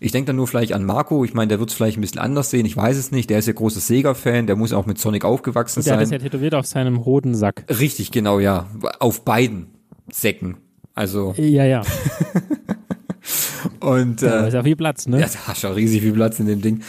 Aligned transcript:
Ich 0.00 0.12
denke 0.12 0.26
dann 0.26 0.36
nur 0.36 0.48
vielleicht 0.48 0.72
an 0.72 0.84
Marco. 0.84 1.24
Ich 1.24 1.34
meine, 1.34 1.48
der 1.48 1.60
wird 1.60 1.70
es 1.70 1.76
vielleicht 1.76 1.98
ein 1.98 2.00
bisschen 2.00 2.20
anders 2.20 2.50
sehen. 2.50 2.66
Ich 2.66 2.76
weiß 2.76 2.96
es 2.96 3.12
nicht. 3.12 3.30
Der 3.30 3.38
ist 3.38 3.46
ja 3.46 3.52
großer 3.52 3.80
Sega-Fan. 3.80 4.46
Der 4.46 4.56
muss 4.56 4.72
auch 4.72 4.86
mit 4.86 4.98
Sonic 4.98 5.24
aufgewachsen 5.24 5.82
der 5.82 5.84
sein. 5.84 5.98
hat 5.98 6.04
es 6.04 6.10
ja 6.10 6.18
tätowiert 6.18 6.54
auf 6.54 6.66
seinem 6.66 6.96
roten 6.96 7.34
Sack. 7.34 7.64
Richtig, 7.68 8.10
genau, 8.10 8.40
ja. 8.40 8.66
Auf 8.98 9.24
beiden 9.24 9.68
Säcken. 10.10 10.56
Also, 10.94 11.34
Ja, 11.36 11.64
ja. 11.64 11.82
und 13.80 14.22
Da 14.22 14.44
äh, 14.44 14.48
ist 14.48 14.54
ja 14.54 14.62
viel 14.62 14.76
Platz, 14.76 15.06
ne? 15.06 15.20
ja, 15.20 15.26
da 15.26 15.52
du 15.52 15.68
auch 15.68 15.76
riesig 15.76 16.02
viel 16.02 16.12
Platz 16.12 16.38
in 16.38 16.46
dem 16.46 16.60
Ding. 16.60 16.82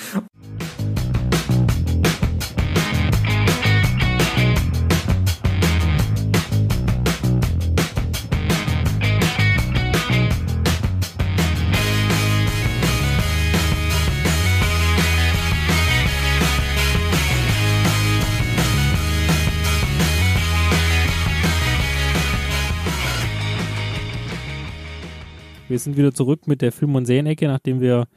Wir 25.76 25.80
sind 25.80 25.98
wieder 25.98 26.14
zurück 26.14 26.48
mit 26.48 26.62
der 26.62 26.72
Film- 26.72 26.96
und 26.96 27.06
Serienecke, 27.06 27.48
nachdem 27.48 27.82
wir 27.82 28.08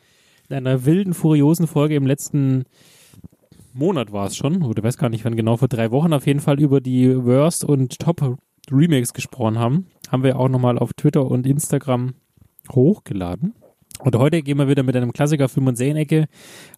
in 0.48 0.54
einer 0.54 0.84
wilden, 0.84 1.12
furiosen 1.12 1.66
Folge 1.66 1.96
im 1.96 2.06
letzten 2.06 2.66
Monat 3.72 4.12
war 4.12 4.28
es 4.28 4.36
schon, 4.36 4.62
oder 4.62 4.84
weiß 4.84 4.96
gar 4.96 5.08
nicht 5.08 5.24
wann 5.24 5.34
genau, 5.34 5.56
vor 5.56 5.66
drei 5.66 5.90
Wochen 5.90 6.12
auf 6.12 6.24
jeden 6.28 6.38
Fall 6.38 6.60
über 6.60 6.80
die 6.80 7.16
Worst 7.16 7.64
und 7.64 7.98
Top 7.98 8.38
Remakes 8.70 9.12
gesprochen 9.12 9.58
haben. 9.58 9.88
Haben 10.08 10.22
wir 10.22 10.38
auch 10.38 10.48
nochmal 10.48 10.78
auf 10.78 10.92
Twitter 10.92 11.28
und 11.28 11.48
Instagram 11.48 12.14
hochgeladen. 12.70 13.54
Und 14.04 14.14
heute 14.14 14.40
gehen 14.42 14.58
wir 14.58 14.68
wieder 14.68 14.84
mit 14.84 14.94
einem 14.94 15.12
Klassiker 15.12 15.48
Film- 15.48 15.66
und 15.66 15.74
Serienecke 15.74 16.28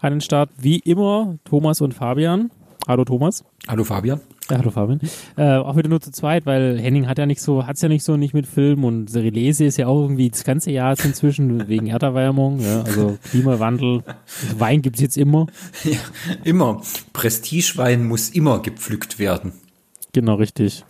an 0.01 0.15
den 0.15 0.21
Start. 0.23 0.49
Wie 0.57 0.79
immer 0.79 1.37
Thomas 1.45 1.83
und 1.83 1.93
Fabian. 1.93 2.51
Hallo 2.89 3.05
Thomas. 3.05 3.45
Hallo 3.69 3.85
Fabian. 3.85 4.23
Ja, 4.51 4.59
hallo 4.59 4.71
Fabian. 4.71 5.01
Äh, 5.37 5.59
auch 5.59 5.77
wieder 5.77 5.89
nur 5.89 6.01
zu 6.01 6.11
zweit, 6.11 6.45
weil 6.45 6.77
Henning 6.81 7.07
hat 7.07 7.19
ja 7.19 7.27
nicht 7.27 7.41
so, 7.41 7.67
hat's 7.69 7.83
ja 7.83 7.89
nicht 7.89 8.03
so 8.03 8.17
nicht 8.17 8.35
mit 8.35 8.47
Film 8.47 8.83
und 8.85 9.15
Relese 9.15 9.65
ist 9.65 9.77
ja 9.77 9.87
auch 9.87 10.03
irgendwie 10.03 10.29
das 10.29 10.43
ganze 10.43 10.73
Jahr 10.73 10.91
jetzt 10.91 11.05
inzwischen 11.05 11.69
wegen 11.69 11.87
Erderwärmung, 11.87 12.59
ja, 12.59 12.83
also 12.83 13.17
Klimawandel. 13.31 14.03
Wein 14.59 14.83
gibt's 14.83 15.01
jetzt 15.01 15.17
immer. 15.17 15.47
Ja, 15.85 15.99
immer. 16.43 16.83
Prestigewein 17.13 18.09
muss 18.09 18.31
immer 18.31 18.61
gepflückt 18.61 19.21
werden. 19.21 19.53
Genau, 20.13 20.35
richtig. 20.35 20.85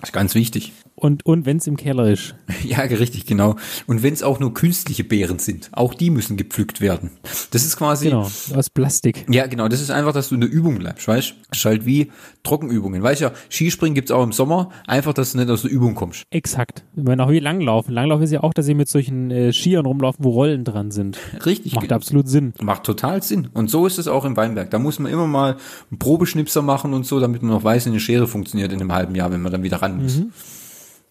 Das 0.00 0.08
ist 0.08 0.12
ganz 0.12 0.34
wichtig. 0.34 0.72
Und, 1.02 1.26
und 1.26 1.46
wenn's 1.46 1.66
im 1.66 1.76
Keller 1.76 2.08
ist. 2.08 2.36
Ja, 2.62 2.78
richtig, 2.78 3.26
genau. 3.26 3.56
Und 3.88 4.04
wenn 4.04 4.14
es 4.14 4.22
auch 4.22 4.38
nur 4.38 4.54
künstliche 4.54 5.02
Beeren 5.02 5.40
sind, 5.40 5.68
auch 5.72 5.94
die 5.94 6.10
müssen 6.10 6.36
gepflückt 6.36 6.80
werden. 6.80 7.10
Das 7.50 7.64
ist 7.64 7.76
quasi. 7.76 8.04
Genau, 8.06 8.30
aus 8.54 8.70
Plastik. 8.70 9.26
Ja, 9.28 9.48
genau. 9.48 9.66
Das 9.66 9.80
ist 9.80 9.90
einfach, 9.90 10.12
dass 10.12 10.28
du 10.28 10.36
in 10.36 10.42
der 10.42 10.50
Übung 10.50 10.78
bleibst, 10.78 11.08
weißt 11.08 11.30
du? 11.30 11.34
Ist 11.50 11.64
halt 11.64 11.86
wie 11.86 12.12
Trockenübungen. 12.44 13.02
Weißt 13.02 13.20
du 13.20 13.24
ja, 13.26 13.32
Skispringen 13.50 13.96
gibt's 13.96 14.12
auch 14.12 14.22
im 14.22 14.30
Sommer. 14.30 14.70
Einfach, 14.86 15.12
dass 15.12 15.32
du 15.32 15.38
nicht 15.38 15.50
aus 15.50 15.62
der 15.62 15.72
Übung 15.72 15.96
kommst. 15.96 16.22
Exakt. 16.30 16.84
Ich 16.94 17.02
meine, 17.02 17.24
auch 17.24 17.30
wie 17.30 17.40
Langlaufen. 17.40 17.92
Langlauf 17.92 18.22
ist 18.22 18.30
ja 18.30 18.44
auch, 18.44 18.54
dass 18.54 18.66
sie 18.66 18.74
mit 18.74 18.88
solchen 18.88 19.32
äh, 19.32 19.52
Skiern 19.52 19.84
rumlaufen, 19.84 20.24
wo 20.24 20.30
Rollen 20.30 20.64
dran 20.64 20.92
sind. 20.92 21.18
Richtig. 21.44 21.74
Macht 21.74 21.90
absolut 21.90 22.28
Sinn. 22.28 22.54
Macht 22.62 22.84
total 22.84 23.22
Sinn. 23.24 23.48
Und 23.52 23.70
so 23.70 23.86
ist 23.86 23.98
es 23.98 24.06
auch 24.06 24.24
im 24.24 24.36
Weinberg. 24.36 24.70
Da 24.70 24.78
muss 24.78 25.00
man 25.00 25.10
immer 25.10 25.26
mal 25.26 25.56
einen 25.90 25.98
Probeschnipser 25.98 26.62
machen 26.62 26.94
und 26.94 27.06
so, 27.06 27.18
damit 27.18 27.42
man 27.42 27.50
noch 27.50 27.64
weiß, 27.64 27.86
wie 27.86 27.90
eine 27.90 28.00
Schere 28.00 28.28
funktioniert 28.28 28.72
in 28.72 28.80
einem 28.80 28.92
halben 28.92 29.16
Jahr, 29.16 29.32
wenn 29.32 29.42
man 29.42 29.50
dann 29.50 29.64
wieder 29.64 29.82
ran 29.82 30.00
muss. 30.00 30.22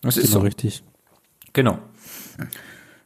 Das 0.02 0.18
ist 0.18 0.28
Genau, 0.28 0.40
so. 0.40 0.46
richtig. 0.46 0.84
Genau. 1.54 1.78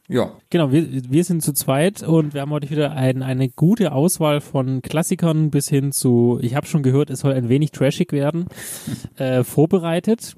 Ja. 0.08 0.32
Genau, 0.50 0.70
wir, 0.70 0.86
wir 1.10 1.24
sind 1.24 1.42
zu 1.42 1.52
zweit 1.52 2.02
und 2.02 2.32
wir 2.32 2.40
haben 2.42 2.52
heute 2.52 2.70
wieder 2.70 2.92
ein, 2.92 3.22
eine 3.22 3.48
gute 3.48 3.90
Auswahl 3.92 4.40
von 4.40 4.80
Klassikern 4.80 5.50
bis 5.50 5.68
hin 5.68 5.90
zu, 5.90 6.38
ich 6.42 6.54
habe 6.54 6.66
schon 6.66 6.84
gehört, 6.84 7.10
es 7.10 7.20
soll 7.20 7.32
ein 7.32 7.48
wenig 7.48 7.72
trashig 7.72 8.12
werden, 8.12 8.46
äh, 9.16 9.42
vorbereitet. 9.42 10.36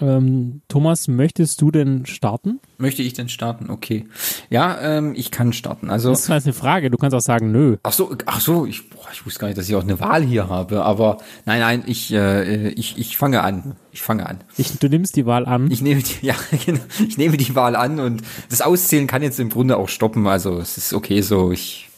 Ähm, 0.00 0.62
Thomas, 0.68 1.08
möchtest 1.08 1.60
du 1.62 1.70
denn 1.70 2.04
starten? 2.06 2.60
Möchte 2.78 3.02
ich 3.02 3.14
denn 3.14 3.28
starten? 3.28 3.70
Okay. 3.70 4.06
Ja, 4.50 4.78
ähm, 4.80 5.14
ich 5.16 5.30
kann 5.30 5.52
starten. 5.52 5.90
Also. 5.90 6.10
Das 6.10 6.20
ist 6.20 6.28
jetzt 6.28 6.44
eine 6.44 6.52
Frage, 6.52 6.90
du 6.90 6.98
kannst 6.98 7.14
auch 7.14 7.20
sagen, 7.20 7.50
nö. 7.50 7.76
Ach 7.82 7.92
so, 7.92 8.14
ach 8.26 8.40
so, 8.40 8.66
ich, 8.66 8.90
boah, 8.90 9.08
ich 9.12 9.24
wusste 9.24 9.40
gar 9.40 9.46
nicht, 9.48 9.56
dass 9.58 9.68
ich 9.68 9.74
auch 9.74 9.82
eine 9.82 9.98
Wahl 9.98 10.22
hier 10.22 10.48
habe, 10.48 10.84
aber 10.84 11.18
nein, 11.46 11.60
nein, 11.60 11.84
ich, 11.86 12.12
äh, 12.12 12.68
ich, 12.70 12.98
ich 12.98 13.16
fange 13.16 13.42
an. 13.42 13.76
Ich 13.92 14.02
fange 14.02 14.26
an. 14.26 14.40
Ich, 14.58 14.78
du 14.78 14.88
nimmst 14.88 15.16
die 15.16 15.24
Wahl 15.24 15.46
an. 15.46 15.70
Ich 15.70 15.80
nehme 15.80 16.02
die, 16.02 16.14
ja, 16.26 16.34
genau, 16.64 16.80
ich 17.06 17.16
nehme 17.16 17.36
die 17.38 17.54
Wahl 17.54 17.76
an 17.76 17.98
und 17.98 18.22
das 18.50 18.60
Auszählen 18.60 19.06
kann 19.06 19.22
jetzt 19.22 19.40
im 19.40 19.48
Grunde 19.48 19.78
auch 19.78 19.88
stoppen. 19.88 20.26
Also 20.26 20.58
es 20.58 20.76
ist 20.76 20.92
okay 20.92 21.22
so. 21.22 21.52
Ich, 21.52 21.88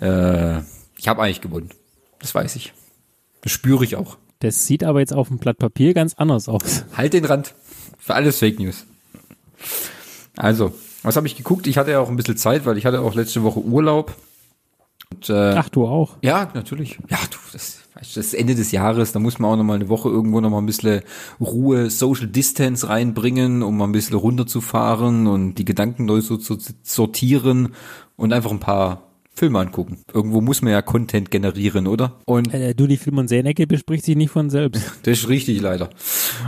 äh, 0.00 0.58
ich 0.96 1.08
habe 1.08 1.22
eigentlich 1.22 1.40
gewonnen. 1.40 1.70
Das 2.18 2.34
weiß 2.34 2.56
ich. 2.56 2.74
Das 3.40 3.52
spüre 3.52 3.84
ich 3.84 3.96
auch. 3.96 4.18
Das 4.40 4.66
sieht 4.66 4.84
aber 4.84 5.00
jetzt 5.00 5.12
auf 5.12 5.28
dem 5.28 5.38
Blatt 5.38 5.58
Papier 5.58 5.94
ganz 5.94 6.14
anders 6.14 6.48
aus. 6.48 6.84
Halt 6.96 7.12
den 7.12 7.24
Rand. 7.24 7.54
Für 7.98 8.14
alles 8.14 8.38
Fake 8.38 8.58
News. 8.58 8.86
Also, 10.36 10.72
was 11.02 11.16
habe 11.16 11.26
ich 11.26 11.36
geguckt? 11.36 11.66
Ich 11.66 11.76
hatte 11.76 11.90
ja 11.90 12.00
auch 12.00 12.08
ein 12.08 12.16
bisschen 12.16 12.38
Zeit, 12.38 12.64
weil 12.64 12.78
ich 12.78 12.86
hatte 12.86 13.00
auch 13.00 13.14
letzte 13.14 13.42
Woche 13.42 13.60
Urlaub. 13.60 14.16
Und, 15.12 15.28
äh, 15.28 15.54
Ach, 15.56 15.68
du 15.68 15.86
auch. 15.86 16.16
Ja, 16.22 16.50
natürlich. 16.54 16.98
Ja, 17.10 17.18
du, 17.30 17.36
das, 17.52 17.80
das 17.94 18.16
ist 18.16 18.34
Ende 18.34 18.54
des 18.54 18.72
Jahres, 18.72 19.12
da 19.12 19.18
muss 19.18 19.38
man 19.38 19.50
auch 19.50 19.56
noch 19.56 19.64
mal 19.64 19.74
eine 19.74 19.90
Woche 19.90 20.08
irgendwo 20.08 20.40
noch 20.40 20.48
mal 20.48 20.58
ein 20.58 20.66
bisschen 20.66 21.02
Ruhe, 21.38 21.90
Social 21.90 22.26
Distance 22.26 22.88
reinbringen, 22.88 23.62
um 23.62 23.76
mal 23.76 23.84
ein 23.84 23.92
bisschen 23.92 24.16
runterzufahren 24.16 25.26
und 25.26 25.56
die 25.56 25.66
Gedanken 25.66 26.06
neu 26.06 26.22
so 26.22 26.38
zu 26.38 26.56
sortieren 26.82 27.74
und 28.16 28.32
einfach 28.32 28.50
ein 28.50 28.60
paar 28.60 29.09
Filme 29.34 29.58
angucken. 29.60 29.98
Irgendwo 30.12 30.40
muss 30.40 30.60
man 30.60 30.72
ja 30.72 30.82
Content 30.82 31.30
generieren, 31.30 31.86
oder? 31.86 32.20
Und 32.26 32.52
Äh, 32.52 32.74
du, 32.74 32.86
die 32.86 32.96
Film- 32.96 33.18
und 33.18 33.28
Serienecke 33.28 33.66
bespricht 33.66 34.04
sich 34.04 34.16
nicht 34.16 34.30
von 34.30 34.50
selbst. 34.50 34.82
das 35.02 35.18
ist 35.20 35.28
richtig 35.28 35.60
leider. 35.60 35.90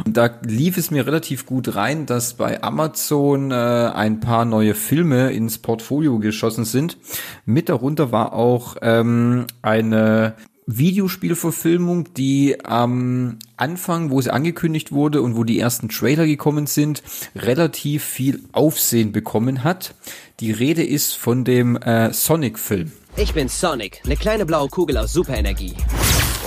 Und 0.04 0.16
da 0.16 0.31
lief 0.44 0.76
es 0.76 0.91
mir 0.91 1.06
relativ 1.06 1.47
gut 1.47 1.75
rein, 1.75 2.06
dass 2.06 2.34
bei 2.34 2.62
Amazon 2.62 3.50
äh, 3.50 3.54
ein 3.54 4.20
paar 4.20 4.44
neue 4.44 4.75
Filme 4.75 5.32
ins 5.32 5.59
Portfolio 5.59 6.19
geschossen 6.19 6.65
sind. 6.65 6.98
Mit 7.47 7.69
darunter 7.69 8.12
war 8.12 8.34
auch 8.34 8.76
ähm, 8.82 9.47
eine 9.62 10.34
Videospielverfilmung, 10.66 12.14
die 12.14 12.64
am 12.64 13.38
Anfang, 13.56 14.10
wo 14.10 14.20
sie 14.20 14.32
angekündigt 14.32 14.93
wurde 14.93 15.22
und 15.22 15.37
wo 15.37 15.44
die 15.44 15.59
ersten 15.59 15.88
Trailer 15.88 16.26
gekommen 16.26 16.66
sind, 16.66 17.03
relativ 17.34 18.04
viel 18.04 18.41
Aufsehen 18.53 19.12
bekommen 19.12 19.64
hat. 19.64 19.94
Die 20.43 20.51
Rede 20.51 20.83
ist 20.83 21.17
von 21.17 21.45
dem 21.45 21.77
äh, 21.77 22.13
Sonic-Film. 22.13 22.91
Ich 23.15 23.33
bin 23.33 23.47
Sonic, 23.47 24.01
eine 24.05 24.17
kleine 24.17 24.45
blaue 24.45 24.69
Kugel 24.69 24.97
aus 24.97 25.13
Superenergie. 25.13 25.73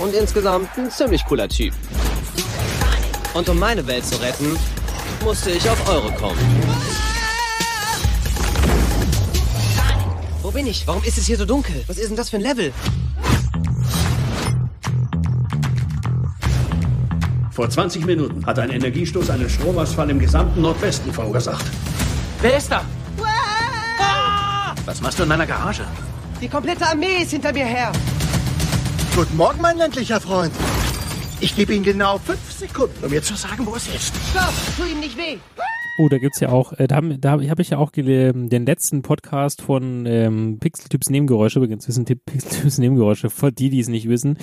Und 0.02 0.14
insgesamt 0.14 0.68
ein 0.76 0.90
ziemlich 0.90 1.24
cooler 1.24 1.48
Typ. 1.48 1.72
Und 3.32 3.48
um 3.48 3.58
meine 3.58 3.86
Welt 3.86 4.04
zu 4.04 4.20
retten, 4.20 4.54
musste 5.24 5.50
ich 5.50 5.66
auf 5.70 5.88
Euro 5.88 6.10
kommen. 6.10 6.36
Wo 10.42 10.50
bin 10.50 10.66
ich? 10.66 10.86
Warum 10.86 11.02
ist 11.02 11.16
es 11.16 11.24
hier 11.24 11.38
so 11.38 11.46
dunkel? 11.46 11.82
Was 11.86 11.96
ist 11.96 12.10
denn 12.10 12.18
das 12.18 12.28
für 12.28 12.36
ein 12.36 12.42
Level? 12.42 12.74
Vor 17.50 17.70
20 17.70 18.04
Minuten 18.04 18.44
hat 18.44 18.58
ein 18.58 18.68
Energiestoß 18.68 19.30
einen 19.30 19.48
Stromausfall 19.48 20.10
im 20.10 20.18
gesamten 20.18 20.60
Nordwesten 20.60 21.14
verursacht. 21.14 21.64
Wer 22.42 22.58
ist 22.58 22.70
da? 22.70 22.84
Was 24.86 25.00
machst 25.00 25.18
du 25.18 25.24
in 25.24 25.28
meiner 25.28 25.46
Garage? 25.46 25.84
Die 26.40 26.48
komplette 26.48 26.86
Armee 26.86 27.22
ist 27.22 27.32
hinter 27.32 27.52
mir 27.52 27.64
her. 27.64 27.92
Guten 29.14 29.36
Morgen, 29.36 29.60
mein 29.60 29.76
ländlicher 29.78 30.20
Freund. 30.20 30.52
Ich 31.40 31.54
gebe 31.56 31.74
Ihnen 31.74 31.84
genau 31.84 32.18
fünf 32.18 32.50
Sekunden, 32.52 33.04
um 33.04 33.10
mir 33.10 33.22
zu 33.22 33.34
sagen, 33.34 33.66
wo 33.66 33.74
es 33.74 33.88
ist. 33.88 34.14
Stopp, 34.30 34.52
tu 34.76 34.84
ihm 34.84 35.00
nicht 35.00 35.16
weh. 35.18 35.36
Oh, 35.98 36.08
da 36.08 36.18
gibt's 36.18 36.40
ja 36.40 36.50
auch, 36.50 36.72
äh, 36.74 36.86
da, 36.86 37.00
da 37.00 37.30
habe 37.32 37.48
hab 37.50 37.58
ich 37.58 37.70
ja 37.70 37.78
auch 37.78 37.90
gele- 37.90 38.48
den 38.48 38.66
letzten 38.66 39.02
Podcast 39.02 39.62
von 39.62 40.06
ähm, 40.06 40.58
Pixeltyps 40.60 41.10
Nebengeräusche, 41.10 41.58
übrigens, 41.58 41.86
die 41.86 42.14
Pixeltyps 42.14 42.78
Nebengeräusche, 42.78 43.30
für 43.30 43.50
die, 43.50 43.70
die 43.70 43.80
es 43.80 43.88
nicht 43.88 44.08
wissen, 44.08 44.38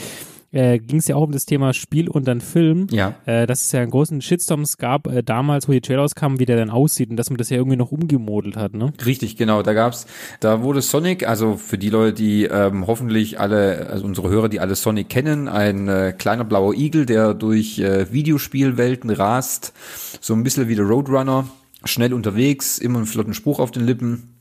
äh, 0.54 0.80
ging 0.80 1.00
es 1.00 1.08
ja 1.08 1.16
auch 1.16 1.24
um 1.24 1.32
das 1.32 1.46
Thema 1.46 1.74
Spiel 1.74 2.08
und 2.08 2.28
dann 2.28 2.40
Film. 2.40 2.88
Ja. 2.92 3.16
Äh, 3.26 3.46
dass 3.48 3.64
es 3.64 3.72
ja 3.72 3.82
einen 3.82 3.92
großen 3.92 4.22
Shitstorms 4.22 4.78
gab, 4.78 5.08
äh, 5.08 5.24
damals, 5.24 5.68
wo 5.68 5.74
die 5.74 5.82
Trailer 5.82 6.02
rauskamen, 6.02 6.40
wie 6.40 6.46
der 6.46 6.58
dann 6.58 6.70
aussieht 6.70 7.10
und 7.10 7.18
dass 7.18 7.30
man 7.30 7.38
das 7.38 7.50
ja 7.50 7.58
irgendwie 7.58 7.78
noch 7.78 7.92
umgemodelt 7.92 8.56
hat, 8.56 8.74
ne? 8.74 8.94
Richtig, 9.06 9.36
genau. 9.36 9.64
Da 9.64 9.74
gab's, 9.74 10.06
da 10.40 10.62
wurde 10.62 10.82
Sonic, 10.82 11.28
also 11.28 11.58
für 11.58 11.78
die 11.78 11.90
Leute, 11.90 12.14
die 12.14 12.46
ähm, 12.46 12.88
hoffentlich 12.88 13.40
alle, 13.40 13.88
also 13.90 14.06
unsere 14.06 14.30
Hörer, 14.30 14.50
die 14.50 14.60
alle 14.60 14.76
Sonic 14.76 15.10
kennen, 15.10 15.48
ein 15.48 15.88
äh, 15.88 16.14
kleiner 16.18 16.44
blauer 16.44 16.74
Igel, 16.74 17.06
der 17.06 17.34
durch 17.34 17.80
äh, 17.80 18.12
Videospielwelten 18.14 19.10
rast, 19.10 19.74
so 20.22 20.34
ein 20.34 20.44
bisschen 20.44 20.68
wie 20.68 20.76
der 20.76 20.86
Roadrunner, 20.86 21.48
schnell 21.86 22.14
unterwegs, 22.14 22.78
immer 22.78 22.98
einen 22.98 23.08
flotten 23.08 23.34
Spruch 23.34 23.60
auf 23.60 23.72
den 23.72 23.86
Lippen. 23.86 24.33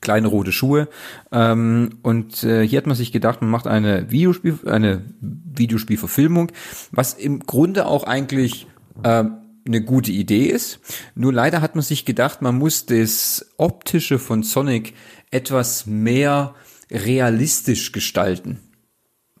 Kleine 0.00 0.28
rote 0.28 0.52
Schuhe. 0.52 0.88
Ähm, 1.32 1.98
und 2.02 2.44
äh, 2.44 2.66
hier 2.66 2.78
hat 2.78 2.86
man 2.86 2.96
sich 2.96 3.12
gedacht, 3.12 3.40
man 3.40 3.50
macht 3.50 3.66
eine 3.66 4.10
Videospiel, 4.10 4.58
eine 4.66 5.02
Videospielverfilmung, 5.20 6.52
was 6.90 7.14
im 7.14 7.40
Grunde 7.40 7.86
auch 7.86 8.04
eigentlich 8.04 8.66
ähm, 9.04 9.38
eine 9.66 9.82
gute 9.82 10.12
Idee 10.12 10.46
ist. 10.46 10.80
Nur 11.14 11.32
leider 11.32 11.60
hat 11.60 11.74
man 11.74 11.82
sich 11.82 12.04
gedacht, 12.04 12.42
man 12.42 12.56
muss 12.56 12.86
das 12.86 13.46
optische 13.56 14.18
von 14.18 14.42
Sonic 14.42 14.94
etwas 15.30 15.86
mehr 15.86 16.54
realistisch 16.90 17.92
gestalten. 17.92 18.60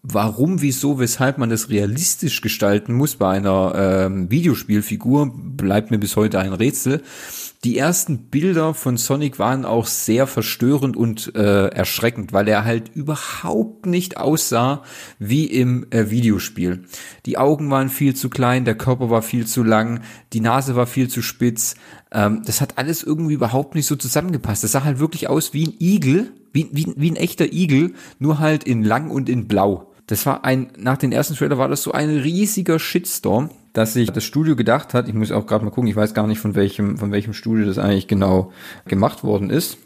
Warum, 0.02 0.62
wieso, 0.62 1.00
weshalb 1.00 1.38
man 1.38 1.50
das 1.50 1.68
realistisch 1.68 2.40
gestalten 2.40 2.94
muss 2.94 3.16
bei 3.16 3.28
einer 3.28 3.72
ähm, 4.06 4.30
Videospielfigur, 4.30 5.32
bleibt 5.34 5.90
mir 5.90 5.98
bis 5.98 6.14
heute 6.14 6.38
ein 6.38 6.52
Rätsel. 6.52 7.02
Die 7.66 7.78
ersten 7.78 8.28
Bilder 8.30 8.74
von 8.74 8.96
Sonic 8.96 9.40
waren 9.40 9.64
auch 9.64 9.86
sehr 9.86 10.28
verstörend 10.28 10.96
und 10.96 11.34
äh, 11.34 11.66
erschreckend, 11.66 12.32
weil 12.32 12.46
er 12.46 12.64
halt 12.64 12.92
überhaupt 12.94 13.86
nicht 13.86 14.18
aussah 14.18 14.84
wie 15.18 15.46
im 15.46 15.84
äh, 15.90 16.08
Videospiel. 16.08 16.84
Die 17.26 17.38
Augen 17.38 17.68
waren 17.68 17.88
viel 17.88 18.14
zu 18.14 18.30
klein, 18.30 18.64
der 18.64 18.76
Körper 18.76 19.10
war 19.10 19.20
viel 19.20 19.48
zu 19.48 19.64
lang, 19.64 20.02
die 20.32 20.38
Nase 20.38 20.76
war 20.76 20.86
viel 20.86 21.08
zu 21.08 21.22
spitz. 21.22 21.74
Ähm, 22.12 22.42
das 22.46 22.60
hat 22.60 22.78
alles 22.78 23.02
irgendwie 23.02 23.34
überhaupt 23.34 23.74
nicht 23.74 23.86
so 23.86 23.96
zusammengepasst. 23.96 24.62
Das 24.62 24.70
sah 24.70 24.84
halt 24.84 25.00
wirklich 25.00 25.28
aus 25.28 25.52
wie 25.52 25.66
ein 25.66 25.74
Igel, 25.80 26.34
wie, 26.52 26.68
wie, 26.70 26.94
wie 26.96 27.10
ein 27.10 27.16
echter 27.16 27.52
Igel, 27.52 27.94
nur 28.20 28.38
halt 28.38 28.62
in 28.62 28.84
lang 28.84 29.10
und 29.10 29.28
in 29.28 29.48
blau. 29.48 29.92
Das 30.06 30.24
war 30.24 30.44
ein, 30.44 30.68
nach 30.78 30.98
den 30.98 31.10
ersten 31.10 31.34
Trailer 31.34 31.58
war 31.58 31.68
das 31.68 31.82
so 31.82 31.90
ein 31.90 32.10
riesiger 32.10 32.78
Shitstorm, 32.78 33.50
dass 33.76 33.92
sich 33.92 34.10
das 34.10 34.24
Studio 34.24 34.56
gedacht 34.56 34.94
hat, 34.94 35.06
ich 35.06 35.12
muss 35.12 35.30
auch 35.30 35.46
gerade 35.46 35.62
mal 35.62 35.70
gucken, 35.70 35.90
ich 35.90 35.96
weiß 35.96 36.14
gar 36.14 36.26
nicht 36.26 36.38
von 36.38 36.54
welchem, 36.54 36.96
von 36.96 37.12
welchem 37.12 37.34
Studio 37.34 37.66
das 37.66 37.76
eigentlich 37.76 38.08
genau 38.08 38.50
gemacht 38.86 39.22
worden 39.22 39.50
ist. 39.50 39.76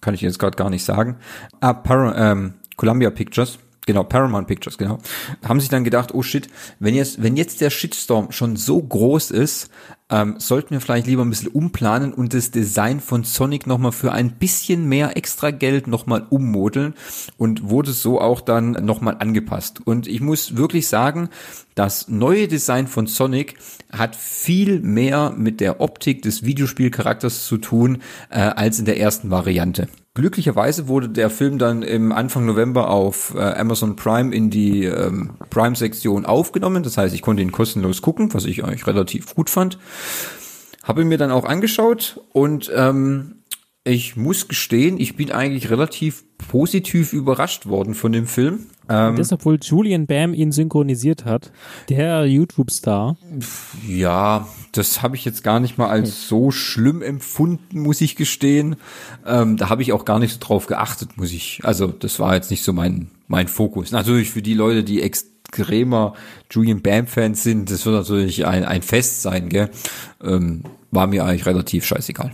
Kann 0.00 0.14
ich 0.14 0.22
jetzt 0.22 0.38
gerade 0.38 0.56
gar 0.56 0.70
nicht 0.70 0.84
sagen. 0.84 1.16
Ah, 1.60 1.74
Para, 1.74 2.32
ähm, 2.32 2.54
Columbia 2.76 3.10
Pictures. 3.10 3.58
Genau, 3.84 4.04
Paramount 4.04 4.48
Pictures, 4.48 4.78
genau. 4.78 4.98
Haben 5.46 5.60
sich 5.60 5.68
dann 5.68 5.84
gedacht, 5.84 6.14
oh 6.14 6.22
shit, 6.22 6.48
wenn 6.80 6.94
jetzt, 6.94 7.22
wenn 7.22 7.36
jetzt 7.36 7.60
der 7.60 7.68
Shitstorm 7.68 8.32
schon 8.32 8.56
so 8.56 8.82
groß 8.82 9.30
ist, 9.30 9.70
ähm, 10.10 10.36
sollten 10.38 10.70
wir 10.70 10.80
vielleicht 10.80 11.06
lieber 11.06 11.24
ein 11.24 11.30
bisschen 11.30 11.48
umplanen 11.48 12.12
und 12.12 12.32
das 12.32 12.50
Design 12.50 13.00
von 13.00 13.24
Sonic 13.24 13.66
nochmal 13.66 13.92
für 13.92 14.12
ein 14.12 14.32
bisschen 14.32 14.88
mehr 14.88 15.16
extra 15.16 15.50
Geld 15.50 15.88
nochmal 15.88 16.26
ummodeln 16.30 16.94
und 17.36 17.68
wurde 17.68 17.92
so 17.92 18.20
auch 18.20 18.40
dann 18.40 18.72
nochmal 18.72 19.16
angepasst. 19.18 19.80
Und 19.84 20.06
ich 20.06 20.20
muss 20.20 20.56
wirklich 20.56 20.86
sagen, 20.86 21.28
das 21.74 22.08
neue 22.08 22.48
Design 22.48 22.86
von 22.86 23.06
Sonic 23.06 23.56
hat 23.92 24.16
viel 24.16 24.80
mehr 24.80 25.34
mit 25.36 25.60
der 25.60 25.80
Optik 25.80 26.22
des 26.22 26.44
Videospielcharakters 26.44 27.46
zu 27.46 27.58
tun 27.58 27.98
äh, 28.30 28.38
als 28.38 28.78
in 28.78 28.84
der 28.84 28.98
ersten 29.00 29.30
Variante. 29.30 29.88
Glücklicherweise 30.16 30.88
wurde 30.88 31.10
der 31.10 31.28
Film 31.28 31.58
dann 31.58 31.82
im 31.82 32.10
Anfang 32.10 32.46
November 32.46 32.88
auf 32.88 33.34
äh, 33.36 33.38
Amazon 33.38 33.96
Prime 33.96 34.34
in 34.34 34.48
die 34.48 34.84
ähm, 34.84 35.32
Prime-Sektion 35.50 36.24
aufgenommen. 36.24 36.82
Das 36.82 36.96
heißt, 36.96 37.14
ich 37.14 37.20
konnte 37.20 37.42
ihn 37.42 37.52
kostenlos 37.52 38.00
gucken, 38.00 38.32
was 38.32 38.46
ich 38.46 38.64
eigentlich 38.64 38.86
relativ 38.86 39.34
gut 39.34 39.50
fand. 39.50 39.78
Habe 40.82 41.04
mir 41.04 41.18
dann 41.18 41.32
auch 41.32 41.44
angeschaut 41.44 42.20
und 42.32 42.70
ähm, 42.74 43.36
ich 43.86 44.16
muss 44.16 44.48
gestehen, 44.48 44.98
ich 44.98 45.14
bin 45.14 45.30
eigentlich 45.30 45.70
relativ 45.70 46.24
positiv 46.48 47.12
überrascht 47.12 47.66
worden 47.66 47.94
von 47.94 48.12
dem 48.12 48.26
Film. 48.26 48.66
Ähm, 48.88 49.16
das, 49.16 49.32
obwohl 49.32 49.58
Julian 49.60 50.06
Bam 50.06 50.34
ihn 50.34 50.52
synchronisiert 50.52 51.24
hat, 51.24 51.52
der 51.88 52.26
YouTube-Star. 52.26 53.16
Ja, 53.86 54.48
das 54.72 55.02
habe 55.02 55.16
ich 55.16 55.24
jetzt 55.24 55.42
gar 55.44 55.60
nicht 55.60 55.78
mal 55.78 55.88
als 55.88 56.28
so 56.28 56.50
schlimm 56.50 57.00
empfunden, 57.00 57.80
muss 57.80 58.00
ich 58.00 58.16
gestehen. 58.16 58.76
Ähm, 59.24 59.56
da 59.56 59.68
habe 59.70 59.82
ich 59.82 59.92
auch 59.92 60.04
gar 60.04 60.18
nicht 60.18 60.32
so 60.32 60.38
drauf 60.40 60.66
geachtet, 60.66 61.16
muss 61.16 61.32
ich. 61.32 61.60
Also 61.62 61.86
das 61.86 62.18
war 62.18 62.34
jetzt 62.34 62.50
nicht 62.50 62.64
so 62.64 62.72
mein 62.72 63.10
mein 63.28 63.48
Fokus. 63.48 63.90
Natürlich 63.90 64.30
für 64.30 64.42
die 64.42 64.54
Leute, 64.54 64.84
die 64.84 65.02
extremer 65.48 66.14
Julian 66.50 66.82
Bam-Fans 66.82 67.42
sind, 67.42 67.70
das 67.70 67.86
wird 67.86 67.96
natürlich 67.96 68.46
ein 68.46 68.64
ein 68.64 68.82
Fest 68.82 69.22
sein, 69.22 69.48
gell? 69.48 69.70
Ähm, 70.22 70.62
war 70.90 71.06
mir 71.06 71.24
eigentlich 71.24 71.46
relativ 71.46 71.84
scheißegal. 71.84 72.32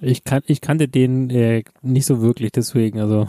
Ich, 0.00 0.24
kan 0.24 0.42
ich 0.46 0.60
kannte 0.60 0.88
den 0.88 1.30
äh, 1.30 1.62
nicht 1.82 2.06
so 2.06 2.20
wirklich, 2.20 2.50
deswegen, 2.52 2.98
also 3.00 3.28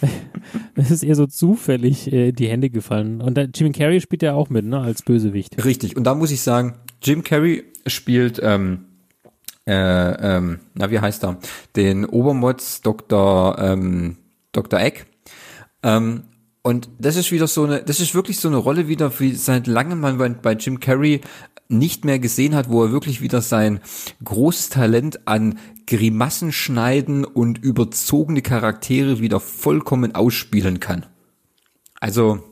es 0.76 0.90
ist 0.90 1.02
eher 1.02 1.16
so 1.16 1.26
zufällig 1.26 2.12
äh, 2.12 2.32
die 2.32 2.48
Hände 2.48 2.70
gefallen. 2.70 3.20
Und 3.20 3.36
da, 3.36 3.42
Jim 3.42 3.72
Carrey 3.72 4.00
spielt 4.00 4.22
ja 4.22 4.34
auch 4.34 4.50
mit, 4.50 4.64
ne, 4.64 4.78
als 4.78 5.02
Bösewicht. 5.02 5.64
Richtig. 5.64 5.96
Und 5.96 6.04
da 6.04 6.14
muss 6.14 6.30
ich 6.30 6.42
sagen, 6.42 6.74
Jim 7.02 7.24
Carrey 7.24 7.64
spielt, 7.86 8.40
ähm, 8.42 8.84
äh, 9.66 9.72
ähm, 10.36 10.60
na, 10.74 10.90
wie 10.90 11.00
heißt 11.00 11.24
er? 11.24 11.38
Den 11.74 12.04
Obermods 12.04 12.82
Dr. 12.82 13.58
Ähm, 13.58 14.16
Dr. 14.52 14.78
Egg. 14.78 15.04
Ähm, 15.82 16.24
und 16.66 16.88
das 16.98 17.16
ist 17.16 17.30
wieder 17.30 17.46
so 17.46 17.64
eine, 17.64 17.82
das 17.82 18.00
ist 18.00 18.14
wirklich 18.14 18.40
so 18.40 18.48
eine 18.48 18.56
Rolle 18.56 18.88
wieder, 18.88 19.20
wie 19.20 19.34
seit 19.34 19.66
langem 19.66 20.00
man 20.00 20.40
bei, 20.40 20.52
Jim 20.54 20.80
Carrey 20.80 21.20
nicht 21.68 22.06
mehr 22.06 22.18
gesehen 22.18 22.54
hat, 22.54 22.70
wo 22.70 22.82
er 22.84 22.90
wirklich 22.90 23.20
wieder 23.20 23.42
sein 23.42 23.80
großes 24.24 24.70
Talent 24.70 25.28
an 25.28 25.58
Grimassen 25.86 26.52
schneiden 26.52 27.26
und 27.26 27.58
überzogene 27.58 28.40
Charaktere 28.40 29.20
wieder 29.20 29.40
vollkommen 29.40 30.14
ausspielen 30.14 30.80
kann. 30.80 31.04
Also 32.00 32.42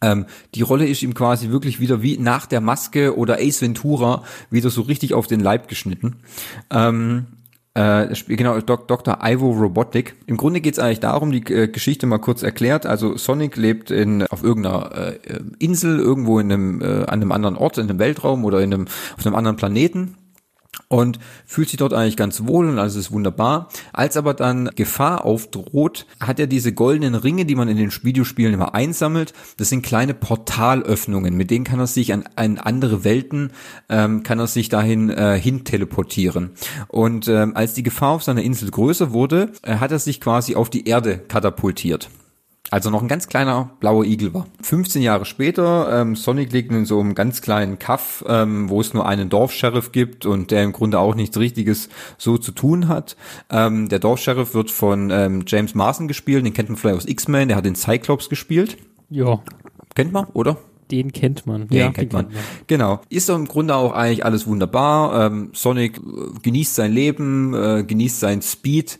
ähm, 0.00 0.24
die 0.54 0.62
Rolle 0.62 0.86
ist 0.86 1.02
ihm 1.02 1.12
quasi 1.12 1.50
wirklich 1.50 1.80
wieder 1.80 2.00
wie 2.00 2.16
nach 2.16 2.46
der 2.46 2.62
Maske 2.62 3.14
oder 3.14 3.40
Ace 3.40 3.60
Ventura 3.60 4.24
wieder 4.48 4.70
so 4.70 4.80
richtig 4.80 5.12
auf 5.12 5.26
den 5.26 5.40
Leib 5.40 5.68
geschnitten. 5.68 6.16
Ähm, 6.70 7.26
äh, 7.78 8.12
genau, 8.26 8.60
Dok 8.60 8.88
Dr. 8.88 9.18
Ivo 9.22 9.52
Robotic. 9.52 10.16
Im 10.26 10.36
Grunde 10.36 10.60
geht 10.60 10.74
es 10.74 10.78
eigentlich 10.80 10.98
darum, 10.98 11.30
die 11.30 11.44
äh, 11.52 11.68
Geschichte 11.68 12.06
mal 12.06 12.18
kurz 12.18 12.42
erklärt. 12.42 12.86
Also 12.86 13.16
Sonic 13.16 13.56
lebt 13.56 13.92
in 13.92 14.26
auf 14.26 14.42
irgendeiner 14.42 14.90
äh, 14.96 15.18
Insel, 15.60 16.00
irgendwo 16.00 16.40
in 16.40 16.50
einem, 16.50 16.80
äh, 16.82 17.04
an 17.04 17.20
einem 17.20 17.30
anderen 17.30 17.56
Ort, 17.56 17.78
in 17.78 17.88
einem 17.88 18.00
Weltraum 18.00 18.44
oder 18.44 18.60
in 18.62 18.74
einem, 18.74 18.86
auf 19.16 19.24
einem 19.24 19.36
anderen 19.36 19.56
Planeten 19.56 20.16
und 20.88 21.18
fühlt 21.46 21.68
sich 21.68 21.76
dort 21.76 21.92
eigentlich 21.92 22.16
ganz 22.16 22.46
wohl 22.46 22.68
und 22.68 22.78
alles 22.78 22.96
ist 22.96 23.12
wunderbar. 23.12 23.68
Als 23.92 24.16
aber 24.16 24.34
dann 24.34 24.70
Gefahr 24.74 25.24
aufdroht, 25.24 26.06
hat 26.20 26.40
er 26.40 26.46
diese 26.46 26.72
goldenen 26.72 27.14
Ringe, 27.14 27.44
die 27.44 27.54
man 27.54 27.68
in 27.68 27.76
den 27.76 27.92
Videospielen 27.92 28.54
immer 28.54 28.74
einsammelt. 28.74 29.34
Das 29.58 29.68
sind 29.68 29.82
kleine 29.82 30.14
Portalöffnungen, 30.14 31.36
mit 31.36 31.50
denen 31.50 31.64
kann 31.64 31.78
er 31.78 31.86
sich 31.86 32.12
an, 32.12 32.24
an 32.36 32.58
andere 32.58 33.04
Welten, 33.04 33.52
ähm, 33.88 34.22
kann 34.22 34.38
er 34.38 34.46
sich 34.46 34.68
dahin 34.68 35.10
äh, 35.10 35.38
hin 35.38 35.64
teleportieren. 35.64 36.50
Und 36.88 37.28
ähm, 37.28 37.54
als 37.54 37.74
die 37.74 37.82
Gefahr 37.82 38.12
auf 38.12 38.22
seiner 38.22 38.42
Insel 38.42 38.70
größer 38.70 39.12
wurde, 39.12 39.52
äh, 39.62 39.76
hat 39.76 39.92
er 39.92 39.98
sich 39.98 40.20
quasi 40.20 40.54
auf 40.54 40.70
die 40.70 40.86
Erde 40.86 41.18
katapultiert 41.18 42.08
also 42.70 42.90
noch 42.90 43.00
ein 43.00 43.08
ganz 43.08 43.28
kleiner 43.28 43.70
blauer 43.80 44.04
Igel 44.04 44.34
war. 44.34 44.46
15 44.60 45.00
Jahre 45.00 45.24
später, 45.24 46.00
ähm, 46.00 46.16
Sonic 46.16 46.52
liegt 46.52 46.70
in 46.70 46.84
so 46.84 47.00
einem 47.00 47.14
ganz 47.14 47.40
kleinen 47.40 47.78
Kaff, 47.78 48.22
ähm, 48.28 48.68
wo 48.68 48.80
es 48.80 48.92
nur 48.92 49.06
einen 49.06 49.30
Dorfsheriff 49.30 49.90
gibt 49.90 50.26
und 50.26 50.50
der 50.50 50.64
im 50.64 50.72
Grunde 50.72 50.98
auch 50.98 51.14
nichts 51.14 51.38
Richtiges 51.38 51.88
so 52.18 52.36
zu 52.36 52.52
tun 52.52 52.88
hat. 52.88 53.16
Ähm, 53.48 53.88
der 53.88 54.00
Dorfsheriff 54.00 54.52
wird 54.52 54.70
von 54.70 55.10
ähm, 55.10 55.44
James 55.46 55.74
Marsden 55.74 56.08
gespielt, 56.08 56.44
den 56.44 56.52
kennt 56.52 56.68
man 56.68 56.76
vielleicht 56.76 56.96
aus 56.96 57.08
X-Men, 57.08 57.48
der 57.48 57.56
hat 57.56 57.64
den 57.64 57.74
Cyclops 57.74 58.28
gespielt. 58.28 58.76
Ja. 59.08 59.42
Kennt 59.94 60.12
man, 60.12 60.26
oder? 60.34 60.58
Den 60.90 61.12
kennt 61.12 61.46
man. 61.46 61.68
Den 61.68 61.78
ja, 61.78 61.90
kennt, 61.90 62.12
man. 62.12 62.28
kennt 62.28 62.34
man. 62.34 62.44
Genau. 62.66 63.00
Ist 63.08 63.28
im 63.28 63.46
Grunde 63.46 63.74
auch 63.76 63.92
eigentlich 63.92 64.24
alles 64.24 64.46
wunderbar. 64.46 65.26
Ähm, 65.26 65.50
Sonic 65.52 65.98
äh, 65.98 66.00
genießt 66.42 66.74
sein 66.74 66.92
Leben, 66.92 67.54
äh, 67.54 67.84
genießt 67.84 68.20
sein 68.20 68.42
Speed 68.42 68.98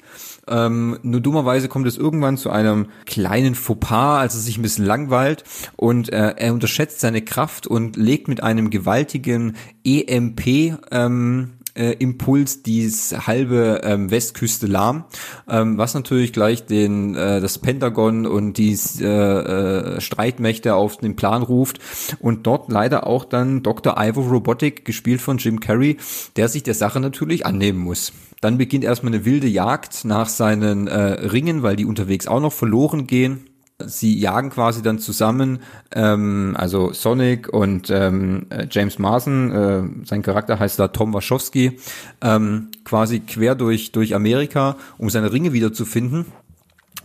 ähm, 0.50 0.98
nur 1.02 1.20
dummerweise 1.20 1.68
kommt 1.68 1.86
es 1.86 1.96
irgendwann 1.96 2.36
zu 2.36 2.50
einem 2.50 2.86
kleinen 3.06 3.54
Fauxpas, 3.54 4.20
als 4.20 4.34
er 4.34 4.40
sich 4.40 4.58
ein 4.58 4.62
bisschen 4.62 4.84
langweilt 4.84 5.44
und 5.76 6.12
äh, 6.12 6.34
er 6.36 6.52
unterschätzt 6.52 7.00
seine 7.00 7.22
Kraft 7.22 7.66
und 7.66 7.96
legt 7.96 8.28
mit 8.28 8.42
einem 8.42 8.70
gewaltigen 8.70 9.56
EMP 9.84 10.78
ähm, 10.90 11.58
äh, 11.78 11.92
Impuls 11.92 12.62
dies 12.62 13.14
halbe 13.26 13.80
ähm, 13.84 14.10
Westküste 14.10 14.66
lahm, 14.66 15.04
ähm, 15.48 15.78
was 15.78 15.94
natürlich 15.94 16.32
gleich 16.32 16.66
den 16.66 17.14
äh, 17.14 17.40
das 17.40 17.58
Pentagon 17.58 18.26
und 18.26 18.58
die 18.58 18.76
äh, 19.00 19.04
äh, 19.04 20.00
Streitmächte 20.00 20.74
auf 20.74 20.98
den 20.98 21.16
Plan 21.16 21.42
ruft 21.42 21.78
und 22.18 22.46
dort 22.46 22.70
leider 22.70 23.06
auch 23.06 23.24
dann 23.24 23.62
Dr. 23.62 23.96
Ivo 23.98 24.22
Robotic 24.22 24.84
gespielt 24.84 25.20
von 25.20 25.38
Jim 25.38 25.60
Carrey, 25.60 25.96
der 26.36 26.48
sich 26.48 26.64
der 26.64 26.74
Sache 26.74 27.00
natürlich 27.00 27.46
annehmen 27.46 27.78
muss. 27.78 28.12
Dann 28.40 28.58
beginnt 28.58 28.84
erstmal 28.84 29.12
eine 29.12 29.24
wilde 29.24 29.48
Jagd 29.48 30.04
nach 30.04 30.28
seinen 30.28 30.86
äh, 30.86 30.96
Ringen, 30.96 31.62
weil 31.62 31.76
die 31.76 31.84
unterwegs 31.84 32.26
auch 32.26 32.40
noch 32.40 32.52
verloren 32.52 33.06
gehen. 33.06 33.44
Sie 33.84 34.18
jagen 34.18 34.50
quasi 34.50 34.82
dann 34.82 34.98
zusammen, 34.98 35.60
ähm, 35.94 36.56
also 36.58 36.92
Sonic 36.92 37.48
und 37.48 37.90
ähm, 37.90 38.46
äh, 38.50 38.66
James 38.68 38.98
Marsden, 38.98 39.52
äh, 39.52 39.82
sein 40.04 40.22
Charakter 40.22 40.58
heißt 40.58 40.80
da 40.80 40.88
Tom 40.88 41.14
Wachowski, 41.14 41.78
ähm, 42.20 42.70
quasi 42.84 43.20
quer 43.20 43.54
durch, 43.54 43.92
durch 43.92 44.16
Amerika, 44.16 44.76
um 44.98 45.10
seine 45.10 45.32
Ringe 45.32 45.52
wiederzufinden 45.52 46.26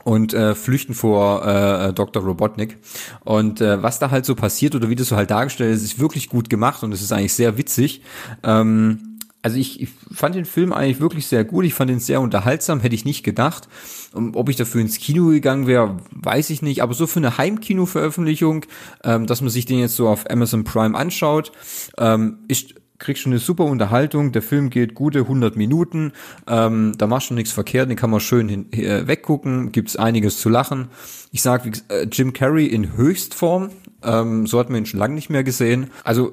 und 0.03 0.33
äh, 0.33 0.55
flüchten 0.55 0.93
vor 0.93 1.45
äh, 1.45 1.93
Dr. 1.93 2.23
Robotnik. 2.23 2.77
Und 3.23 3.61
äh, 3.61 3.81
was 3.81 3.99
da 3.99 4.11
halt 4.11 4.25
so 4.25 4.35
passiert 4.35 4.75
oder 4.75 4.89
wie 4.89 4.95
das 4.95 5.07
so 5.07 5.15
halt 5.15 5.31
dargestellt 5.31 5.75
ist, 5.75 5.83
ist 5.83 5.99
wirklich 5.99 6.29
gut 6.29 6.49
gemacht 6.49 6.83
und 6.83 6.91
es 6.91 7.01
ist 7.01 7.11
eigentlich 7.11 7.33
sehr 7.33 7.57
witzig. 7.57 8.01
Ähm, 8.43 9.12
also 9.43 9.57
ich, 9.57 9.81
ich 9.81 9.89
fand 10.12 10.35
den 10.35 10.45
Film 10.45 10.73
eigentlich 10.73 11.01
wirklich 11.01 11.27
sehr 11.27 11.43
gut. 11.43 11.65
Ich 11.65 11.73
fand 11.73 11.91
ihn 11.91 12.00
sehr 12.00 12.21
unterhaltsam, 12.21 12.79
hätte 12.79 12.95
ich 12.95 13.05
nicht 13.05 13.23
gedacht. 13.23 13.67
Und 14.13 14.35
ob 14.35 14.50
ich 14.50 14.55
dafür 14.55 14.81
ins 14.81 14.97
Kino 14.97 15.27
gegangen 15.27 15.67
wäre, 15.67 15.97
weiß 16.12 16.50
ich 16.50 16.62
nicht. 16.62 16.81
Aber 16.81 16.93
so 16.93 17.07
für 17.07 17.19
eine 17.19 17.38
Heimkino-Veröffentlichung, 17.38 18.65
ähm, 19.03 19.27
dass 19.27 19.41
man 19.41 19.50
sich 19.50 19.65
den 19.65 19.79
jetzt 19.79 19.97
so 19.97 20.07
auf 20.07 20.29
Amazon 20.31 20.63
Prime 20.63 20.97
anschaut, 20.97 21.51
ähm, 21.97 22.39
ist 22.47 22.75
kriegst 23.00 23.25
du 23.25 23.29
eine 23.29 23.39
super 23.39 23.65
Unterhaltung. 23.65 24.31
Der 24.31 24.41
Film 24.41 24.69
geht 24.69 24.93
gute 24.93 25.19
100 25.19 25.57
Minuten. 25.57 26.13
Ähm, 26.47 26.93
da 26.97 27.05
machst 27.05 27.29
du 27.29 27.33
nichts 27.33 27.51
verkehrt, 27.51 27.89
den 27.89 27.97
kann 27.97 28.09
man 28.09 28.21
schön 28.21 28.47
hin, 28.47 28.71
äh, 28.71 29.05
weggucken. 29.07 29.73
Gibt's 29.73 29.97
einiges 29.97 30.39
zu 30.39 30.47
lachen. 30.47 30.88
Ich 31.31 31.41
sag, 31.41 31.65
wie, 31.65 31.71
äh, 31.89 32.07
Jim 32.09 32.31
Carrey 32.31 32.65
in 32.65 32.95
Höchstform. 32.95 33.71
Ähm, 34.03 34.47
so 34.47 34.57
hat 34.57 34.69
man 34.69 34.79
ihn 34.79 34.85
schon 34.85 35.01
lange 35.01 35.15
nicht 35.15 35.29
mehr 35.29 35.43
gesehen. 35.43 35.89
Also 36.05 36.31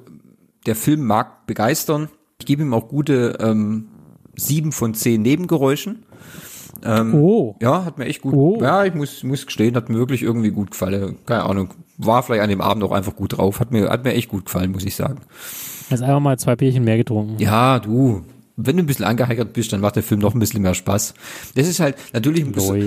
der 0.67 0.77
Film 0.77 1.07
mag 1.07 1.47
begeistern. 1.47 2.09
Ich 2.41 2.47
gebe 2.47 2.63
ihm 2.63 2.75
auch 2.75 2.89
gute 2.89 3.39
ähm, 3.41 3.87
sieben 4.37 4.73
von 4.73 4.95
zehn 4.95 5.23
Nebengeräuschen. 5.23 6.05
Ähm, 6.83 7.15
Oh. 7.15 7.57
Ja, 7.61 7.85
hat 7.85 7.99
mir 7.99 8.07
echt 8.07 8.23
gut. 8.23 8.35
Oh. 8.35 8.59
Ja, 8.61 8.85
ich 8.85 8.95
muss, 8.95 9.23
muss 9.23 9.45
gestehen, 9.47 9.75
hat 9.77 9.89
mir 9.91 9.99
wirklich 9.99 10.23
irgendwie 10.23 10.51
gut 10.51 10.71
gefallen. 10.71 11.19
Keine 11.27 11.45
Ahnung. 11.45 11.71
War 11.99 12.23
vielleicht 12.23 12.43
an 12.43 12.49
dem 12.49 12.63
Abend 12.63 12.83
auch 12.83 12.93
einfach 12.93 13.15
gut 13.15 13.37
drauf. 13.37 13.61
Hat 13.61 13.71
mir, 13.71 13.91
hat 13.91 14.05
mir 14.05 14.15
echt 14.15 14.29
gut 14.31 14.47
gefallen, 14.47 14.73
muss 14.73 14.85
ich 14.85 14.97
sagen. 14.97 15.19
Jetzt 15.91 16.03
einfach 16.03 16.21
mal 16.21 16.39
zwei 16.39 16.57
Bierchen 16.57 16.85
mehr 16.85 16.97
getrunken. 16.97 17.37
Ja, 17.39 17.79
du. 17.79 18.23
Wenn 18.67 18.77
du 18.77 18.83
ein 18.83 18.87
bisschen 18.87 19.05
angeheiratet 19.05 19.53
bist, 19.53 19.73
dann 19.73 19.81
macht 19.81 19.97
der 19.97 20.03
Film 20.03 20.21
noch 20.21 20.35
ein 20.35 20.39
bisschen 20.41 20.63
mehr 20.63 20.75
Spaß. 20.75 21.15
Das 21.55 21.67
ist 21.69 21.81
halt, 21.81 21.97
natürlich, 22.13 22.45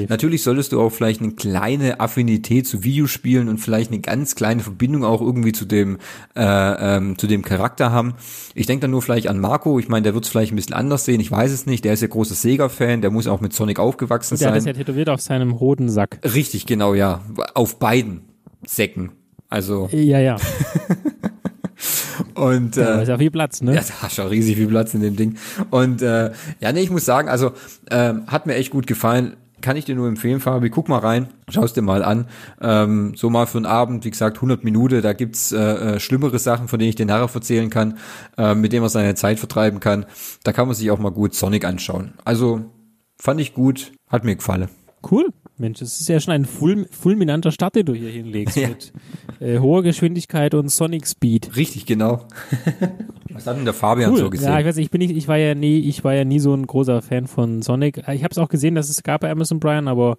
natürlich 0.10 0.44
solltest 0.44 0.72
du 0.72 0.82
auch 0.82 0.90
vielleicht 0.90 1.22
eine 1.22 1.32
kleine 1.32 2.00
Affinität 2.00 2.68
zu 2.68 2.84
Videospielen 2.84 3.50
und 3.50 3.58
vielleicht 3.58 3.92
eine 3.92 4.00
ganz 4.02 4.36
kleine 4.36 4.62
Verbindung 4.62 5.04
auch 5.04 5.22
irgendwie 5.22 5.52
zu 5.52 5.66
dem, 5.66 5.98
äh, 6.36 6.42
ähm, 6.44 7.18
zu 7.18 7.28
dem 7.28 7.42
Charakter 7.44 7.92
haben. 7.92 8.14
Ich 8.56 8.68
denke 8.68 8.82
dann 8.82 8.92
nur 8.92 9.02
vielleicht 9.02 9.28
an 9.28 9.40
Marco. 9.40 9.80
Ich 9.80 9.88
meine, 9.88 10.04
der 10.04 10.14
wird 10.14 10.26
es 10.26 10.30
vielleicht 10.30 10.52
ein 10.52 10.56
bisschen 10.56 10.76
anders 10.76 11.06
sehen. 11.06 11.20
Ich 11.20 11.32
weiß 11.32 11.52
es 11.52 11.66
nicht. 11.66 11.86
Der 11.86 11.94
ist 11.94 12.02
ja 12.02 12.08
großer 12.08 12.36
Sega-Fan. 12.36 13.02
Der 13.02 13.12
muss 13.12 13.28
auch 13.28 13.42
mit 13.42 13.54
Sonic 13.54 13.80
aufgewachsen 13.80 14.38
Der 14.38 14.50
hat 14.50 14.56
das 14.56 14.64
sein. 14.64 14.74
ja 14.74 14.80
tätowiert 14.80 15.10
auf 15.10 15.22
seinem 15.22 15.60
Hodensack. 15.60 16.20
Richtig, 16.24 16.66
genau, 16.66 16.94
ja. 16.94 17.22
Auf 17.54 17.80
beiden 17.80 18.22
Säcken. 18.66 19.12
Also, 19.50 19.88
Ja, 19.92 20.20
ja. 20.20 20.38
und, 22.36 22.78
Da 22.78 23.00
äh, 23.00 23.04
ist 23.04 23.10
ja 23.10 23.18
viel 23.18 23.32
Platz, 23.32 23.62
ne? 23.62 23.76
Ja, 23.76 23.82
da 23.82 24.08
du 24.08 24.22
auch 24.24 24.32
riesig 24.32 24.56
viel 24.56 24.68
Platz 24.68 24.94
in 24.94 25.02
dem 25.02 25.16
Ding. 25.16 25.38
Und 25.70 26.02
äh, 26.02 26.32
ja, 26.60 26.72
nee, 26.72 26.82
ich 26.82 26.92
muss 26.92 27.06
sagen, 27.06 27.30
also 27.30 27.52
ähm, 27.90 28.24
hat 28.28 28.46
mir 28.46 28.56
echt 28.56 28.72
gut 28.72 28.88
gefallen. 28.88 29.36
Kann 29.62 29.78
ich 29.78 29.86
dir 29.86 29.96
nur 29.96 30.10
empfehlen, 30.10 30.42
Fabi, 30.42 30.70
guck 30.70 30.90
mal 30.90 30.98
rein, 30.98 31.30
schaust 31.48 31.78
dir 31.78 31.82
mal 31.82 32.04
an. 32.04 32.28
Ähm, 32.62 33.14
so 33.16 33.30
mal 33.30 33.46
für 33.46 33.60
einen 33.60 33.66
Abend, 33.66 34.04
wie 34.04 34.12
gesagt, 34.12 34.38
100 34.38 34.66
Minuten, 34.66 35.02
da 35.02 35.14
gibt's 35.14 35.54
äh, 35.54 35.58
äh, 35.58 36.00
schlimmere 36.02 36.38
Sachen, 36.38 36.68
von 36.68 36.80
denen 36.80 36.90
ich 36.90 36.96
dir 36.98 37.06
nachher 37.06 37.34
erzählen 37.34 37.70
kann, 37.70 37.98
äh, 38.38 38.56
mit 38.56 38.74
denen 38.74 38.82
man 38.82 38.90
seine 38.90 39.16
Zeit 39.16 39.40
vertreiben 39.40 39.80
kann. 39.80 40.06
Da 40.44 40.52
kann 40.52 40.68
man 40.68 40.76
sich 40.76 40.92
auch 40.92 41.00
mal 41.00 41.12
gut 41.12 41.34
Sonic 41.34 41.64
anschauen. 41.64 42.14
Also 42.26 42.66
fand 43.18 43.40
ich 43.40 43.54
gut, 43.54 43.94
hat 44.10 44.26
mir 44.26 44.36
gefallen. 44.36 44.68
Cool. 45.10 45.30
Mensch, 45.64 45.80
das 45.80 46.00
ist 46.00 46.10
ja 46.10 46.20
schon 46.20 46.34
ein 46.34 46.46
fulm 46.46 46.86
fulminanter 46.92 47.52
Start, 47.52 47.76
den 47.76 47.86
du 47.86 47.94
hier 47.94 48.10
hinlegst. 48.10 48.58
Ja. 48.64 48.68
Mit 48.70 48.94
äh, 49.40 49.60
hoher 49.60 49.82
Geschwindigkeit 49.82 50.54
und 50.54 50.70
Sonic 50.70 51.08
Speed. 51.08 51.56
Richtig, 51.56 51.86
genau. 51.86 52.28
Was 53.32 53.48
hat 53.48 53.58
denn 53.58 53.66
der 53.66 53.74
Fabian 53.74 54.16
so 54.16 54.30
gesehen? 54.30 54.50
Ja, 54.50 54.60
ich 54.60 54.66
weiß 54.66 54.76
nicht, 54.76 54.86
ich 54.86 54.92
bin 54.92 55.00
nicht, 55.00 55.16
ich 55.16 55.28
war 55.28 55.38
ja 55.38 55.56
nie, 55.56 55.80
ich 55.80 56.04
war 56.04 56.14
ja 56.14 56.24
nie 56.24 56.40
so 56.40 56.54
ein 56.54 56.68
großer 56.68 57.02
Fan 57.02 57.28
von 57.28 57.62
Sonic. 57.62 57.98
Ich 58.10 58.24
habe 58.24 58.32
es 58.32 58.38
auch 58.38 58.50
gesehen, 58.50 58.76
dass 58.76 58.90
es 58.90 59.02
gab 59.02 59.22
bei 59.22 59.32
Amazon 59.32 59.60
Brian, 59.60 59.88
aber 59.88 60.18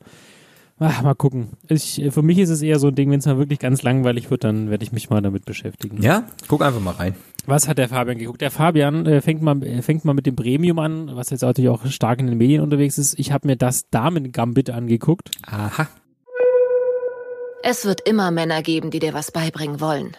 ach, 0.79 1.03
mal 1.03 1.15
gucken. 1.15 1.51
Ich, 1.69 2.03
für 2.11 2.23
mich 2.23 2.39
ist 2.39 2.51
es 2.51 2.63
eher 2.63 2.79
so 2.79 2.89
ein 2.89 2.95
Ding, 2.95 3.11
wenn 3.11 3.21
es 3.21 3.27
mal 3.27 3.39
wirklich 3.39 3.59
ganz 3.61 3.83
langweilig 3.83 4.31
wird, 4.31 4.45
dann 4.45 4.71
werde 4.71 4.83
ich 4.83 4.93
mich 4.93 5.11
mal 5.11 5.23
damit 5.23 5.45
beschäftigen. 5.45 6.03
ja, 6.03 6.25
guck 6.49 6.63
einfach 6.63 6.81
mal 6.81 6.93
rein. 6.93 7.15
Was 7.47 7.69
hat 7.69 7.79
der 7.79 7.89
Fabian 7.89 8.19
geguckt? 8.19 8.41
Der 8.41 8.51
Fabian 8.51 9.07
äh, 9.07 9.21
fängt 9.21 9.43
mal 9.43 9.63
äh, 9.63 9.83
fängt 9.83 10.05
mal 10.05 10.15
mit 10.15 10.27
dem 10.27 10.35
Premium 10.35 10.79
an, 10.79 11.15
was 11.15 11.31
jetzt 11.31 11.43
natürlich 11.43 11.71
auch 11.71 11.85
stark 11.87 12.21
in 12.21 12.27
den 12.27 12.39
Medien 12.39 12.63
unterwegs 12.63 12.97
ist. 12.97 13.19
Ich 13.19 13.33
habe 13.33 13.47
mir 13.47 13.57
das 13.57 13.91
Damen 13.91 14.33
Gambit 14.33 14.71
angeguckt. 14.71 15.31
Aha. 15.47 15.89
Es 17.63 17.85
wird 17.85 18.07
immer 18.09 18.31
Männer 18.31 18.63
geben, 18.63 18.91
die 18.91 18.99
dir 18.99 19.15
was 19.15 19.31
beibringen 19.31 19.81
wollen. 19.81 20.17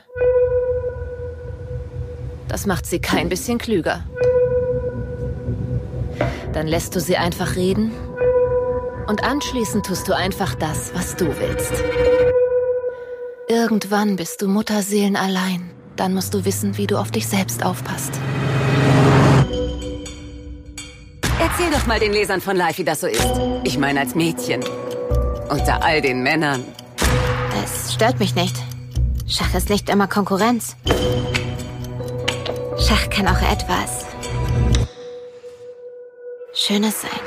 Das 2.48 2.66
macht 2.66 2.86
sie 2.86 3.00
kein 3.00 3.30
bisschen 3.30 3.58
klüger. 3.58 4.04
Dann 6.54 6.68
lässt 6.68 6.96
du 6.96 7.00
sie 7.00 7.18
einfach 7.18 7.56
reden 7.56 7.92
und 9.08 9.24
anschließend 9.24 9.86
tust 9.86 10.08
du 10.08 10.16
einfach 10.16 10.56
das, 10.56 10.94
was 10.96 11.16
du 11.16 11.28
willst. 11.28 11.74
Irgendwann 13.48 14.16
bist 14.16 14.42
du 14.42 14.48
Mutterseelen 14.48 15.16
allein. 15.16 15.75
Dann 15.96 16.14
musst 16.14 16.34
du 16.34 16.44
wissen, 16.46 16.78
wie 16.78 16.88
du 16.88 16.98
auf 16.98 17.12
dich 17.12 17.28
selbst 17.28 17.64
aufpasst. 17.64 18.12
Erzähl 21.40 21.72
doch 21.72 21.86
mal 21.88 22.00
den 22.00 22.12
Lesern 22.12 22.42
von 22.42 22.56
Life, 22.56 22.80
wie 22.80 22.84
das 22.84 23.02
so 23.02 23.08
ist. 23.08 23.26
Ich 23.64 23.78
meine 23.78 24.02
als 24.02 24.16
Mädchen. 24.16 24.62
Unter 25.50 25.84
all 25.84 26.02
den 26.02 26.24
Männern. 26.24 26.64
Es 27.64 27.94
stört 27.94 28.20
mich 28.20 28.36
nicht. 28.36 28.56
Schach 29.28 29.54
ist 29.56 29.70
nicht 29.70 29.90
immer 29.90 30.08
Konkurrenz. 30.08 30.76
Schach 32.78 33.10
kann 33.10 33.28
auch 33.28 33.42
etwas 33.52 34.06
Schönes 36.54 37.02
sein. 37.02 37.20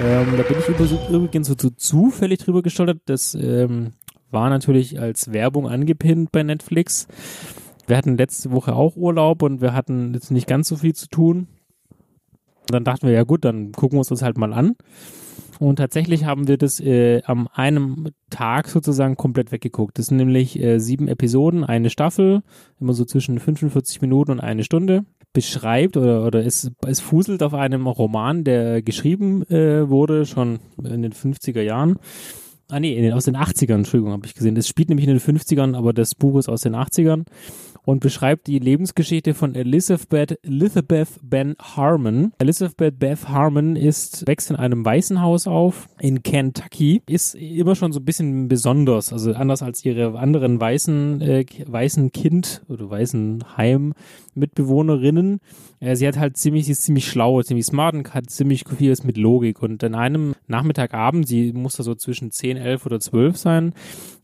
Ähm, 0.00 0.36
da 0.36 0.42
bin 0.44 0.58
ich 0.58 0.68
über, 0.68 0.84
übrigens 1.10 1.48
so, 1.48 1.54
so 1.60 1.70
zufällig 1.70 2.38
drüber 2.38 2.62
gestolpert. 2.62 3.00
Das 3.06 3.34
ähm, 3.34 3.92
war 4.30 4.50
natürlich 4.50 5.00
als 5.00 5.32
Werbung 5.32 5.68
angepinnt 5.68 6.30
bei 6.30 6.42
Netflix. 6.42 7.08
Wir 7.88 7.96
hatten 7.96 8.18
letzte 8.18 8.52
Woche 8.52 8.76
auch 8.76 8.96
Urlaub 8.96 9.42
und 9.42 9.62
wir 9.62 9.72
hatten 9.72 10.12
jetzt 10.12 10.30
nicht 10.30 10.46
ganz 10.46 10.68
so 10.68 10.76
viel 10.76 10.94
zu 10.94 11.08
tun. 11.08 11.48
Und 12.60 12.74
dann 12.74 12.84
dachten 12.84 13.06
wir, 13.06 13.14
ja 13.14 13.24
gut, 13.24 13.46
dann 13.46 13.72
gucken 13.72 13.96
wir 13.96 14.00
uns 14.00 14.08
das 14.08 14.20
halt 14.20 14.36
mal 14.36 14.52
an. 14.52 14.76
Und 15.58 15.76
tatsächlich 15.76 16.24
haben 16.24 16.46
wir 16.48 16.58
das 16.58 16.80
äh, 16.80 17.22
am 17.24 17.48
einem 17.52 18.10
Tag 18.28 18.68
sozusagen 18.68 19.16
komplett 19.16 19.52
weggeguckt. 19.52 19.98
Das 19.98 20.06
sind 20.06 20.18
nämlich 20.18 20.60
äh, 20.60 20.78
sieben 20.78 21.08
Episoden, 21.08 21.64
eine 21.64 21.88
Staffel, 21.88 22.42
immer 22.78 22.92
so 22.92 23.06
zwischen 23.06 23.38
45 23.38 24.02
Minuten 24.02 24.32
und 24.32 24.40
eine 24.40 24.64
Stunde. 24.64 25.04
Beschreibt 25.32 25.96
oder, 25.96 26.26
oder 26.26 26.44
es, 26.44 26.70
es 26.86 27.00
fuselt 27.00 27.42
auf 27.42 27.54
einem 27.54 27.86
Roman, 27.86 28.44
der 28.44 28.82
geschrieben 28.82 29.42
äh, 29.50 29.88
wurde, 29.88 30.26
schon 30.26 30.60
in 30.82 31.02
den 31.02 31.12
50er 31.12 31.62
Jahren. 31.62 31.98
Ah 32.70 32.80
nee, 32.80 33.10
aus 33.12 33.24
den 33.24 33.36
80ern, 33.36 33.76
Entschuldigung, 33.76 34.12
habe 34.12 34.26
ich 34.26 34.34
gesehen. 34.34 34.54
Das 34.54 34.68
spielt 34.68 34.90
nämlich 34.90 35.08
in 35.08 35.14
den 35.14 35.20
50ern, 35.20 35.74
aber 35.74 35.94
das 35.94 36.14
Buch 36.14 36.38
ist 36.38 36.50
aus 36.50 36.60
den 36.60 36.76
80ern 36.76 37.24
und 37.84 38.00
beschreibt 38.00 38.46
die 38.46 38.58
Lebensgeschichte 38.58 39.34
von 39.34 39.54
Elizabeth, 39.54 40.38
Elizabeth 40.42 41.08
Ben 41.22 41.56
Harmon. 41.58 42.32
Elizabeth 42.38 42.98
Beth 42.98 43.28
Harmon 43.28 43.76
ist, 43.76 44.26
wächst 44.26 44.50
in 44.50 44.56
einem 44.56 44.84
Waisenhaus 44.84 45.46
auf 45.46 45.88
in 45.98 46.22
Kentucky, 46.22 47.02
ist 47.06 47.34
immer 47.34 47.74
schon 47.74 47.92
so 47.92 48.00
ein 48.00 48.04
bisschen 48.04 48.48
besonders, 48.48 49.12
also 49.12 49.32
anders 49.32 49.62
als 49.62 49.84
ihre 49.84 50.18
anderen 50.18 50.60
weißen, 50.60 51.20
äh, 51.20 51.46
weißen 51.66 52.12
Kind 52.12 52.62
oder 52.68 52.90
weißen 52.90 53.56
Heim 53.56 53.94
Mitbewohnerinnen. 54.34 55.40
Äh, 55.80 55.96
sie 55.96 56.06
hat 56.06 56.18
halt 56.18 56.36
ziemlich, 56.36 56.66
sie 56.66 56.72
ist 56.72 56.82
ziemlich 56.82 57.06
schlau, 57.06 57.42
ziemlich 57.42 57.66
smart 57.66 57.94
und 57.94 58.14
hat 58.14 58.30
ziemlich 58.30 58.64
vieles 58.76 59.04
mit 59.04 59.16
Logik. 59.16 59.62
Und 59.62 59.82
an 59.84 59.94
einem 59.94 60.34
Nachmittagabend, 60.46 61.26
sie 61.28 61.52
muss 61.52 61.76
da 61.76 61.82
so 61.82 61.94
zwischen 61.94 62.30
10, 62.30 62.56
11 62.56 62.86
oder 62.86 63.00
12 63.00 63.36
sein, 63.36 63.74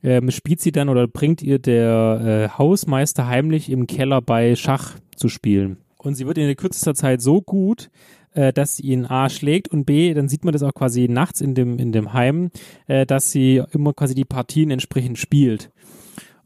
ähm, 0.04 0.30
spielt 0.30 0.60
sie 0.60 0.70
dann 0.70 0.88
oder 0.88 1.08
bringt 1.08 1.42
ihr 1.42 1.58
der 1.58 2.50
äh, 2.54 2.58
Hausmeister 2.58 3.26
heimlich 3.26 3.70
im 3.70 3.86
Keller 3.86 4.20
bei 4.20 4.54
Schach 4.54 4.96
zu 5.16 5.28
spielen. 5.28 5.78
Und 5.96 6.14
sie 6.14 6.26
wird 6.26 6.36
in 6.36 6.46
der 6.46 6.54
kürzester 6.54 6.94
Zeit 6.94 7.22
so 7.22 7.40
gut, 7.40 7.90
äh, 8.34 8.52
dass 8.52 8.76
sie 8.76 8.82
ihn 8.82 9.06
A 9.06 9.30
schlägt 9.30 9.68
und 9.68 9.86
B, 9.86 10.12
dann 10.12 10.28
sieht 10.28 10.44
man 10.44 10.52
das 10.52 10.62
auch 10.62 10.74
quasi 10.74 11.08
nachts 11.08 11.40
in 11.40 11.54
dem, 11.54 11.78
in 11.78 11.92
dem 11.92 12.12
Heim, 12.12 12.50
äh, 12.86 13.06
dass 13.06 13.32
sie 13.32 13.62
immer 13.72 13.94
quasi 13.94 14.14
die 14.14 14.26
Partien 14.26 14.70
entsprechend 14.70 15.18
spielt. 15.18 15.70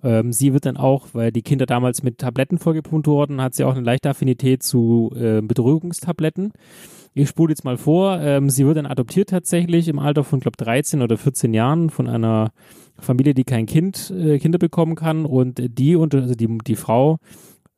Ähm, 0.05 0.33
sie 0.33 0.53
wird 0.53 0.65
dann 0.65 0.77
auch, 0.77 1.09
weil 1.13 1.33
die 1.33 1.43
Kinder 1.43 1.67
damals 1.67 2.05
mit 2.05 2.19
Tabletten 2.19 2.59
vollgepumpt 2.59 3.09
wurden, 3.09 3.43
hat 3.43 3.55
sie 3.55 3.65
auch 3.65 3.75
eine 3.75 3.85
leichte 3.85 4.11
Affinität 4.11 4.63
zu 4.63 5.13
äh, 5.17 5.41
Beruhigungstabletten. 5.43 6.53
Ich 7.15 7.29
spule 7.29 7.51
jetzt 7.51 7.65
mal 7.65 7.77
vor, 7.77 8.21
ähm, 8.21 8.49
sie 8.49 8.65
wird 8.65 8.77
dann 8.77 8.87
adoptiert 8.87 9.31
tatsächlich 9.31 9.89
im 9.89 9.99
Alter 9.99 10.23
von, 10.23 10.39
glaube 10.39 10.57
13 10.57 11.03
oder 11.03 11.17
14 11.17 11.53
Jahren 11.53 11.91
von 11.91 12.07
einer 12.07 12.53
Familie, 12.99 13.35
die 13.35 13.45
kein 13.45 13.67
Kind, 13.67 14.11
äh, 14.11 14.39
Kinder 14.39 14.59
bekommen 14.59 14.95
kann 14.95 15.25
und 15.25 15.61
die, 15.79 15.97
unter, 15.97 16.23
also 16.23 16.35
die, 16.35 16.59
die 16.67 16.77
Frau, 16.77 17.19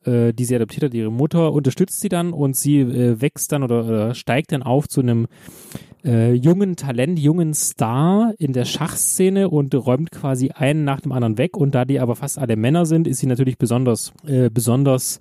äh, 0.05 0.33
die 0.33 0.45
sie 0.45 0.57
adoptiert 0.57 0.85
hat, 0.85 0.95
ihre 0.95 1.13
Mutter, 1.13 1.53
unterstützt 1.53 2.01
sie 2.01 2.09
dann 2.09 2.33
und 2.33 2.57
sie 2.57 2.81
äh, 2.81 3.21
wächst 3.21 3.53
dann 3.53 3.63
oder, 3.63 3.85
oder 3.85 4.15
steigt 4.15 4.53
dann 4.53 4.63
auf 4.63 4.89
zu 4.89 5.01
einem 5.01 5.27
äh, 6.05 6.33
jungen 6.33 6.77
Talent, 6.77 7.19
jungen 7.19 7.55
Star 7.55 8.33
in 8.39 8.53
der 8.53 8.65
Schachszene 8.65 9.51
und 9.51 9.75
räumt 9.75 10.11
quasi 10.11 10.51
einen 10.51 10.85
nach 10.85 11.01
dem 11.01 11.13
anderen 11.13 11.39
weg. 11.39 11.57
Und 11.57 11.75
da 11.75 11.85
die 11.85 12.01
aber 12.01 12.17
fast 12.17 12.39
alle 12.39 12.57
Männer 12.57 12.87
sind, 12.87 13.07
ist 13.07 13.19
sie 13.19 13.27
natürlich 13.27 13.59
besonders, 13.59 14.13
äh, 14.27 14.49
besonders 14.51 15.21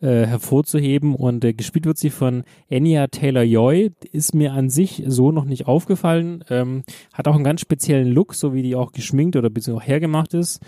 äh, 0.00 0.26
hervorzuheben. 0.26 1.14
Und 1.14 1.44
äh, 1.44 1.52
gespielt 1.52 1.86
wird 1.86 1.98
sie 1.98 2.10
von 2.10 2.44
Anya 2.70 3.06
Taylor-Joy. 3.06 3.90
Ist 4.12 4.34
mir 4.34 4.52
an 4.52 4.70
sich 4.70 5.02
so 5.06 5.32
noch 5.32 5.44
nicht 5.44 5.66
aufgefallen. 5.66 6.44
Ähm, 6.50 6.82
hat 7.12 7.28
auch 7.28 7.34
einen 7.34 7.44
ganz 7.44 7.60
speziellen 7.60 8.08
Look, 8.08 8.34
so 8.34 8.54
wie 8.54 8.62
die 8.62 8.74
auch 8.74 8.92
geschminkt 8.92 9.36
oder 9.36 9.50
auch 9.74 9.82
hergemacht 9.82 10.34
ist. 10.34 10.60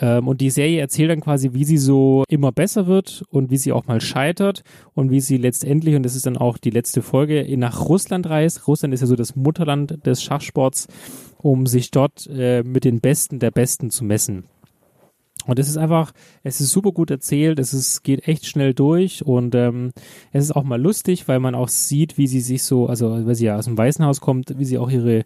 Ähm, 0.00 0.26
und 0.26 0.40
die 0.40 0.50
Serie 0.50 0.80
erzählt 0.80 1.10
dann 1.10 1.20
quasi, 1.20 1.52
wie 1.52 1.64
sie 1.64 1.78
so 1.78 2.24
immer 2.28 2.52
besser 2.52 2.86
wird 2.86 3.24
und 3.30 3.50
wie 3.50 3.56
sie 3.56 3.72
auch 3.72 3.86
mal 3.86 4.00
scheitert 4.00 4.62
und 4.94 5.10
wie 5.10 5.20
sie 5.20 5.36
letztendlich, 5.36 5.94
und 5.94 6.02
das 6.02 6.16
ist 6.16 6.26
dann 6.26 6.36
auch 6.36 6.58
die 6.58 6.70
letzte 6.70 7.02
Folge, 7.02 7.46
nach 7.56 7.88
Russland 7.88 8.28
reist. 8.28 8.66
Russland 8.66 8.92
ist 8.94 9.00
ja 9.00 9.06
so 9.06 9.16
das 9.16 9.36
Mutterland 9.36 10.04
des 10.04 10.22
Schachsports, 10.22 10.88
um 11.38 11.66
sich 11.66 11.90
dort 11.90 12.26
äh, 12.26 12.62
mit 12.62 12.84
den 12.84 13.00
Besten 13.00 13.38
der 13.38 13.50
Besten 13.50 13.90
zu 13.90 14.04
messen. 14.04 14.44
Und 15.46 15.58
es 15.58 15.68
ist 15.68 15.76
einfach, 15.76 16.12
es 16.42 16.60
ist 16.60 16.70
super 16.70 16.92
gut 16.92 17.10
erzählt, 17.10 17.58
es 17.58 17.74
ist, 17.74 18.02
geht 18.02 18.26
echt 18.28 18.46
schnell 18.46 18.74
durch 18.74 19.24
und 19.24 19.54
ähm, 19.54 19.92
es 20.32 20.44
ist 20.44 20.56
auch 20.56 20.64
mal 20.64 20.80
lustig, 20.80 21.28
weil 21.28 21.40
man 21.40 21.54
auch 21.54 21.68
sieht, 21.68 22.18
wie 22.18 22.26
sie 22.26 22.40
sich 22.40 22.62
so, 22.62 22.86
also 22.86 23.26
weil 23.26 23.34
sie 23.34 23.46
ja 23.46 23.56
aus 23.56 23.66
dem 23.66 23.78
Waisenhaus 23.78 24.20
kommt, 24.20 24.58
wie 24.58 24.64
sie 24.64 24.78
auch 24.78 24.90
ihre 24.90 25.24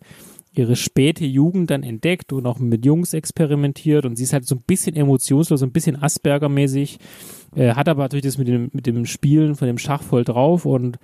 ihre 0.55 0.77
späte 0.77 1.25
Jugend 1.25 1.71
dann 1.71 1.83
entdeckt 1.83 2.33
und 2.33 2.47
auch 2.47 2.59
mit 2.59 2.85
Jungs 2.85 3.15
experimentiert 3.15 4.05
und 4.05 4.17
sie 4.17 4.25
ist 4.25 4.33
halt 4.33 4.47
so 4.47 4.57
ein 4.57 4.63
bisschen 4.67 4.97
emotionslos, 4.97 5.61
so 5.61 5.67
ein 5.67 5.73
bisschen 5.73 5.97
Asperger-mäßig, 5.97 6.99
äh, 7.55 7.75
hat 7.75 7.89
aber 7.89 8.03
natürlich 8.03 8.25
das 8.25 8.39
mit 8.39 8.49
dem, 8.49 8.69
mit 8.73 8.87
dem 8.87 9.07
Spielen 9.07 9.55
von 9.55 9.69
dem 9.69 9.79
Schach 9.79 10.03
voll 10.03 10.25
drauf 10.25 10.65
und 10.65 10.99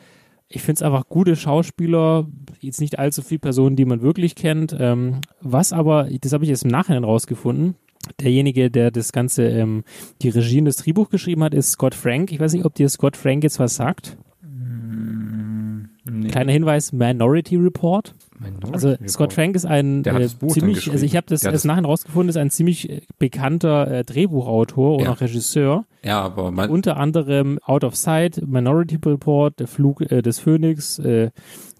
ich 0.49 0.63
finde 0.63 0.79
es 0.79 0.83
einfach 0.83 1.09
gute 1.09 1.37
Schauspieler, 1.37 2.27
jetzt 2.61 2.81
nicht 2.81 2.99
allzu 2.99 3.23
viele 3.23 3.41
Personen, 3.41 3.77
die 3.77 3.85
man 3.85 4.03
wirklich 4.03 4.35
kennt. 4.35 4.77
Ähm, 4.79 5.21
was 5.41 5.73
aber, 5.73 6.09
das 6.21 6.33
habe 6.33 6.45
ich 6.45 6.51
jetzt 6.51 6.65
im 6.65 6.71
Nachhinein 6.71 7.05
rausgefunden, 7.05 7.77
derjenige, 8.21 8.71
der 8.71 8.91
das 8.91 9.13
Ganze, 9.13 9.49
ähm, 9.49 9.85
die 10.23 10.29
Regie 10.29 10.59
und 10.59 10.67
das 10.67 10.77
Drehbuch 10.77 11.11
geschrieben 11.11 11.43
hat, 11.45 11.55
ist 11.55 11.73
Scott 11.73 11.95
Frank. 11.95 12.33
Ich 12.33 12.41
weiß 12.41 12.53
nicht, 12.53 12.65
ob 12.65 12.75
dir 12.75 12.89
Scott 12.89 13.17
Frank 13.17 13.43
jetzt 13.43 13.59
was 13.59 13.77
sagt. 13.77 14.17
Nee. 16.11 16.29
Kleiner 16.29 16.53
Hinweis, 16.53 16.93
Minority 16.93 17.57
Report. 17.57 18.15
Also. 18.73 18.97
Scott 19.07 19.33
Frank 19.33 19.55
ist 19.57 19.65
ein 19.65 20.05
äh, 20.05 20.29
ziemlich, 20.49 20.91
also 20.91 21.05
ich 21.05 21.17
habe 21.17 21.27
das 21.29 21.43
erst 21.45 21.65
nachher 21.65 21.85
rausgefunden, 21.85 22.29
ist 22.29 22.37
ein 22.37 22.51
ziemlich 22.51 23.03
bekannter 23.19 23.91
äh, 23.91 24.05
Drehbuchautor 24.05 24.97
und 24.97 25.05
Ja. 25.05 25.13
auch 25.13 25.21
Regisseur. 25.21 25.85
Ja, 26.03 26.21
aber 26.21 26.51
man, 26.51 26.69
Unter 26.71 26.97
anderem 26.99 27.59
Out 27.63 27.85
of 27.85 27.97
Sight, 27.97 28.43
Minority 28.47 28.99
Report, 29.07 29.59
Der 29.61 29.67
Flug 29.69 30.01
äh, 30.11 30.21
des 30.23 30.39
Phönix, 30.39 30.99
äh, 30.99 31.31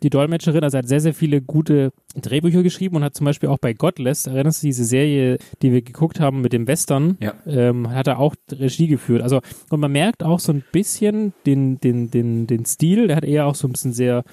die 0.03 0.11
Dolmetscherin, 0.11 0.63
also 0.63 0.77
er 0.77 0.81
hat 0.81 0.89
sehr, 0.89 1.01
sehr 1.01 1.15
viele 1.15 1.41
gute 1.43 1.91
Drehbücher 2.15 2.63
geschrieben 2.63 2.97
und 2.97 3.05
hat 3.05 3.15
zum 3.15 3.25
Beispiel 3.25 3.49
auch 3.49 3.59
bei 3.59 3.73
Godless, 3.73 4.27
erinnerst 4.27 4.63
du 4.63 4.67
diese 4.69 4.85
Serie, 4.85 5.39
die 5.63 5.73
wir 5.73 5.83
geguckt 5.83 6.21
haben 6.21 6.41
mit 6.41 6.53
dem 6.53 6.67
Western, 6.67 7.17
Ja. 7.21 7.35
ähm, 7.47 7.91
hat 7.91 8.07
er 8.07 8.19
auch 8.19 8.35
Regie 8.53 8.87
geführt. 8.87 9.23
Also, 9.23 9.41
und 9.71 9.81
man 9.81 9.93
merkt 9.93 10.23
auch 10.23 10.41
so 10.41 10.53
ein 10.53 10.63
bisschen 10.73 11.33
den, 11.47 11.81
den, 11.81 12.11
den, 12.11 12.47
den 12.47 12.65
Stil, 12.65 13.09
der 13.09 13.17
hat 13.17 13.25
eher 13.25 13.47
auch 13.47 13.55
so 13.55 13.67
ein 13.69 13.73
bisschen 13.73 13.93
sehr 13.93 14.25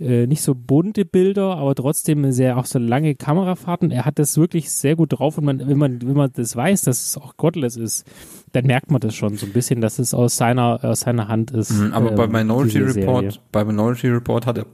äh, 0.00 0.26
nicht 0.26 0.42
so 0.42 0.54
bunte 0.54 1.04
Bilder, 1.04 1.56
aber 1.56 1.74
trotzdem 1.74 2.32
sehr 2.32 2.56
auch 2.56 2.64
so 2.64 2.78
lange 2.78 3.14
Kamerafahrten. 3.14 3.90
Er 3.90 4.04
hat 4.04 4.18
das 4.18 4.36
wirklich 4.38 4.70
sehr 4.70 4.96
gut 4.96 5.18
drauf 5.18 5.38
und 5.38 5.44
man, 5.44 5.68
wenn 5.68 5.78
man, 5.78 6.02
wenn 6.02 6.14
man 6.16 6.30
das 6.32 6.56
weiß, 6.56 6.82
dass 6.82 7.06
es 7.06 7.18
auch 7.18 7.36
Godless 7.36 7.76
ist, 7.76 8.06
dann 8.52 8.66
merkt 8.66 8.90
man 8.90 9.00
das 9.00 9.14
schon 9.14 9.36
so 9.36 9.46
ein 9.46 9.52
bisschen, 9.52 9.80
dass 9.80 9.98
es 9.98 10.14
aus 10.14 10.36
seiner, 10.36 10.80
aus 10.82 11.00
seiner 11.00 11.28
Hand 11.28 11.50
ist. 11.50 11.72
Mhm, 11.72 11.92
aber 11.92 12.12
bei 12.12 12.24
ähm, 12.24 12.32
Minority 12.32 12.78
diese 12.78 12.92
Serie. 12.92 13.08
Report, 13.08 13.42
bei 13.52 13.64
Minority 13.64 14.08
Report 14.08 14.46
hat 14.46 14.58
er 14.58 14.66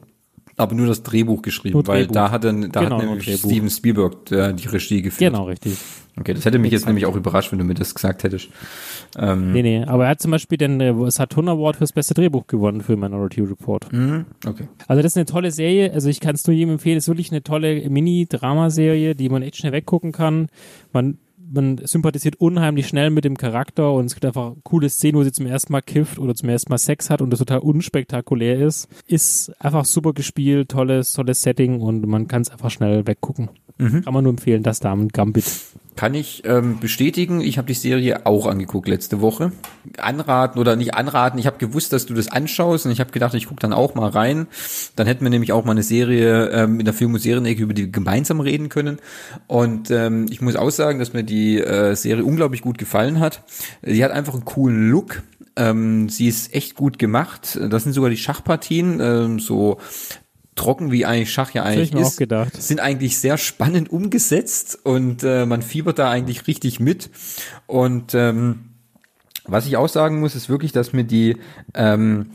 aber 0.57 0.75
nur 0.75 0.87
das 0.87 1.03
Drehbuch 1.03 1.43
geschrieben, 1.43 1.75
Nur 1.75 1.87
weil 1.87 2.01
Drehbuch. 2.03 2.15
da 2.15 2.31
hat 2.31 2.45
er, 2.45 2.53
da 2.53 2.81
Genau, 2.83 2.99
hat 2.99 3.05
nämlich 3.07 3.25
Drehbuch. 3.27 3.51
Steven 3.51 3.71
Spielberg 3.71 4.33
äh, 4.33 4.53
die 4.55 4.69
Regie 4.69 5.03
geführt. 5.03 5.33
Genau, 5.33 5.45
richtig. 5.45 5.77
Okay, 6.19 6.33
das 6.33 6.47
hätte 6.47 6.59
mich 6.59 6.73
jetzt 6.73 6.87
nämlich 6.87 7.05
auch 7.05 7.15
überrascht, 7.15 7.53
wenn 7.53 7.59
du 7.59 7.65
mir 7.67 7.75
das 7.75 7.95
gesagt 7.95 8.25
hättest. 8.25 8.49
Ähm, 9.19 9.53
Nee, 9.53 9.61
nee, 9.63 9.85
aber 9.85 10.05
er 10.05 10.11
hat 10.13 10.21
zum 10.23 10.31
Beispiel 10.31 10.57
den 10.57 10.81
äh, 10.81 11.11
Saturn 11.11 11.51
Award 11.51 11.77
fürs 11.77 11.93
beste 11.93 12.15
Drehbuch 12.15 12.47
gewonnen 12.47 12.81
für 12.81 12.97
Minority 12.97 13.43
Report. 13.43 13.93
mhm, 13.93 14.25
okay. 14.47 14.67
Also 14.89 15.03
das 15.03 15.13
ist 15.13 15.17
eine 15.19 15.27
tolle 15.27 15.51
Serie, 15.51 15.93
also 15.93 16.09
ich 16.09 16.21
kann 16.21 16.35
es 16.35 16.47
nur 16.47 16.57
jedem 16.57 16.73
empfehlen, 16.73 16.97
es 16.97 17.05
ist 17.05 17.09
wirklich 17.09 17.31
eine 17.33 17.43
tolle 17.43 17.89
Mini-Dramaserie, 17.91 19.15
die 19.15 19.29
man 19.29 19.43
echt 19.43 19.57
schnell 19.57 19.73
weggucken 19.73 20.13
kann. 20.13 20.49
Man, 20.93 21.19
man 21.51 21.79
sympathisiert 21.79 22.37
unheimlich 22.37 22.89
schnell 22.89 23.11
mit 23.11 23.25
dem 23.25 23.37
Charakter 23.37 23.93
und 23.93 24.07
es 24.07 24.15
gibt 24.15 24.25
einfach 24.25 24.55
coole 24.63 24.89
Szenen, 24.89 25.19
wo 25.19 25.25
sie 25.25 25.33
zum 25.33 25.47
ersten 25.47 25.73
Mal 25.73 25.83
kifft 25.83 26.19
oder 26.19 26.35
zum 26.35 26.49
ersten 26.49 26.71
Mal 26.71 26.79
Sex 26.79 27.11
hat 27.11 27.23
und 27.23 27.31
das 27.31 27.39
total 27.39 27.59
unspektakulär 27.61 28.61
ist. 28.67 28.89
Ist 29.07 29.53
einfach 29.61 29.85
super 29.85 30.13
gespielt, 30.13 30.71
tolles, 30.71 31.13
tolles 31.13 31.43
Setting 31.43 31.81
und 31.81 32.07
man 32.07 32.29
kann 32.29 32.43
es 32.43 32.51
einfach 32.51 32.71
schnell 32.71 33.07
weggucken. 33.07 33.51
Kann 34.03 34.15
man 34.15 34.25
nur 34.25 34.33
empfehlen, 34.33 34.63
das 34.63 34.81
Damen 34.81 35.09
Gambit. 35.09 35.45
Kann 35.97 36.13
ich 36.13 36.45
ähm, 36.45 36.79
bestätigen, 36.79 37.41
ich 37.41 37.57
habe 37.57 37.67
die 37.67 37.75
Serie 37.75 38.27
auch 38.27 38.47
angeguckt 38.47 38.87
letzte 38.87 39.23
Woche. 39.23 39.53
Anraten 39.97 40.59
oder 40.59 40.77
nicht 40.77 40.95
anraten, 40.95 41.39
ich 41.39 41.47
habe 41.47 41.57
gewusst, 41.57 41.93
dass 41.95 42.05
du 42.05 42.13
das 42.13 42.29
anschaust 42.29 42.85
und 42.85 42.93
ich 42.93 43.01
habe 43.01 43.13
gedacht, 43.13 43.33
ich 43.33 43.47
gucke 43.47 43.61
dann 43.61 43.73
auch 43.73 43.95
mal 43.95 44.11
rein. 44.11 44.47
Dann 44.95 45.07
hätten 45.07 45.25
wir 45.25 45.31
nämlich 45.31 45.53
auch 45.53 45.65
mal 45.65 45.73
eine 45.73 45.83
Serie 45.83 46.51
ähm, 46.51 46.79
in 46.81 46.85
der 46.85 46.93
Film- 46.93 47.15
und 47.15 47.21
Serienecke, 47.21 47.63
über 47.63 47.73
die 47.73 47.87
wir 47.87 47.93
gemeinsam 47.93 48.41
reden 48.41 48.69
können. 48.69 48.99
Und 49.47 49.91
ähm, 49.91 50.27
ich 50.29 50.43
muss 50.43 50.57
auch 50.57 50.71
sagen, 50.71 50.99
dass 50.99 51.15
mir 51.15 51.25
die 51.25 51.59
äh, 51.61 51.95
Serie 51.95 52.25
unglaublich 52.25 52.61
gut 52.61 52.77
gefallen 52.77 53.19
hat. 53.19 53.43
Die 53.83 54.05
hat 54.05 54.13
einfach 54.13 54.35
einen 54.35 54.45
coolen 54.45 54.91
Look. 54.91 55.23
Ähm, 55.57 56.11
sie 56.11 56.29
ist 56.29 56.55
echt 56.55 56.75
gut 56.75 56.99
gemacht. 56.99 57.59
Das 57.71 57.85
sind 57.85 57.95
sogar 57.95 58.11
die 58.11 58.19
Schachpartien, 58.19 59.01
ähm, 59.01 59.39
so 59.41 59.79
trocken 60.57 60.91
wie 60.91 61.07
eigentlich 61.07 61.33
Schach 61.33 61.53
ja 61.53 61.63
eigentlich 61.63 61.95
ist, 61.95 62.17
gedacht. 62.17 62.61
sind 62.61 62.81
eigentlich 62.81 63.19
sehr 63.19 63.39
spannend 63.39 63.91
umgesetzt 63.91 64.79
und 64.83 65.23
äh, 65.23 65.47
man 65.47 65.63
fiebert 65.63 65.99
da 65.99 66.11
eigentlich 66.11 66.47
richtig 66.47 66.81
mit. 66.81 67.11
Und 67.67 68.15
ähm, 68.15 68.71
was 69.45 69.67
ich 69.67 69.77
auch 69.77 69.89
sagen 69.89 70.19
muss, 70.19 70.35
ist 70.35 70.49
wirklich, 70.49 70.73
dass 70.73 70.93
mir 70.93 71.05
die 71.05 71.37
ähm, 71.75 72.31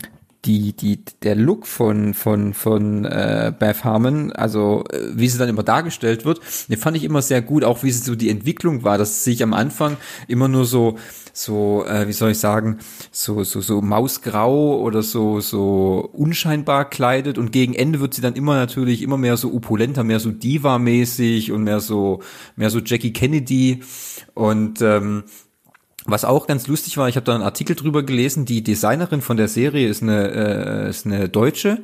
die 0.46 0.74
die 0.74 1.04
der 1.22 1.36
Look 1.36 1.68
von 1.68 2.14
von 2.14 2.54
von 2.54 3.06
äh, 3.06 3.54
Beth 3.58 3.84
Harmon, 3.84 4.32
also 4.32 4.84
äh, 4.92 5.10
wie 5.14 5.28
sie 5.28 5.38
dann 5.38 5.50
immer 5.50 5.64
dargestellt 5.64 6.26
wird, 6.26 6.42
den 6.68 6.78
fand 6.78 6.98
ich 6.98 7.04
immer 7.04 7.22
sehr 7.22 7.42
gut, 7.42 7.64
auch 7.64 7.84
wie 7.84 7.92
sie 7.92 8.04
so 8.04 8.16
die 8.16 8.30
Entwicklung 8.30 8.84
war, 8.84 8.98
dass 8.98 9.24
sie 9.24 9.32
sich 9.32 9.44
am 9.44 9.54
Anfang 9.54 9.98
immer 10.28 10.48
nur 10.48 10.66
so 10.66 10.98
so 11.34 11.86
äh, 11.86 12.08
wie 12.08 12.14
soll 12.14 12.32
ich 12.32 12.40
sagen, 12.40 12.80
so 13.12 13.44
so 13.44 13.62
so 13.62 13.82
mausgrau 13.82 14.80
oder 14.82 15.04
so 15.04 15.42
so 15.42 16.10
unscheinbar 16.12 16.90
kleidet 16.90 17.38
und 17.38 17.52
gegen 17.52 17.76
Ende 17.76 18.00
wird 18.00 18.16
sie 18.16 18.22
dann 18.22 18.36
immer 18.36 18.56
natürlich 18.56 19.04
immer 19.04 19.18
mehr 19.18 19.38
so 19.38 19.54
opulenter, 19.54 20.04
mehr 20.04 20.20
so 20.20 20.32
Diva-mäßig 20.32 21.52
und 21.52 21.64
mehr 21.64 21.80
so 21.80 22.22
mehr 22.56 22.72
so 22.72 22.80
Jackie 22.80 23.14
Kennedy 23.14 23.84
und 24.34 24.82
ähm, 24.82 25.24
was 26.12 26.26
auch 26.26 26.48
ganz 26.48 26.68
lustig 26.68 26.98
war, 26.98 27.10
ich 27.10 27.16
habe 27.16 27.26
da 27.26 27.34
einen 27.34 27.44
Artikel 27.44 27.76
drüber 27.76 28.04
gelesen, 28.04 28.46
die 28.46 28.64
Designerin 28.64 29.22
von 29.22 29.38
der 29.38 29.48
Serie 29.48 29.88
ist 29.88 30.04
eine, 30.04 30.86
äh, 30.86 30.90
ist 30.90 31.06
eine 31.06 31.30
Deutsche, 31.30 31.80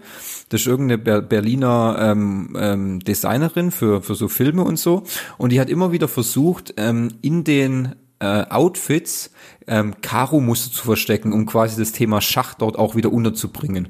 das 0.49 0.61
ist 0.61 0.67
irgendeine 0.67 0.97
Ber 0.97 1.21
Berliner 1.21 1.97
ähm, 1.99 2.55
ähm, 2.59 2.99
Designerin 2.99 3.71
für, 3.71 4.01
für 4.01 4.15
so 4.15 4.27
Filme 4.27 4.63
und 4.63 4.77
so. 4.77 5.03
Und 5.37 5.51
die 5.51 5.59
hat 5.59 5.69
immer 5.69 5.91
wieder 5.91 6.07
versucht, 6.07 6.73
ähm, 6.77 7.09
in 7.21 7.43
den 7.43 7.95
äh, 8.19 8.43
Outfits 8.49 9.31
ähm, 9.67 9.95
Karo-Muster 10.01 10.71
zu 10.71 10.83
verstecken, 10.85 11.33
um 11.33 11.45
quasi 11.45 11.77
das 11.77 11.91
Thema 11.91 12.21
Schach 12.21 12.53
dort 12.53 12.79
auch 12.79 12.95
wieder 12.95 13.11
unterzubringen. 13.11 13.89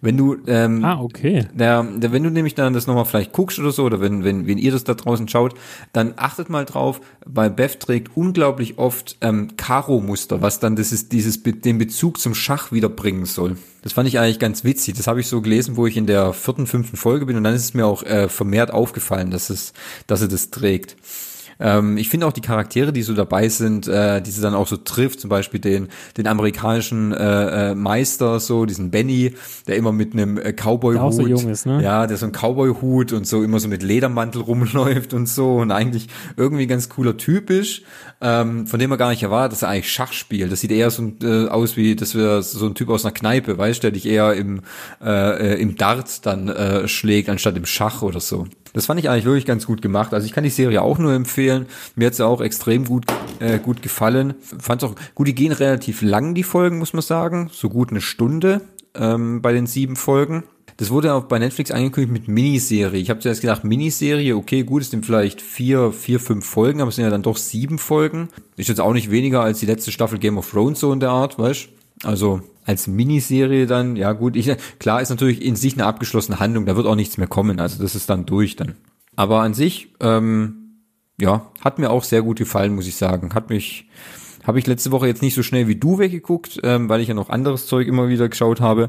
Wenn 0.00 0.16
du 0.16 0.36
ähm, 0.46 0.84
Ah, 0.84 1.00
okay. 1.00 1.46
der, 1.54 1.84
der, 1.84 2.12
wenn 2.12 2.24
du 2.24 2.30
nämlich 2.30 2.54
dann 2.54 2.74
das 2.74 2.86
nochmal 2.86 3.04
vielleicht 3.04 3.32
guckst 3.32 3.58
oder 3.58 3.70
so, 3.70 3.84
oder 3.84 4.00
wenn, 4.00 4.24
wenn, 4.24 4.46
wenn 4.46 4.58
ihr 4.58 4.72
das 4.72 4.84
da 4.84 4.94
draußen 4.94 5.28
schaut, 5.28 5.54
dann 5.92 6.14
achtet 6.16 6.50
mal 6.50 6.64
drauf, 6.64 7.00
weil 7.24 7.50
Beth 7.50 7.80
trägt 7.80 8.16
unglaublich 8.16 8.78
oft 8.78 9.16
ähm, 9.20 9.56
Karo-Muster, 9.56 10.42
was 10.42 10.58
dann 10.58 10.74
das 10.76 10.90
ist, 10.92 11.12
dieses, 11.12 11.42
den 11.42 11.78
Bezug 11.78 12.18
zum 12.18 12.34
Schach 12.34 12.72
wiederbringen 12.72 13.24
soll. 13.24 13.56
Das 13.82 13.92
fand 13.92 14.08
ich 14.08 14.18
eigentlich 14.18 14.38
ganz 14.38 14.64
witzig. 14.64 14.96
Das 14.96 15.06
habe 15.06 15.20
ich 15.20 15.28
so 15.28 15.42
gelesen, 15.42 15.76
wo 15.76 15.86
ich 15.86 15.96
in 15.96 16.06
der 16.06 16.32
vierten, 16.32 16.66
fünften 16.66 16.96
Folge 16.96 17.26
bin 17.26 17.36
und 17.36 17.44
dann 17.44 17.54
ist 17.54 17.64
es 17.64 17.74
mir 17.74 17.86
auch 17.86 18.02
äh, 18.02 18.28
vermehrt 18.28 18.72
aufgefallen, 18.72 19.30
dass 19.30 19.50
es, 19.50 19.74
dass 20.06 20.22
er 20.22 20.28
das 20.28 20.50
trägt. 20.50 20.96
Ähm, 21.60 21.96
ich 21.96 22.08
finde 22.08 22.26
auch 22.26 22.32
die 22.32 22.40
Charaktere, 22.40 22.92
die 22.92 23.02
so 23.02 23.14
dabei 23.14 23.48
sind, 23.48 23.86
äh, 23.88 24.20
die 24.20 24.30
sie 24.30 24.42
dann 24.42 24.54
auch 24.54 24.66
so 24.66 24.76
trifft, 24.76 25.20
zum 25.20 25.30
Beispiel 25.30 25.60
den, 25.60 25.88
den 26.16 26.26
amerikanischen 26.26 27.12
äh, 27.12 27.70
äh, 27.70 27.74
Meister, 27.74 28.40
so, 28.40 28.66
diesen 28.66 28.90
Benny, 28.90 29.34
der 29.66 29.76
immer 29.76 29.92
mit 29.92 30.12
einem 30.12 30.38
äh, 30.38 30.52
Cowboy-Hut, 30.52 31.14
so 31.14 31.26
jung 31.26 31.48
ist, 31.48 31.66
ne? 31.66 31.82
ja, 31.82 32.06
der 32.06 32.16
so 32.16 32.26
ein 32.26 32.32
Cowboy-Hut 32.32 33.12
und 33.12 33.26
so 33.26 33.42
immer 33.42 33.60
so 33.60 33.68
mit 33.68 33.82
Ledermantel 33.82 34.42
rumläuft 34.42 35.14
und 35.14 35.28
so 35.28 35.56
und 35.56 35.70
eigentlich 35.70 36.08
irgendwie 36.36 36.66
ganz 36.66 36.88
cooler 36.88 37.16
Typ 37.16 37.50
ist, 37.50 37.82
ähm, 38.20 38.66
von 38.66 38.78
dem 38.80 38.90
man 38.90 38.98
gar 38.98 39.10
nicht 39.10 39.22
erwartet, 39.22 39.52
dass 39.52 39.62
er 39.62 39.68
eigentlich 39.68 39.92
Schach 39.92 40.12
spielt. 40.12 40.50
Das 40.50 40.60
sieht 40.60 40.70
eher 40.70 40.90
so 40.90 41.12
äh, 41.22 41.48
aus 41.48 41.76
wie, 41.76 41.96
das 41.96 42.14
wäre 42.14 42.42
so 42.42 42.66
ein 42.66 42.74
Typ 42.74 42.88
aus 42.88 43.04
einer 43.04 43.12
Kneipe, 43.12 43.56
weißt 43.56 43.78
du, 43.78 43.82
der 43.82 43.90
dich 43.92 44.06
eher 44.06 44.34
im, 44.34 44.62
äh, 45.02 45.54
äh, 45.54 45.60
im 45.60 45.76
Dart 45.76 46.24
dann 46.26 46.48
äh, 46.48 46.88
schlägt, 46.88 47.28
anstatt 47.28 47.56
im 47.56 47.66
Schach 47.66 48.02
oder 48.02 48.20
so. 48.20 48.46
Das 48.74 48.86
fand 48.86 49.00
ich 49.00 49.08
eigentlich 49.08 49.24
wirklich 49.24 49.46
ganz 49.46 49.66
gut 49.66 49.80
gemacht. 49.80 50.12
Also 50.12 50.26
ich 50.26 50.32
kann 50.32 50.44
die 50.44 50.50
Serie 50.50 50.82
auch 50.82 50.98
nur 50.98 51.14
empfehlen. 51.14 51.66
Mir 51.94 52.08
hat 52.08 52.14
sie 52.16 52.26
auch 52.26 52.40
extrem 52.40 52.84
gut, 52.84 53.06
äh, 53.38 53.58
gut 53.58 53.80
gefallen. 53.80 54.34
Fand's 54.58 54.84
auch 54.84 54.94
gut, 55.14 55.28
die 55.28 55.34
gehen 55.34 55.52
relativ 55.52 56.02
lang, 56.02 56.34
die 56.34 56.42
Folgen, 56.42 56.78
muss 56.78 56.92
man 56.92 57.02
sagen. 57.02 57.48
So 57.52 57.70
gut 57.70 57.90
eine 57.90 58.00
Stunde 58.00 58.60
ähm, 58.94 59.40
bei 59.40 59.52
den 59.52 59.66
sieben 59.66 59.96
Folgen. 59.96 60.42
Das 60.76 60.90
wurde 60.90 61.14
auch 61.14 61.24
bei 61.24 61.38
Netflix 61.38 61.70
angekündigt 61.70 62.12
mit 62.12 62.28
Miniserie. 62.28 63.00
Ich 63.00 63.10
habe 63.10 63.20
zuerst 63.20 63.40
gedacht, 63.40 63.62
Miniserie, 63.62 64.34
okay, 64.34 64.64
gut, 64.64 64.82
es 64.82 64.90
sind 64.90 65.06
vielleicht 65.06 65.40
vier, 65.40 65.92
vier, 65.92 66.18
fünf 66.18 66.44
Folgen, 66.44 66.80
aber 66.80 66.88
es 66.88 66.96
sind 66.96 67.04
ja 67.04 67.10
dann 67.10 67.22
doch 67.22 67.36
sieben 67.36 67.78
Folgen. 67.78 68.28
Ist 68.56 68.68
jetzt 68.68 68.80
auch 68.80 68.92
nicht 68.92 69.10
weniger 69.10 69.40
als 69.40 69.60
die 69.60 69.66
letzte 69.66 69.92
Staffel 69.92 70.18
Game 70.18 70.36
of 70.36 70.50
Thrones 70.50 70.80
so 70.80 70.92
in 70.92 70.98
der 70.98 71.10
Art, 71.10 71.38
weißt 71.38 71.68
Also 72.02 72.42
als 72.64 72.86
Miniserie 72.86 73.66
dann, 73.66 73.96
ja 73.96 74.12
gut, 74.12 74.36
ich, 74.36 74.50
klar 74.78 75.00
ist 75.02 75.10
natürlich 75.10 75.42
in 75.44 75.56
sich 75.56 75.74
eine 75.74 75.86
abgeschlossene 75.86 76.40
Handlung, 76.40 76.66
da 76.66 76.76
wird 76.76 76.86
auch 76.86 76.96
nichts 76.96 77.18
mehr 77.18 77.26
kommen, 77.26 77.60
also 77.60 77.82
das 77.82 77.94
ist 77.94 78.08
dann 78.10 78.26
durch 78.26 78.56
dann. 78.56 78.74
Aber 79.16 79.40
an 79.42 79.54
sich, 79.54 79.88
ähm, 80.00 80.56
ja, 81.20 81.46
hat 81.62 81.78
mir 81.78 81.90
auch 81.90 82.02
sehr 82.04 82.22
gut 82.22 82.38
gefallen, 82.38 82.74
muss 82.74 82.86
ich 82.88 82.96
sagen. 82.96 83.34
Hat 83.34 83.48
mich, 83.50 83.88
habe 84.44 84.58
ich 84.58 84.66
letzte 84.66 84.90
Woche 84.90 85.06
jetzt 85.06 85.22
nicht 85.22 85.34
so 85.34 85.42
schnell 85.44 85.68
wie 85.68 85.76
du 85.76 85.98
weggeguckt, 85.98 86.58
ähm, 86.64 86.88
weil 86.88 87.00
ich 87.00 87.08
ja 87.08 87.14
noch 87.14 87.30
anderes 87.30 87.66
Zeug 87.66 87.86
immer 87.86 88.08
wieder 88.08 88.28
geschaut 88.28 88.60
habe. 88.60 88.88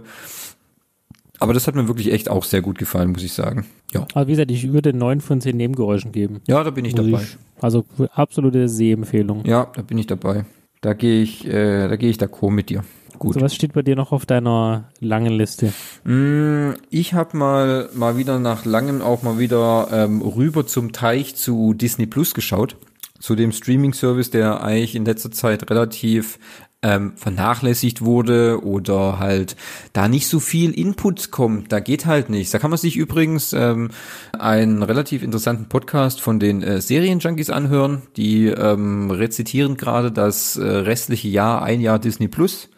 Aber 1.39 1.53
das 1.53 1.67
hat 1.67 1.75
mir 1.75 1.87
wirklich 1.87 2.11
echt 2.11 2.29
auch 2.29 2.43
sehr 2.45 2.61
gut 2.61 2.77
gefallen, 2.77 3.11
muss 3.11 3.21
ich 3.23 3.33
sagen. 3.33 3.65
Ja. 3.93 4.07
Also 4.13 4.27
wie 4.27 4.31
gesagt, 4.31 4.51
ich 4.51 4.71
würde 4.71 4.93
neun 4.93 5.19
von 5.21 5.41
zehn 5.41 5.57
Nebengeräuschen 5.57 6.11
geben. 6.11 6.39
Ja, 6.47 6.63
da 6.63 6.69
bin 6.71 6.85
ich 6.85 6.95
dabei. 6.95 7.21
ich- 7.21 7.37
Also 7.61 7.85
absolute 8.13 8.69
Sehempfehlung. 8.69 9.43
Ja, 9.45 9.69
da 9.75 9.81
bin 9.81 9.97
ich 9.97 10.07
dabei. 10.07 10.45
Da 10.81 10.93
gehe 10.93 11.21
ich, 11.21 11.45
äh, 11.45 11.87
da 11.87 11.95
gehe 11.97 12.09
ich 12.09 12.17
d'accord 12.17 12.51
mit 12.51 12.69
dir. 12.69 12.83
Gut. 13.19 13.35
So, 13.35 13.41
was 13.41 13.55
steht 13.55 13.73
bei 13.73 13.81
dir 13.81 13.95
noch 13.95 14.11
auf 14.11 14.25
deiner 14.25 14.89
langen 14.99 15.33
Liste? 15.33 15.73
Mm, 16.03 16.71
Ich 16.89 17.13
habe 17.13 17.37
mal 17.37 17.89
mal 17.93 18.17
wieder 18.17 18.39
nach 18.39 18.65
langem 18.65 19.01
auch 19.01 19.23
mal 19.23 19.39
wieder 19.39 19.87
ähm, 19.91 20.21
rüber 20.21 20.65
zum 20.67 20.91
Teich 20.91 21.35
zu 21.35 21.73
Disney 21.73 22.05
Plus 22.05 22.33
geschaut, 22.33 22.77
zu 23.19 23.35
dem 23.35 23.51
Streaming-Service, 23.51 24.29
der 24.29 24.63
eigentlich 24.63 24.95
in 24.95 25.05
letzter 25.05 25.31
Zeit 25.31 25.69
relativ 25.69 26.37
ähm, 26.85 27.13
vernachlässigt 27.15 28.03
wurde 28.03 28.63
oder 28.63 29.17
halt 29.17 29.55
da 29.93 30.07
nicht 30.07 30.27
so 30.27 30.39
viel 30.39 30.71
Input 30.71 31.31
kommt, 31.31 31.71
da 31.71 31.79
geht 31.79 32.05
halt 32.05 32.29
nichts. 32.29 32.51
Da 32.51 32.59
kann 32.59 32.69
man 32.69 32.77
sich 32.77 32.95
übrigens 32.95 33.53
ähm, 33.53 33.89
einen 34.37 34.83
relativ 34.83 35.23
interessanten 35.23 35.67
Podcast 35.67 36.21
von 36.21 36.39
den 36.39 36.61
äh, 36.61 36.81
Serienjunkies 36.81 37.49
anhören. 37.49 38.03
Die 38.17 38.47
ähm, 38.47 39.09
rezitieren 39.09 39.77
gerade 39.77 40.11
das 40.11 40.57
äh, 40.57 40.63
restliche 40.63 41.27
Jahr, 41.27 41.63
ein 41.63 41.81
Jahr 41.81 41.97
Disney 41.97 42.27
Plus. 42.27 42.69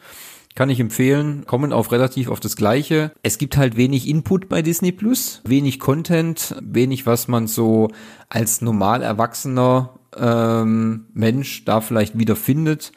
Kann 0.57 0.71
ich 0.71 0.79
empfehlen, 0.79 1.45
kommen 1.45 1.71
auf 1.71 1.91
relativ 1.91 2.29
auf 2.29 2.39
das 2.39 2.55
Gleiche. 2.55 3.11
Es 3.21 3.37
gibt 3.37 3.57
halt 3.57 3.77
wenig 3.77 4.07
Input 4.07 4.49
bei 4.49 4.63
Disney 4.63 4.91
Plus, 4.91 5.43
wenig 5.45 5.79
Content, 5.79 6.55
wenig, 6.59 7.05
was 7.05 7.27
man 7.27 7.45
so 7.45 7.89
als 8.27 8.61
normal 8.61 9.03
erwachsener 9.03 9.99
ähm, 10.17 11.05
Mensch 11.13 11.63
da 11.63 11.79
vielleicht 11.79 12.17
wieder 12.17 12.35
findet. 12.35 12.91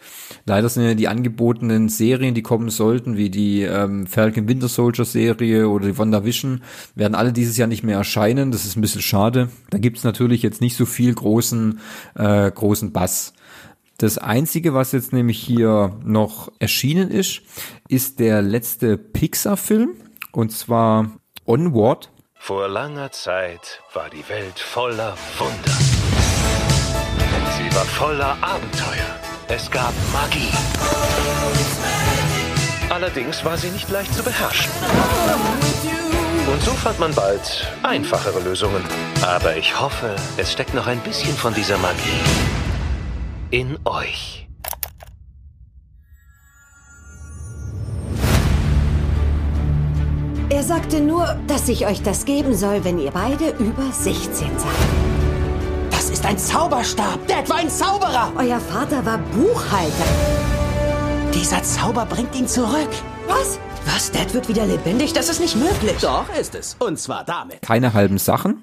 Leider 0.46 0.70
sind 0.70 0.85
ja 0.85 0.94
die 0.94 1.09
angebotenen 1.09 1.90
Serien, 1.90 2.35
die 2.35 2.40
kommen 2.40 2.70
sollten, 2.70 3.18
wie 3.18 3.29
die 3.29 3.61
ähm, 3.61 4.07
Falcon 4.07 4.49
Winter 4.49 4.68
Soldier 4.68 5.05
Serie 5.05 5.68
oder 5.68 5.85
die 5.88 5.99
WandaVision, 5.99 6.62
werden 6.94 7.14
alle 7.14 7.35
dieses 7.35 7.59
Jahr 7.59 7.68
nicht 7.68 7.85
mehr 7.85 7.99
erscheinen. 7.99 8.53
Das 8.53 8.64
ist 8.64 8.79
ein 8.79 8.81
bisschen 8.81 9.03
schade. 9.03 9.51
Da 9.68 9.77
gibt's 9.77 10.03
natürlich 10.03 10.42
jetzt 10.42 10.62
nicht 10.62 10.77
so 10.77 10.87
viel 10.87 11.12
großen, 11.12 11.79
äh, 12.14 12.51
großen 12.51 12.90
Bass. 12.90 13.35
Das 14.00 14.16
einzige, 14.16 14.72
was 14.72 14.92
jetzt 14.92 15.12
nämlich 15.12 15.38
hier 15.38 15.94
noch 16.02 16.50
erschienen 16.58 17.10
ist, 17.10 17.42
ist 17.86 18.18
der 18.18 18.40
letzte 18.40 18.96
Pixar-Film 18.96 19.90
und 20.32 20.52
zwar 20.52 21.10
Onward. 21.44 22.10
Vor 22.34 22.66
langer 22.68 23.12
Zeit 23.12 23.82
war 23.92 24.08
die 24.08 24.26
Welt 24.30 24.58
voller 24.58 25.18
Wunder. 25.36 25.76
Sie 27.58 27.76
war 27.76 27.84
voller 27.84 28.38
Abenteuer. 28.40 29.20
Es 29.48 29.70
gab 29.70 29.92
Magie. 30.14 30.48
Allerdings 32.88 33.44
war 33.44 33.58
sie 33.58 33.68
nicht 33.68 33.90
leicht 33.90 34.14
zu 34.14 34.22
beherrschen. 34.22 34.72
Und 36.50 36.62
so 36.62 36.70
fand 36.70 36.98
man 36.98 37.14
bald 37.14 37.70
einfachere 37.82 38.40
Lösungen. 38.40 38.82
Aber 39.20 39.58
ich 39.58 39.78
hoffe, 39.78 40.16
es 40.38 40.50
steckt 40.50 40.72
noch 40.72 40.86
ein 40.86 41.00
bisschen 41.00 41.34
von 41.34 41.52
dieser 41.52 41.76
Magie 41.76 42.60
in 43.50 43.78
euch. 43.84 44.48
Er 50.48 50.62
sagte 50.62 51.00
nur, 51.00 51.38
dass 51.46 51.68
ich 51.68 51.86
euch 51.86 52.02
das 52.02 52.24
geben 52.24 52.54
soll, 52.54 52.84
wenn 52.84 52.98
ihr 52.98 53.12
beide 53.12 53.50
über 53.58 53.90
16 53.92 54.32
seid. 54.58 54.70
Das 55.90 56.10
ist 56.10 56.24
ein 56.26 56.38
Zauberstab. 56.38 57.26
Dad 57.28 57.48
war 57.48 57.56
ein 57.56 57.70
Zauberer. 57.70 58.32
Euer 58.36 58.60
Vater 58.60 59.04
war 59.06 59.18
Buchhalter. 59.18 60.04
Dieser 61.34 61.62
Zauber 61.62 62.04
bringt 62.06 62.34
ihn 62.34 62.48
zurück. 62.48 62.90
Was? 63.28 63.60
Was? 63.86 64.10
Dad 64.10 64.34
wird 64.34 64.48
wieder 64.48 64.66
lebendig? 64.66 65.12
Das 65.12 65.28
ist 65.28 65.40
nicht 65.40 65.56
möglich. 65.56 65.96
Doch, 66.00 66.26
ist 66.38 66.54
es. 66.54 66.76
Und 66.78 66.98
zwar 66.98 67.24
damit. 67.24 67.62
Keine 67.62 67.94
halben 67.94 68.18
Sachen. 68.18 68.62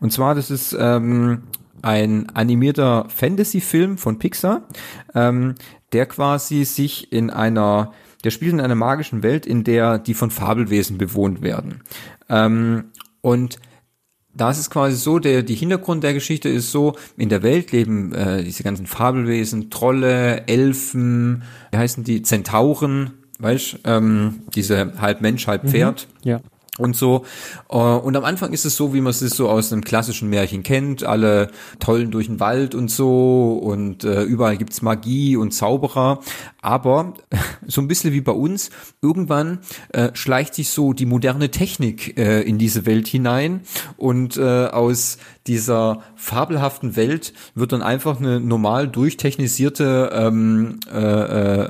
Und 0.00 0.12
zwar, 0.12 0.34
das 0.34 0.50
ist 0.50 0.76
ähm, 0.78 1.44
ein 1.82 2.28
animierter 2.30 3.06
Fantasy-Film 3.08 3.98
von 3.98 4.18
Pixar, 4.18 4.62
ähm, 5.14 5.54
der 5.92 6.06
quasi 6.06 6.64
sich 6.64 7.12
in 7.12 7.30
einer, 7.30 7.92
der 8.24 8.30
spielt 8.30 8.52
in 8.52 8.60
einer 8.60 8.74
magischen 8.74 9.22
Welt, 9.22 9.46
in 9.46 9.64
der 9.64 9.98
die 9.98 10.14
von 10.14 10.30
Fabelwesen 10.30 10.98
bewohnt 10.98 11.42
werden. 11.42 11.82
Ähm, 12.28 12.84
und 13.20 13.58
da 14.34 14.50
ist 14.50 14.58
es 14.58 14.70
quasi 14.70 14.96
so, 14.96 15.18
der, 15.18 15.42
die 15.42 15.54
Hintergrund 15.54 16.02
der 16.02 16.14
Geschichte 16.14 16.48
ist 16.48 16.70
so, 16.70 16.96
in 17.16 17.28
der 17.28 17.42
Welt 17.42 17.72
leben 17.72 18.14
äh, 18.14 18.42
diese 18.42 18.62
ganzen 18.62 18.86
Fabelwesen, 18.86 19.70
Trolle, 19.70 20.46
Elfen, 20.46 21.42
wie 21.70 21.78
heißen 21.78 22.04
die, 22.04 22.22
Zentauren, 22.22 23.10
weißt 23.38 23.80
ähm, 23.84 24.40
diese 24.54 25.00
halb 25.00 25.20
Mensch, 25.20 25.46
halb 25.46 25.68
Pferd 25.68 26.08
Ja. 26.22 26.40
Und 26.78 26.96
so. 26.96 27.24
Äh, 27.70 27.76
Und 27.76 28.16
am 28.16 28.24
Anfang 28.24 28.52
ist 28.52 28.64
es 28.64 28.76
so, 28.76 28.94
wie 28.94 29.00
man 29.00 29.10
es 29.10 29.20
so 29.20 29.48
aus 29.48 29.72
einem 29.72 29.82
klassischen 29.82 30.30
Märchen 30.30 30.62
kennt. 30.62 31.04
Alle 31.04 31.50
tollen 31.80 32.10
durch 32.10 32.26
den 32.26 32.40
Wald 32.40 32.74
und 32.74 32.90
so 32.90 33.58
und 33.62 34.04
äh, 34.04 34.22
überall 34.22 34.56
gibt's 34.56 34.80
Magie 34.80 35.36
und 35.36 35.52
Zauberer. 35.52 36.20
Aber 36.62 37.14
so 37.66 37.80
ein 37.80 37.88
bisschen 37.88 38.12
wie 38.12 38.22
bei 38.22 38.32
uns, 38.32 38.70
irgendwann 39.02 39.58
äh, 39.90 40.10
schleicht 40.14 40.54
sich 40.54 40.70
so 40.70 40.92
die 40.94 41.06
moderne 41.06 41.50
Technik 41.50 42.18
äh, 42.18 42.40
in 42.40 42.56
diese 42.58 42.86
Welt 42.86 43.06
hinein 43.06 43.60
und 43.96 44.38
aus 44.38 45.18
dieser 45.46 46.02
fabelhaften 46.14 46.94
Welt 46.96 47.32
wird 47.54 47.72
dann 47.72 47.82
einfach 47.82 48.18
eine 48.20 48.40
normal 48.40 48.88
durchtechnisierte 48.88 50.10
ähm, 50.12 50.78
äh, 50.92 50.98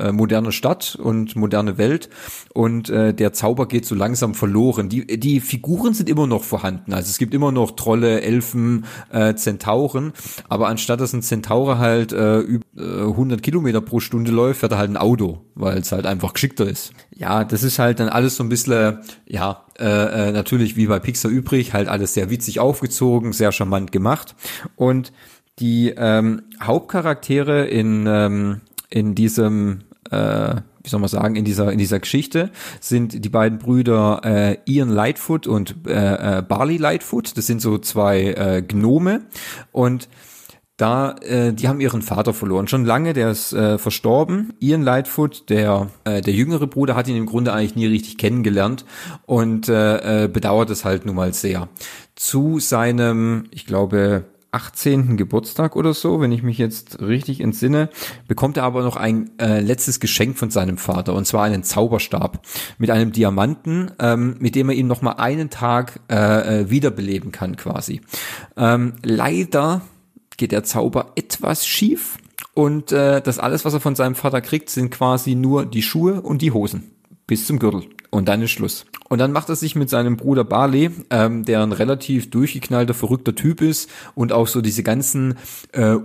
äh, 0.09 0.13
moderne 0.13 0.53
Stadt 0.53 0.97
und 1.01 1.37
moderne 1.37 1.79
Welt 1.79 2.11
und 2.55 2.91
äh, 2.91 3.15
der 3.15 3.33
Zauber 3.33 3.67
geht 3.69 3.87
so 3.87 3.95
langsam 3.95 4.35
verloren. 4.35 4.89
Die, 4.89 5.07
die 5.19 5.41
Figuren 5.41 5.95
sind 5.95 6.09
immer 6.09 6.27
noch 6.27 6.45
vorhanden, 6.45 6.93
also 6.93 7.09
es 7.09 7.19
gibt 7.19 7.35
immer 7.35 7.53
noch 7.53 7.73
Trolle, 7.73 8.21
Elfen, 8.23 8.85
äh, 9.11 9.35
Zentauren, 9.35 10.13
aber 10.49 10.69
anstatt 10.69 11.01
dass 11.01 11.13
ein 11.13 11.23
Zentaure 11.23 11.79
halt 11.79 12.13
äh, 12.13 12.41
üb- 12.41 12.63
äh, 12.77 13.03
100 13.03 13.43
Kilometer 13.43 13.81
pro 13.81 14.01
Stunde 14.01 14.31
läuft, 14.33 14.61
fährt 14.61 14.73
er 14.73 14.79
halt 14.79 14.91
ein 14.91 14.97
Auto, 14.97 15.41
weil 15.55 15.79
es 15.79 15.93
halt 15.93 16.07
einfach 16.07 16.33
geschickter 16.35 16.67
ist. 16.69 16.93
Ja, 17.15 17.45
das 17.45 17.63
ist 17.63 17.79
halt 17.79 18.01
dann 18.01 18.09
alles 18.09 18.37
so 18.37 18.43
ein 18.45 18.49
bisschen, 18.49 18.99
ja, 19.27 19.65
äh, 19.83 20.29
äh, 20.29 20.33
natürlich 20.33 20.77
wie 20.77 20.87
bei 20.87 21.01
Pixar 21.01 21.31
übrig, 21.31 21.73
halt 21.73 21.89
alles 21.89 22.15
sehr 22.15 22.31
witzig 22.31 22.61
aufgezogen, 22.61 23.33
sehr 23.33 23.51
charmant 23.51 23.91
gemacht. 23.91 24.37
Und 24.77 25.13
die 25.59 25.93
ähm, 25.97 26.43
Hauptcharaktere 26.63 27.67
in, 27.67 28.07
ähm, 28.07 28.61
in 28.91 29.15
diesem, 29.15 29.81
äh, 30.11 30.55
wie 30.83 30.89
soll 30.89 31.01
man 31.01 31.09
sagen, 31.09 31.37
in 31.37 31.45
dieser, 31.45 31.73
in 31.73 31.79
dieser 31.79 31.99
Geschichte 31.99 32.51
sind 32.81 33.25
die 33.25 33.29
beiden 33.29 33.59
Brüder 33.59 34.21
äh, 34.25 34.57
Ian 34.67 34.89
Lightfoot 34.89 35.47
und 35.47 35.75
äh, 35.87 36.39
äh, 36.39 36.43
Barley 36.43 36.77
Lightfoot. 36.77 37.37
Das 37.37 37.47
sind 37.47 37.61
so 37.61 37.79
zwei 37.79 38.33
äh, 38.33 38.63
Gnome. 38.63 39.23
Und 39.73 40.09
da, 40.77 41.17
äh, 41.21 41.53
die 41.53 41.69
haben 41.69 41.81
ihren 41.81 42.03
Vater 42.03 42.33
verloren. 42.35 42.67
Schon 42.67 42.85
lange, 42.85 43.13
der 43.13 43.31
ist 43.31 43.53
äh, 43.53 43.79
verstorben. 43.79 44.55
Ian 44.59 44.83
Lightfoot, 44.83 45.49
der, 45.51 45.89
äh, 46.05 46.21
der 46.21 46.35
jüngere 46.35 46.67
Bruder, 46.67 46.97
hat 46.97 47.09
ihn 47.09 47.17
im 47.17 47.27
Grunde 47.27 47.53
eigentlich 47.53 47.77
nie 47.77 47.87
richtig 47.87 48.19
kennengelernt 48.19 48.85
und 49.27 49.69
äh, 49.69 50.25
äh, 50.25 50.29
bedauert 50.29 50.71
es 50.71 50.85
halt 50.85 51.07
nun 51.07 51.17
mal 51.17 51.33
sehr. 51.35 51.69
Zu 52.17 52.59
seinem, 52.59 53.45
ich 53.51 53.67
glaube, 53.67 54.25
18. 54.53 55.17
Geburtstag 55.17 55.77
oder 55.77 55.95
so, 55.95 56.21
wenn 56.21 56.31
ich 56.31 56.43
mich 56.43 56.59
jetzt 56.59 57.01
richtig 57.01 57.41
entsinne, 57.41 57.89
bekommt 58.29 58.59
er 58.59 58.65
aber 58.65 58.83
noch 58.83 58.97
ein 58.97 59.31
äh, 59.39 59.61
letztes 59.61 59.99
Geschenk 59.99 60.37
von 60.37 60.51
seinem 60.51 60.77
Vater 60.77 61.15
und 61.15 61.27
zwar 61.27 61.45
einen 61.45 61.63
Zauberstab 61.63 62.43
mit 62.77 62.91
einem 62.91 63.13
Diamanten, 63.13 63.93
ähm, 63.99 64.37
mit 64.41 64.55
dem 64.55 64.69
er 64.69 64.75
ihn 64.75 64.87
noch 64.87 65.01
mal 65.01 65.13
einen 65.13 65.49
Tag 65.49 66.01
äh, 66.11 66.61
äh, 66.61 66.71
wiederbeleben 66.71 67.33
kann 67.33 67.57
quasi. 67.57 68.03
Ähm, 68.57 68.95
leider 69.03 69.81
geht 70.37 70.53
der 70.53 70.65
Zauber 70.65 71.13
etwas 71.17 71.67
schief 71.67 72.19
und 72.55 72.93
äh, 72.93 73.21
das 73.21 73.39
alles, 73.39 73.65
was 73.65 73.75
er 73.75 73.81
von 73.81 73.95
seinem 73.95 74.15
Vater 74.15 74.41
kriegt, 74.41 74.71
sind 74.71 74.91
quasi 74.91 75.35
nur 75.35 75.65
die 75.65 75.83
Schuhe 75.83 76.21
und 76.21 76.43
die 76.43 76.53
Hosen 76.53 76.91
bis 77.27 77.47
zum 77.47 77.59
Gürtel. 77.59 77.85
Und 78.11 78.29
dann 78.29 78.43
ist 78.43 78.51
Schluss. 78.51 78.85
Und 79.09 79.19
dann 79.19 79.33
macht 79.33 79.49
er 79.49 79.57
sich 79.57 79.75
mit 79.75 79.89
seinem 79.89 80.17
Bruder 80.19 80.45
Barley, 80.45 80.91
ähm, 81.09 81.45
der 81.45 81.63
ein 81.63 81.73
relativ 81.73 82.31
durchgeknallter, 82.31 82.93
verrückter 82.93 83.35
Typ 83.35 83.63
ist 83.63 83.89
und 84.15 84.33
auch 84.33 84.49
so 84.49 84.61
diese 84.61 84.83
ganzen 84.83 85.37
äh, 85.73 85.97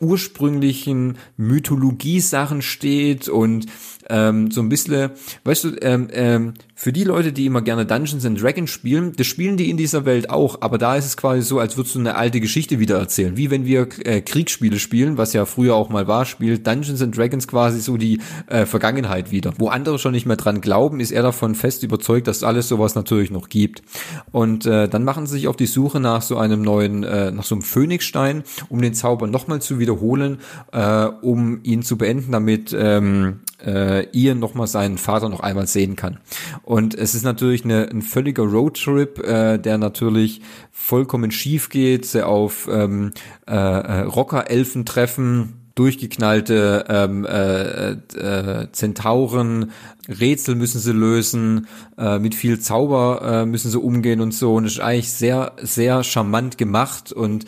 ursprünglichen 0.00 1.18
Mythologie-Sachen 1.36 2.62
steht 2.62 3.28
und 3.28 3.66
ähm, 4.08 4.50
so 4.50 4.60
ein 4.60 4.68
bisschen, 4.68 5.10
weißt 5.44 5.64
du, 5.64 5.76
ähm, 5.82 6.08
ähm, 6.12 6.54
für 6.74 6.92
die 6.92 7.02
Leute, 7.02 7.32
die 7.32 7.46
immer 7.46 7.60
gerne 7.60 7.86
Dungeons 7.86 8.24
and 8.24 8.40
Dragons 8.40 8.70
spielen, 8.70 9.12
das 9.16 9.26
spielen 9.26 9.56
die 9.56 9.68
in 9.68 9.76
dieser 9.76 10.04
Welt 10.04 10.30
auch, 10.30 10.62
aber 10.62 10.78
da 10.78 10.94
ist 10.94 11.06
es 11.06 11.16
quasi 11.16 11.42
so, 11.42 11.58
als 11.58 11.76
würdest 11.76 11.96
du 11.96 11.98
eine 11.98 12.14
alte 12.14 12.40
Geschichte 12.40 12.78
wieder 12.78 12.98
erzählen. 12.98 13.36
Wie 13.36 13.50
wenn 13.50 13.66
wir 13.66 13.88
äh, 14.04 14.20
Kriegsspiele 14.20 14.78
spielen, 14.78 15.18
was 15.18 15.32
ja 15.32 15.44
früher 15.44 15.74
auch 15.74 15.88
mal 15.88 16.06
war, 16.06 16.24
spielt 16.24 16.64
Dungeons 16.66 17.02
and 17.02 17.16
Dragons 17.16 17.48
quasi 17.48 17.80
so 17.80 17.96
die 17.96 18.20
äh, 18.46 18.64
Vergangenheit 18.64 19.32
wieder. 19.32 19.54
Wo 19.58 19.68
andere 19.70 19.98
schon 19.98 20.12
nicht 20.12 20.24
mehr 20.24 20.36
dran 20.36 20.60
glauben, 20.60 21.00
ist 21.00 21.10
er 21.10 21.22
davon 21.22 21.56
fest 21.56 21.82
überzeugt, 21.82 22.28
dass 22.28 22.44
alles 22.44 22.68
sowas 22.68 22.94
natürlich 22.94 23.32
noch 23.32 23.48
gibt. 23.48 23.82
Und 24.30 24.64
äh, 24.64 24.88
dann 24.88 25.02
machen 25.02 25.26
sie 25.26 25.32
sich 25.32 25.48
auf 25.48 25.56
die 25.56 25.66
Suche 25.66 25.98
nach 25.98 26.22
so 26.22 26.36
einem 26.36 26.62
neuen, 26.62 27.02
äh, 27.02 27.32
nach 27.32 27.44
so 27.44 27.56
einem 27.56 27.62
Phönixstein, 27.62 28.44
um 28.68 28.80
den 28.80 28.94
Zauber 28.94 29.26
nochmal 29.26 29.60
zu 29.60 29.80
wiederholen, 29.80 30.38
äh, 30.72 31.06
um 31.06 31.58
ihn 31.64 31.82
zu 31.82 31.98
beenden, 31.98 32.30
damit 32.30 32.72
ähm, 32.78 33.40
äh, 33.64 33.97
Ian 34.14 34.38
nochmal 34.38 34.66
seinen 34.66 34.98
Vater 34.98 35.28
noch 35.28 35.40
einmal 35.40 35.66
sehen 35.66 35.96
kann. 35.96 36.18
Und 36.62 36.94
es 36.94 37.14
ist 37.14 37.24
natürlich 37.24 37.64
eine, 37.64 37.88
ein 37.88 38.02
völliger 38.02 38.44
Roadtrip, 38.44 39.18
äh, 39.18 39.58
der 39.58 39.78
natürlich 39.78 40.40
vollkommen 40.72 41.30
schief 41.30 41.68
geht, 41.68 42.16
auf 42.22 42.68
ähm, 42.70 43.12
äh, 43.46 43.54
äh, 43.54 44.00
Rocker-Elfen 44.02 44.84
treffen, 44.84 45.54
durchgeknallte 45.78 46.84
ähm, 46.88 47.24
äh, 47.24 47.90
äh, 47.92 48.72
Zentauren, 48.72 49.70
Rätsel 50.08 50.56
müssen 50.56 50.80
sie 50.80 50.92
lösen, 50.92 51.68
äh, 51.96 52.18
mit 52.18 52.34
viel 52.34 52.58
Zauber 52.58 53.20
äh, 53.22 53.46
müssen 53.46 53.70
sie 53.70 53.78
umgehen 53.78 54.20
und 54.20 54.32
so. 54.32 54.54
Und 54.54 54.64
es 54.64 54.72
ist 54.72 54.80
eigentlich 54.80 55.12
sehr, 55.12 55.52
sehr 55.62 56.02
charmant 56.02 56.58
gemacht 56.58 57.12
und 57.12 57.44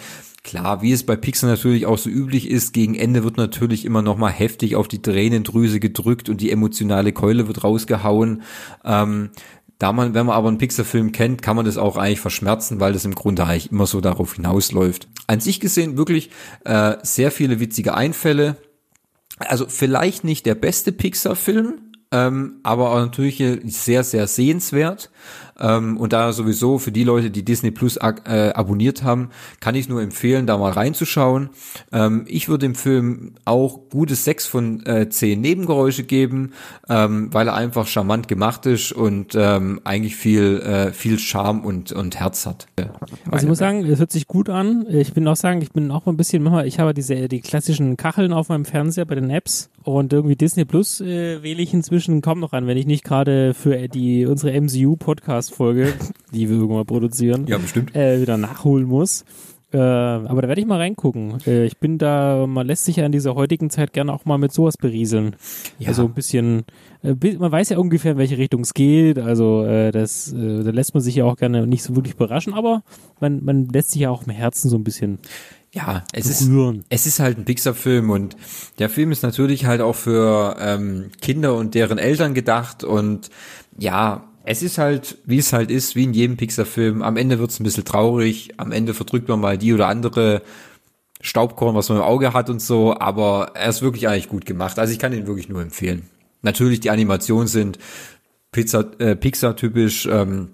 Klar, 0.50 0.82
wie 0.82 0.90
es 0.90 1.06
bei 1.06 1.14
Pixar 1.14 1.48
natürlich 1.48 1.86
auch 1.86 1.96
so 1.96 2.10
üblich 2.10 2.50
ist, 2.50 2.72
gegen 2.72 2.96
Ende 2.96 3.22
wird 3.22 3.36
natürlich 3.36 3.84
immer 3.84 4.02
noch 4.02 4.16
mal 4.16 4.32
heftig 4.32 4.74
auf 4.74 4.88
die 4.88 5.00
Tränendrüse 5.00 5.78
gedrückt 5.78 6.28
und 6.28 6.40
die 6.40 6.50
emotionale 6.50 7.12
Keule 7.12 7.46
wird 7.46 7.62
rausgehauen. 7.62 8.42
Ähm, 8.84 9.30
da 9.78 9.92
man, 9.92 10.12
wenn 10.12 10.26
man 10.26 10.34
aber 10.34 10.48
einen 10.48 10.58
Pixar-Film 10.58 11.12
kennt, 11.12 11.40
kann 11.40 11.54
man 11.54 11.66
das 11.66 11.78
auch 11.78 11.96
eigentlich 11.96 12.18
verschmerzen, 12.18 12.80
weil 12.80 12.92
das 12.92 13.04
im 13.04 13.14
Grunde 13.14 13.44
eigentlich 13.44 13.70
immer 13.70 13.86
so 13.86 14.00
darauf 14.00 14.34
hinausläuft. 14.34 15.06
An 15.28 15.38
sich 15.38 15.60
gesehen 15.60 15.96
wirklich 15.96 16.30
äh, 16.64 16.96
sehr 17.04 17.30
viele 17.30 17.60
witzige 17.60 17.94
Einfälle. 17.94 18.56
Also 19.38 19.66
vielleicht 19.68 20.24
nicht 20.24 20.46
der 20.46 20.56
beste 20.56 20.90
Pixar-Film, 20.90 21.92
ähm, 22.10 22.58
aber 22.64 22.90
auch 22.90 22.98
natürlich 22.98 23.40
sehr, 23.66 24.02
sehr 24.02 24.26
sehenswert. 24.26 25.12
Ähm, 25.60 25.96
und 25.96 26.12
da 26.12 26.32
sowieso 26.32 26.78
für 26.78 26.92
die 26.92 27.04
Leute, 27.04 27.30
die 27.30 27.44
Disney 27.44 27.70
Plus 27.70 27.96
äh, 27.96 28.52
abonniert 28.54 29.02
haben, 29.02 29.30
kann 29.60 29.74
ich 29.74 29.88
nur 29.88 30.02
empfehlen, 30.02 30.46
da 30.46 30.58
mal 30.58 30.72
reinzuschauen. 30.72 31.50
Ähm, 31.92 32.24
ich 32.26 32.48
würde 32.48 32.66
dem 32.66 32.74
Film 32.74 33.34
auch 33.44 33.88
gute 33.90 34.14
sechs 34.14 34.46
von 34.46 34.84
äh, 34.86 35.08
zehn 35.08 35.40
Nebengeräusche 35.40 36.04
geben, 36.04 36.52
ähm, 36.88 37.32
weil 37.32 37.48
er 37.48 37.54
einfach 37.54 37.86
charmant 37.86 38.28
gemacht 38.28 38.66
ist 38.66 38.92
und 38.92 39.34
ähm, 39.34 39.80
eigentlich 39.84 40.16
viel, 40.16 40.60
äh, 40.60 40.92
viel 40.92 41.18
Charme 41.18 41.64
und, 41.64 41.92
und 41.92 42.18
Herz 42.18 42.46
hat. 42.46 42.66
Also 43.30 43.44
ich 43.44 43.48
muss 43.48 43.58
sagen, 43.58 43.84
es 43.84 43.98
hört 43.98 44.12
sich 44.12 44.26
gut 44.26 44.48
an. 44.48 44.86
Ich 44.88 45.12
bin 45.12 45.26
auch 45.28 45.36
sagen, 45.36 45.62
ich 45.62 45.72
bin 45.72 45.90
auch 45.90 46.06
ein 46.06 46.16
bisschen, 46.16 46.46
ich 46.64 46.78
habe 46.78 46.94
diese 46.94 47.28
die 47.28 47.40
klassischen 47.40 47.96
Kacheln 47.96 48.32
auf 48.32 48.48
meinem 48.48 48.64
Fernseher 48.64 49.04
bei 49.04 49.14
den 49.14 49.30
Apps 49.30 49.70
und 49.82 50.12
irgendwie 50.12 50.36
Disney 50.36 50.64
Plus 50.64 51.00
äh, 51.00 51.42
wähle 51.42 51.62
ich 51.62 51.72
inzwischen 51.72 52.20
kaum 52.20 52.40
noch 52.40 52.52
an, 52.52 52.66
wenn 52.66 52.76
ich 52.76 52.86
nicht 52.86 53.04
gerade 53.04 53.54
für 53.54 53.88
die 53.88 54.26
unsere 54.26 54.58
MCU 54.60 54.96
Podcast 54.96 55.49
Podcast-Folge, 55.50 55.94
die 56.32 56.48
wir 56.48 56.56
irgendwann 56.56 56.86
produzieren, 56.86 57.46
ja, 57.46 57.58
bestimmt. 57.58 57.94
Äh, 57.94 58.20
wieder 58.20 58.36
nachholen 58.36 58.86
muss. 58.86 59.24
Äh, 59.72 59.78
aber 59.78 60.42
da 60.42 60.48
werde 60.48 60.60
ich 60.60 60.66
mal 60.66 60.78
reingucken. 60.78 61.38
Äh, 61.46 61.64
ich 61.64 61.78
bin 61.78 61.98
da, 61.98 62.46
man 62.48 62.66
lässt 62.66 62.86
sich 62.86 62.96
ja 62.96 63.06
in 63.06 63.12
dieser 63.12 63.36
heutigen 63.36 63.70
Zeit 63.70 63.92
gerne 63.92 64.12
auch 64.12 64.24
mal 64.24 64.38
mit 64.38 64.52
sowas 64.52 64.76
berieseln. 64.76 65.36
Ja. 65.78 65.88
Also 65.88 66.06
ein 66.06 66.14
bisschen, 66.14 66.64
äh, 67.02 67.14
man 67.38 67.52
weiß 67.52 67.68
ja 67.68 67.78
ungefähr, 67.78 68.12
in 68.12 68.18
welche 68.18 68.36
Richtung 68.36 68.62
es 68.62 68.74
geht. 68.74 69.18
Also 69.18 69.64
äh, 69.64 69.92
das, 69.92 70.32
äh, 70.32 70.64
da 70.64 70.70
lässt 70.70 70.94
man 70.94 71.02
sich 71.02 71.14
ja 71.14 71.24
auch 71.24 71.36
gerne 71.36 71.68
nicht 71.68 71.84
so 71.84 71.94
wirklich 71.94 72.14
überraschen, 72.14 72.52
aber 72.52 72.82
man, 73.20 73.44
man 73.44 73.68
lässt 73.68 73.92
sich 73.92 74.02
ja 74.02 74.10
auch 74.10 74.24
im 74.24 74.32
Herzen 74.32 74.70
so 74.70 74.76
ein 74.76 74.84
bisschen 74.84 75.20
ja, 75.72 76.02
es 76.12 76.44
berühren. 76.44 76.80
ist, 76.80 76.86
es 76.88 77.06
ist 77.06 77.20
halt 77.20 77.38
ein 77.38 77.44
Pixar-Film 77.44 78.10
und 78.10 78.36
der 78.80 78.90
Film 78.90 79.12
ist 79.12 79.22
natürlich 79.22 79.66
halt 79.66 79.82
auch 79.82 79.94
für 79.94 80.56
ähm, 80.58 81.10
Kinder 81.20 81.54
und 81.54 81.76
deren 81.76 81.98
Eltern 81.98 82.34
gedacht 82.34 82.82
und 82.82 83.30
ja, 83.78 84.24
es 84.50 84.62
ist 84.64 84.78
halt, 84.78 85.16
wie 85.24 85.38
es 85.38 85.52
halt 85.52 85.70
ist, 85.70 85.94
wie 85.94 86.02
in 86.02 86.12
jedem 86.12 86.36
Pixar-Film. 86.36 87.02
Am 87.02 87.16
Ende 87.16 87.38
wird 87.38 87.52
es 87.52 87.60
ein 87.60 87.62
bisschen 87.62 87.84
traurig. 87.84 88.50
Am 88.56 88.72
Ende 88.72 88.94
verdrückt 88.94 89.28
man 89.28 89.38
mal 89.38 89.56
die 89.56 89.72
oder 89.72 89.86
andere 89.86 90.42
Staubkorn, 91.20 91.76
was 91.76 91.88
man 91.88 91.98
im 91.98 92.04
Auge 92.04 92.34
hat 92.34 92.50
und 92.50 92.60
so. 92.60 92.98
Aber 92.98 93.52
er 93.54 93.68
ist 93.68 93.80
wirklich 93.80 94.08
eigentlich 94.08 94.28
gut 94.28 94.46
gemacht. 94.46 94.80
Also 94.80 94.92
ich 94.92 94.98
kann 94.98 95.12
ihn 95.12 95.28
wirklich 95.28 95.48
nur 95.48 95.62
empfehlen. 95.62 96.02
Natürlich, 96.42 96.80
die 96.80 96.90
Animationen 96.90 97.46
sind 97.46 97.78
Pizza, 98.50 98.90
äh, 98.98 99.14
Pixar-typisch. 99.14 100.06
Ähm, 100.10 100.48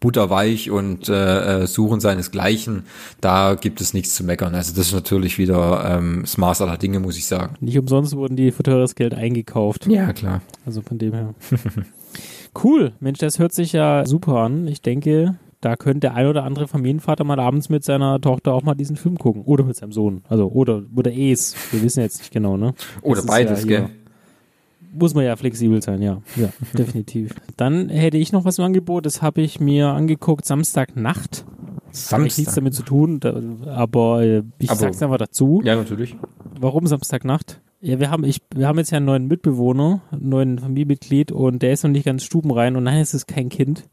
butterweich 0.00 0.70
und 0.70 1.10
äh, 1.10 1.62
äh, 1.62 1.66
suchen 1.66 2.00
seinesgleichen, 2.00 2.84
da 3.20 3.54
gibt 3.54 3.82
es 3.82 3.92
nichts 3.92 4.14
zu 4.14 4.24
meckern. 4.24 4.54
Also 4.54 4.74
das 4.74 4.86
ist 4.86 4.94
natürlich 4.94 5.36
wieder 5.36 5.84
ähm, 5.86 6.20
das 6.22 6.38
Maß 6.38 6.62
aller 6.62 6.78
Dinge, 6.78 7.00
muss 7.00 7.18
ich 7.18 7.26
sagen. 7.26 7.56
Nicht 7.60 7.78
umsonst 7.78 8.16
wurden 8.16 8.34
die 8.34 8.50
für 8.50 8.62
teures 8.62 8.94
Geld 8.94 9.12
eingekauft. 9.12 9.86
Ja, 9.86 10.14
klar. 10.14 10.40
Also 10.64 10.80
von 10.80 10.96
dem 10.96 11.12
her. 11.12 11.34
Cool, 12.54 12.92
Mensch, 13.00 13.18
das 13.18 13.38
hört 13.38 13.52
sich 13.52 13.72
ja 13.72 14.04
super 14.06 14.36
an. 14.36 14.66
Ich 14.66 14.82
denke, 14.82 15.36
da 15.60 15.76
könnte 15.76 16.00
der 16.00 16.14
ein 16.14 16.26
oder 16.26 16.44
andere 16.44 16.66
Familienvater 16.68 17.24
mal 17.24 17.38
abends 17.38 17.68
mit 17.68 17.84
seiner 17.84 18.20
Tochter 18.20 18.54
auch 18.54 18.62
mal 18.62 18.74
diesen 18.74 18.96
Film 18.96 19.18
gucken. 19.18 19.42
Oder 19.42 19.64
mit 19.64 19.76
seinem 19.76 19.92
Sohn. 19.92 20.22
Also, 20.28 20.48
oder, 20.48 20.82
oder 20.96 21.12
es. 21.12 21.54
Wir 21.70 21.82
wissen 21.82 22.00
jetzt 22.00 22.18
nicht 22.18 22.32
genau, 22.32 22.56
ne? 22.56 22.74
Oder 23.02 23.22
beides, 23.22 23.62
ja, 23.62 23.66
gell? 23.66 23.88
Muss 24.92 25.14
man 25.14 25.24
ja 25.24 25.36
flexibel 25.36 25.80
sein, 25.82 26.02
ja. 26.02 26.20
Ja, 26.34 26.48
definitiv. 26.78 27.34
Dann 27.56 27.88
hätte 27.90 28.16
ich 28.16 28.32
noch 28.32 28.44
was 28.44 28.58
im 28.58 28.64
Angebot, 28.64 29.06
das 29.06 29.22
habe 29.22 29.42
ich 29.42 29.60
mir 29.60 29.88
angeguckt, 29.88 30.44
Samstagnacht. 30.44 31.44
Samstag. 31.92 32.18
Hat 32.18 32.38
nichts 32.38 32.54
damit 32.54 32.74
zu 32.74 32.82
tun, 32.82 33.20
aber 33.66 34.22
äh, 34.22 34.42
ich 34.58 34.70
aber, 34.70 34.80
sag's 34.80 35.02
einfach 35.02 35.18
dazu. 35.18 35.60
Ja, 35.64 35.76
natürlich. 35.76 36.16
Warum 36.58 36.86
Samstagnacht? 36.86 37.60
Ja, 37.82 37.98
wir 37.98 38.10
haben, 38.10 38.24
ich, 38.24 38.42
wir 38.54 38.68
haben 38.68 38.78
jetzt 38.78 38.90
ja 38.90 38.98
einen 38.98 39.06
neuen 39.06 39.26
Mitbewohner, 39.26 40.02
einen 40.10 40.28
neuen 40.28 40.58
Familienmitglied 40.58 41.32
und 41.32 41.62
der 41.62 41.72
ist 41.72 41.82
noch 41.82 41.90
nicht 41.90 42.04
ganz 42.04 42.24
stubenrein 42.24 42.76
und 42.76 42.84
nein, 42.84 43.00
es 43.00 43.14
ist 43.14 43.26
kein 43.26 43.48
Kind, 43.48 43.88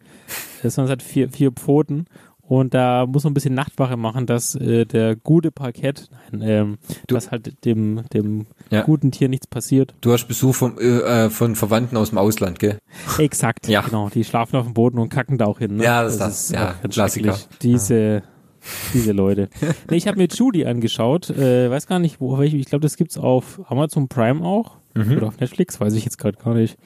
sondern 0.61 0.85
es 0.85 0.91
hat 0.91 1.03
vier, 1.03 1.29
vier 1.29 1.51
Pfoten 1.51 2.05
und 2.41 2.73
da 2.73 3.05
muss 3.05 3.23
man 3.23 3.31
ein 3.31 3.33
bisschen 3.33 3.53
Nachtwache 3.53 3.95
machen, 3.95 4.25
dass 4.25 4.55
äh, 4.55 4.85
der 4.85 5.15
gute 5.15 5.51
Parkett, 5.51 6.09
nein, 6.31 6.41
ähm, 6.49 6.77
du, 7.07 7.15
dass 7.15 7.31
halt 7.31 7.63
dem, 7.63 8.03
dem 8.13 8.47
ja. 8.71 8.83
guten 8.83 9.11
Tier 9.11 9.29
nichts 9.29 9.47
passiert. 9.47 9.93
Du 10.01 10.11
hast 10.11 10.27
Besuch 10.27 10.55
vom, 10.55 10.77
äh, 10.79 11.29
von 11.29 11.55
Verwandten 11.55 11.95
aus 11.95 12.09
dem 12.09 12.17
Ausland, 12.17 12.59
gell? 12.59 12.79
Exakt, 13.17 13.67
ja. 13.69 13.81
genau. 13.81 14.09
Die 14.09 14.23
schlafen 14.25 14.57
auf 14.57 14.65
dem 14.65 14.73
Boden 14.73 14.97
und 14.97 15.09
kacken 15.09 15.37
da 15.37 15.45
auch 15.45 15.59
hin. 15.59 15.77
Ne? 15.77 15.83
Ja, 15.83 16.03
das, 16.03 16.17
das 16.17 16.41
ist 16.41 16.53
das, 16.53 16.59
ja, 16.59 16.87
Klassiker. 16.89 17.37
Diese, 17.61 18.23
diese 18.93 19.11
Leute. 19.11 19.49
nee, 19.89 19.97
ich 19.97 20.07
habe 20.07 20.17
mir 20.17 20.27
Judy 20.27 20.65
angeschaut. 20.65 21.29
Äh, 21.29 21.69
weiß 21.69 21.87
gar 21.87 21.99
nicht, 21.99 22.19
wo, 22.19 22.39
ich 22.41 22.65
glaube, 22.65 22.83
das 22.83 22.97
gibt's 22.97 23.17
auf 23.17 23.61
Amazon 23.69 24.07
Prime 24.07 24.43
auch. 24.43 24.77
Mhm. 24.93 25.17
Oder 25.17 25.27
auf 25.27 25.39
Netflix, 25.39 25.79
weiß 25.79 25.93
ich 25.93 26.05
jetzt 26.05 26.17
gerade 26.17 26.37
gar 26.37 26.53
nicht. 26.53 26.77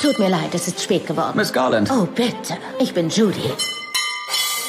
Tut 0.00 0.18
mir 0.18 0.28
leid, 0.28 0.54
es 0.54 0.68
ist 0.68 0.82
spät 0.82 1.06
geworden. 1.06 1.32
Miss 1.36 1.52
Garland. 1.52 1.90
Oh, 1.90 2.06
bitte. 2.14 2.58
Ich 2.78 2.92
bin 2.92 3.08
Judy. 3.08 3.50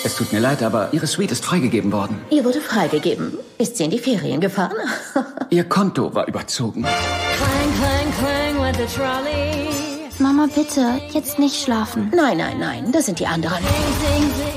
Es 0.05 0.15
tut 0.15 0.31
mir 0.31 0.39
leid, 0.39 0.63
aber 0.63 0.89
Ihre 0.93 1.05
Suite 1.05 1.33
ist 1.33 1.43
freigegeben 1.43 1.91
worden. 1.91 2.21
Ihr 2.29 2.45
wurde 2.45 2.61
freigegeben. 2.61 3.33
Ist 3.57 3.75
sie 3.75 3.83
in 3.83 3.91
die 3.91 3.99
Ferien 3.99 4.39
gefahren? 4.39 4.77
Ihr 5.49 5.65
Konto 5.65 6.13
war 6.13 6.27
überzogen. 6.27 6.83
Clang, 6.83 7.73
clang, 7.77 8.13
clang 8.17 8.65
with 8.65 8.77
the 8.77 8.95
trolley. 8.95 9.76
Mama, 10.19 10.47
bitte, 10.53 10.99
jetzt 11.12 11.38
nicht 11.38 11.62
schlafen. 11.62 12.12
Nein, 12.15 12.38
nein, 12.38 12.58
nein, 12.60 12.91
das 12.91 13.06
sind 13.06 13.19
die 13.19 13.27
anderen. 13.27 13.63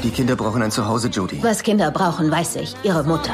Die 0.03 0.11
Kinder 0.11 0.35
brauchen 0.35 0.63
ein 0.63 0.71
Zuhause, 0.71 1.09
Judy. 1.09 1.43
Was 1.43 1.63
Kinder 1.63 1.91
brauchen, 1.91 2.31
weiß 2.31 2.57
ich. 2.57 2.75
Ihre 2.83 3.05
Mutter. 3.05 3.33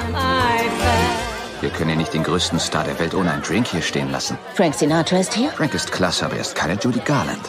Wir 1.61 1.71
können 1.71 1.91
ja 1.91 1.97
nicht 1.97 2.13
den 2.13 2.25
größten 2.25 2.59
Star 2.59 2.85
der 2.85 2.99
Welt 2.99 3.15
ohne 3.15 3.31
einen 3.31 3.43
Drink 3.43 3.69
hier 3.69 3.81
stehen 3.81 4.11
lassen. 4.11 4.37
Frank 4.55 4.75
Sinatra 4.75 5.19
ist 5.19 5.35
hier? 5.35 5.51
Frank 5.51 5.73
ist 5.75 5.93
klasse, 5.93 6.25
aber 6.27 6.35
er 6.35 6.41
ist 6.41 6.55
keine 6.55 6.75
Judy 6.75 7.01
Garland. 7.05 7.41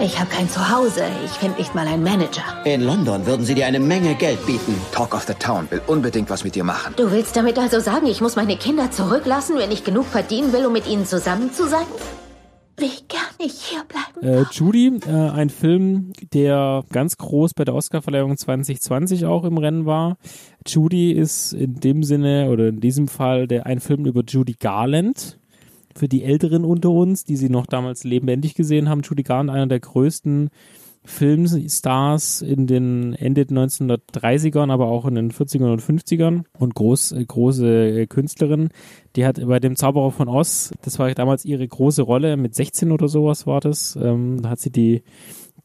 Ich 0.00 0.18
habe 0.18 0.30
kein 0.30 0.48
Zuhause. 0.48 1.04
Ich 1.24 1.32
finde 1.32 1.58
nicht 1.58 1.74
mal 1.74 1.86
einen 1.86 2.02
Manager. 2.02 2.42
In 2.64 2.80
London 2.80 3.26
würden 3.26 3.44
sie 3.44 3.54
dir 3.54 3.66
eine 3.66 3.80
Menge 3.80 4.14
Geld 4.14 4.44
bieten. 4.46 4.80
Talk 4.92 5.14
of 5.14 5.24
the 5.26 5.34
Town 5.34 5.70
will 5.70 5.82
unbedingt 5.86 6.30
was 6.30 6.42
mit 6.42 6.54
dir 6.54 6.64
machen. 6.64 6.94
Du 6.96 7.10
willst 7.10 7.36
damit 7.36 7.58
also 7.58 7.80
sagen, 7.80 8.06
ich 8.06 8.20
muss 8.20 8.34
meine 8.34 8.56
Kinder 8.56 8.90
zurücklassen, 8.90 9.58
wenn 9.58 9.70
ich 9.70 9.84
genug 9.84 10.06
verdienen 10.06 10.52
will, 10.52 10.66
um 10.66 10.72
mit 10.72 10.86
ihnen 10.86 11.06
zusammen 11.06 11.52
zu 11.52 11.68
sein? 11.68 11.86
wie 12.78 12.92
gern 13.08 13.25
ich 13.38 13.52
hier 13.52 13.84
bleiben 13.84 14.26
äh, 14.26 14.44
Judy, 14.50 15.00
äh, 15.06 15.30
ein 15.30 15.50
Film, 15.50 16.12
der 16.32 16.84
ganz 16.92 17.16
groß 17.16 17.54
bei 17.54 17.64
der 17.64 17.74
Oscarverleihung 17.74 18.36
2020 18.36 19.24
auch 19.26 19.44
im 19.44 19.58
Rennen 19.58 19.86
war. 19.86 20.16
Judy 20.66 21.12
ist 21.12 21.52
in 21.52 21.80
dem 21.80 22.02
Sinne 22.02 22.50
oder 22.50 22.68
in 22.68 22.80
diesem 22.80 23.08
Fall 23.08 23.46
der 23.46 23.66
ein 23.66 23.80
Film 23.80 24.06
über 24.06 24.22
Judy 24.26 24.54
Garland. 24.58 25.38
Für 25.94 26.08
die 26.08 26.24
Älteren 26.24 26.64
unter 26.64 26.90
uns, 26.90 27.24
die 27.24 27.36
sie 27.36 27.48
noch 27.48 27.66
damals 27.66 28.04
lebendig 28.04 28.54
gesehen 28.54 28.88
haben, 28.88 29.00
Judy 29.00 29.22
Garland, 29.22 29.50
einer 29.50 29.66
der 29.66 29.80
größten 29.80 30.50
Filmstars 31.06 32.42
in 32.42 32.66
den 32.66 33.14
Ende 33.14 33.42
1930ern, 33.42 34.70
aber 34.70 34.88
auch 34.88 35.06
in 35.06 35.14
den 35.14 35.30
40ern 35.30 35.72
und 35.72 35.82
50ern 35.82 36.44
und 36.58 36.74
groß, 36.74 37.12
äh, 37.12 37.24
große 37.24 38.00
äh, 38.00 38.06
Künstlerin. 38.06 38.68
Die 39.14 39.24
hat 39.24 39.40
bei 39.46 39.60
dem 39.60 39.76
Zauberer 39.76 40.10
von 40.10 40.28
Oz, 40.28 40.72
das 40.82 40.98
war 40.98 41.12
damals 41.14 41.44
ihre 41.44 41.66
große 41.66 42.02
Rolle, 42.02 42.36
mit 42.36 42.54
16 42.54 42.92
oder 42.92 43.08
sowas 43.08 43.46
war 43.46 43.60
das, 43.60 43.96
ähm, 44.00 44.42
da 44.42 44.50
hat 44.50 44.60
sie 44.60 44.70
die 44.70 45.02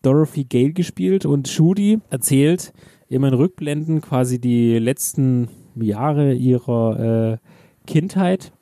Dorothy 0.01 0.45
Gale 0.45 0.73
gespielt 0.73 1.25
und 1.25 1.47
Judy 1.49 1.99
erzählt 2.09 2.73
immer 3.07 3.27
in 3.27 3.33
Rückblenden 3.33 4.01
quasi 4.01 4.39
die 4.39 4.79
letzten 4.79 5.49
Jahre 5.75 6.33
ihrer 6.33 7.33
äh, 7.33 7.37
Kindheit 7.85 8.53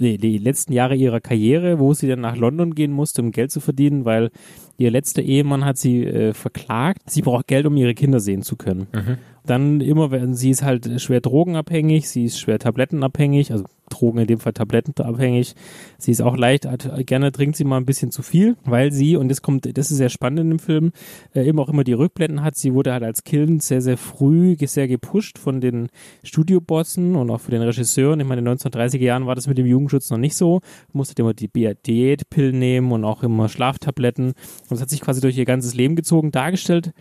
die, 0.00 0.18
die 0.18 0.38
letzten 0.38 0.72
Jahre 0.72 0.96
ihrer 0.96 1.20
Karriere, 1.20 1.78
wo 1.78 1.94
sie 1.94 2.08
dann 2.08 2.20
nach 2.20 2.36
London 2.36 2.74
gehen 2.74 2.92
musste, 2.92 3.22
um 3.22 3.30
Geld 3.30 3.50
zu 3.50 3.60
verdienen, 3.60 4.04
weil 4.04 4.30
Ihr 4.76 4.90
letzter 4.90 5.22
Ehemann 5.22 5.64
hat 5.64 5.78
sie 5.78 6.04
äh, 6.04 6.34
verklagt. 6.34 7.02
Sie 7.06 7.22
braucht 7.22 7.46
Geld, 7.46 7.66
um 7.66 7.76
ihre 7.76 7.94
Kinder 7.94 8.20
sehen 8.20 8.42
zu 8.42 8.56
können. 8.56 8.86
Mhm. 8.92 9.18
Dann 9.46 9.80
immer, 9.80 10.10
wenn 10.10 10.34
sie 10.34 10.50
ist 10.50 10.62
halt 10.62 11.00
schwer 11.00 11.20
drogenabhängig, 11.20 12.08
sie 12.08 12.24
ist 12.24 12.38
schwer 12.38 12.58
tablettenabhängig, 12.58 13.52
also 13.52 13.64
Drogen 13.90 14.18
in 14.18 14.26
dem 14.26 14.38
Fall 14.38 14.52
tablettenabhängig. 14.52 15.54
Sie 15.98 16.10
ist 16.10 16.22
auch 16.22 16.36
leicht, 16.36 16.66
gerne 17.06 17.32
trinkt 17.32 17.56
sie 17.56 17.64
mal 17.64 17.76
ein 17.76 17.84
bisschen 17.84 18.10
zu 18.10 18.22
viel, 18.22 18.56
weil 18.64 18.92
sie, 18.92 19.16
und 19.16 19.28
das 19.28 19.42
kommt, 19.42 19.76
das 19.76 19.90
ist 19.90 19.98
sehr 19.98 20.08
spannend 20.08 20.40
in 20.40 20.50
dem 20.50 20.58
Film, 20.58 20.92
äh, 21.34 21.46
eben 21.46 21.58
auch 21.58 21.68
immer 21.68 21.84
die 21.84 21.92
Rückblenden 21.92 22.42
hat. 22.42 22.56
Sie 22.56 22.72
wurde 22.74 22.92
halt 22.92 23.02
als 23.02 23.24
Kind 23.24 23.62
sehr, 23.62 23.82
sehr 23.82 23.98
früh 23.98 24.56
sehr 24.64 24.88
gepusht 24.88 25.38
von 25.38 25.60
den 25.60 25.88
Studiobossen 26.22 27.14
und 27.16 27.30
auch 27.30 27.40
von 27.40 27.52
den 27.52 27.62
Regisseuren. 27.62 28.20
Ich 28.20 28.26
meine, 28.26 28.38
in 28.38 28.46
den 28.46 28.56
1930er 28.56 28.98
Jahren 28.98 29.26
war 29.26 29.34
das 29.34 29.46
mit 29.46 29.58
dem 29.58 29.66
Jugendschutz 29.66 30.10
noch 30.10 30.18
nicht 30.18 30.36
so. 30.36 30.60
Musste 30.92 31.20
immer 31.20 31.34
die 31.34 31.48
Diätpillen 31.48 32.58
nehmen 32.58 32.92
und 32.92 33.04
auch 33.04 33.22
immer 33.22 33.48
Schlaftabletten. 33.50 34.28
Und 34.28 34.70
das 34.70 34.80
hat 34.80 34.90
sich 34.90 35.02
quasi 35.02 35.20
durch 35.20 35.36
ihr 35.36 35.44
ganzes 35.44 35.74
Leben 35.74 35.96
gezogen 35.96 36.30
dargestellt 36.32 36.92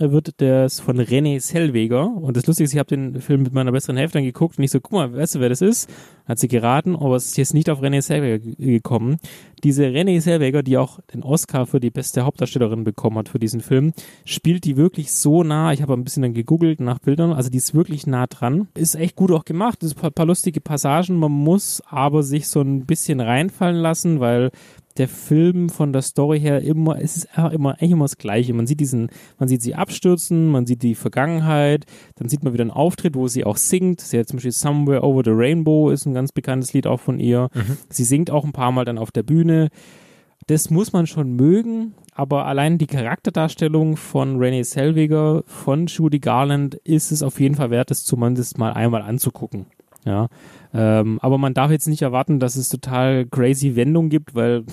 wird 0.00 0.40
das 0.40 0.80
von 0.80 0.98
René 0.98 1.40
Selweger. 1.40 2.06
Und 2.06 2.36
das 2.36 2.46
Lustige 2.46 2.64
ist, 2.64 2.72
ich 2.72 2.78
habe 2.78 2.88
den 2.88 3.20
Film 3.20 3.42
mit 3.42 3.52
meiner 3.52 3.72
besseren 3.72 3.96
Hälfte 3.96 4.22
geguckt 4.22 4.58
und 4.58 4.64
ich 4.64 4.70
so, 4.70 4.80
guck 4.80 4.92
mal, 4.92 5.14
weißt 5.14 5.34
du, 5.34 5.40
wer 5.40 5.50
das 5.50 5.60
ist? 5.60 5.90
Hat 6.26 6.38
sie 6.38 6.48
geraten, 6.48 6.96
aber 6.96 7.16
es 7.16 7.26
ist 7.26 7.36
jetzt 7.36 7.54
nicht 7.54 7.68
auf 7.68 7.82
René 7.82 8.00
Selweger 8.00 8.38
gekommen. 8.38 9.18
Diese 9.62 9.84
René 9.84 10.20
Selweger, 10.20 10.62
die 10.62 10.78
auch 10.78 11.00
den 11.12 11.22
Oscar 11.22 11.66
für 11.66 11.80
die 11.80 11.90
beste 11.90 12.24
Hauptdarstellerin 12.24 12.84
bekommen 12.84 13.18
hat 13.18 13.28
für 13.28 13.38
diesen 13.38 13.60
Film, 13.60 13.92
spielt 14.24 14.64
die 14.64 14.76
wirklich 14.76 15.12
so 15.12 15.42
nah. 15.44 15.72
Ich 15.72 15.82
habe 15.82 15.92
ein 15.92 16.04
bisschen 16.04 16.22
dann 16.22 16.34
gegoogelt 16.34 16.80
nach 16.80 16.98
Bildern. 16.98 17.32
Also 17.32 17.50
die 17.50 17.58
ist 17.58 17.74
wirklich 17.74 18.06
nah 18.06 18.26
dran. 18.26 18.68
Ist 18.74 18.94
echt 18.94 19.16
gut 19.16 19.30
auch 19.32 19.44
gemacht. 19.44 19.82
Es 19.82 19.92
ist 19.92 20.02
ein 20.02 20.12
paar 20.12 20.26
lustige 20.26 20.60
Passagen. 20.60 21.16
Man 21.16 21.32
muss 21.32 21.82
aber 21.86 22.22
sich 22.22 22.48
so 22.48 22.62
ein 22.62 22.86
bisschen 22.86 23.20
reinfallen 23.20 23.76
lassen, 23.76 24.20
weil 24.20 24.50
der 25.00 25.08
Film 25.08 25.70
von 25.70 25.94
der 25.94 26.02
Story 26.02 26.38
her 26.38 26.60
immer, 26.62 27.00
es 27.00 27.16
ist 27.16 27.28
immer, 27.52 27.70
eigentlich 27.72 27.90
immer 27.92 28.04
das 28.04 28.18
Gleiche. 28.18 28.52
Man 28.52 28.66
sieht 28.66 28.80
diesen, 28.80 29.08
man 29.38 29.48
sieht 29.48 29.62
sie 29.62 29.74
abstürzen, 29.74 30.48
man 30.48 30.66
sieht 30.66 30.82
die 30.82 30.94
Vergangenheit, 30.94 31.86
dann 32.16 32.28
sieht 32.28 32.44
man 32.44 32.52
wieder 32.52 32.62
einen 32.62 32.70
Auftritt, 32.70 33.16
wo 33.16 33.26
sie 33.26 33.44
auch 33.44 33.56
singt. 33.56 34.02
Sie 34.02 34.18
hat 34.18 34.28
zum 34.28 34.36
Beispiel 34.36 34.52
Somewhere 34.52 35.02
Over 35.02 35.22
the 35.24 35.32
Rainbow 35.32 35.90
ist 35.90 36.04
ein 36.04 36.12
ganz 36.12 36.32
bekanntes 36.32 36.74
Lied 36.74 36.86
auch 36.86 37.00
von 37.00 37.18
ihr. 37.18 37.48
Mhm. 37.54 37.78
Sie 37.88 38.04
singt 38.04 38.30
auch 38.30 38.44
ein 38.44 38.52
paar 38.52 38.72
Mal 38.72 38.84
dann 38.84 38.98
auf 38.98 39.10
der 39.10 39.22
Bühne. 39.22 39.70
Das 40.46 40.68
muss 40.68 40.92
man 40.92 41.06
schon 41.06 41.34
mögen, 41.34 41.94
aber 42.12 42.44
allein 42.44 42.76
die 42.76 42.86
Charakterdarstellung 42.86 43.96
von 43.96 44.36
Renee 44.36 44.64
Selweger, 44.64 45.44
von 45.46 45.86
Judy 45.86 46.18
Garland, 46.18 46.74
ist 46.74 47.10
es 47.10 47.22
auf 47.22 47.40
jeden 47.40 47.54
Fall 47.54 47.70
wert, 47.70 47.90
es 47.90 48.04
zumindest 48.04 48.58
mal 48.58 48.72
einmal 48.72 49.00
anzugucken. 49.00 49.66
Ja, 50.04 50.28
ähm, 50.72 51.18
aber 51.20 51.38
man 51.38 51.54
darf 51.54 51.70
jetzt 51.70 51.88
nicht 51.88 52.02
erwarten, 52.02 52.38
dass 52.40 52.56
es 52.56 52.68
total 52.68 53.26
crazy 53.26 53.76
Wendungen 53.76 54.10
gibt, 54.10 54.34
weil 54.34 54.64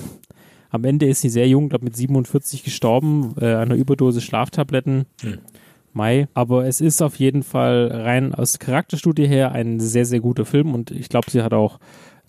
am 0.70 0.84
Ende 0.84 1.08
ist 1.08 1.22
sie 1.22 1.30
sehr 1.30 1.48
jung, 1.48 1.70
glaube 1.70 1.86
mit 1.86 1.96
47 1.96 2.64
gestorben, 2.64 3.36
äh, 3.40 3.56
einer 3.56 3.76
Überdose 3.76 4.22
Schlaftabletten. 4.22 5.06
Hm. 5.22 5.40
Mai. 5.94 6.28
Aber 6.34 6.66
es 6.66 6.80
ist 6.80 7.02
auf 7.02 7.16
jeden 7.16 7.44
Fall 7.44 7.90
rein 7.92 8.34
aus 8.34 8.60
Charakterstudie 8.60 9.28
her 9.28 9.52
ein 9.52 9.80
sehr, 9.80 10.06
sehr 10.06 10.20
guter 10.22 10.46
Film 10.46 10.74
und 10.74 10.92
ich 10.92 11.10
glaube, 11.10 11.32
sie 11.32 11.42
hat 11.42 11.54
auch, 11.54 11.80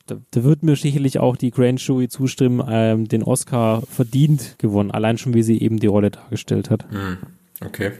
da, 0.07 0.17
da, 0.31 0.43
wird 0.43 0.63
mir 0.63 0.75
sicherlich 0.75 1.21
auch 1.21 1.37
die 1.37 1.51
Grand 1.51 1.81
Jury 1.81 2.09
zustimmen, 2.09 2.67
ähm, 2.69 3.07
den 3.07 3.23
Oscar 3.23 3.83
verdient 3.83 4.57
gewonnen, 4.59 4.91
allein 4.91 5.19
schon 5.19 5.35
wie 5.35 5.43
sie 5.43 5.61
eben 5.61 5.79
die 5.79 5.87
Rolle 5.87 6.11
dargestellt 6.11 6.71
hat. 6.71 6.91
Hm. 6.91 7.19
Okay. 7.65 7.93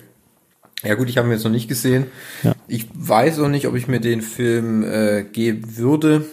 Ja 0.85 0.95
gut, 0.95 1.09
ich 1.09 1.19
habe 1.19 1.29
ihn 1.29 1.33
jetzt 1.33 1.45
noch 1.45 1.51
nicht 1.51 1.69
gesehen. 1.69 2.07
Ja. 2.43 2.55
Ich 2.69 2.87
weiß 2.95 3.41
auch 3.41 3.49
nicht, 3.49 3.67
ob 3.67 3.75
ich 3.75 3.89
mir 3.89 4.01
den 4.01 4.23
Film 4.23 4.85
äh, 4.85 5.25
geben 5.25 5.77
würde. 5.77 6.25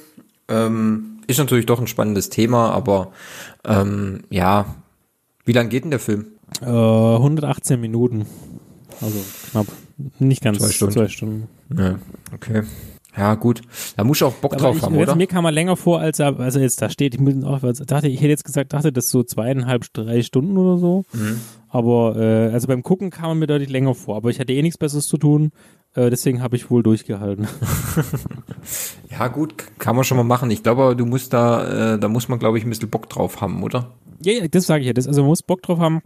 Ähm, 0.48 1.22
ist 1.28 1.40
natürlich 1.40 1.66
doch 1.66 1.80
ein 1.80 1.88
spannendes 1.88 2.30
Thema, 2.30 2.70
aber 2.72 3.12
ähm, 3.64 4.22
ja, 4.30 4.76
wie 5.46 5.54
lang 5.54 5.70
geht 5.70 5.84
denn 5.84 5.92
der 5.92 6.00
Film? 6.00 6.28
Äh, 6.62 6.66
118 6.66 7.82
Minuten. 7.82 8.26
Also 9.02 9.18
knapp. 9.52 9.68
Nicht 10.20 10.44
ganz 10.44 10.60
zwei 10.60 10.72
Stunden. 10.72 10.94
Zwei 10.94 11.08
Stunden. 11.08 11.48
Ja, 11.76 12.00
okay. 12.34 12.64
Ja, 13.18 13.36
gut. 13.36 13.62
Da 13.96 14.04
muss 14.04 14.18
ich 14.18 14.24
auch 14.24 14.34
Bock 14.34 14.54
Aber 14.54 14.62
drauf 14.62 14.78
ich, 14.78 14.84
haben, 14.84 14.98
oder? 14.98 15.16
Mir 15.16 15.28
kam 15.28 15.46
er 15.46 15.52
länger 15.52 15.78
vor, 15.78 16.00
als 16.00 16.20
er, 16.20 16.40
also 16.40 16.60
jetzt 16.60 16.82
da 16.82 16.90
steht, 16.90 17.16
ich, 17.16 17.20
muss 17.20 17.44
auch, 17.44 17.60
dachte, 17.62 18.08
ich 18.08 18.20
hätte 18.20 18.30
jetzt 18.30 18.44
gesagt, 18.44 18.74
dachte, 18.74 18.92
das 18.92 19.10
so 19.10 19.24
zweieinhalb, 19.24 19.86
drei 19.94 20.22
Stunden 20.22 20.58
oder 20.58 20.78
so. 20.78 21.06
Mhm. 21.14 21.40
Aber 21.70 22.16
äh, 22.18 22.52
also 22.52 22.68
beim 22.68 22.84
Gucken 22.84 23.10
kam 23.10 23.30
er 23.30 23.36
mir 23.36 23.48
deutlich 23.48 23.70
länger 23.70 23.96
vor. 23.96 24.18
Aber 24.18 24.30
ich 24.30 24.40
hatte 24.40 24.54
eh 24.54 24.62
nichts 24.62 24.78
Besseres 24.78 25.08
zu 25.08 25.18
tun. 25.18 25.52
Äh, 25.94 26.10
deswegen 26.10 26.42
habe 26.42 26.56
ich 26.58 26.70
wohl 26.70 26.84
durchgehalten. 26.84 27.48
ja, 29.12 29.28
gut, 29.30 29.56
kann 29.80 29.96
man 29.96 30.04
schon 30.04 30.18
mal 30.18 30.24
machen. 30.24 30.52
Ich 30.52 30.64
glaube, 30.64 30.96
du 30.96 31.06
musst 31.06 31.32
da, 31.34 31.94
äh, 31.94 32.00
da 32.00 32.10
muss 32.10 32.28
man, 32.28 32.40
glaube 32.40 32.58
ich, 32.58 32.66
ein 32.66 32.70
bisschen 32.70 32.90
Bock 32.90 33.10
drauf 33.10 33.40
haben, 33.40 33.64
oder? 33.64 33.92
Ja, 34.22 34.34
ja 34.34 34.48
das 34.48 34.66
sage 34.66 34.82
ich 34.82 34.88
ja. 34.88 34.94
Das, 34.94 35.08
also 35.08 35.22
man 35.22 35.30
muss 35.30 35.42
Bock 35.42 35.62
drauf 35.62 35.80
haben 35.80 36.02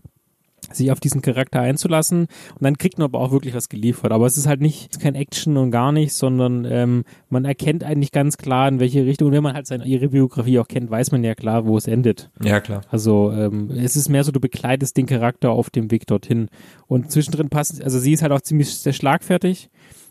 sich 0.72 0.92
auf 0.92 1.00
diesen 1.00 1.22
Charakter 1.22 1.62
einzulassen 1.62 2.22
und 2.22 2.62
dann 2.62 2.78
kriegt 2.78 2.98
man 2.98 3.06
aber 3.06 3.20
auch 3.20 3.32
wirklich 3.32 3.54
was 3.54 3.70
geliefert. 3.70 4.12
Aber 4.12 4.26
es 4.26 4.38
ist 4.38 4.48
halt 4.48 4.62
nicht 4.62 5.00
kein 5.00 5.16
Action 5.16 5.58
und 5.58 5.72
gar 5.72 5.92
nicht, 5.92 6.14
sondern 6.14 6.66
ähm, 6.66 7.04
man 7.30 7.46
erkennt 7.46 7.84
eigentlich 7.84 8.12
ganz 8.12 8.38
klar, 8.38 8.68
in 8.68 8.80
welche 8.80 9.06
Richtung. 9.06 9.30
Und 9.30 9.34
wenn 9.34 9.44
man 9.44 9.54
halt 9.54 9.68
seine 9.68 9.86
ihre 9.86 10.10
Biografie 10.10 10.60
auch 10.60 10.68
kennt, 10.68 10.90
weiß 10.90 11.12
man 11.12 11.24
ja 11.24 11.36
klar, 11.36 11.66
wo 11.66 11.78
es 11.78 11.88
endet. 11.88 12.30
Ja, 12.44 12.60
klar. 12.60 12.82
Also 12.90 13.32
ähm, 13.32 13.72
es 13.72 13.96
ist 13.96 14.10
mehr 14.10 14.24
so, 14.24 14.32
du 14.32 14.40
begleitest 14.40 14.98
den 14.98 15.06
Charakter 15.06 15.52
auf 15.52 15.70
dem 15.70 15.92
Weg 15.92 16.08
dorthin. 16.08 16.50
Und 16.88 17.12
zwischendrin 17.12 17.50
passt, 17.50 17.84
also 17.84 18.00
sie 18.00 18.14
ist 18.14 18.22
halt 18.22 18.32
auch 18.32 18.42
ziemlich 18.42 18.74
sehr 18.76 18.94
schlagfertig. 18.94 19.70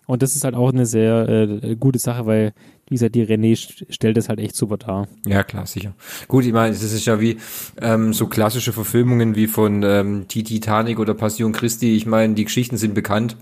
Und 0.09 0.23
das 0.23 0.35
ist 0.35 0.45
halt 0.45 0.55
auch 0.55 0.73
eine 0.73 0.87
sehr 0.87 1.29
äh, 1.29 1.77
gute 1.77 1.99
Sache, 1.99 2.25
weil 2.25 2.55
wie 2.89 2.95
gesagt, 2.95 3.15
die 3.15 3.27
René 3.27 3.55
stellt 3.91 4.17
das 4.17 4.31
halt 4.31 4.41
echt 4.41 4.57
super 4.57 4.79
dar. 4.79 5.07
Ja, 5.27 5.43
klar, 5.43 5.67
sicher. 5.67 5.93
Gut, 6.27 6.47
ich 6.47 6.53
meine, 6.55 6.73
das 6.73 6.83
ist 6.83 7.05
ja 7.05 7.21
wie 7.21 7.37
ähm, 7.83 8.15
so 8.15 8.27
klassische 8.27 8.73
Verfilmungen 8.73 9.37
wie 9.37 9.47
von 9.47 9.83
ähm, 9.83 10.27
Titanic 10.27 10.99
oder 10.99 11.13
Passion 11.13 11.53
Christi. 11.53 11.95
Ich 11.95 12.07
meine, 12.07 12.33
die 12.33 12.45
Geschichten 12.45 12.79
sind 12.79 12.95
bekannt. 12.95 13.37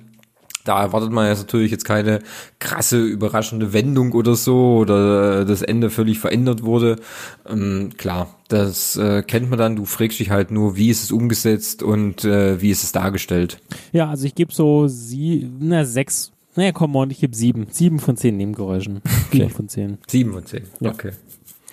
Da 0.64 0.83
erwartet 0.83 1.12
man 1.12 1.29
jetzt 1.29 1.38
natürlich 1.38 1.70
jetzt 1.70 1.85
keine 1.85 2.18
krasse, 2.59 3.00
überraschende 3.00 3.72
Wendung 3.72 4.11
oder 4.11 4.35
so 4.35 4.79
oder 4.79 5.42
äh, 5.42 5.44
das 5.44 5.62
Ende 5.62 5.90
völlig 5.90 6.18
verändert 6.18 6.64
wurde. 6.64 6.96
Ähm, 7.48 7.90
klar, 7.96 8.35
das 8.48 8.96
äh, 8.96 9.22
kennt 9.22 9.48
man 9.50 9.61
dann. 9.61 9.76
Du 9.76 9.85
fragst 9.85 10.18
dich 10.18 10.31
halt 10.31 10.50
nur, 10.50 10.74
wie 10.74 10.90
ist 10.90 11.05
es 11.05 11.12
umgesetzt 11.12 11.85
und 11.85 12.24
äh, 12.24 12.61
wie 12.61 12.70
ist 12.70 12.83
es 12.83 12.90
dargestellt. 12.90 13.61
Ja, 13.92 14.11
also 14.11 14.26
ich 14.26 14.35
gebe 14.35 14.52
so 14.52 14.88
sie, 14.88 15.48
na, 15.61 15.85
sechs 15.85 16.33
naja, 16.57 16.73
komm 16.73 16.97
on, 16.97 17.11
ich 17.11 17.21
gebe 17.21 17.37
sieben. 17.37 17.66
Sieben 17.71 17.99
von 17.99 18.16
zehn 18.16 18.37
Nebengeräuschen. 18.37 19.03
Okay. 19.27 19.38
Sieben 19.38 19.51
von 19.51 19.69
zehn. 19.69 19.99
Sieben 20.07 20.33
von 20.33 20.47
zehn, 20.47 20.62
ja. 20.81 20.90
okay. 20.92 21.11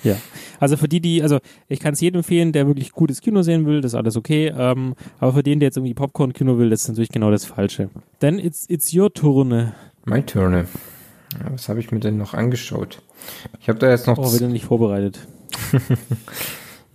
Ja, 0.04 0.18
also 0.60 0.76
für 0.76 0.90
die, 0.90 1.00
die, 1.00 1.22
also 1.22 1.40
ich 1.70 1.80
kann 1.80 1.94
es 1.94 2.02
jedem 2.02 2.20
empfehlen, 2.20 2.52
der 2.52 2.68
wirklich 2.68 2.92
gutes 2.92 3.22
Kino 3.22 3.42
sehen 3.42 3.66
will, 3.66 3.80
das 3.80 3.94
ist 3.94 3.96
alles 3.96 4.18
okay. 4.18 4.52
Ähm, 4.58 4.96
aber 5.20 5.34
für 5.34 5.44
den, 5.44 5.60
der 5.60 5.68
jetzt 5.68 5.78
irgendwie 5.78 5.94
Popcorn-Kino 5.94 6.58
will, 6.58 6.70
das 6.70 6.82
ist 6.82 6.90
natürlich 6.90 7.10
genau 7.10 7.32
das 7.32 7.46
Falsche. 7.46 7.90
Then 8.20 8.40
it's, 8.40 8.66
it's 8.70 8.94
your 8.94 9.14
Turne. 9.14 9.74
Mein 10.04 10.26
Turne. 10.26 10.66
Ja, 11.40 11.54
was 11.54 11.70
habe 11.70 11.80
ich 11.80 11.92
mir 11.92 12.00
denn 12.00 12.18
noch 12.18 12.34
angeschaut? 12.34 13.02
Ich 13.62 13.70
habe 13.70 13.80
da 13.80 13.90
jetzt 13.90 14.08
noch. 14.08 14.18
Oh, 14.18 14.34
wieder 14.34 14.48
nicht 14.48 14.66
vorbereitet. 14.66 15.20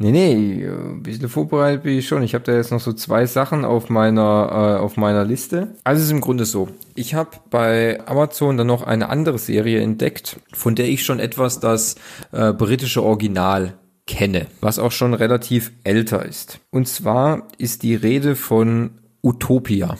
Nee, 0.01 0.13
nee, 0.13 0.65
ein 0.65 1.03
bisschen 1.03 1.29
vorbereitet 1.29 1.83
bin 1.83 1.99
ich 1.99 2.07
schon. 2.07 2.23
Ich 2.23 2.33
habe 2.35 2.45
da 2.45 2.55
jetzt 2.55 2.71
noch 2.71 2.79
so 2.79 2.93
zwei 2.93 3.27
Sachen 3.27 3.65
auf 3.65 3.91
meiner, 3.91 4.77
äh, 4.79 4.81
auf 4.81 4.97
meiner 4.97 5.25
Liste. 5.25 5.75
Also 5.83 5.99
es 5.99 6.07
ist 6.07 6.13
im 6.13 6.21
Grunde 6.21 6.45
so. 6.45 6.69
Ich 6.95 7.15
habe 7.15 7.31
bei 7.51 7.99
Amazon 8.07 8.57
dann 8.57 8.69
noch 8.69 8.85
eine 8.85 9.09
andere 9.09 9.39
Serie 9.39 9.81
entdeckt, 9.81 10.39
von 10.53 10.77
der 10.77 10.87
ich 10.89 11.05
schon 11.05 11.19
etwas 11.19 11.59
das 11.59 11.97
äh, 12.31 12.53
britische 12.53 13.03
Original 13.03 13.75
kenne, 14.07 14.47
was 14.61 14.79
auch 14.79 14.93
schon 14.93 15.15
relativ 15.15 15.73
älter 15.83 16.25
ist. 16.25 16.61
Und 16.71 16.87
zwar 16.87 17.49
ist 17.59 17.83
die 17.83 17.97
Rede 17.97 18.37
von 18.37 19.01
Utopia. 19.25 19.97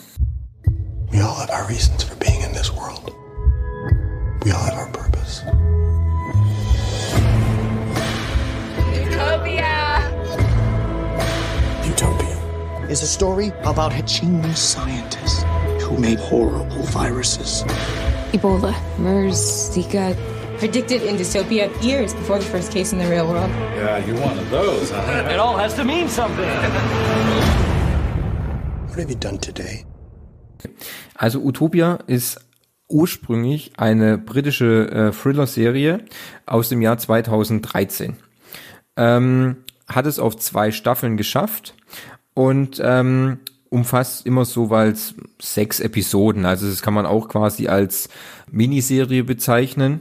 We 1.11 1.21
all 1.21 1.35
have 1.35 1.51
our 1.51 1.67
reasons 1.67 2.03
for 2.03 2.15
being 2.15 2.41
in 2.41 2.53
this 2.53 2.71
world. 2.73 3.13
We 4.45 4.53
all 4.53 4.61
have 4.61 4.77
our 4.77 4.98
is 12.89 13.03
a 13.03 13.07
story 13.07 13.51
about 13.63 13.93
a 13.93 14.01
genius 14.01 14.59
scientist 14.59 15.43
who 15.81 15.97
made 15.97 16.19
horrible 16.19 16.83
viruses. 16.87 17.63
Ebola, 18.33 18.73
MERS, 18.97 19.69
Zika, 19.69 20.15
predicted 20.57 21.03
in 21.03 21.15
dystopia 21.15 21.69
years 21.83 22.13
before 22.15 22.39
the 22.39 22.45
first 22.45 22.71
case 22.71 22.91
in 22.91 22.97
the 22.97 23.07
real 23.07 23.27
world. 23.27 23.51
Yeah, 23.51 24.05
you're 24.05 24.19
one 24.19 24.37
of 24.39 24.49
those, 24.49 24.89
huh? 24.89 25.29
it 25.33 25.39
all 25.39 25.55
has 25.55 25.75
to 25.75 25.83
mean 25.83 26.09
something. 26.09 26.49
What 28.87 28.97
have 28.97 29.09
you 29.09 29.15
done 29.15 29.37
today? 29.37 29.85
Also 31.15 31.39
Utopia 31.39 31.99
ist 32.07 32.39
ursprünglich 32.89 33.73
eine 33.77 34.17
britische 34.17 34.89
äh, 34.91 35.11
Thriller-Serie 35.11 36.05
aus 36.47 36.69
dem 36.69 36.81
Jahr 36.81 36.97
2013. 36.97 38.17
Ähm, 38.97 39.57
hat 39.87 40.07
es 40.07 40.19
auf 40.19 40.37
zwei 40.37 40.71
Staffeln 40.71 41.15
geschafft 41.15 41.75
und 42.39 42.81
ähm, 42.81 43.39
umfasst 43.69 44.25
immer 44.25 44.45
so 44.45 44.69
als 44.69 45.13
sechs 45.41 45.81
Episoden. 45.81 46.45
Also 46.45 46.69
das 46.69 46.81
kann 46.81 46.93
man 46.93 47.05
auch 47.05 47.27
quasi 47.27 47.67
als 47.67 48.07
Miniserie 48.49 49.25
bezeichnen. 49.25 49.99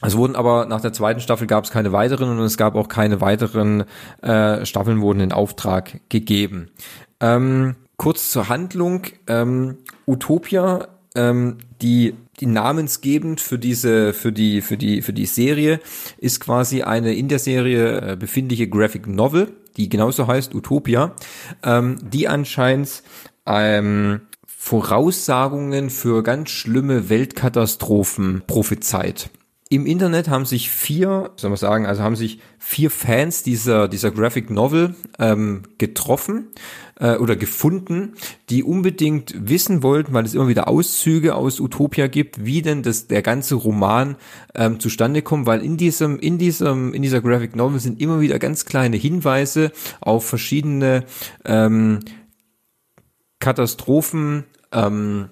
Es 0.00 0.16
wurden 0.16 0.36
aber 0.36 0.66
nach 0.66 0.80
der 0.80 0.92
zweiten 0.92 1.18
Staffel 1.18 1.48
gab 1.48 1.64
es 1.64 1.72
keine 1.72 1.90
weiteren 1.90 2.38
und 2.38 2.44
es 2.44 2.56
gab 2.56 2.76
auch 2.76 2.86
keine 2.86 3.20
weiteren 3.20 3.82
äh, 4.22 4.64
Staffeln 4.64 5.00
wurden 5.00 5.18
in 5.18 5.32
Auftrag 5.32 5.98
gegeben. 6.08 6.70
Ähm, 7.18 7.74
kurz 7.96 8.30
zur 8.30 8.48
Handlung. 8.48 9.02
Ähm, 9.26 9.78
Utopia, 10.06 10.86
ähm, 11.16 11.58
die 11.82 12.14
die 12.38 12.46
namensgebend 12.46 13.40
für 13.40 13.58
diese 13.58 14.12
für 14.12 14.30
die 14.30 14.60
für 14.60 14.76
die 14.76 15.02
für 15.02 15.12
die 15.12 15.26
Serie 15.26 15.80
ist 16.18 16.40
quasi 16.40 16.82
eine 16.82 17.12
in 17.14 17.28
der 17.28 17.38
Serie 17.40 18.12
äh, 18.12 18.16
befindliche 18.16 18.68
Graphic 18.68 19.06
Novel, 19.08 19.48
die 19.76 19.88
genauso 19.88 20.26
heißt 20.26 20.54
Utopia, 20.54 21.14
ähm, 21.62 21.98
die 22.02 22.28
anscheinend 22.28 23.02
ähm, 23.46 24.22
Voraussagungen 24.46 25.90
für 25.90 26.22
ganz 26.22 26.50
schlimme 26.50 27.08
Weltkatastrophen 27.08 28.42
prophezeit. 28.46 29.30
Im 29.72 29.86
Internet 29.86 30.28
haben 30.28 30.44
sich 30.44 30.68
vier, 30.68 31.30
soll 31.36 31.48
man 31.48 31.56
sagen, 31.56 31.86
also 31.86 32.02
haben 32.02 32.14
sich 32.14 32.40
vier 32.58 32.90
Fans 32.90 33.42
dieser, 33.42 33.88
dieser 33.88 34.10
Graphic 34.10 34.50
Novel 34.50 34.94
ähm, 35.18 35.62
getroffen 35.78 36.48
äh, 37.00 37.16
oder 37.16 37.36
gefunden, 37.36 38.12
die 38.50 38.64
unbedingt 38.64 39.34
wissen 39.48 39.82
wollten, 39.82 40.12
weil 40.12 40.26
es 40.26 40.34
immer 40.34 40.48
wieder 40.48 40.68
Auszüge 40.68 41.34
aus 41.34 41.58
Utopia 41.58 42.06
gibt, 42.06 42.44
wie 42.44 42.60
denn 42.60 42.82
das, 42.82 43.06
der 43.06 43.22
ganze 43.22 43.54
Roman 43.54 44.16
ähm, 44.54 44.78
zustande 44.78 45.22
kommt, 45.22 45.46
weil 45.46 45.64
in 45.64 45.78
diesem, 45.78 46.18
in 46.18 46.36
diesem, 46.36 46.92
in 46.92 47.00
dieser 47.00 47.22
Graphic 47.22 47.56
Novel 47.56 47.80
sind 47.80 47.98
immer 47.98 48.20
wieder 48.20 48.38
ganz 48.38 48.66
kleine 48.66 48.98
Hinweise 48.98 49.72
auf 50.02 50.26
verschiedene 50.26 51.04
ähm, 51.46 52.00
Katastrophen, 53.38 54.44
ähm, 54.70 55.30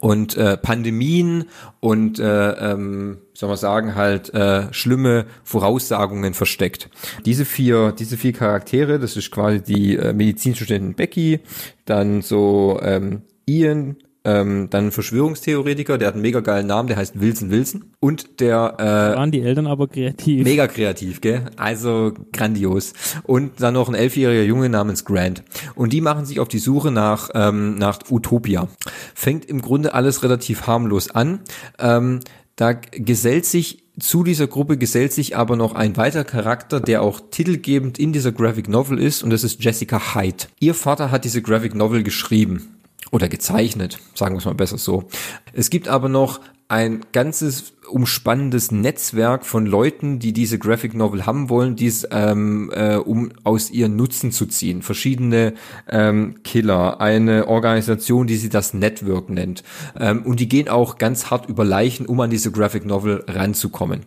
und 0.00 0.36
äh, 0.36 0.56
Pandemien 0.56 1.44
und 1.80 2.18
äh, 2.18 2.50
ähm, 2.72 3.18
soll 3.34 3.48
man 3.48 3.58
sagen 3.58 3.94
halt 3.94 4.32
äh, 4.32 4.72
schlimme 4.72 5.26
Voraussagungen 5.42 6.34
versteckt. 6.34 6.88
Diese 7.26 7.44
vier 7.44 7.92
diese 7.92 8.16
vier 8.16 8.32
Charaktere, 8.32 8.98
das 8.98 9.16
ist 9.16 9.30
quasi 9.30 9.60
die 9.60 9.96
äh, 9.96 10.12
Medizinstudentin 10.12 10.94
Becky, 10.94 11.40
dann 11.84 12.22
so 12.22 12.80
ähm, 12.82 13.22
Ian, 13.46 13.96
ähm, 14.26 14.68
dann 14.70 14.86
ein 14.86 14.90
Verschwörungstheoretiker, 14.90 15.98
der 15.98 16.08
hat 16.08 16.14
einen 16.14 16.22
mega 16.22 16.40
geilen 16.40 16.66
Namen, 16.66 16.88
der 16.88 16.96
heißt 16.96 17.20
Wilson 17.20 17.50
Wilson. 17.50 17.84
Und 18.00 18.40
der 18.40 18.74
äh, 18.78 19.16
waren 19.16 19.30
die 19.30 19.42
Eltern 19.42 19.66
aber 19.66 19.86
kreativ. 19.86 20.44
Mega 20.44 20.66
kreativ, 20.66 21.20
gell? 21.20 21.42
Also 21.56 22.14
grandios. 22.32 22.94
Und 23.24 23.60
dann 23.60 23.74
noch 23.74 23.88
ein 23.88 23.94
elfjähriger 23.94 24.44
Junge 24.44 24.70
namens 24.70 25.04
Grant. 25.04 25.42
Und 25.74 25.92
die 25.92 26.00
machen 26.00 26.24
sich 26.24 26.40
auf 26.40 26.48
die 26.48 26.58
Suche 26.58 26.90
nach, 26.90 27.30
ähm, 27.34 27.74
nach 27.74 27.98
Utopia. 28.10 28.68
Fängt 29.14 29.44
im 29.44 29.60
Grunde 29.60 29.92
alles 29.92 30.22
relativ 30.22 30.66
harmlos 30.66 31.10
an. 31.10 31.40
Ähm, 31.78 32.20
da 32.56 32.72
gesellt 32.72 33.46
sich 33.46 33.84
zu 33.98 34.24
dieser 34.24 34.48
Gruppe 34.48 34.76
gesellt 34.76 35.12
sich 35.12 35.36
aber 35.36 35.56
noch 35.56 35.74
ein 35.74 35.96
weiterer 35.96 36.24
Charakter, 36.24 36.80
der 36.80 37.02
auch 37.02 37.20
titelgebend 37.30 37.98
in 37.98 38.12
dieser 38.12 38.32
Graphic 38.32 38.68
Novel 38.68 38.98
ist, 38.98 39.22
und 39.22 39.30
das 39.30 39.44
ist 39.44 39.62
Jessica 39.62 40.14
Hyde. 40.14 40.46
Ihr 40.58 40.74
Vater 40.74 41.10
hat 41.10 41.24
diese 41.24 41.42
Graphic 41.42 41.74
Novel 41.74 42.02
geschrieben 42.02 42.80
oder 43.12 43.28
gezeichnet, 43.28 43.98
sagen 44.14 44.34
wir 44.34 44.38
es 44.38 44.44
mal 44.44 44.54
besser 44.54 44.78
so. 44.78 45.04
Es 45.52 45.70
gibt 45.70 45.86
aber 45.86 46.08
noch 46.08 46.40
ein 46.68 47.04
ganzes 47.12 47.74
umspannendes 47.90 48.72
Netzwerk 48.72 49.44
von 49.44 49.66
Leuten, 49.66 50.18
die 50.18 50.32
diese 50.32 50.58
Graphic 50.58 50.94
Novel 50.94 51.26
haben 51.26 51.50
wollen, 51.50 51.76
dies 51.76 52.08
ähm, 52.10 52.70
äh, 52.74 52.96
um 52.96 53.32
aus 53.44 53.70
ihren 53.70 53.96
Nutzen 53.96 54.32
zu 54.32 54.46
ziehen. 54.46 54.82
Verschiedene 54.82 55.54
ähm, 55.88 56.42
Killer, 56.42 57.00
eine 57.00 57.48
Organisation, 57.48 58.26
die 58.26 58.36
sie 58.36 58.48
das 58.48 58.72
Network 58.72 59.28
nennt. 59.28 59.62
Ähm, 59.98 60.22
und 60.22 60.40
die 60.40 60.48
gehen 60.48 60.68
auch 60.68 60.96
ganz 60.96 61.30
hart 61.30 61.48
über 61.48 61.64
Leichen, 61.64 62.06
um 62.06 62.20
an 62.20 62.30
diese 62.30 62.50
Graphic 62.50 62.86
Novel 62.86 63.24
ranzukommen. 63.28 64.06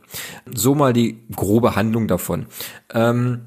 So 0.51 0.73
mal 0.73 0.93
die 0.93 1.19
grobe 1.35 1.75
Handlung 1.75 2.07
davon. 2.07 2.47
Ähm, 2.93 3.41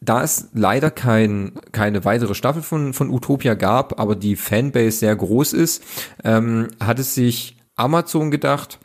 da 0.00 0.22
es 0.22 0.48
leider 0.52 0.90
kein, 0.90 1.52
keine 1.70 2.04
weitere 2.04 2.34
Staffel 2.34 2.62
von, 2.62 2.92
von 2.92 3.10
Utopia 3.10 3.54
gab, 3.54 4.00
aber 4.00 4.16
die 4.16 4.36
Fanbase 4.36 4.98
sehr 4.98 5.14
groß 5.14 5.52
ist, 5.52 5.82
ähm, 6.24 6.68
hat 6.80 6.98
es 6.98 7.14
sich 7.14 7.56
Amazon 7.82 8.30
gedacht, 8.30 8.78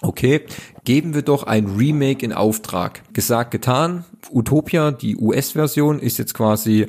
okay, 0.00 0.42
geben 0.84 1.14
wir 1.14 1.22
doch 1.22 1.42
ein 1.42 1.66
Remake 1.66 2.24
in 2.24 2.32
Auftrag. 2.32 3.02
Gesagt, 3.12 3.50
getan. 3.50 4.04
Utopia, 4.30 4.90
die 4.90 5.16
US-Version, 5.16 5.98
ist 5.98 6.18
jetzt 6.18 6.34
quasi, 6.34 6.86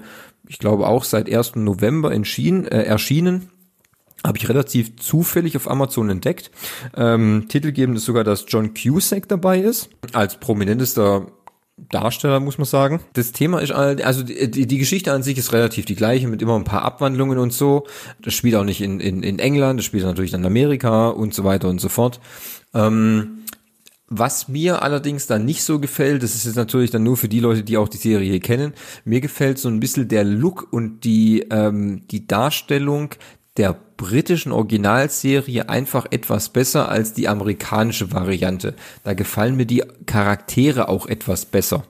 ich 0.48 0.60
glaube 0.60 0.88
auch 0.88 1.04
seit 1.04 1.32
1. 1.32 1.56
November 1.56 2.12
entschieden, 2.12 2.66
äh, 2.68 2.84
erschienen 2.84 3.50
habe 4.26 4.38
ich 4.38 4.50
relativ 4.50 4.98
zufällig 4.98 5.56
auf 5.56 5.70
Amazon 5.70 6.10
entdeckt. 6.10 6.52
Ähm, 6.96 7.46
titelgebend 7.48 7.98
ist 7.98 8.06
sogar, 8.06 8.24
dass 8.24 8.46
John 8.48 8.74
Cusack 8.74 9.28
dabei 9.30 9.60
ist, 9.60 9.90
als 10.14 10.40
prominentester 10.40 11.28
Darsteller, 11.90 12.40
muss 12.40 12.58
man 12.58 12.66
sagen. 12.66 13.00
Das 13.14 13.32
Thema 13.32 13.60
ist, 13.60 13.72
also 13.72 14.24
die, 14.24 14.68
die 14.68 14.78
Geschichte 14.78 15.12
an 15.14 15.24
sich 15.24 15.38
ist 15.38 15.54
relativ 15.54 15.86
die 15.86 15.96
gleiche, 15.96 16.28
mit 16.28 16.42
immer 16.42 16.56
ein 16.56 16.64
paar 16.64 16.84
Abwandlungen 16.84 17.38
und 17.38 17.54
so. 17.54 17.86
Das 18.22 18.34
spielt 18.34 18.56
auch 18.56 18.64
nicht 18.64 18.82
in, 18.82 19.00
in, 19.00 19.24
in 19.24 19.40
England, 19.40 19.80
das 19.80 19.86
spielt 19.86 20.04
natürlich 20.04 20.34
in 20.34 20.46
Amerika 20.46 21.10
und 21.10 21.34
so 21.34 21.44
weiter 21.44 21.70
und 21.70 21.80
so 21.80 21.90
fort. 21.90 22.20
Ähm, 22.74 23.40
was 24.12 24.48
mir 24.48 24.82
allerdings 24.82 25.28
dann 25.28 25.46
nicht 25.46 25.64
so 25.64 25.80
gefällt, 25.80 26.24
das 26.24 26.34
ist 26.34 26.46
jetzt 26.46 26.56
natürlich 26.56 26.90
dann 26.90 27.04
nur 27.04 27.16
für 27.16 27.30
die 27.30 27.40
Leute, 27.40 27.64
die 27.64 27.78
auch 27.78 27.88
die 27.88 27.98
Serie 27.98 28.40
kennen, 28.40 28.74
mir 29.06 29.22
gefällt 29.22 29.60
so 29.60 29.70
ein 29.70 29.80
bisschen 29.80 30.08
der 30.08 30.24
Look 30.24 30.68
und 30.72 31.04
die, 31.04 31.46
ähm, 31.52 32.08
die 32.10 32.26
Darstellung 32.26 33.12
der 33.60 33.76
britischen 33.98 34.54
Originalserie 34.54 35.68
einfach 35.68 36.08
etwas 36.10 36.50
besser 36.50 36.88
als 36.88 37.14
die 37.14 37.28
amerikanische 37.28 38.14
Variante. 38.14 38.74
Da 39.04 39.14
gefallen 39.14 39.58
mir 39.58 39.66
die 39.66 39.84
Charaktere 40.06 40.88
auch 40.88 41.06
etwas 41.06 41.46
besser. 41.46 41.84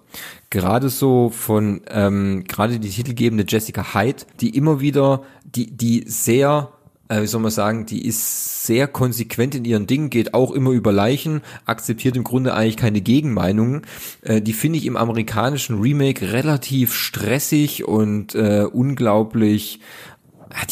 Gerade 0.50 0.90
so 0.90 1.30
von, 1.30 1.82
ähm, 1.92 2.44
gerade 2.48 2.80
die 2.80 2.90
titelgebende 2.90 3.46
Jessica 3.48 3.94
Hyde, 3.94 4.24
die 4.42 4.58
immer 4.58 4.82
wieder, 4.82 5.22
die, 5.46 5.70
die 5.70 6.06
sehr 6.08 6.70
äh, 7.10 7.22
wie 7.22 7.28
soll 7.28 7.42
man 7.42 7.52
sagen, 7.52 7.86
die 7.86 8.06
ist 8.06 8.66
sehr 8.66 8.88
konsequent 8.88 9.56
in 9.56 9.66
ihren 9.66 9.88
Dingen, 9.88 10.10
geht 10.10 10.34
auch 10.34 10.52
immer 10.52 10.72
über 10.72 10.92
Leichen, 10.92 11.42
akzeptiert 11.66 12.16
im 12.16 12.24
Grunde 12.24 12.54
eigentlich 12.54 12.78
keine 12.78 13.02
Gegenmeinungen. 13.02 13.82
Äh, 14.22 14.42
die 14.42 14.54
finde 14.54 14.80
ich 14.80 14.86
im 14.86 14.98
amerikanischen 14.98 15.80
Remake 15.80 16.32
relativ 16.32 16.96
stressig 16.96 17.88
und 17.88 18.34
äh, 18.36 18.66
unglaublich 18.72 19.80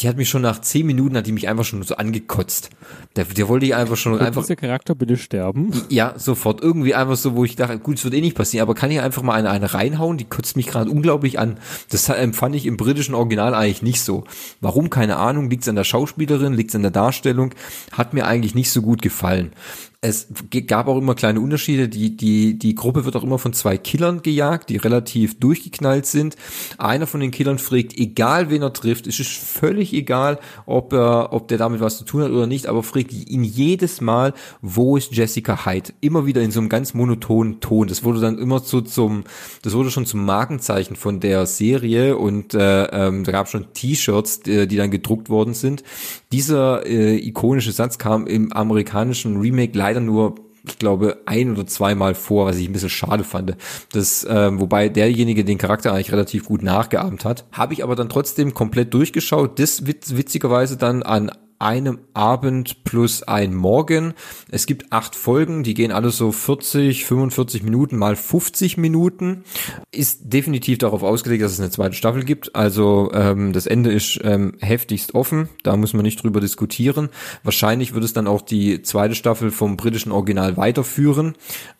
die 0.00 0.08
hat 0.08 0.16
mich 0.16 0.28
schon 0.28 0.42
nach 0.42 0.60
zehn 0.60 0.86
Minuten, 0.86 1.16
hat 1.16 1.26
die 1.26 1.32
mich 1.32 1.48
einfach 1.48 1.64
schon 1.64 1.82
so 1.82 1.96
angekotzt. 1.96 2.70
Der, 3.16 3.24
der 3.24 3.48
wollte 3.48 3.66
ich 3.66 3.74
einfach 3.74 3.96
schon 3.96 4.12
Wird 4.12 4.22
einfach. 4.22 4.42
dieser 4.42 4.56
Charakter 4.56 4.94
bitte 4.94 5.16
sterben? 5.16 5.70
Ja, 5.88 6.14
sofort. 6.16 6.62
Irgendwie 6.62 6.94
einfach 6.94 7.16
so, 7.16 7.34
wo 7.34 7.44
ich 7.44 7.56
dachte, 7.56 7.78
gut, 7.78 7.98
es 7.98 8.04
wird 8.04 8.14
eh 8.14 8.20
nicht 8.20 8.36
passieren, 8.36 8.62
aber 8.62 8.74
kann 8.74 8.90
ich 8.90 9.00
einfach 9.00 9.22
mal 9.22 9.34
eine, 9.34 9.50
eine 9.50 9.72
reinhauen? 9.74 10.18
Die 10.18 10.24
kotzt 10.24 10.56
mich 10.56 10.66
gerade 10.66 10.90
unglaublich 10.90 11.38
an. 11.38 11.58
Das 11.90 12.08
empfand 12.08 12.54
ich 12.56 12.66
im 12.66 12.76
britischen 12.76 13.14
Original 13.14 13.54
eigentlich 13.54 13.82
nicht 13.82 14.02
so. 14.02 14.24
Warum? 14.60 14.90
Keine 14.90 15.16
Ahnung. 15.16 15.50
Liegt 15.50 15.62
es 15.62 15.68
an 15.68 15.76
der 15.76 15.84
Schauspielerin? 15.84 16.54
Liegt 16.54 16.70
es 16.70 16.76
an 16.76 16.82
der 16.82 16.90
Darstellung? 16.90 17.54
Hat 17.92 18.14
mir 18.14 18.26
eigentlich 18.26 18.54
nicht 18.54 18.70
so 18.70 18.82
gut 18.82 19.02
gefallen 19.02 19.52
es 20.00 20.28
gab 20.68 20.86
auch 20.86 20.96
immer 20.96 21.16
kleine 21.16 21.40
Unterschiede. 21.40 21.88
Die, 21.88 22.16
die, 22.16 22.56
die 22.56 22.76
Gruppe 22.76 23.04
wird 23.04 23.16
auch 23.16 23.24
immer 23.24 23.40
von 23.40 23.52
zwei 23.52 23.76
Killern 23.76 24.22
gejagt, 24.22 24.70
die 24.70 24.76
relativ 24.76 25.40
durchgeknallt 25.40 26.06
sind. 26.06 26.36
Einer 26.78 27.08
von 27.08 27.18
den 27.18 27.32
Killern 27.32 27.58
fragt, 27.58 27.98
egal 27.98 28.48
wen 28.48 28.62
er 28.62 28.72
trifft, 28.72 29.08
es 29.08 29.18
ist 29.18 29.32
völlig 29.32 29.92
egal, 29.92 30.38
ob 30.66 30.92
er, 30.92 31.32
ob 31.32 31.48
der 31.48 31.58
damit 31.58 31.80
was 31.80 31.98
zu 31.98 32.04
tun 32.04 32.22
hat 32.22 32.30
oder 32.30 32.46
nicht, 32.46 32.68
aber 32.68 32.84
fragt 32.84 33.12
ihn 33.12 33.42
jedes 33.42 34.00
Mal, 34.00 34.34
wo 34.62 34.96
ist 34.96 35.16
Jessica 35.16 35.66
Hyde? 35.66 35.92
Immer 36.00 36.26
wieder 36.26 36.42
in 36.42 36.52
so 36.52 36.60
einem 36.60 36.68
ganz 36.68 36.94
monotonen 36.94 37.58
Ton. 37.58 37.88
Das 37.88 38.04
wurde 38.04 38.20
dann 38.20 38.38
immer 38.38 38.60
so 38.60 38.80
zum, 38.80 39.24
das 39.62 39.74
wurde 39.74 39.90
schon 39.90 40.06
zum 40.06 40.24
Markenzeichen 40.24 40.94
von 40.94 41.18
der 41.18 41.46
Serie 41.46 42.16
und 42.16 42.54
äh, 42.54 42.84
ähm, 42.84 43.24
da 43.24 43.32
gab 43.32 43.48
schon 43.48 43.72
T-Shirts, 43.72 44.40
die, 44.42 44.68
die 44.68 44.76
dann 44.76 44.92
gedruckt 44.92 45.28
worden 45.28 45.54
sind. 45.54 45.82
Dieser 46.30 46.86
äh, 46.86 47.16
ikonische 47.16 47.72
Satz 47.72 47.98
kam 47.98 48.28
im 48.28 48.52
amerikanischen 48.52 49.38
Remake 49.38 49.76
leider 49.88 50.00
nur 50.00 50.34
ich 50.66 50.78
glaube, 50.78 51.22
ein 51.24 51.52
oder 51.52 51.66
zweimal 51.66 52.14
vor, 52.14 52.44
was 52.44 52.58
ich 52.58 52.68
ein 52.68 52.72
bisschen 52.72 52.90
schade 52.90 53.24
fand. 53.24 53.56
Das, 53.92 54.24
äh, 54.24 54.50
wobei 54.60 54.90
derjenige 54.90 55.42
den 55.42 55.56
Charakter 55.56 55.94
eigentlich 55.94 56.12
relativ 56.12 56.44
gut 56.44 56.62
nachgeahmt 56.62 57.24
hat. 57.24 57.46
Habe 57.52 57.72
ich 57.72 57.82
aber 57.82 57.96
dann 57.96 58.10
trotzdem 58.10 58.52
komplett 58.52 58.92
durchgeschaut. 58.92 59.58
Das 59.58 59.86
witz, 59.86 60.14
witzigerweise 60.14 60.76
dann 60.76 61.02
an 61.02 61.30
einem 61.58 61.98
Abend 62.14 62.84
plus 62.84 63.22
ein 63.22 63.54
Morgen. 63.54 64.14
Es 64.50 64.66
gibt 64.66 64.92
acht 64.92 65.16
Folgen, 65.16 65.62
die 65.62 65.74
gehen 65.74 65.92
alle 65.92 66.10
so 66.10 66.30
40, 66.30 67.04
45 67.04 67.62
Minuten 67.62 67.96
mal 67.96 68.16
50 68.16 68.76
Minuten. 68.76 69.44
Ist 69.90 70.32
definitiv 70.32 70.78
darauf 70.78 71.02
ausgelegt, 71.02 71.42
dass 71.42 71.52
es 71.52 71.60
eine 71.60 71.70
zweite 71.70 71.94
Staffel 71.94 72.24
gibt. 72.24 72.54
Also 72.54 73.10
ähm, 73.12 73.52
das 73.52 73.66
Ende 73.66 73.92
ist 73.92 74.20
ähm, 74.22 74.54
heftigst 74.60 75.14
offen, 75.14 75.48
da 75.62 75.76
muss 75.76 75.94
man 75.94 76.02
nicht 76.02 76.22
drüber 76.22 76.40
diskutieren. 76.40 77.08
Wahrscheinlich 77.42 77.94
wird 77.94 78.04
es 78.04 78.12
dann 78.12 78.28
auch 78.28 78.42
die 78.42 78.82
zweite 78.82 79.14
Staffel 79.14 79.50
vom 79.50 79.76
britischen 79.76 80.12
Original 80.12 80.56
weiterführen. 80.56 81.34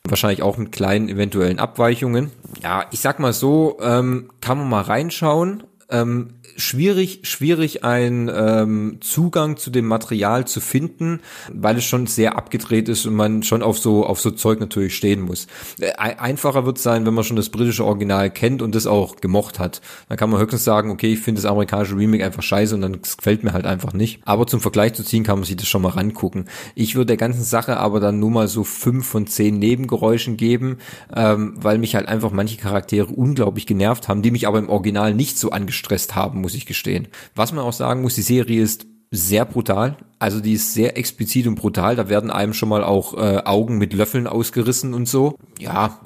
Wahrscheinlich 0.05 0.43
auch 0.43 0.57
mit 0.57 0.73
kleinen 0.73 1.09
eventuellen 1.09 1.59
Abweichungen. 1.59 2.31
Ja, 2.63 2.87
ich 2.91 3.01
sag 3.01 3.21
mal 3.21 3.33
so, 3.33 3.79
ähm, 3.81 4.31
kann 4.41 4.59
man 4.59 4.69
mal 4.69 4.83
reinschauen 4.83 5.63
ähm, 5.91 6.35
schwierig, 6.59 7.21
schwierig 7.23 7.85
einen 7.85 8.31
ähm, 8.35 8.99
Zugang 9.01 9.57
zu 9.57 9.71
dem 9.71 9.87
Material 9.87 10.47
zu 10.47 10.61
finden, 10.61 11.21
weil 11.53 11.79
es 11.79 11.85
schon 11.85 12.07
sehr 12.07 12.37
abgedreht 12.37 12.89
ist 12.89 13.07
und 13.07 13.15
man 13.15 13.43
schon 13.45 13.63
auf 13.63 13.79
so 13.79 14.05
auf 14.05 14.21
so 14.21 14.33
Zeug 14.33 14.61
natürlich 14.61 14.97
stehen 14.97 15.21
muss. 15.21 15.47
Äh, 15.81 15.93
einfacher 15.93 16.67
wird 16.67 16.79
sein, 16.79 17.07
wenn 17.07 17.15
man 17.15 17.25
schon 17.25 17.37
das 17.37 17.49
britische 17.49 17.85
Original 17.85 18.31
kennt 18.31 18.61
und 18.61 18.75
das 18.75 18.87
auch 18.87 19.17
gemocht 19.17 19.59
hat. 19.59 19.81
Dann 20.09 20.19
kann 20.19 20.31
man 20.31 20.41
höchstens 20.41 20.65
sagen, 20.65 20.91
okay, 20.91 21.13
ich 21.13 21.21
finde 21.21 21.41
das 21.41 21.51
amerikanische 21.51 21.97
Remake 21.97 22.25
einfach 22.25 22.43
scheiße 22.43 22.75
und 22.75 22.81
dann 22.81 23.01
gefällt 23.01 23.45
mir 23.45 23.53
halt 23.53 23.65
einfach 23.65 23.93
nicht. 23.93 24.21
Aber 24.25 24.47
zum 24.47 24.61
Vergleich 24.61 24.95
zu 24.95 25.05
ziehen, 25.05 25.23
kann 25.23 25.39
man 25.39 25.45
sich 25.45 25.57
das 25.57 25.69
schon 25.69 25.83
mal 25.83 25.91
rangucken. 25.91 26.47
Ich 26.75 26.97
würde 26.97 27.07
der 27.07 27.17
ganzen 27.17 27.45
Sache 27.45 27.77
aber 27.77 28.01
dann 28.01 28.19
nur 28.19 28.31
mal 28.31 28.49
so 28.49 28.65
fünf 28.65 29.07
von 29.07 29.29
zehn 29.29 29.59
Nebengeräuschen 29.59 30.37
geben, 30.37 30.79
ähm, 31.15 31.55
weil 31.57 31.79
mich 31.79 31.95
halt 31.95 32.09
einfach 32.09 32.33
manche 32.33 32.57
Charaktere 32.57 33.07
unglaublich 33.07 33.67
genervt 33.67 34.09
haben, 34.09 34.23
die 34.23 34.33
mich 34.33 34.49
aber 34.49 34.59
im 34.59 34.69
Original 34.69 35.15
nicht 35.15 35.39
so 35.39 35.51
angestresst 35.51 36.17
haben, 36.17 36.48
muss 36.49 36.55
ich 36.55 36.65
gestehen. 36.65 37.09
Was 37.35 37.53
man 37.53 37.63
auch 37.63 37.75
sagen 37.75 38.01
muss, 38.01 38.15
die 38.15 38.23
Serie 38.23 38.63
ist 38.63 38.87
sehr 39.11 39.45
brutal. 39.45 39.99
Also 40.19 40.41
die 40.41 40.55
ist 40.55 40.73
sehr 40.73 40.97
explizit 40.97 41.47
und 41.47 41.57
brutal. 41.57 41.95
Da 41.95 42.09
werden 42.09 42.31
einem 42.31 42.55
schon 42.55 42.71
mal 42.71 42.83
auch 42.83 43.13
äh, 43.19 43.43
Augen 43.45 43.77
mit 43.77 43.93
Löffeln 43.93 44.27
ausgerissen 44.27 44.95
und 44.95 45.07
so. 45.07 45.37
Ja. 45.61 46.01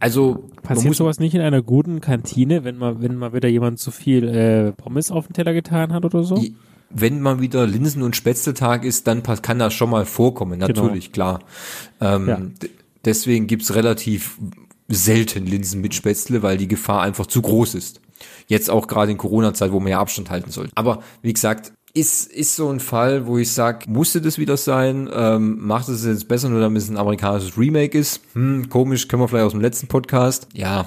Also 0.00 0.44
passiert 0.62 0.94
sowas 0.96 1.18
nicht 1.18 1.34
in 1.34 1.40
einer 1.40 1.62
guten 1.62 2.02
Kantine, 2.02 2.62
wenn 2.64 2.76
mal 2.76 3.00
wenn 3.00 3.16
mal 3.16 3.32
wieder 3.32 3.48
jemand 3.48 3.78
zu 3.78 3.90
viel 3.90 4.28
äh, 4.28 4.72
Pommes 4.72 5.10
auf 5.10 5.28
den 5.28 5.32
Teller 5.32 5.54
getan 5.54 5.94
hat 5.94 6.04
oder 6.04 6.24
so? 6.24 6.44
Wenn 6.90 7.22
mal 7.22 7.40
wieder 7.40 7.66
Linsen- 7.66 8.02
und 8.02 8.16
Spätzletag 8.16 8.84
ist, 8.84 9.06
dann 9.06 9.22
kann 9.22 9.58
das 9.58 9.72
schon 9.72 9.88
mal 9.88 10.04
vorkommen. 10.04 10.60
Genau. 10.60 10.66
Natürlich, 10.66 11.12
genau. 11.12 11.38
klar. 11.38 12.16
Ähm, 12.16 12.28
ja. 12.28 12.38
Deswegen 13.06 13.46
gibt's 13.46 13.74
relativ 13.74 14.38
selten 14.88 15.46
Linsen 15.46 15.80
mit 15.80 15.94
Spätzle, 15.94 16.42
weil 16.42 16.58
die 16.58 16.68
Gefahr 16.68 17.02
einfach 17.02 17.26
zu 17.26 17.42
groß 17.42 17.74
ist. 17.74 18.00
Jetzt 18.46 18.70
auch 18.70 18.86
gerade 18.86 19.12
in 19.12 19.18
Corona-Zeit, 19.18 19.72
wo 19.72 19.80
man 19.80 19.90
ja 19.90 20.00
Abstand 20.00 20.30
halten 20.30 20.50
soll. 20.50 20.68
Aber 20.74 21.02
wie 21.22 21.32
gesagt, 21.32 21.72
ist, 21.94 22.30
ist 22.32 22.56
so 22.56 22.70
ein 22.70 22.80
Fall, 22.80 23.26
wo 23.26 23.38
ich 23.38 23.52
sage, 23.52 23.88
musste 23.88 24.20
das 24.20 24.38
wieder 24.38 24.56
sein? 24.56 25.08
Ähm, 25.12 25.58
macht 25.60 25.88
es 25.88 26.04
jetzt 26.04 26.28
besser, 26.28 26.48
nur 26.48 26.60
damit 26.60 26.82
es 26.82 26.90
ein 26.90 26.96
amerikanisches 26.96 27.56
Remake 27.56 27.96
ist? 27.96 28.20
Hm, 28.34 28.68
komisch, 28.68 29.08
können 29.08 29.22
wir 29.22 29.28
vielleicht 29.28 29.46
aus 29.46 29.52
dem 29.52 29.60
letzten 29.60 29.86
Podcast. 29.86 30.48
Ja, 30.52 30.86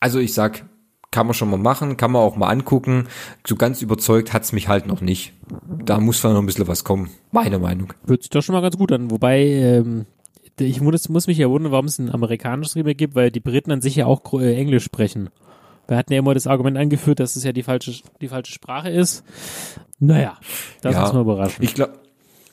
also 0.00 0.18
ich 0.18 0.32
sag, 0.32 0.64
kann 1.10 1.26
man 1.26 1.34
schon 1.34 1.50
mal 1.50 1.58
machen, 1.58 1.96
kann 1.96 2.10
man 2.10 2.22
auch 2.22 2.36
mal 2.36 2.48
angucken. 2.48 3.06
So 3.46 3.56
ganz 3.56 3.82
überzeugt 3.82 4.32
hat's 4.32 4.52
mich 4.52 4.68
halt 4.68 4.86
noch 4.86 5.00
nicht. 5.00 5.34
Da 5.84 6.00
muss 6.00 6.18
vielleicht 6.18 6.34
noch 6.34 6.42
ein 6.42 6.46
bisschen 6.46 6.68
was 6.68 6.84
kommen. 6.84 7.10
Meine 7.32 7.58
Meinung. 7.58 7.92
Hört 8.06 8.22
sich 8.22 8.30
doch 8.30 8.42
schon 8.42 8.54
mal 8.54 8.62
ganz 8.62 8.76
gut 8.76 8.92
an. 8.92 9.10
Wobei, 9.10 9.44
ähm, 9.44 10.06
ich 10.58 10.80
muss, 10.80 11.08
muss 11.08 11.26
mich 11.26 11.38
ja 11.38 11.48
wundern, 11.48 11.72
warum 11.72 11.86
es 11.86 11.98
ein 11.98 12.12
amerikanisches 12.12 12.76
Remake 12.76 12.96
gibt, 12.96 13.14
weil 13.14 13.30
die 13.30 13.40
Briten 13.40 13.70
an 13.72 13.80
sich 13.80 13.96
ja 13.96 14.06
auch 14.06 14.32
äh, 14.34 14.56
Englisch 14.56 14.84
sprechen. 14.84 15.30
Wir 15.88 15.96
hatten 15.96 16.12
ja 16.12 16.18
immer 16.18 16.34
das 16.34 16.46
Argument 16.46 16.76
angeführt, 16.76 17.20
dass 17.20 17.36
es 17.36 17.44
ja 17.44 17.52
die 17.52 17.62
falsche, 17.62 18.02
die 18.20 18.28
falsche 18.28 18.52
Sprache 18.52 18.90
ist. 18.90 19.24
Naja, 19.98 20.38
das 20.82 20.94
ja, 20.94 21.06
ist 21.06 21.12
mal 21.12 21.20
überraschend. 21.20 21.64
Ich 21.64 21.74
glaube, 21.74 21.94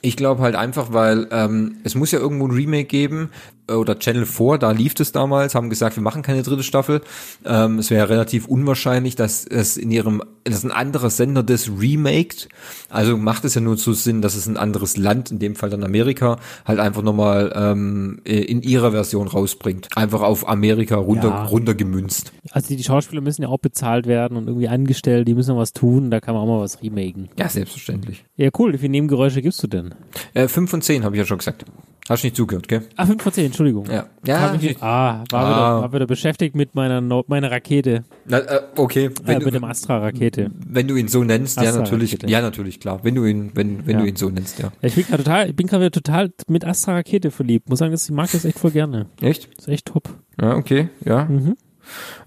ich 0.02 0.18
glaube 0.18 0.42
halt 0.42 0.56
einfach, 0.56 0.94
weil 0.94 1.28
ähm, 1.32 1.78
es 1.84 1.96
muss 1.96 2.12
ja 2.12 2.20
irgendwo 2.20 2.46
ein 2.48 2.52
Remake 2.52 2.86
geben 2.86 3.32
oder 3.72 3.98
Channel 3.98 4.26
4, 4.26 4.58
da 4.58 4.72
lief 4.72 4.94
es 5.00 5.12
damals, 5.12 5.56
haben 5.56 5.70
gesagt, 5.70 5.96
wir 5.96 6.04
machen 6.04 6.22
keine 6.22 6.44
dritte 6.44 6.64
Staffel. 6.64 7.02
Ähm, 7.46 7.80
es 7.80 7.90
wäre 7.90 8.10
relativ 8.10 8.48
unwahrscheinlich, 8.48 9.16
dass 9.16 9.46
es 9.46 9.78
in 9.78 9.92
ihrem, 9.92 10.22
dass 10.44 10.64
ein 10.64 10.72
anderer 10.72 11.10
Sender 11.10 11.44
das 11.44 11.70
remaked. 11.70 12.50
Also 12.90 13.18
macht 13.18 13.46
es 13.46 13.56
ja 13.56 13.62
nur 13.62 13.78
so 13.78 13.94
Sinn, 13.94 14.22
dass 14.22 14.36
es 14.36 14.48
ein 14.48 14.58
anderes 14.58 14.98
Land, 14.98 15.32
in 15.32 15.40
dem 15.40 15.56
Fall 15.56 15.70
dann 15.70 15.84
Amerika, 15.84 16.38
halt 16.66 16.80
einfach 16.80 17.02
nochmal 17.02 17.54
ähm, 17.56 18.20
in 18.24 18.62
ihrer 18.62 18.92
Version 18.92 19.28
rausbringt. 19.28 19.88
Einfach 19.96 20.22
auf 20.22 20.48
Amerika 20.48 20.96
runter, 20.96 21.30
ja. 21.30 21.44
runtergemünzt. 21.46 22.34
Also 22.52 22.76
die, 22.76 22.84
Schauspieler 22.84 23.22
müssen 23.22 23.44
ja 23.44 23.48
auch 23.48 23.60
bezahlt 23.60 24.08
werden 24.08 24.38
und 24.38 24.48
irgendwie 24.48 24.68
angestellt, 24.68 25.28
die 25.28 25.34
müssen 25.34 25.56
was 25.56 25.74
tun, 25.74 26.12
da 26.12 26.20
kann 26.20 26.36
man 26.36 26.44
auch 26.44 26.48
mal 26.48 26.60
was 26.60 26.82
remaken. 26.82 27.30
Ja, 27.40 27.48
selbstverständlich. 27.48 28.26
Ja, 28.36 28.50
cool. 28.60 28.74
Wie 28.74 28.78
viele 28.78 28.92
Nebengeräusche 28.92 29.42
gibst 29.42 29.64
du 29.64 29.68
denn? 29.68 29.96
Äh, 30.34 30.48
fünf 30.48 30.70
von 30.70 30.82
zehn, 30.82 31.04
habe 31.04 31.16
ich 31.16 31.20
ja 31.20 31.26
schon 31.26 31.38
gesagt. 31.38 31.66
Hast 32.10 32.24
du 32.24 32.28
nicht 32.28 32.36
zugehört, 32.36 32.68
gell? 32.68 32.84
Ah, 32.98 33.06
fünf 33.06 33.24
von 33.24 33.32
zehn, 33.32 33.53
Entschuldigung. 33.54 33.86
Ja. 33.86 34.08
ja 34.26 34.56
ich, 34.60 34.82
ah, 34.82 35.24
war, 35.30 35.46
ah. 35.46 35.46
Wieder, 35.46 35.82
war 35.84 35.94
wieder 35.94 36.08
beschäftigt 36.08 36.56
mit 36.56 36.74
meiner, 36.74 37.02
no 37.02 37.24
meiner 37.28 37.52
Rakete. 37.52 38.04
Na, 38.26 38.40
äh, 38.40 38.62
okay. 38.78 39.12
Wenn 39.24 39.36
äh, 39.36 39.40
du, 39.40 39.46
mit 39.46 39.54
dem 39.54 39.64
Astra-Rakete. 39.64 40.50
Wenn 40.68 40.88
du 40.88 40.96
ihn 40.96 41.08
so 41.08 41.24
nennst, 41.24 41.62
ja 41.62 41.72
natürlich, 41.72 42.18
ja 42.26 42.42
natürlich, 42.42 42.80
klar. 42.80 43.02
Wenn 43.04 43.14
du 43.14 43.26
ihn, 43.26 43.52
wenn, 43.54 43.86
wenn 43.86 43.98
ja. 43.98 44.02
du 44.02 44.08
ihn 44.08 44.16
so 44.16 44.30
nennst, 44.30 44.58
ja. 44.58 44.72
ja 44.82 44.88
ich 44.88 44.96
bin 44.96 45.06
gerade 45.06 45.24
total, 45.24 45.50
ich 45.50 45.56
bin 45.56 45.68
gerade 45.68 45.92
total 45.92 46.32
mit 46.48 46.66
Astra-Rakete 46.66 47.30
verliebt. 47.30 47.70
Muss 47.70 47.78
sagen, 47.78 47.94
ich 47.94 48.10
mag 48.10 48.32
das 48.32 48.44
echt 48.44 48.58
voll 48.58 48.72
gerne. 48.72 49.06
Echt? 49.22 49.50
Das 49.56 49.68
ist 49.68 49.72
echt 49.72 49.86
top. 49.86 50.10
Ja, 50.42 50.56
okay, 50.56 50.90
ja. 51.06 51.26
Mhm. 51.26 51.38
Ähm. 51.46 51.56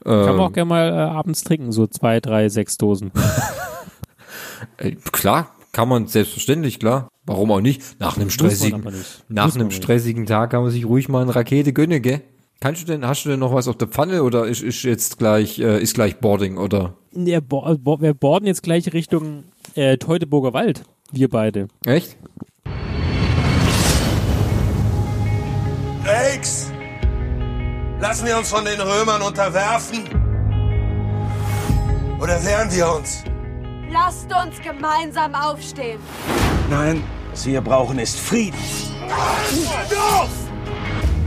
Kann 0.05 0.37
man 0.37 0.41
auch 0.41 0.53
gerne 0.53 0.69
mal 0.69 0.89
äh, 0.91 0.93
abends 0.93 1.43
trinken, 1.43 1.73
so 1.73 1.89
zwei, 1.89 2.21
drei, 2.21 2.49
sechs 2.51 2.77
Dosen. 2.77 3.11
äh, 4.77 4.93
klar, 5.11 5.51
kann 5.73 5.89
man 5.89 6.07
selbstverständlich, 6.07 6.79
klar. 6.79 7.09
Warum 7.27 7.51
auch 7.51 7.61
nicht? 7.61 8.01
Nach 8.01 8.17
einem 8.17 8.31
stressigen, 8.31 8.85
nach 9.29 9.55
einem 9.55 9.73
stressigen 9.73 10.27
Tag 10.27 10.51
kann 10.51 10.63
man 10.63 10.71
sich 10.71 10.87
ruhig 10.87 11.09
mal 11.09 11.23
eine 11.23 11.35
Rakete 11.35 11.73
gönnen, 11.73 12.01
gell? 12.01 12.23
Kannst 12.61 12.83
du 12.83 12.87
denn, 12.87 13.07
hast 13.07 13.25
du 13.25 13.29
denn 13.29 13.41
noch 13.41 13.53
was 13.53 13.69
auf 13.69 13.77
der 13.77 13.89
Pfanne 13.89 14.23
oder 14.23 14.47
ist, 14.47 14.63
ist 14.63 14.83
jetzt 14.83 15.19
gleich, 15.19 15.59
äh, 15.59 15.83
ist 15.83 15.95
gleich 15.95 16.21
Boarding 16.21 16.57
oder? 16.57 16.95
Ja, 17.13 17.41
bo 17.41 17.77
bo 17.79 18.01
wir 18.01 18.15
boarden 18.15 18.47
jetzt 18.47 18.63
gleich 18.63 18.93
Richtung 18.93 19.45
äh, 19.75 19.99
Teutoburger 19.99 20.55
Wald. 20.55 20.85
Wir 21.13 21.29
beide. 21.29 21.69
Echt? 21.85 22.17
Drakes! 26.05 26.71
Lassen 28.01 28.27
wir 28.27 28.39
uns 28.39 28.49
von 28.49 28.65
den 28.65 28.81
Römern 28.81 29.21
unterwerfen? 29.23 29.99
Oder 32.21 32.43
wehren 32.45 32.71
wir 32.73 32.95
uns? 32.95 33.25
Lasst 33.91 34.29
uns 34.33 34.61
gemeinsam 34.63 35.35
aufstehen. 35.35 35.99
Nein, 36.71 37.03
was 37.37 37.45
wir 37.45 37.61
brauchen 37.61 37.99
ist 37.99 38.19
Frieden. 38.19 38.59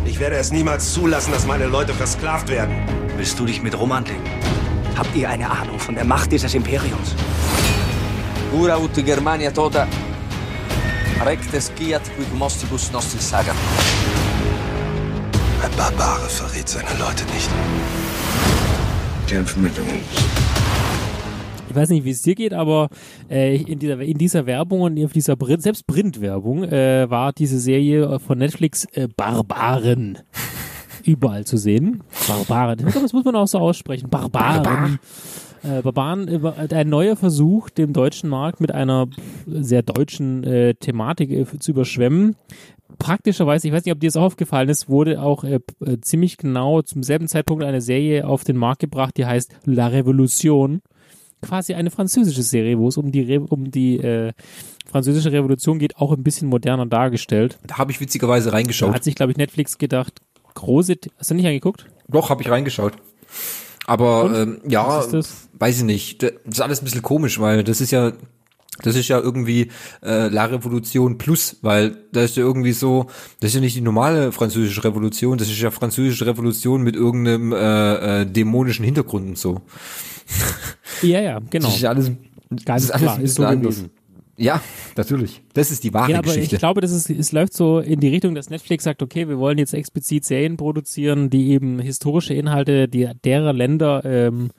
Ich 0.06 0.20
werde 0.20 0.38
es 0.38 0.52
niemals 0.52 0.92
zulassen, 0.92 1.32
dass 1.32 1.46
meine 1.46 1.68
Leute 1.68 1.94
versklavt 1.94 2.50
werden. 2.50 2.76
Willst 3.16 3.38
du 3.38 3.46
dich 3.46 3.62
mit 3.62 3.78
Rom 3.78 3.92
anlegen? 3.92 4.24
Habt 4.98 5.16
ihr 5.16 5.30
eine 5.30 5.48
Ahnung 5.48 5.78
von 5.78 5.94
der 5.94 6.06
Macht 6.06 6.32
dieses 6.32 6.56
Imperiums? 6.56 7.14
Ura 8.52 8.78
ut 8.78 8.96
Germania 8.96 9.52
toda 9.52 9.88
rectes 11.24 11.68
skiat 11.68 12.02
quid 12.16 12.34
mostibus 12.34 12.92
nostris 12.92 13.30
saga. 13.30 13.54
Ein 15.64 15.72
Barbare 15.78 16.28
verrät 16.28 16.68
seine 16.68 16.94
Leute 16.98 17.24
nicht. 17.36 17.52
Kämpfen 19.28 19.62
mit 19.62 19.78
uns 19.78 20.49
ich 21.70 21.76
weiß 21.76 21.90
nicht, 21.90 22.04
wie 22.04 22.12
es 22.12 22.22
dir 22.22 22.36
geht, 22.36 22.54
aber 22.54 22.90
äh, 23.30 23.58
in, 23.58 23.80
dieser, 23.80 24.00
in 24.00 24.18
dieser 24.18 24.46
Werbung 24.46 24.82
und 24.82 25.04
auf 25.04 25.14
dieser 25.14 25.36
Print, 25.36 25.62
selbst 25.62 25.88
Printwerbung 25.88 26.64
äh, 26.64 27.10
war 27.10 27.34
diese 27.34 27.60
Serie 27.60 28.20
von 28.20 28.38
Netflix 28.38 28.86
äh, 28.94 29.08
Barbaren 29.16 30.20
überall 31.06 31.46
zu 31.46 31.58
sehen. 31.58 32.04
Barbaren. 32.28 32.80
Ich 32.80 32.86
glaube, 32.86 33.02
das 33.02 33.14
muss 33.14 33.26
man 33.26 33.36
auch 33.36 33.48
so 33.48 33.60
aussprechen. 33.60 34.10
Barbaren. 34.10 35.00
Äh, 35.64 35.82
Barbaren, 35.82 36.28
äh, 36.28 36.74
ein 36.74 36.90
neuer 36.90 37.16
Versuch, 37.16 37.70
den 37.70 37.94
deutschen 37.94 38.30
Markt 38.30 38.62
mit 38.62 38.72
einer 38.72 39.08
sehr 39.46 39.84
deutschen 39.84 40.44
äh, 40.44 40.74
Thematik 40.76 41.32
äh, 41.32 41.46
zu 41.60 41.72
überschwemmen. 41.72 42.36
Praktischerweise, 42.98 43.68
ich 43.68 43.74
weiß 43.74 43.86
nicht, 43.86 43.94
ob 43.94 44.00
dir 44.00 44.08
das 44.08 44.18
aufgefallen 44.18 44.70
ist, 44.70 44.90
wurde 44.90 45.22
auch 45.22 45.44
äh, 45.44 45.60
äh, 45.86 46.00
ziemlich 46.02 46.38
genau 46.38 46.82
zum 46.82 47.04
selben 47.04 47.28
Zeitpunkt 47.28 47.64
eine 47.64 47.82
Serie 47.82 48.26
auf 48.26 48.44
den 48.44 48.58
Markt 48.58 48.80
gebracht, 48.80 49.18
die 49.18 49.26
heißt 49.26 49.54
La 49.66 49.88
Revolution 49.88 50.82
quasi 51.42 51.74
eine 51.74 51.92
französische 51.92 52.44
Serie, 52.44 52.78
wo 52.78 52.88
es 52.88 52.98
um 52.98 53.12
die, 53.12 53.22
Re 53.22 53.40
um 53.40 53.72
die 53.72 53.98
äh, 53.98 54.34
französische 54.86 55.32
Revolution 55.32 55.80
geht, 55.80 55.98
auch 55.98 56.12
ein 56.12 56.24
bisschen 56.24 56.48
moderner 56.48 56.86
dargestellt. 56.86 57.60
Da 57.68 57.78
habe 57.78 57.92
ich 57.92 58.00
witzigerweise 58.00 58.54
reingeschaut. 58.54 58.90
Da 58.90 58.96
hat 58.96 59.04
sich, 59.04 59.16
glaube 59.16 59.32
ich, 59.32 59.38
Netflix 59.38 59.78
gedacht, 59.78 60.22
große, 60.56 60.96
hast 61.18 61.32
du 61.32 61.36
nicht 61.36 61.46
angeguckt? 61.46 61.86
Doch, 62.08 62.30
habe 62.30 62.42
ich 62.42 62.50
reingeschaut. 62.50 62.94
Aber 63.86 64.32
ähm, 64.36 64.62
ja, 64.68 65.04
weiß 65.54 65.78
ich 65.78 65.84
nicht. 65.84 66.24
Das 66.24 66.32
ist 66.46 66.62
alles 66.62 66.82
ein 66.82 66.86
bisschen 66.86 67.02
komisch, 67.02 67.40
weil 67.40 67.64
das 67.64 67.82
ist 67.82 67.92
ja 67.92 68.14
das 68.84 68.96
ist 68.96 69.08
ja 69.08 69.20
irgendwie 69.20 69.72
äh, 70.02 70.28
La 70.30 70.46
Revolution 70.46 71.18
plus, 71.18 71.58
weil 71.62 71.98
da 72.12 72.24
ist 72.24 72.38
ja 72.38 72.44
irgendwie 72.44 72.72
so, 72.72 73.08
das 73.40 73.50
ist 73.50 73.56
ja 73.56 73.62
nicht 73.62 73.76
die 73.76 73.82
normale 73.82 74.32
französische 74.32 74.84
Revolution, 74.84 75.38
das 75.38 75.50
ist 75.50 75.60
ja 75.60 75.72
französische 75.72 76.26
Revolution 76.26 76.82
mit 76.82 76.96
irgendeinem 76.96 77.52
äh, 77.52 78.22
äh, 78.22 78.26
dämonischen 78.26 78.86
Hintergrund 78.86 79.28
und 79.28 79.38
so. 79.38 79.62
Ja, 81.02 81.22
ja, 81.22 81.40
genau. 81.50 81.68
Das 81.68 81.76
ist 81.76 81.82
ja 81.82 81.90
alles, 81.92 82.12
Ganz 82.66 82.84
ist 82.84 82.92
alles 82.92 83.04
klar, 83.04 83.22
ist 83.22 83.36
so 83.36 83.44
gewesen. 83.44 83.90
Ja, 84.38 84.62
natürlich. 84.96 85.42
Das 85.54 85.70
ist 85.70 85.84
die 85.84 85.94
wahre 85.94 86.12
ja, 86.12 86.20
aber 86.20 86.28
Geschichte. 86.28 86.56
Ich 86.56 86.60
glaube, 86.60 86.80
das 86.80 86.92
ist, 86.92 87.10
es 87.10 87.32
läuft 87.34 87.54
so 87.54 87.80
in 87.80 88.00
die 88.00 88.08
Richtung, 88.08 88.36
dass 88.36 88.50
Netflix 88.50 88.86
sagt, 88.86 89.04
okay, 89.04 89.28
wir 89.28 89.38
wollen 89.38 89.58
jetzt 89.58 89.74
explizit 89.74 90.24
Serien 90.24 90.56
produzieren, 90.56 91.30
die 91.30 91.50
eben 91.50 91.80
historische 91.80 92.34
Inhalte 92.34 92.88
die, 92.88 93.10
derer 93.26 93.52
Länder 93.52 94.02
ähm, 94.06 94.50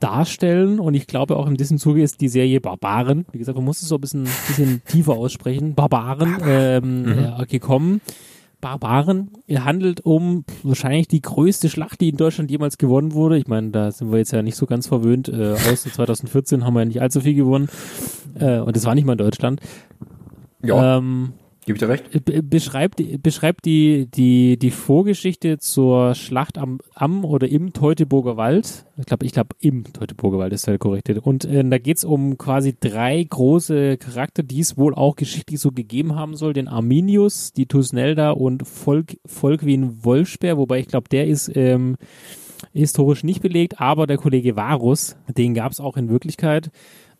darstellen. 0.00 0.80
Und 0.80 0.94
ich 0.94 1.06
glaube 1.06 1.36
auch 1.36 1.46
in 1.46 1.56
diesem 1.56 1.76
Zuge 1.78 2.02
ist 2.02 2.22
die 2.22 2.28
Serie 2.28 2.60
Barbaren, 2.60 3.26
wie 3.32 3.38
gesagt, 3.38 3.56
man 3.56 3.66
muss 3.66 3.82
es 3.82 3.88
so 3.88 3.96
ein 3.96 4.00
bisschen, 4.00 4.24
bisschen 4.46 4.82
tiefer 4.86 5.12
aussprechen, 5.12 5.74
Barbaren 5.74 6.38
ähm, 6.46 7.02
mhm. 7.02 7.32
äh, 7.38 7.46
gekommen 7.46 8.00
Barbaren. 8.62 9.30
Er 9.46 9.66
handelt 9.66 10.00
um 10.06 10.46
wahrscheinlich 10.62 11.08
die 11.08 11.20
größte 11.20 11.68
Schlacht, 11.68 12.00
die 12.00 12.08
in 12.08 12.16
Deutschland 12.16 12.50
jemals 12.50 12.78
gewonnen 12.78 13.12
wurde. 13.12 13.36
Ich 13.36 13.48
meine, 13.48 13.70
da 13.70 13.90
sind 13.90 14.10
wir 14.10 14.18
jetzt 14.18 14.32
ja 14.32 14.40
nicht 14.40 14.56
so 14.56 14.64
ganz 14.64 14.86
verwöhnt. 14.86 15.28
Äh, 15.28 15.52
aus 15.52 15.82
2014 15.82 16.64
haben 16.64 16.72
wir 16.72 16.80
ja 16.80 16.86
nicht 16.86 17.02
allzu 17.02 17.20
viel 17.20 17.34
gewonnen. 17.34 17.68
Äh, 18.34 18.60
und 18.60 18.74
das 18.74 18.86
war 18.86 18.94
nicht 18.94 19.04
mal 19.04 19.12
in 19.12 19.18
Deutschland. 19.18 19.60
Ja. 20.62 20.96
Ähm, 20.96 21.34
Gib 21.64 21.76
ich 21.76 21.80
dir 21.80 21.88
recht? 21.88 22.24
Be- 22.24 22.42
beschreibt, 22.42 23.00
beschreibt 23.22 23.64
die, 23.66 24.08
die, 24.10 24.58
die 24.58 24.70
Vorgeschichte 24.72 25.58
zur 25.58 26.16
Schlacht 26.16 26.58
am, 26.58 26.80
am 26.94 27.24
oder 27.24 27.48
im 27.48 27.72
Teutoburger 27.72 28.36
Wald. 28.36 28.84
Ich 28.96 29.06
glaube, 29.06 29.24
ich 29.26 29.32
glaube, 29.32 29.50
im 29.60 29.84
Teutoburger 29.92 30.38
Wald 30.38 30.52
ist 30.52 30.66
der 30.66 30.78
korrekte. 30.78 31.20
Und 31.20 31.44
äh, 31.44 31.62
da 31.62 31.78
geht's 31.78 32.02
um 32.04 32.36
quasi 32.36 32.74
drei 32.78 33.22
große 33.22 33.96
Charakter, 33.98 34.42
die 34.42 34.58
es 34.58 34.76
wohl 34.76 34.92
auch 34.92 35.14
geschichtlich 35.14 35.60
so 35.60 35.70
gegeben 35.70 36.16
haben 36.16 36.34
soll. 36.34 36.52
Den 36.52 36.66
Arminius, 36.66 37.52
die 37.52 37.66
Tusnelda 37.66 38.32
und 38.32 38.66
Volk, 38.66 39.18
Volkwin 39.24 40.04
Wolfsperr, 40.04 40.58
wobei 40.58 40.80
ich 40.80 40.88
glaube, 40.88 41.08
der 41.10 41.28
ist 41.28 41.48
ähm, 41.54 41.96
historisch 42.72 43.22
nicht 43.22 43.40
belegt, 43.40 43.80
aber 43.80 44.06
der 44.08 44.16
Kollege 44.16 44.56
Varus, 44.56 45.16
den 45.28 45.54
gab's 45.54 45.78
auch 45.78 45.96
in 45.96 46.08
Wirklichkeit. 46.08 46.70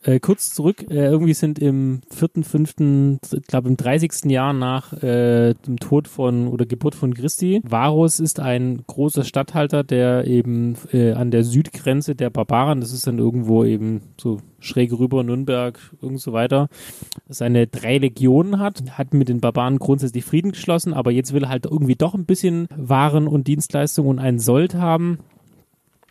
Äh, 0.05 0.19
kurz 0.19 0.53
zurück, 0.53 0.91
äh, 0.91 1.07
irgendwie 1.07 1.35
sind 1.35 1.61
im 1.61 2.01
vierten, 2.11 2.43
fünften, 2.43 3.21
ich 3.33 3.47
glaube 3.47 3.69
im 3.69 3.77
30. 3.77 4.31
Jahr 4.31 4.53
nach 4.53 4.93
äh, 5.03 5.55
dem 5.67 5.79
Tod 5.79 6.09
von 6.09 6.49
oder 6.49 6.67
Geburt 6.67 6.97
von 6.97 7.15
Christi. 7.15 7.61
Varus 7.63 8.19
ist 8.19 8.41
ein 8.41 8.83
großer 8.87 9.23
Statthalter, 9.23 9.85
der 9.85 10.27
eben 10.27 10.77
äh, 10.93 11.13
an 11.13 11.31
der 11.31 11.45
Südgrenze 11.45 12.17
der 12.17 12.31
Barbaren, 12.31 12.81
das 12.81 12.93
ist 12.93 13.07
dann 13.07 13.19
irgendwo 13.19 13.65
eben 13.65 14.03
so 14.21 14.41
schräg 14.59 14.93
rüber, 14.93 15.23
Nürnberg, 15.23 15.79
irgend 16.01 16.21
so 16.21 16.33
weiter, 16.33 16.69
seine 17.29 17.69
drei 17.69 17.99
Legionen 17.99 18.59
hat, 18.59 18.99
hat 18.99 19.15
mit 19.15 19.29
den 19.29 19.41
Barbaren 19.41 19.79
grundsätzlich 19.79 20.25
Frieden 20.25 20.51
geschlossen, 20.53 20.95
aber 20.95 21.13
jetzt 21.13 21.33
will 21.33 21.45
er 21.45 21.49
halt 21.49 21.67
irgendwie 21.67 21.97
doch 21.97 22.15
ein 22.15 22.27
bisschen 22.27 22.67
Waren 22.77 23.29
und 23.29 23.47
Dienstleistungen 23.47 24.11
und 24.11 24.19
einen 24.19 24.41
Sold 24.41 24.75
haben. 24.75 25.19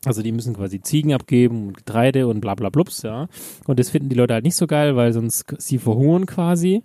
Also 0.05 0.23
die 0.23 0.31
müssen 0.31 0.55
quasi 0.55 0.81
Ziegen 0.81 1.13
abgeben 1.13 1.67
und 1.67 1.77
Getreide 1.77 2.27
und 2.27 2.41
bla 2.41 2.55
bla 2.55 2.69
blups, 2.69 3.03
ja. 3.03 3.27
Und 3.67 3.79
das 3.79 3.89
finden 3.89 4.09
die 4.09 4.15
Leute 4.15 4.33
halt 4.33 4.43
nicht 4.43 4.55
so 4.55 4.65
geil, 4.65 4.95
weil 4.95 5.13
sonst 5.13 5.45
sie 5.59 5.77
verhungern 5.77 6.25
quasi. 6.25 6.81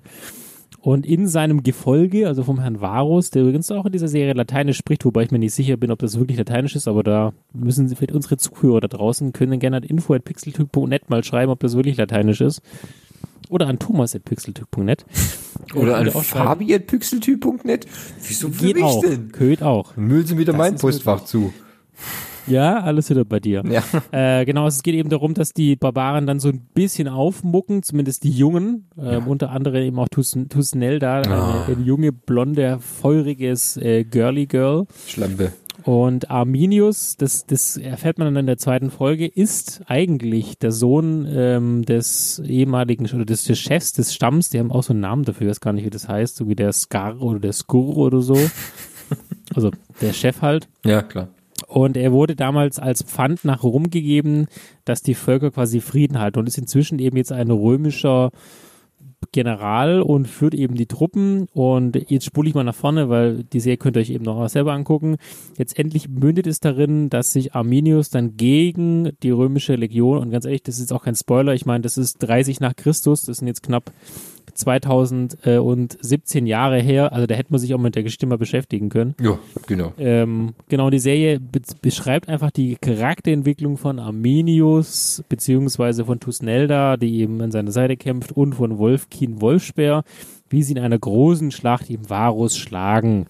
Und 0.81 1.05
in 1.05 1.27
seinem 1.27 1.63
Gefolge, 1.63 2.29
also 2.29 2.45
vom 2.45 2.61
Herrn 2.61 2.81
Varus, 2.81 3.31
der 3.31 3.43
übrigens 3.43 3.73
auch 3.73 3.87
in 3.87 3.93
dieser 3.93 4.07
Serie 4.07 4.35
Lateinisch 4.35 4.77
spricht, 4.77 5.05
wobei 5.05 5.25
ich 5.25 5.31
mir 5.33 5.39
nicht 5.41 5.55
sicher 5.55 5.77
bin, 5.77 5.91
ob 5.91 5.99
das 5.99 6.19
wirklich 6.19 6.39
Lateinisch 6.39 6.77
ist, 6.77 6.87
aber 6.87 7.03
da 7.03 7.33
müssen 7.53 7.89
sie, 7.89 7.97
unsere 8.13 8.37
Zuhörer 8.37 8.81
da 8.81 8.89
draußen 8.89 9.33
können 9.33 9.59
gerne 9.59 9.79
an 9.79 9.83
info.pixeltyp.net 9.83 11.11
mal 11.11 11.25
schreiben, 11.25 11.51
ob 11.51 11.59
das 11.61 11.75
wirklich 11.75 11.97
Lateinisch 11.97 12.41
ist. 12.41 12.61
Oder 13.49 13.67
an 13.67 13.79
thomas.pixeltyp.net. 13.79 15.07
Oder 15.75 15.97
an 15.97 16.11
fabi.pixeltyp.net? 16.11 17.87
Wieso 18.27 18.51
für 18.51 18.67
Geht 18.67 18.77
mich 18.77 18.85
auch. 18.85 19.01
denn? 19.01 19.33
Geht 19.33 19.63
auch. 19.63 19.97
Müllen 19.97 20.27
Sie 20.27 20.39
wieder 20.39 20.53
Das 20.53 20.59
mein 20.59 20.77
Postfach 20.77 21.25
zu. 21.25 21.53
Ja, 22.47 22.81
alles 22.81 23.11
wieder 23.11 23.25
bei 23.25 23.41
dir. 23.41 23.63
Ja. 23.69 23.83
Äh, 24.13 24.45
genau, 24.45 24.67
es 24.67 24.83
geht 24.83 24.95
eben 24.95 25.09
darum, 25.09 25.35
dass 25.35 25.53
die 25.53 25.77
Barbaren 25.77 26.27
dann 26.27 26.39
so 26.41 26.49
ein 26.49 26.61
bisschen 26.75 27.09
aufmucken, 27.09 27.83
zumindest 27.83 28.25
die 28.25 28.31
Jungen, 28.31 28.89
ähm, 29.01 29.27
unter 29.27 29.51
anderem 29.51 29.83
eben 29.83 29.99
auch 29.99 30.09
Tus 30.09 30.37
Tusnelda, 30.49 31.23
Ah. 31.23 31.65
eine, 31.67 31.77
eine 31.77 31.85
junge, 31.85 32.13
blonde, 32.13 32.79
feuriges 32.81 33.77
äh, 33.77 34.05
Girly 34.05 34.47
Girl. 34.47 34.87
Schlampe. 35.07 35.53
Und 35.85 36.31
Arminius, 36.31 37.17
das, 37.17 37.47
das 37.47 37.77
erfährt 37.77 38.19
man 38.19 38.27
dann 38.27 38.41
in 38.43 38.47
der 38.47 38.59
zweiten 38.59 38.91
Folge, 38.91 39.27
ist 39.27 39.83
eigentlich 39.87 40.59
der 40.59 40.73
Sohn 40.73 41.29
ähm, 41.31 41.85
des 41.85 42.41
ehemaligen 42.45 43.07
oder 43.15 43.25
des, 43.25 43.45
des 43.45 43.59
Chefs 43.61 43.93
des 43.93 44.13
Stamms. 44.13 44.51
Die 44.51 44.59
haben 44.59 44.73
auch 44.73 44.83
so 44.83 44.93
einen 44.93 45.01
Namen 45.01 45.25
dafür, 45.25 45.47
ich 45.47 45.51
weiß 45.51 45.61
gar 45.61 45.73
nicht, 45.73 45.85
wie 45.85 45.91
das 45.91 46.09
heißt, 46.09 46.35
so 46.37 46.49
wie 46.49 46.57
der 46.57 46.73
Scar 46.73 47.21
oder 47.23 47.39
der 47.39 47.53
Skur 47.53 47.97
oder 47.99 48.21
so. 48.21 48.37
also 49.55 49.71
der 50.01 50.13
Chef 50.13 50.43
halt. 50.43 50.69
Ja, 50.85 51.03
klar. 51.03 51.29
Und 51.77 51.99
er 51.99 52.11
wurde 52.11 52.37
damals 52.37 52.79
als 52.79 53.03
Pfand 53.03 53.45
nach 53.45 53.63
Rom 53.63 53.91
gegeben, 53.91 54.47
dass 54.87 55.03
die 55.03 55.13
Völker 55.13 55.51
quasi 55.51 55.83
Frieden 55.83 56.19
halten 56.19 56.39
und 56.39 56.49
ist 56.49 56.57
inzwischen 56.57 56.99
eben 56.99 57.19
jetzt 57.19 57.33
ein 57.33 57.51
römischer 57.51 58.31
General 59.31 60.01
und 60.01 60.27
führt 60.27 60.55
eben 60.55 60.75
die 60.75 60.87
Truppen. 60.87 61.49
Und 61.53 62.11
jetzt 62.11 62.25
spule 62.25 62.49
ich 62.49 62.55
mal 62.55 62.65
nach 62.65 62.75
vorne, 62.75 63.11
weil 63.11 63.45
die 63.45 63.61
Serie 63.61 63.77
könnt 63.77 63.99
ihr 63.99 64.01
euch 64.01 64.09
eben 64.09 64.25
noch 64.25 64.49
selber 64.49 64.73
angucken. 64.73 65.17
Jetzt 65.59 65.79
endlich 65.79 66.09
mündet 66.09 66.47
es 66.47 66.61
darin, 66.61 67.11
dass 67.11 67.35
sich 67.35 67.55
Arminius 67.55 68.09
dann 68.09 68.39
gegen 68.39 69.11
die 69.23 69.31
römische 69.31 69.75
Legion, 69.75 70.17
und 70.17 70.31
ganz 70.31 70.47
ehrlich, 70.47 70.63
das 70.63 70.79
ist 70.79 70.95
auch 70.95 71.05
kein 71.05 71.15
Spoiler, 71.15 71.53
ich 71.53 71.67
meine, 71.67 71.83
das 71.83 71.99
ist 71.99 72.21
30 72.21 72.59
nach 72.61 72.75
Christus, 72.75 73.21
das 73.21 73.37
sind 73.37 73.49
jetzt 73.49 73.63
knapp 73.63 73.93
2017 74.55 76.47
Jahre 76.47 76.81
her, 76.81 77.13
also 77.13 77.27
da 77.27 77.35
hätte 77.35 77.53
man 77.53 77.61
sich 77.61 77.75
auch 77.75 77.79
mit 77.79 77.95
der 77.95 78.03
Geschichte 78.03 78.27
mal 78.27 78.39
beschäftigen 78.39 78.89
können. 78.89 79.15
Ja, 79.21 79.39
genau. 79.67 79.93
Ähm, 79.99 80.55
genau, 80.69 80.91
die 80.91 80.99
Serie 80.99 81.41
be 81.41 81.61
beschreibt 81.83 82.29
einfach 82.29 82.51
die 82.51 82.77
Charakterentwicklung 82.77 83.77
von 83.77 83.99
Arminius, 83.99 85.25
beziehungsweise 85.29 86.05
von 86.05 86.21
Tusnelda, 86.21 86.97
die 86.97 87.21
eben 87.21 87.41
an 87.41 87.51
seiner 87.51 87.73
Seite 87.73 87.97
kämpft, 87.97 88.33
und 88.33 88.55
von 88.55 88.79
Wolfkin 88.79 89.41
Wolfspeer, 89.41 90.05
wie 90.49 90.63
sie 90.63 90.73
in 90.73 90.79
einer 90.79 90.99
großen 90.99 91.51
Schlacht 91.51 91.91
eben 91.91 92.09
Varus 92.09 92.57
schlagen. 92.57 93.27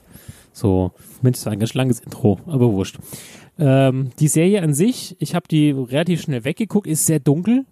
So, 0.52 0.92
Mensch, 1.22 1.38
das 1.38 1.46
war 1.46 1.52
ein 1.52 1.58
ganz 1.58 1.74
langes 1.74 2.00
Intro, 2.00 2.40
aber 2.46 2.72
wurscht. 2.72 2.98
Ähm, 3.58 4.10
die 4.18 4.28
Serie 4.28 4.62
an 4.62 4.74
sich, 4.74 5.16
ich 5.18 5.34
habe 5.34 5.48
die 5.48 5.70
relativ 5.70 6.22
schnell 6.22 6.44
weggeguckt, 6.44 6.86
ist 6.86 7.06
sehr 7.06 7.20
dunkel. 7.20 7.64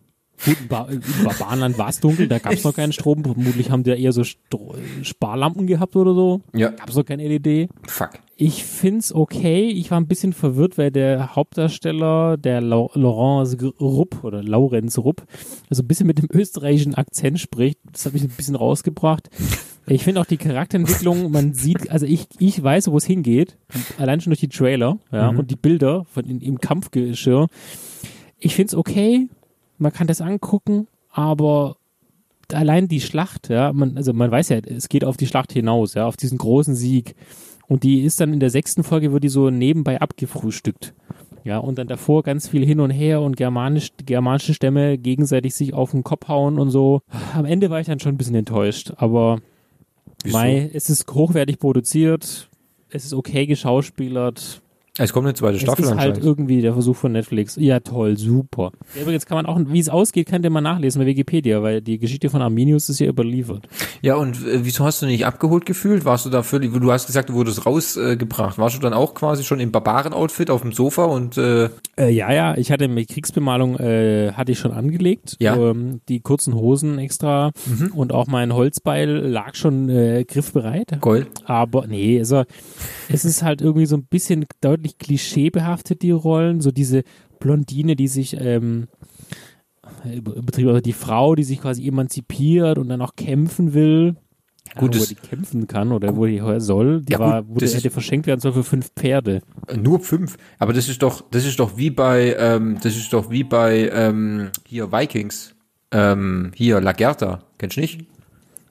Gut, 0.45 0.57
in, 0.61 0.69
ba 0.69 0.89
Barbarenland 1.25 1.79
war 1.79 1.89
es 1.89 2.01
dunkel, 2.01 2.29
da 2.29 2.39
gab 2.39 2.53
es 2.53 2.65
noch 2.65 2.75
keinen 2.75 2.93
Strom. 2.93 3.23
Vermutlich 3.25 3.71
haben 3.71 3.83
die 3.83 3.91
ja 3.91 3.97
eher 3.97 4.13
so 4.13 4.25
Stro 4.25 4.75
Sparlampen 5.03 5.67
gehabt 5.67 5.97
oder 5.97 6.15
so. 6.15 6.41
Ja. 6.55 6.71
Gab 6.71 6.89
es 6.89 6.97
noch 6.97 7.05
kein 7.05 7.21
LED. 7.21 7.69
Fuck. 7.87 8.11
Ich 8.37 8.65
find's 8.65 9.13
okay. 9.15 9.69
Ich 9.69 9.91
war 9.93 10.01
ein 10.01 10.09
bisschen 10.09 10.33
verwirrt, 10.33 10.77
weil 10.77 10.91
der 10.91 11.37
Hauptdarsteller, 11.37 12.37
der 12.37 12.61
Lau 12.61 12.91
Laurence 12.95 13.57
Rupp 13.81 14.25
oder 14.25 14.43
Laurenz 14.43 14.99
Rupp, 14.99 15.23
also 15.71 15.83
ein 15.83 15.87
bisschen 15.87 16.07
mit 16.09 16.19
dem 16.19 16.29
österreichischen 16.33 16.95
Akzent 16.97 17.39
spricht. 17.39 17.79
Das 17.93 18.07
hat 18.07 18.13
mich 18.13 18.23
ein 18.23 18.29
bisschen 18.29 18.57
rausgebracht. 18.57 19.31
Ich 19.87 20.03
finde 20.03 20.21
auch 20.23 20.25
die 20.27 20.39
Charakterentwicklung, 20.39 21.31
man 21.31 21.53
sieht, 21.53 21.91
also 21.91 22.07
ich, 22.07 22.27
ich 22.39 22.61
weiß, 22.63 22.91
wo 22.91 22.97
es 22.97 23.05
hingeht. 23.05 23.57
Allein 23.99 24.21
schon 24.21 24.31
durch 24.31 24.41
die 24.41 24.49
Trailer, 24.49 24.99
ja, 25.13 25.31
Mhm. 25.31 25.41
und 25.41 25.51
die 25.51 25.57
Bilder 25.57 26.05
von 26.11 26.25
in, 26.25 26.41
im 26.41 26.59
Kampfgeschirr. 26.59 27.49
Ich 28.39 28.55
find's 28.55 28.75
okay. 28.75 29.29
Man 29.79 29.93
kann 29.93 30.07
das 30.07 30.21
angucken, 30.21 30.87
aber 31.11 31.77
allein 32.53 32.89
die 32.89 33.01
Schlacht, 33.01 33.49
ja, 33.49 33.73
man, 33.73 33.97
also 33.97 34.13
man 34.13 34.31
weiß 34.31 34.51
ja, 34.51 34.59
es 34.59 34.89
geht 34.89 35.05
auf 35.05 35.17
die 35.17 35.27
Schlacht 35.27 35.53
hinaus, 35.53 35.95
ja, 35.95 36.07
auf 36.07 36.17
diesen 36.17 36.39
großen 36.39 36.75
Sieg. 36.75 37.15
Und 37.67 37.83
die 37.83 38.03
ist 38.03 38.21
dann 38.21 38.33
in 38.33 38.41
der 38.41 38.51
sechsten 38.51 38.85
Folge, 38.85 39.13
wird 39.13 39.25
die 39.25 39.29
so 39.29 39.51
nebenbei 39.51 40.01
abgefrühstückt. 40.01 40.95
Ja, 41.45 41.59
und 41.59 41.79
dann 41.79 41.89
davor 41.89 42.23
ganz 42.23 42.49
viel 42.49 42.65
hin 42.65 42.81
und 42.81 42.91
her 42.91 43.21
und 43.21 43.37
germanisch, 43.37 43.91
germanische 44.05 44.55
Stämme 44.55 44.97
gegenseitig 44.97 45.55
sich 45.55 45.75
auf 45.75 45.91
den 45.91 46.03
Kopf 46.03 46.29
hauen 46.29 46.59
und 46.59 46.71
so. 46.71 47.01
Am 47.35 47.45
Ende 47.45 47.69
war 47.69 47.81
ich 47.81 47.87
dann 47.87 48.01
schon 48.01 48.15
ein 48.15 48.19
bisschen 48.19 48.35
enttäuscht, 48.35 48.93
aber 48.97 49.41
Wieso? 50.25 50.39
Mei, 50.39 50.71
es 50.73 50.89
ist 50.89 51.13
hochwertig 51.13 51.59
produziert, 51.59 52.49
es 52.89 53.05
ist 53.05 53.13
okay 53.13 53.47
geschauspielert. 53.47 54.63
Es 54.97 55.13
kommt 55.13 55.27
eine 55.27 55.35
zweite 55.35 55.59
Staffel 55.59 55.85
Es 55.85 55.91
ist 55.91 55.97
halt 55.97 56.19
irgendwie 56.19 56.61
der 56.61 56.73
Versuch 56.73 56.95
von 56.95 57.11
Netflix. 57.11 57.57
Ja, 57.57 57.81
toll, 57.81 58.17
super. 58.17 58.71
Ja, 58.95 59.03
übrigens 59.03 59.27
kann 59.27 59.37
man 59.37 59.45
auch, 59.47 59.59
wie 59.67 59.81
es 59.81 59.89
ausgeht, 59.89 60.29
könnt 60.29 60.45
ihr 60.45 60.51
mal 60.51 60.61
nachlesen 60.61 61.01
bei 61.01 61.07
Wikipedia, 61.07 61.63
weil 61.63 61.81
die 61.83 61.99
Geschichte 61.99 62.31
von 62.31 62.41
Arminius 62.43 62.89
ist 62.89 63.01
ja 63.01 63.09
überliefert. 63.09 63.67
Ja, 64.03 64.15
und 64.15 64.37
äh, 64.47 64.65
wieso 64.65 64.85
hast 64.85 65.03
du 65.03 65.07
dich 65.07 65.27
abgeholt 65.27 65.67
gefühlt? 65.67 66.05
Warst 66.05 66.27
du 66.27 66.31
da 66.31 66.45
völlig, 66.45 66.73
du 66.73 66.93
hast 66.93 67.07
gesagt, 67.09 67.29
du 67.31 67.35
wurdest 67.35 67.67
rausgebracht. 67.67 68.57
Warst 68.59 68.77
du 68.77 68.81
dann 68.81 68.93
auch 68.93 69.15
quasi 69.15 69.43
schon 69.43 69.59
im 69.59 69.73
Barbaren-Outfit 69.73 70.49
auf 70.51 70.63
dem 70.63 70.71
Sofa 70.73 71.05
und 71.07 71.39
äh, 71.39 71.71
Äh, 71.97 72.11
ja, 72.11 72.33
ja, 72.33 72.57
ich 72.57 72.71
hatte 72.71 72.87
mit 72.87 73.09
Kriegsbemalung 73.09 73.77
äh, 73.79 74.33
hatte 74.35 74.53
ich 74.53 74.61
schon 74.61 74.71
angelegt. 74.73 75.37
Ja. 75.41 75.57
Ähm, 75.57 76.03
die 76.09 76.21
kurzen 76.21 76.55
Hosen 76.55 76.99
extra 76.99 77.51
und 77.95 78.13
auch 78.13 78.29
mein 78.29 78.55
Holzbeil 78.55 79.11
lag 79.11 79.57
schon 79.57 79.89
äh, 79.89 80.25
griffbereit. 80.25 81.01
Gold. 81.01 81.27
Aber 81.47 81.89
nee, 81.89 82.19
also 82.21 82.45
es 83.09 83.25
ist 83.25 83.43
halt 83.43 83.61
irgendwie 83.61 83.87
so 83.87 83.97
ein 83.97 84.05
bisschen 84.05 84.45
deutlich 84.61 84.84
klischeebehaftet, 84.93 86.03
die 86.03 86.11
Rollen. 86.11 86.61
So 86.61 86.71
diese 86.71 87.03
Blondine, 87.41 87.97
die 87.97 88.09
sich 88.09 88.37
ähm, 88.41 88.89
über- 90.15 90.35
übertrieben, 90.37 90.69
also 90.69 90.81
die 90.81 90.93
Frau, 90.93 91.35
die 91.35 91.45
sich 91.45 91.61
quasi 91.61 91.87
emanzipiert 91.87 92.79
und 92.79 92.89
dann 92.89 93.01
auch 93.03 93.17
kämpfen 93.17 93.75
will. 93.75 94.17
Gut, 94.77 94.95
ja, 94.95 95.01
wo 95.01 95.05
das- 95.05 95.09
die 95.09 95.15
kämpfen 95.15 95.67
kann 95.67 95.93
oder 95.93 96.17
wo 96.17 96.25
die 96.27 96.41
soll, 96.59 97.03
die 97.03 97.13
Ja, 97.13 97.19
gut, 97.19 97.27
war, 97.27 97.49
wo 97.49 97.55
das 97.55 97.61
die 97.61 97.65
ist- 97.77 97.85
hätte 97.85 97.91
verschenkt 97.93 98.27
werden 98.27 98.41
soll 98.41 98.53
für 98.55 98.65
fünf 98.65 98.91
Pferde. 98.97 99.43
nur 99.77 100.01
fünf. 100.01 100.37
Aber 100.59 100.73
das 100.73 100.89
ist 100.89 101.03
doch, 101.03 101.23
das 101.31 101.45
ist 101.45 101.59
doch 101.61 101.77
wie 101.77 101.91
bei, 101.91 102.35
ähm, 102.39 102.79
das 102.83 102.97
ist 102.97 103.13
doch 103.13 103.31
wie 103.31 103.45
bei 103.45 103.91
ähm, 103.93 104.49
hier 104.67 104.91
Vikings. 104.91 105.55
Ähm, 105.93 106.51
hier 106.57 106.81
Lagerta, 106.81 107.45
kennst 107.59 107.77
du 107.77 107.83
nicht? 107.83 108.01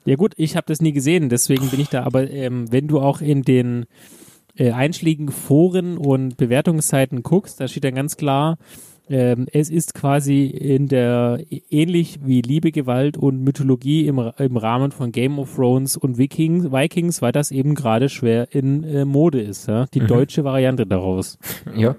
Ja 0.04 0.16
gut, 0.16 0.34
ich 0.36 0.56
habe 0.56 0.66
das 0.66 0.82
nie 0.82 0.92
gesehen, 0.92 1.30
deswegen 1.30 1.70
bin 1.70 1.80
ich 1.80 1.88
da. 1.88 2.02
Aber 2.02 2.28
ähm, 2.28 2.70
wenn 2.70 2.88
du 2.88 3.00
auch 3.00 3.22
in 3.22 3.42
den 3.42 3.86
äh, 4.56 4.70
einschlägigen 4.72 5.30
Foren 5.30 5.98
und 5.98 6.36
Bewertungsseiten 6.36 7.22
guckst, 7.22 7.60
da 7.60 7.68
steht 7.68 7.84
dann 7.84 7.94
ganz 7.94 8.16
klar, 8.16 8.56
Ähm, 9.06 9.48
es 9.52 9.68
ist 9.68 9.92
quasi 9.92 10.46
in 10.46 10.88
der 10.88 11.38
ähnlich 11.68 12.20
wie 12.24 12.40
Liebe, 12.40 12.72
Gewalt 12.72 13.18
und 13.18 13.42
Mythologie 13.44 14.06
im, 14.06 14.18
im 14.38 14.56
Rahmen 14.56 14.92
von 14.92 15.12
Game 15.12 15.38
of 15.38 15.54
Thrones 15.56 15.98
und 15.98 16.16
Vikings, 16.16 16.72
Vikings 16.72 17.20
weil 17.20 17.30
das 17.30 17.50
eben 17.50 17.74
gerade 17.74 18.08
schwer 18.08 18.54
in 18.54 18.82
äh, 18.82 19.04
Mode 19.04 19.42
ist. 19.42 19.68
Ja? 19.68 19.84
Die 19.92 20.00
Mhm. 20.00 20.06
deutsche 20.06 20.42
Variante 20.44 20.86
daraus. 20.86 21.36
Ja. 21.76 21.96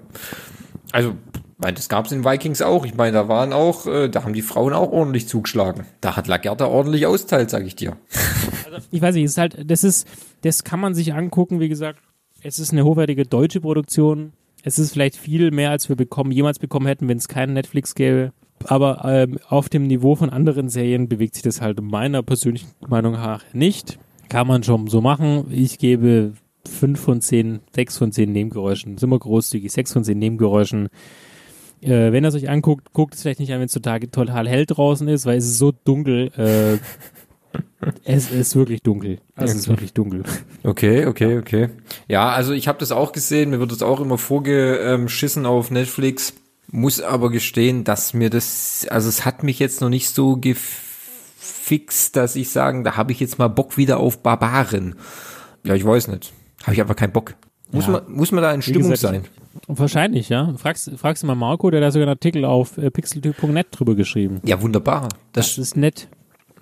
Also, 0.90 1.12
das 1.60 1.88
gab's 1.88 2.10
in 2.10 2.24
Vikings 2.24 2.60
auch. 2.60 2.84
Ich 2.84 2.96
meine, 2.96 3.12
da 3.12 3.28
waren 3.28 3.52
auch, 3.52 3.86
äh, 3.86 4.08
da 4.08 4.24
haben 4.24 4.32
die 4.34 4.42
Frauen 4.42 4.72
auch 4.72 4.90
ordentlich 4.90 5.28
zugeschlagen. 5.28 5.84
Da 6.00 6.16
hat 6.16 6.26
Lagerta 6.26 6.66
ordentlich 6.66 7.06
austeilt, 7.06 7.50
sag 7.50 7.64
ich 7.66 7.76
dir. 7.76 7.96
ich 8.90 9.00
weiß 9.00 9.14
nicht, 9.14 9.26
es 9.26 9.30
ist 9.32 9.38
halt, 9.38 9.70
das 9.70 9.84
ist, 9.84 10.08
das 10.42 10.64
kann 10.64 10.80
man 10.80 10.94
sich 10.96 11.14
angucken, 11.14 11.60
wie 11.60 11.68
gesagt, 11.68 12.00
es 12.46 12.60
ist 12.60 12.72
eine 12.72 12.84
hochwertige 12.84 13.24
deutsche 13.24 13.60
Produktion. 13.60 14.32
Es 14.62 14.78
ist 14.78 14.92
vielleicht 14.92 15.16
viel 15.16 15.50
mehr, 15.50 15.70
als 15.70 15.88
wir 15.88 15.96
bekommen, 15.96 16.30
jemals 16.30 16.58
bekommen 16.58 16.86
hätten, 16.86 17.08
wenn 17.08 17.18
es 17.18 17.28
keinen 17.28 17.54
Netflix 17.54 17.94
gäbe. 17.94 18.32
Aber 18.64 19.04
ähm, 19.04 19.38
auf 19.48 19.68
dem 19.68 19.86
Niveau 19.86 20.14
von 20.14 20.30
anderen 20.30 20.68
Serien 20.68 21.08
bewegt 21.08 21.34
sich 21.34 21.42
das 21.42 21.60
halt 21.60 21.80
meiner 21.82 22.22
persönlichen 22.22 22.68
Meinung 22.88 23.12
nach 23.14 23.42
nicht. 23.52 23.98
Kann 24.28 24.46
man 24.46 24.62
schon 24.62 24.86
so 24.86 25.00
machen. 25.00 25.46
Ich 25.50 25.78
gebe 25.78 26.32
fünf 26.64 27.00
von 27.00 27.20
zehn, 27.20 27.60
sechs 27.74 27.98
von 27.98 28.12
zehn 28.12 28.32
Nebengeräuschen. 28.32 28.96
Sind 28.96 29.10
wir 29.10 29.18
großzügig, 29.18 29.70
sechs 29.70 29.92
von 29.92 30.04
zehn 30.04 30.18
Nebengeräuschen. 30.18 30.88
Äh, 31.80 32.12
wenn 32.12 32.24
ihr 32.24 32.28
es 32.28 32.34
euch 32.34 32.48
anguckt, 32.48 32.92
guckt 32.92 33.14
es 33.14 33.22
vielleicht 33.22 33.40
nicht 33.40 33.52
an, 33.52 33.58
wenn 33.58 33.66
es 33.66 33.72
total, 33.72 34.00
total 34.00 34.48
hell 34.48 34.66
draußen 34.66 35.06
ist, 35.08 35.26
weil 35.26 35.38
es 35.38 35.46
ist 35.46 35.58
so 35.58 35.72
dunkel. 35.72 36.30
Äh, 36.36 36.78
es 38.04 38.30
ist 38.30 38.56
wirklich 38.56 38.82
dunkel. 38.82 39.18
Es 39.36 39.54
ist 39.54 39.68
wirklich 39.68 39.92
dunkel. 39.92 40.22
Okay, 40.62 41.06
okay, 41.06 41.38
okay. 41.38 41.68
Ja, 42.08 42.30
also 42.30 42.52
ich 42.52 42.68
habe 42.68 42.78
das 42.78 42.92
auch 42.92 43.12
gesehen, 43.12 43.50
mir 43.50 43.60
wird 43.60 43.72
das 43.72 43.82
auch 43.82 44.00
immer 44.00 44.18
vorgeschissen 44.18 45.46
auf 45.46 45.70
Netflix. 45.70 46.34
Muss 46.70 47.00
aber 47.00 47.30
gestehen, 47.30 47.84
dass 47.84 48.12
mir 48.12 48.28
das, 48.28 48.86
also 48.90 49.08
es 49.08 49.24
hat 49.24 49.42
mich 49.44 49.58
jetzt 49.60 49.80
noch 49.80 49.88
nicht 49.88 50.08
so 50.08 50.36
gefixt, 50.36 52.16
dass 52.16 52.34
ich 52.36 52.50
sagen, 52.50 52.82
da 52.84 52.96
habe 52.96 53.12
ich 53.12 53.20
jetzt 53.20 53.38
mal 53.38 53.48
Bock 53.48 53.76
wieder 53.76 53.98
auf 53.98 54.22
Barbaren. 54.22 54.96
Ja, 55.62 55.74
ich 55.74 55.84
weiß 55.84 56.08
nicht. 56.08 56.32
Habe 56.62 56.74
ich 56.74 56.80
einfach 56.80 56.96
keinen 56.96 57.12
Bock. 57.12 57.34
Muss, 57.70 57.86
Ja. 57.86 57.92
man, 57.92 58.02
muss 58.12 58.32
man 58.32 58.42
da 58.42 58.52
in 58.52 58.60
Wie 58.60 58.62
Stimmung 58.70 58.90
gesagt, 58.90 59.14
sein? 59.14 59.24
Wahrscheinlich, 59.68 60.28
ja. 60.28 60.54
Fragst, 60.58 60.90
fragst 60.96 61.22
du 61.22 61.26
mal 61.26 61.34
Marco, 61.34 61.70
der 61.70 61.80
hat 61.80 61.86
da 61.86 61.90
sogar 61.90 62.04
einen 62.06 62.16
Artikel 62.16 62.44
auf 62.44 62.78
äh, 62.78 62.90
pixeltyp.net 62.90 63.68
drüber 63.70 63.94
geschrieben. 63.94 64.40
Ja, 64.44 64.60
wunderbar. 64.60 65.08
Das, 65.32 65.58
ist 65.58 65.76
nett. 65.76 66.08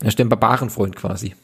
Er 0.01 0.09
ist 0.09 0.20
ein 0.20 0.28
Barbarenfreund 0.28 0.97
quasi. 0.97 1.34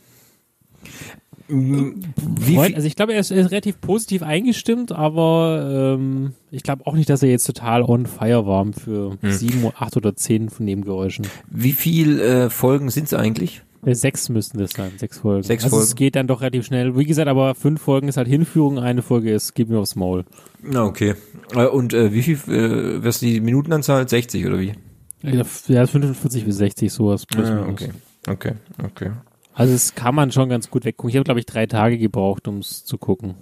Wie 1.48 2.54
Freund, 2.54 2.76
also 2.76 2.86
ich 2.86 2.94
glaube, 2.94 3.12
er 3.12 3.20
ist, 3.20 3.32
er 3.32 3.38
ist 3.38 3.50
relativ 3.50 3.80
positiv 3.80 4.22
eingestimmt, 4.22 4.92
aber 4.92 5.96
ähm, 5.98 6.32
ich 6.52 6.62
glaube 6.62 6.86
auch 6.86 6.94
nicht, 6.94 7.10
dass 7.10 7.24
er 7.24 7.30
jetzt 7.30 7.44
total 7.44 7.82
on 7.82 8.06
fire 8.06 8.46
war 8.46 8.66
für 8.72 9.16
Hm. 9.20 9.32
sieben, 9.32 9.66
acht 9.76 9.96
oder 9.96 10.14
zehn 10.14 10.48
von 10.48 10.64
Nebengeräuschen. 10.64 11.26
wie 11.50 11.72
viel 11.72 12.20
äh, 12.20 12.50
Folgen 12.50 12.88
sind 12.90 13.04
es 13.06 13.14
eigentlich? 13.14 13.62
Äh, 13.84 13.94
sechs 13.96 14.28
müssten 14.28 14.58
das 14.58 14.70
sein, 14.72 14.92
sechs 14.98 15.18
Folgen. 15.18 15.42
Sechs 15.42 15.64
also 15.64 15.78
es 15.78 15.86
Folgen. 15.86 15.96
geht 15.96 16.14
dann 16.16 16.28
doch 16.28 16.40
relativ 16.40 16.66
schnell. 16.66 16.96
Wie 16.96 17.04
gesagt, 17.04 17.26
aber 17.28 17.56
fünf 17.56 17.80
Folgen 17.82 18.06
ist 18.06 18.16
halt 18.16 18.28
Hinführung, 18.28 18.78
eine 18.78 19.02
Folge 19.02 19.32
ist 19.32 19.54
Gib 19.54 19.70
mir 19.70 19.78
aufs 19.80 19.96
Maul. 19.96 20.24
Na, 20.62 20.84
okay. 20.84 21.14
Äh, 21.54 21.66
und 21.66 21.94
äh, 21.94 22.12
wie 22.12 22.22
viel, 22.22 22.36
äh, 22.48 23.02
was 23.04 23.16
ist 23.16 23.22
die 23.22 23.40
Minutenanzahl? 23.40 24.08
60 24.08 24.46
oder 24.46 24.60
wie? 24.60 24.74
Ja, 25.22 25.42
45 25.44 26.44
bis 26.44 26.56
60, 26.58 26.92
sowas. 26.92 27.26
plus 27.26 27.48
Ah, 27.48 27.64
minus. 27.64 27.88
Okay. 28.28 28.54
Okay. 28.82 29.10
Also 29.54 29.74
es 29.74 29.94
kann 29.94 30.14
man 30.14 30.32
schon 30.32 30.48
ganz 30.48 30.70
gut 30.70 30.84
weggucken. 30.84 31.10
Ich 31.10 31.16
habe, 31.16 31.24
glaube 31.24 31.40
ich, 31.40 31.46
drei 31.46 31.66
Tage 31.66 31.98
gebraucht, 31.98 32.48
um 32.48 32.58
es 32.58 32.84
zu 32.84 32.98
gucken. 32.98 33.34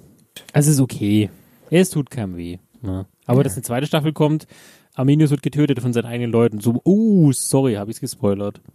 Also 0.53 0.71
es 0.71 0.77
ist 0.77 0.81
okay. 0.81 1.31
Es 1.71 1.91
tut 1.91 2.11
keinem 2.11 2.37
weh. 2.37 2.59
Ne? 2.81 3.07
Aber 3.27 3.45
dass 3.45 3.55
eine 3.55 3.63
zweite 3.63 3.87
Staffel 3.87 4.13
kommt, 4.13 4.47
Arminius 4.95 5.31
wird 5.31 5.43
getötet 5.43 5.81
von 5.81 5.93
seinen 5.93 6.07
eigenen 6.07 6.33
Leuten. 6.33 6.61
So, 6.61 6.81
uh, 6.85 7.33
sorry, 7.33 7.75
habe 7.75 7.91
ich 7.91 8.01
gespoilert. 8.01 8.61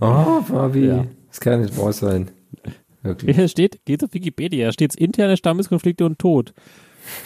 Oh, 0.00 0.42
Fabi. 0.42 0.86
Ja. 0.86 1.06
Das 1.28 1.40
kann 1.40 1.62
nicht 1.62 1.76
wahr 1.78 1.92
sein. 1.92 2.30
Wirklich. 3.02 3.36
Hier 3.36 3.48
steht, 3.48 3.84
geht 3.84 4.04
auf 4.04 4.12
Wikipedia, 4.12 4.72
steht 4.72 4.94
interne 4.94 5.36
Stammeskonflikte 5.36 6.04
und 6.04 6.18
Tod. 6.18 6.52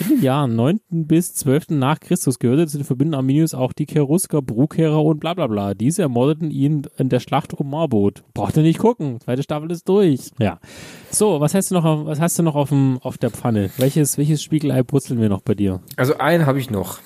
In 0.00 0.08
den 0.08 0.22
Jahren 0.22 0.56
9. 0.56 0.80
bis 0.90 1.34
12. 1.34 1.70
nach 1.70 2.00
Christus 2.00 2.38
gehörte 2.38 2.66
zu 2.66 2.78
den 2.78 2.84
Verbündeten 2.84 3.14
Arminius 3.16 3.54
auch 3.54 3.72
die 3.72 3.86
Cherusker, 3.86 4.42
Brugherer 4.42 5.02
und 5.04 5.20
bla 5.20 5.34
bla 5.34 5.46
bla. 5.46 5.74
Diese 5.74 6.02
ermordeten 6.02 6.50
ihn 6.50 6.82
in 6.98 7.08
der 7.08 7.20
Schlacht 7.20 7.54
um 7.54 7.70
Marbot. 7.70 8.22
Braucht 8.34 8.56
ihr 8.56 8.62
nicht 8.62 8.78
gucken. 8.78 9.20
Zweite 9.20 9.42
Staffel 9.42 9.70
ist 9.70 9.88
durch. 9.88 10.30
Ja. 10.38 10.58
So, 11.10 11.40
was 11.40 11.54
hast 11.54 11.70
du 11.70 11.74
noch, 11.74 11.84
auf- 11.84 12.06
was 12.06 12.20
hast 12.20 12.38
du 12.38 12.42
noch 12.42 12.54
auf, 12.54 12.68
dem, 12.70 12.98
auf 13.02 13.18
der 13.18 13.30
Pfanne? 13.30 13.70
Welches, 13.78 14.18
welches 14.18 14.42
Spiegelei 14.42 14.82
brutzeln 14.82 15.20
wir 15.20 15.28
noch 15.28 15.42
bei 15.42 15.54
dir? 15.54 15.80
Also 15.96 16.18
einen 16.18 16.46
habe 16.46 16.58
ich 16.58 16.70
noch. 16.70 16.98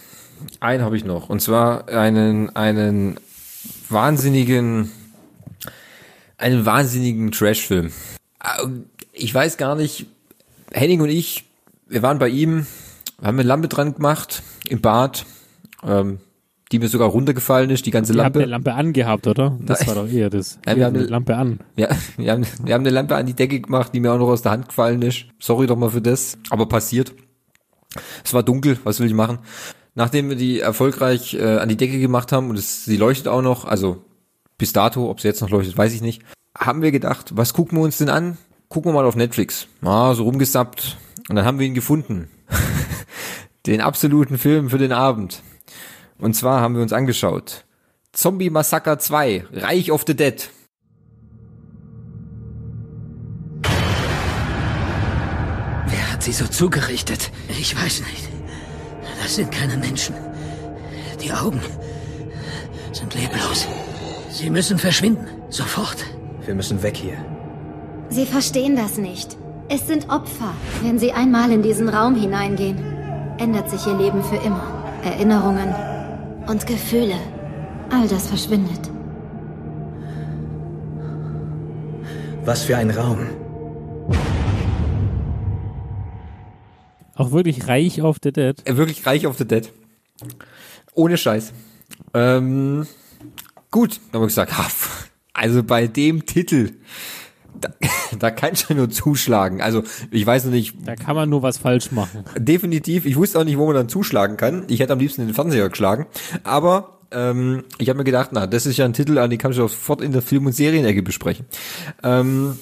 Einen 0.60 0.82
habe 0.82 0.96
ich 0.96 1.04
noch. 1.04 1.30
Und 1.30 1.40
zwar 1.40 1.88
einen, 1.88 2.54
einen 2.56 3.18
wahnsinnigen, 3.88 4.90
einen 6.38 6.66
wahnsinnigen 6.66 7.30
Trashfilm. 7.32 7.86
Äh, 8.42 8.66
Ich 9.12 9.32
weiß 9.34 9.56
gar 9.56 9.76
nicht, 9.76 10.06
Henning 10.72 11.00
und 11.00 11.08
ich, 11.08 11.44
wir 11.88 12.02
waren 12.02 12.18
bei 12.18 12.28
ihm, 12.28 12.66
wir 13.18 13.28
haben 13.28 13.38
eine 13.38 13.46
Lampe 13.48 13.68
dran 13.68 13.94
gemacht, 13.94 14.42
im 14.68 14.80
Bad, 14.80 15.24
ähm, 15.82 16.18
die 16.72 16.78
mir 16.78 16.88
sogar 16.88 17.08
runtergefallen 17.08 17.70
ist, 17.70 17.86
die 17.86 17.90
ganze 17.90 18.12
habt 18.14 18.18
Lampe. 18.18 18.38
eine 18.40 18.48
Lampe 18.50 18.72
angehabt, 18.74 19.26
oder? 19.26 19.56
Das 19.60 19.80
Nein. 19.80 19.88
war 19.88 19.94
doch 20.04 20.10
eher 20.12 20.30
das. 20.30 20.58
Nein, 20.64 20.76
wir 20.76 20.82
Ihr 20.82 20.86
haben 20.86 20.96
eine- 20.96 21.04
Lampe 21.06 21.36
an. 21.36 21.60
Ja, 21.76 21.88
wir 22.16 22.32
haben, 22.32 22.46
wir 22.64 22.74
haben 22.74 22.80
eine 22.82 22.90
Lampe 22.90 23.14
an 23.16 23.26
die 23.26 23.34
Decke 23.34 23.60
gemacht, 23.60 23.92
die 23.94 24.00
mir 24.00 24.12
auch 24.12 24.18
noch 24.18 24.28
aus 24.28 24.42
der 24.42 24.52
Hand 24.52 24.68
gefallen 24.68 25.02
ist. 25.02 25.26
Sorry 25.38 25.66
doch 25.66 25.76
mal 25.76 25.90
für 25.90 26.00
das, 26.02 26.38
aber 26.50 26.66
passiert. 26.66 27.12
Es 28.24 28.34
war 28.34 28.42
dunkel, 28.42 28.78
was 28.84 28.98
will 28.98 29.06
ich 29.06 29.14
machen? 29.14 29.38
Nachdem 29.94 30.28
wir 30.30 30.36
die 30.36 30.58
erfolgreich 30.58 31.34
äh, 31.34 31.58
an 31.58 31.68
die 31.68 31.76
Decke 31.76 32.00
gemacht 32.00 32.32
haben 32.32 32.50
und 32.50 32.58
es, 32.58 32.84
sie 32.84 32.96
leuchtet 32.96 33.28
auch 33.28 33.42
noch, 33.42 33.64
also 33.66 34.02
bis 34.58 34.72
dato, 34.72 35.08
ob 35.10 35.20
sie 35.20 35.28
jetzt 35.28 35.40
noch 35.42 35.50
leuchtet, 35.50 35.78
weiß 35.78 35.92
ich 35.94 36.00
nicht, 36.02 36.22
haben 36.58 36.82
wir 36.82 36.90
gedacht, 36.90 37.36
was 37.36 37.52
gucken 37.52 37.78
wir 37.78 37.82
uns 37.82 37.98
denn 37.98 38.08
an? 38.08 38.36
Gucken 38.68 38.90
wir 38.90 38.94
mal 38.94 39.04
auf 39.06 39.14
Netflix. 39.14 39.68
Ah, 39.82 40.14
so 40.14 40.24
rumgesappt. 40.24 40.96
Und 41.28 41.36
dann 41.36 41.44
haben 41.44 41.58
wir 41.58 41.66
ihn 41.66 41.74
gefunden. 41.74 42.28
den 43.66 43.80
absoluten 43.80 44.38
Film 44.38 44.70
für 44.70 44.78
den 44.78 44.92
Abend. 44.92 45.42
Und 46.18 46.34
zwar 46.34 46.60
haben 46.60 46.74
wir 46.74 46.82
uns 46.82 46.92
angeschaut. 46.92 47.64
Zombie 48.12 48.50
Massacre 48.50 48.98
2, 48.98 49.46
Reich 49.52 49.90
of 49.90 50.04
the 50.06 50.14
Dead. 50.14 50.48
Wer 55.86 56.12
hat 56.12 56.22
sie 56.22 56.32
so 56.32 56.46
zugerichtet? 56.46 57.32
Ich 57.48 57.74
weiß 57.74 58.00
nicht. 58.00 58.28
Das 59.22 59.34
sind 59.36 59.50
keine 59.50 59.76
Menschen. 59.76 60.14
Die 61.22 61.32
Augen 61.32 61.60
sind 62.92 63.14
leblos. 63.14 63.66
Sie 64.30 64.50
müssen 64.50 64.78
verschwinden. 64.78 65.26
Sofort. 65.48 66.04
Wir 66.44 66.54
müssen 66.54 66.82
weg 66.82 66.96
hier. 66.96 67.16
Sie 68.10 68.26
verstehen 68.26 68.76
das 68.76 68.98
nicht. 68.98 69.36
Es 69.68 69.86
sind 69.86 70.10
Opfer. 70.10 70.54
Wenn 70.82 70.98
sie 70.98 71.12
einmal 71.12 71.50
in 71.50 71.62
diesen 71.62 71.88
Raum 71.88 72.14
hineingehen, 72.14 72.78
ändert 73.38 73.70
sich 73.70 73.86
ihr 73.86 73.96
Leben 73.96 74.22
für 74.22 74.36
immer. 74.36 74.62
Erinnerungen 75.02 75.74
und 76.46 76.66
Gefühle. 76.66 77.16
All 77.90 78.06
das 78.08 78.28
verschwindet. 78.28 78.90
Was 82.44 82.64
für 82.64 82.76
ein 82.76 82.90
Raum. 82.90 83.26
Auch 87.16 87.30
wirklich 87.30 87.68
reich 87.68 88.02
auf 88.02 88.16
The 88.22 88.32
Dead. 88.32 88.56
Äh, 88.66 88.76
Wirklich 88.76 89.06
reich 89.06 89.26
auf 89.26 89.38
the 89.38 89.46
Dead. 89.46 89.72
Ohne 90.94 91.16
Scheiß. 91.16 91.52
Ähm, 92.12 92.86
gut, 93.70 94.00
dann 94.10 94.20
habe 94.20 94.24
ich 94.26 94.34
gesagt, 94.34 94.52
also 95.32 95.62
bei 95.62 95.86
dem 95.86 96.26
Titel, 96.26 96.72
da, 97.60 97.70
da 98.18 98.30
kann 98.30 98.50
ich 98.52 98.68
ja 98.68 98.74
nur 98.74 98.90
zuschlagen. 98.90 99.60
Also 99.60 99.82
ich 100.10 100.26
weiß 100.26 100.44
noch 100.44 100.52
nicht. 100.52 100.74
Da 100.84 100.96
kann 100.96 101.16
man 101.16 101.28
nur 101.28 101.42
was 101.42 101.58
falsch 101.58 101.92
machen. 101.92 102.24
Definitiv. 102.38 103.06
Ich 103.06 103.16
wusste 103.16 103.38
auch 103.40 103.44
nicht, 103.44 103.58
wo 103.58 103.66
man 103.66 103.74
dann 103.74 103.88
zuschlagen 103.88 104.36
kann. 104.36 104.64
Ich 104.68 104.80
hätte 104.80 104.92
am 104.92 104.98
liebsten 104.98 105.26
den 105.26 105.34
Fernseher 105.34 105.68
geschlagen. 105.68 106.06
Aber 106.42 106.98
ähm, 107.10 107.64
ich 107.78 107.88
habe 107.88 107.98
mir 107.98 108.04
gedacht, 108.04 108.30
na, 108.32 108.46
das 108.46 108.66
ist 108.66 108.76
ja 108.76 108.84
ein 108.84 108.92
Titel, 108.92 109.18
an 109.18 109.30
den 109.30 109.38
kann 109.38 109.52
ich 109.52 109.60
auch 109.60 109.68
sofort 109.68 110.00
in 110.00 110.12
der 110.12 110.22
Film- 110.22 110.46
und 110.46 110.52
Serienecke 110.52 111.02
besprechen. 111.02 111.46
Ähm, 112.02 112.58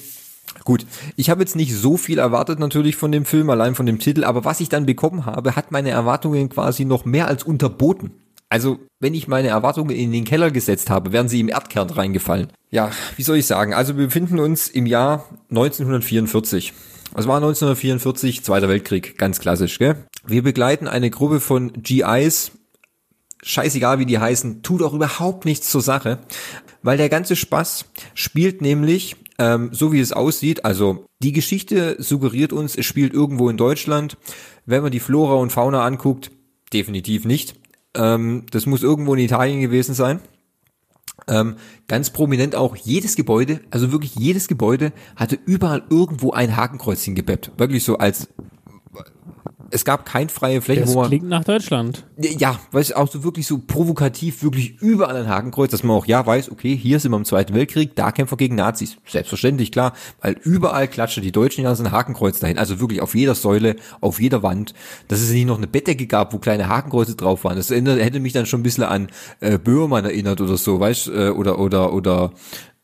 Gut, 0.65 0.85
ich 1.17 1.29
habe 1.29 1.41
jetzt 1.41 1.55
nicht 1.55 1.75
so 1.75 1.97
viel 1.97 2.19
erwartet 2.19 2.59
natürlich 2.59 2.95
von 2.95 3.11
dem 3.11 3.25
Film, 3.25 3.49
allein 3.49 3.75
von 3.75 3.85
dem 3.85 3.99
Titel, 3.99 4.23
aber 4.23 4.45
was 4.45 4.61
ich 4.61 4.69
dann 4.69 4.85
bekommen 4.85 5.25
habe, 5.25 5.55
hat 5.55 5.71
meine 5.71 5.89
Erwartungen 5.89 6.47
quasi 6.47 6.85
noch 6.85 7.03
mehr 7.03 7.27
als 7.27 7.43
unterboten. 7.43 8.11
Also, 8.49 8.79
wenn 8.99 9.13
ich 9.13 9.27
meine 9.27 9.47
Erwartungen 9.47 9.95
in 9.95 10.11
den 10.11 10.25
Keller 10.25 10.51
gesetzt 10.51 10.89
habe, 10.89 11.11
wären 11.11 11.27
sie 11.27 11.39
im 11.39 11.49
Erdkern 11.49 11.89
reingefallen. 11.89 12.47
Ja, 12.69 12.91
wie 13.17 13.23
soll 13.23 13.37
ich 13.37 13.47
sagen? 13.47 13.73
Also, 13.73 13.97
wir 13.97 14.05
befinden 14.05 14.39
uns 14.39 14.69
im 14.69 14.85
Jahr 14.85 15.25
1944. 15.49 16.73
Was 17.13 17.27
war 17.27 17.37
1944? 17.37 18.43
Zweiter 18.43 18.69
Weltkrieg, 18.69 19.17
ganz 19.17 19.39
klassisch, 19.39 19.77
gell? 19.79 20.05
Wir 20.25 20.41
begleiten 20.41 20.87
eine 20.87 21.09
Gruppe 21.09 21.39
von 21.39 21.73
GIs, 21.73 22.51
scheißegal 23.43 23.99
wie 23.99 24.05
die 24.05 24.19
heißen, 24.19 24.63
tut 24.63 24.81
auch 24.81 24.93
überhaupt 24.93 25.45
nichts 25.45 25.69
zur 25.69 25.81
Sache, 25.81 26.19
weil 26.81 26.97
der 26.97 27.09
ganze 27.09 27.35
Spaß 27.35 27.85
spielt 28.15 28.61
nämlich, 28.61 29.15
ähm, 29.37 29.69
so 29.71 29.91
wie 29.91 29.99
es 29.99 30.11
aussieht, 30.13 30.65
also 30.65 31.05
die 31.21 31.33
Geschichte 31.33 31.97
suggeriert 31.99 32.51
uns, 32.51 32.75
es 32.75 32.85
spielt 32.85 33.13
irgendwo 33.13 33.49
in 33.49 33.57
Deutschland. 33.57 34.17
Wenn 34.65 34.81
man 34.81 34.91
die 34.91 34.99
Flora 34.99 35.35
und 35.35 35.51
Fauna 35.51 35.85
anguckt, 35.85 36.31
definitiv 36.73 37.25
nicht. 37.25 37.55
Ähm, 37.95 38.45
das 38.51 38.65
muss 38.65 38.83
irgendwo 38.83 39.13
in 39.13 39.19
Italien 39.19 39.61
gewesen 39.61 39.93
sein. 39.93 40.19
Ähm, 41.27 41.55
ganz 41.87 42.09
prominent 42.09 42.55
auch 42.55 42.75
jedes 42.75 43.15
Gebäude, 43.15 43.61
also 43.69 43.91
wirklich 43.91 44.15
jedes 44.15 44.47
Gebäude 44.47 44.91
hatte 45.15 45.37
überall 45.45 45.83
irgendwo 45.89 46.31
ein 46.31 46.57
Hakenkreuz 46.57 47.03
hingebeppt. 47.03 47.51
Wirklich 47.57 47.83
so 47.83 47.97
als 47.97 48.27
es 49.73 49.85
gab 49.85 50.05
kein 50.05 50.29
freie 50.29 50.61
Fläche, 50.61 50.81
Das 50.81 50.93
wo 50.93 51.01
man 51.01 51.09
klingt 51.09 51.27
nach 51.27 51.43
Deutschland. 51.43 52.05
ja, 52.17 52.59
weil 52.71 52.81
es 52.81 52.93
auch 52.93 53.09
so 53.09 53.23
wirklich 53.23 53.47
so 53.47 53.57
provokativ, 53.57 54.43
wirklich 54.43 54.79
überall 54.81 55.15
ein 55.15 55.27
Hakenkreuz, 55.27 55.71
dass 55.71 55.83
man 55.83 55.97
auch 55.97 56.05
ja 56.05 56.25
weiß, 56.25 56.51
okay, 56.51 56.75
hier 56.75 56.99
sind 56.99 57.11
wir 57.11 57.17
im 57.17 57.25
Zweiten 57.25 57.53
Weltkrieg, 57.53 57.95
da 57.95 58.11
kämpfen 58.11 58.33
wir 58.33 58.37
gegen 58.37 58.55
Nazis. 58.55 58.97
Selbstverständlich, 59.07 59.71
klar, 59.71 59.93
weil 60.21 60.37
überall 60.43 60.87
klatschen 60.87 61.23
die 61.23 61.31
Deutschen 61.31 61.63
ja 61.63 61.73
so 61.75 61.83
ein 61.83 61.91
Hakenkreuz 61.91 62.39
dahin. 62.39 62.57
Also 62.57 62.79
wirklich 62.79 63.01
auf 63.01 63.15
jeder 63.15 63.35
Säule, 63.35 63.75
auf 63.99 64.21
jeder 64.21 64.43
Wand. 64.43 64.73
Dass 65.07 65.21
es 65.21 65.31
nicht 65.31 65.47
noch 65.47 65.57
eine 65.57 65.67
Bettdecke 65.67 66.07
gab, 66.07 66.33
wo 66.33 66.37
kleine 66.37 66.67
Hakenkreuze 66.69 67.15
drauf 67.15 67.43
waren. 67.43 67.57
Das 67.57 67.71
erinnert, 67.71 67.99
hätte 67.99 68.19
mich 68.19 68.33
dann 68.33 68.45
schon 68.45 68.59
ein 68.59 68.63
bisschen 68.63 68.83
an 68.83 69.07
äh, 69.39 69.57
Böhmermann 69.57 70.05
erinnert 70.05 70.39
oder 70.41 70.57
so, 70.57 70.79
weißt 70.79 71.07
äh, 71.07 71.29
oder 71.29 71.59
oder 71.59 71.93
oder 71.93 72.31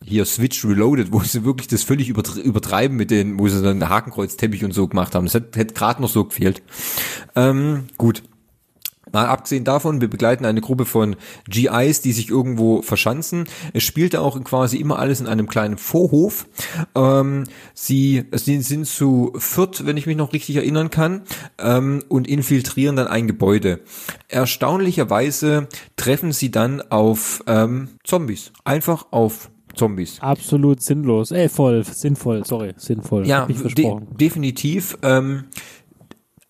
hier 0.04 0.26
Switch 0.26 0.64
Reloaded, 0.66 1.12
wo 1.12 1.20
sie 1.22 1.44
wirklich 1.44 1.68
das 1.68 1.84
völlig 1.84 2.10
übertr- 2.10 2.40
übertreiben 2.40 2.96
mit 2.96 3.12
den, 3.12 3.38
wo 3.40 3.48
sie 3.48 3.62
dann 3.62 3.90
Hakenkreuzteppich 3.90 4.64
und 4.64 4.74
so 4.74 4.88
gemacht 4.88 5.14
haben. 5.14 5.26
Das 5.26 5.34
hätte, 5.34 5.60
hätte 5.60 5.74
gerade 5.74 6.02
noch 6.02 6.10
so 6.10 6.26
gefehlt. 6.26 6.64
Ähm, 7.36 7.86
gut. 7.98 8.24
Mal 9.12 9.26
abgesehen 9.26 9.64
davon, 9.64 10.02
wir 10.02 10.08
begleiten 10.08 10.46
eine 10.46 10.62
Gruppe 10.62 10.86
von 10.86 11.16
GIs, 11.48 12.02
die 12.02 12.12
sich 12.12 12.30
irgendwo 12.30 12.84
verschanzen. 12.84 13.46
Es 13.74 13.82
spielte 13.82 14.22
auch 14.22 14.40
quasi 14.44 14.78
immer 14.78 15.00
alles 15.00 15.20
in 15.20 15.26
einem 15.26 15.48
kleinen 15.48 15.80
Vorhof. 15.80 16.46
Ähm, 16.94 17.46
sie, 17.74 18.26
sie 18.34 18.62
sind 18.62 18.86
zu 18.86 19.34
viert, 19.36 19.88
wenn 19.88 19.98
ich 19.98 20.06
mich 20.06 20.16
noch 20.16 20.32
richtig 20.32 20.58
erinnern 20.58 20.92
kann, 20.92 21.24
ähm, 21.58 22.04
und 22.08 22.28
infiltrieren 22.28 22.96
dann 22.96 23.08
ein 23.08 23.26
Gebäude. 23.26 23.80
Erstaunlicherweise 24.28 25.68
treffen 25.96 26.32
sie 26.32 26.52
dann 26.52 26.80
auf 26.80 27.44
ähm, 27.48 27.90
Zombies. 28.04 28.52
Einfach 28.64 29.08
auf 29.10 29.50
Zombies. 29.80 30.20
Absolut 30.22 30.82
sinnlos. 30.82 31.32
Äh, 31.32 31.50
voll, 31.50 31.84
sinnvoll, 31.84 32.46
sorry, 32.46 32.74
sinnvoll. 32.78 33.26
Ja, 33.26 33.48
ich 33.50 33.74
de 33.74 33.96
definitiv. 34.20 34.98
Ähm, 35.02 35.46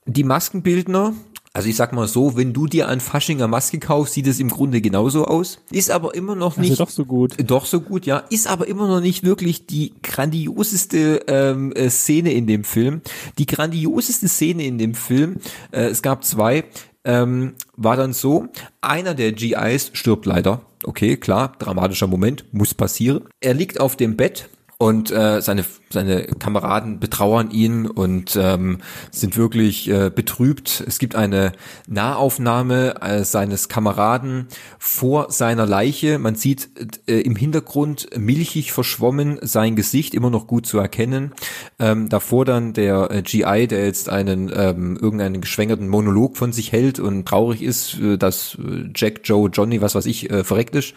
die 0.06 0.24
Maskenbildner, 0.24 1.14
also 1.54 1.70
ich 1.70 1.76
sag 1.76 1.94
mal 1.94 2.08
so, 2.08 2.36
wenn 2.36 2.54
du 2.54 2.68
dir 2.68 2.88
ein 2.88 3.00
Faschinger 3.00 3.48
Maske 3.48 3.80
kaufst, 3.80 4.14
sieht 4.14 4.28
es 4.28 4.40
im 4.40 4.50
Grunde 4.50 4.82
genauso 4.82 5.26
aus. 5.26 5.60
Ist 5.72 5.92
aber 5.92 6.16
immer 6.16 6.36
noch 6.36 6.58
Also 6.58 6.62
nicht. 6.70 6.80
doch 6.80 6.90
so 6.90 7.06
gut. 7.06 7.36
Doch 7.46 7.66
so 7.66 7.82
gut, 7.82 8.06
ja. 8.06 8.24
Ist 8.30 8.48
aber 8.48 8.68
immer 8.68 8.88
noch 8.88 9.02
nicht 9.02 9.24
wirklich 9.24 9.66
die 9.66 9.94
grandioseste 10.02 11.22
ähm, 11.28 11.72
äh, 11.74 11.90
Szene 11.90 12.34
in 12.34 12.48
dem 12.48 12.64
Film. 12.64 13.02
Die 13.38 13.46
grandioseste 13.46 14.28
Szene 14.28 14.64
in 14.64 14.78
dem 14.78 14.94
Film, 14.94 15.38
äh, 15.72 15.86
es 15.86 16.02
gab 16.02 16.24
zwei, 16.24 16.66
ähm, 17.04 17.56
war 17.76 17.96
dann 17.96 18.14
so, 18.14 18.48
einer 18.82 19.14
der 19.14 19.32
GIs 19.32 19.92
stirbt 19.94 20.26
leider. 20.26 20.62
Okay, 20.84 21.18
klar, 21.18 21.54
dramatischer 21.60 22.08
Moment, 22.08 22.46
muss 22.52 22.74
passieren. 22.74 23.26
Er 23.42 23.54
liegt 23.54 23.80
auf 23.80 23.96
dem 23.96 24.16
Bett 24.16 24.50
und 24.80 25.12
äh, 25.12 25.42
seine 25.42 25.66
seine 25.92 26.24
Kameraden 26.24 27.00
betrauern 27.00 27.52
ihn 27.52 27.86
und 27.86 28.38
ähm, 28.40 28.80
sind 29.12 29.38
wirklich 29.38 29.90
äh, 29.90 30.10
betrübt. 30.14 30.84
Es 30.88 31.00
gibt 31.00 31.16
eine 31.16 31.52
Nahaufnahme 31.88 33.02
äh, 33.02 33.24
seines 33.24 33.70
Kameraden 33.70 34.48
vor 34.78 35.32
seiner 35.32 35.66
Leiche. 35.66 36.20
Man 36.20 36.36
sieht 36.36 36.70
äh, 37.08 37.20
im 37.22 37.36
Hintergrund 37.36 38.08
milchig 38.18 38.72
verschwommen 38.72 39.40
sein 39.42 39.76
Gesicht, 39.76 40.14
immer 40.14 40.30
noch 40.30 40.48
gut 40.48 40.66
zu 40.66 40.78
erkennen. 40.78 41.34
Ähm, 41.80 42.08
davor 42.08 42.46
dann 42.46 42.74
der 42.74 43.12
äh, 43.12 43.22
GI, 43.22 43.68
der 43.68 43.86
jetzt 43.86 44.10
einen 44.10 44.52
ähm, 44.56 44.98
irgendeinen 45.02 45.42
geschwängerten 45.42 45.90
Monolog 45.90 46.38
von 46.38 46.54
sich 46.54 46.72
hält 46.72 47.00
und 47.00 47.28
traurig 47.28 47.64
ist, 47.64 48.00
äh, 48.00 48.18
dass 48.18 48.58
äh, 48.60 48.90
Jack, 48.96 49.22
Joe, 49.24 49.50
Johnny, 49.52 49.82
was 49.82 49.96
weiß 49.96 50.06
ich, 50.06 50.30
äh, 50.30 50.44
verreckt 50.44 50.76
ist. 50.76 50.94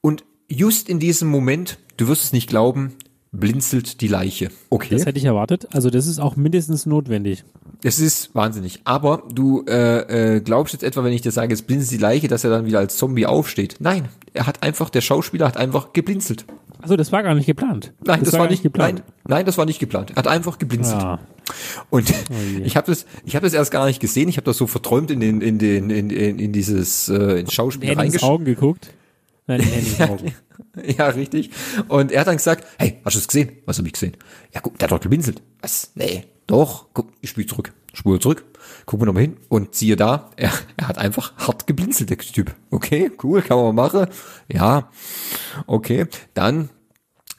Und 0.00 0.24
just 0.48 0.88
in 0.88 0.98
diesem 0.98 1.28
Moment, 1.28 1.78
du 2.00 2.08
wirst 2.08 2.24
es 2.24 2.32
nicht 2.32 2.48
glauben, 2.48 2.94
blinzelt 3.32 4.00
die 4.00 4.08
Leiche. 4.08 4.48
Okay. 4.70 4.94
Das 4.96 5.06
hätte 5.06 5.18
ich 5.18 5.24
erwartet. 5.24 5.68
Also 5.72 5.90
das 5.90 6.06
ist 6.06 6.18
auch 6.18 6.36
mindestens 6.36 6.86
notwendig. 6.86 7.44
Es 7.84 8.00
ist 8.00 8.34
wahnsinnig. 8.34 8.80
Aber 8.84 9.22
du 9.32 9.64
äh, 9.68 10.36
äh, 10.36 10.40
glaubst 10.40 10.72
jetzt 10.72 10.82
etwa, 10.82 11.04
wenn 11.04 11.12
ich 11.12 11.22
dir 11.22 11.30
sage, 11.30 11.50
jetzt 11.50 11.66
blinzelt 11.66 11.92
die 11.92 12.02
Leiche, 12.02 12.28
dass 12.28 12.44
er 12.44 12.50
dann 12.50 12.66
wieder 12.66 12.78
als 12.78 12.96
Zombie 12.96 13.26
aufsteht. 13.26 13.76
Nein, 13.78 14.08
er 14.34 14.46
hat 14.46 14.62
einfach, 14.62 14.90
der 14.90 15.00
Schauspieler 15.00 15.46
hat 15.46 15.56
einfach 15.56 15.92
geblinzelt. 15.92 16.44
Also 16.82 16.96
das 16.96 17.12
war 17.12 17.22
gar 17.22 17.34
nicht 17.34 17.46
geplant. 17.46 17.92
Nein, 18.04 18.22
das, 18.24 18.32
war 18.32 18.40
gar 18.40 18.50
nicht 18.50 18.62
geplant. 18.62 18.98
Nein, 18.98 19.14
nein, 19.28 19.46
das 19.46 19.58
war 19.58 19.66
nicht 19.66 19.78
geplant. 19.78 20.10
Er 20.10 20.16
hat 20.16 20.26
einfach 20.26 20.58
geblinzelt. 20.58 21.02
Ja. 21.02 21.18
Und 21.90 22.12
ich 22.64 22.76
habe 22.76 22.86
das, 22.86 23.06
ich 23.24 23.36
habe 23.36 23.44
das 23.44 23.52
erst 23.52 23.70
gar 23.70 23.86
nicht 23.86 24.00
gesehen. 24.00 24.28
Ich 24.28 24.38
habe 24.38 24.46
das 24.46 24.56
so 24.56 24.66
verträumt 24.66 25.10
in 25.10 25.20
den, 25.20 25.40
in 25.40 25.58
den, 25.58 25.90
in, 25.90 26.10
in, 26.10 26.38
in 26.38 26.52
dieses 26.52 27.08
äh, 27.08 27.40
ins 27.40 27.52
Schauspiel 27.52 27.92
reingeschaut. 27.92 28.30
Augen 28.30 28.44
geguckt. 28.44 28.90
Nein, 29.46 29.60
in 29.60 30.04
Augen. 30.08 30.32
Ja, 30.98 31.08
richtig. 31.08 31.50
Und 31.88 32.12
er 32.12 32.20
hat 32.20 32.26
dann 32.28 32.36
gesagt, 32.36 32.66
hey, 32.78 33.00
hast 33.04 33.14
du 33.14 33.18
es 33.18 33.28
gesehen? 33.28 33.58
Was 33.66 33.78
habe 33.78 33.88
ich 33.88 33.94
gesehen? 33.94 34.16
Ja, 34.52 34.60
guck, 34.60 34.78
der 34.78 34.86
hat 34.86 34.92
dort 34.92 35.02
geblinzelt. 35.02 35.42
Was? 35.60 35.90
Nee, 35.94 36.24
doch. 36.46 36.86
Guck, 36.94 37.12
ich 37.20 37.30
spiele 37.30 37.46
zurück. 37.46 37.72
Spule 37.92 38.20
zurück. 38.20 38.44
Gucken 38.86 39.02
wir 39.02 39.06
nochmal 39.06 39.22
hin. 39.22 39.36
Und 39.48 39.74
siehe 39.74 39.96
da, 39.96 40.30
er, 40.36 40.52
er 40.76 40.88
hat 40.88 40.98
einfach 40.98 41.36
hart 41.38 41.66
geblinzelt, 41.66 42.10
der 42.10 42.18
Typ. 42.18 42.54
Okay, 42.70 43.10
cool, 43.22 43.42
kann 43.42 43.56
man 43.56 43.74
mal 43.74 43.84
machen. 43.84 44.06
Ja, 44.48 44.90
okay. 45.66 46.06
Dann 46.34 46.70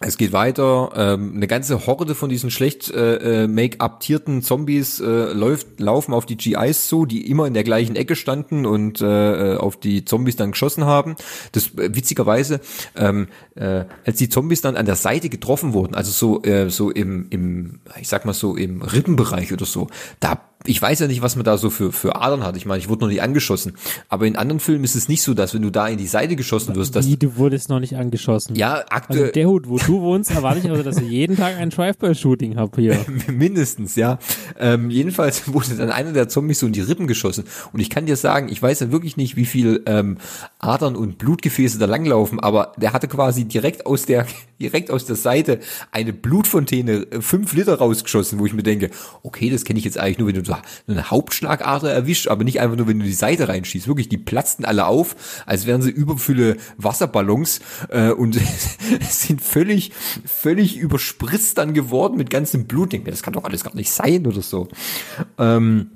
es 0.01 0.17
geht 0.17 0.33
weiter. 0.33 0.91
Ähm, 0.95 1.33
eine 1.35 1.47
ganze 1.47 1.85
Horde 1.85 2.15
von 2.15 2.29
diesen 2.29 2.51
schlecht 2.51 2.89
äh, 2.91 3.43
äh, 3.43 3.47
make-up-tierten 3.47 4.41
Zombies 4.41 4.99
äh, 4.99 5.31
läuft, 5.33 5.79
laufen 5.79 6.13
auf 6.13 6.25
die 6.25 6.37
GIs 6.37 6.87
zu, 6.87 7.05
die 7.05 7.29
immer 7.29 7.47
in 7.47 7.53
der 7.53 7.63
gleichen 7.63 7.95
Ecke 7.95 8.15
standen 8.15 8.65
und 8.65 9.01
äh, 9.01 9.53
äh, 9.53 9.57
auf 9.57 9.79
die 9.79 10.03
Zombies 10.03 10.35
dann 10.35 10.51
geschossen 10.51 10.85
haben. 10.85 11.15
Das 11.51 11.67
äh, 11.75 11.95
witzigerweise, 11.95 12.61
ähm, 12.95 13.27
äh, 13.55 13.85
als 14.05 14.17
die 14.17 14.29
Zombies 14.29 14.61
dann 14.61 14.75
an 14.75 14.85
der 14.85 14.95
Seite 14.95 15.29
getroffen 15.29 15.73
wurden, 15.73 15.95
also 15.95 16.11
so 16.11 16.43
äh, 16.43 16.69
so 16.69 16.89
im 16.89 17.27
im 17.29 17.79
ich 17.99 18.07
sag 18.07 18.25
mal 18.25 18.33
so 18.33 18.55
im 18.55 18.81
Rippenbereich 18.81 19.53
oder 19.53 19.65
so, 19.65 19.87
da 20.19 20.50
ich 20.65 20.81
weiß 20.81 20.99
ja 20.99 21.07
nicht, 21.07 21.21
was 21.21 21.35
man 21.35 21.43
da 21.43 21.57
so 21.57 21.69
für, 21.69 21.91
für 21.91 22.15
Adern 22.15 22.43
hat. 22.43 22.55
Ich 22.55 22.65
meine, 22.65 22.79
ich 22.79 22.87
wurde 22.87 23.01
noch 23.01 23.09
nicht 23.09 23.21
angeschossen. 23.21 23.73
Aber 24.09 24.27
in 24.27 24.35
anderen 24.35 24.59
Filmen 24.59 24.83
ist 24.83 24.95
es 24.95 25.07
nicht 25.07 25.23
so, 25.23 25.33
dass 25.33 25.53
wenn 25.53 25.61
du 25.61 25.71
da 25.71 25.87
in 25.87 25.97
die 25.97 26.07
Seite 26.07 26.35
geschossen 26.35 26.75
wirst, 26.75 26.95
dass 26.95 27.07
Wie, 27.07 27.17
du 27.17 27.35
wurdest 27.37 27.69
noch 27.69 27.79
nicht 27.79 27.95
angeschossen. 27.95 28.55
ja, 28.55 28.83
aktuell. 28.89 29.21
Also 29.21 29.33
der 29.33 29.47
Hut, 29.47 29.67
wo 29.67 29.77
du 29.77 30.01
wohnst, 30.01 30.29
erwarte 30.31 30.59
ich 30.59 30.69
also, 30.69 30.83
dass 30.83 30.97
ich 30.97 31.09
jeden 31.09 31.35
Tag 31.35 31.57
ein 31.57 31.71
Drive-By-Shooting 31.71 32.57
habe 32.57 32.79
hier. 32.79 32.97
Mindestens, 33.31 33.95
ja. 33.95 34.19
Ähm, 34.59 34.89
jedenfalls 34.91 35.47
wurde 35.53 35.75
dann 35.75 35.89
einer 35.89 36.13
der 36.13 36.29
Zombies 36.29 36.59
so 36.59 36.67
in 36.67 36.73
die 36.73 36.81
Rippen 36.81 37.07
geschossen. 37.07 37.45
Und 37.73 37.79
ich 37.79 37.89
kann 37.89 38.05
dir 38.05 38.15
sagen, 38.15 38.49
ich 38.49 38.61
weiß 38.61 38.81
ja 38.81 38.91
wirklich 38.91 39.17
nicht, 39.17 39.35
wie 39.35 39.45
viel 39.45 39.81
ähm, 39.87 40.17
Adern 40.59 40.95
und 40.95 41.17
Blutgefäße 41.17 41.79
da 41.79 41.85
langlaufen, 41.85 42.39
aber 42.39 42.73
der 42.77 42.93
hatte 42.93 43.07
quasi 43.07 43.45
direkt 43.45 43.85
aus 43.85 44.05
der 44.05 44.27
direkt 44.59 44.91
aus 44.91 45.05
der 45.05 45.15
Seite 45.15 45.59
eine 45.91 46.13
Blutfontäne, 46.13 47.07
äh, 47.11 47.21
fünf 47.21 47.53
Liter 47.53 47.75
rausgeschossen, 47.75 48.37
wo 48.37 48.45
ich 48.45 48.53
mir 48.53 48.63
denke, 48.63 48.91
okay, 49.23 49.49
das 49.49 49.65
kenne 49.65 49.79
ich 49.79 49.85
jetzt 49.85 49.97
eigentlich 49.97 50.19
nur, 50.19 50.27
wenn 50.27 50.35
du 50.35 50.50
eine 50.87 51.09
Hauptschlagader 51.09 51.91
erwischt, 51.91 52.27
aber 52.27 52.43
nicht 52.43 52.59
einfach 52.59 52.77
nur, 52.77 52.87
wenn 52.87 52.99
du 52.99 53.05
die 53.05 53.13
Seite 53.13 53.47
reinschießt. 53.47 53.87
Wirklich, 53.87 54.09
die 54.09 54.17
platzten 54.17 54.65
alle 54.65 54.85
auf, 54.85 55.43
als 55.45 55.65
wären 55.65 55.81
sie 55.81 55.91
überfülle 55.91 56.57
Wasserballons 56.77 57.61
äh, 57.89 58.11
und 58.11 58.39
sind 59.09 59.41
völlig, 59.41 59.91
völlig 60.25 60.77
überspritzt 60.77 61.57
dann 61.57 61.73
geworden 61.73 62.17
mit 62.17 62.29
ganzem 62.29 62.65
Blut. 62.65 62.93
Denk 62.93 63.05
mir, 63.05 63.11
Das 63.11 63.23
kann 63.23 63.33
doch 63.33 63.43
alles 63.43 63.63
gar 63.63 63.75
nicht 63.75 63.91
sein 63.91 64.27
oder 64.27 64.41
so. 64.41 64.67
Ähm, 65.37 65.89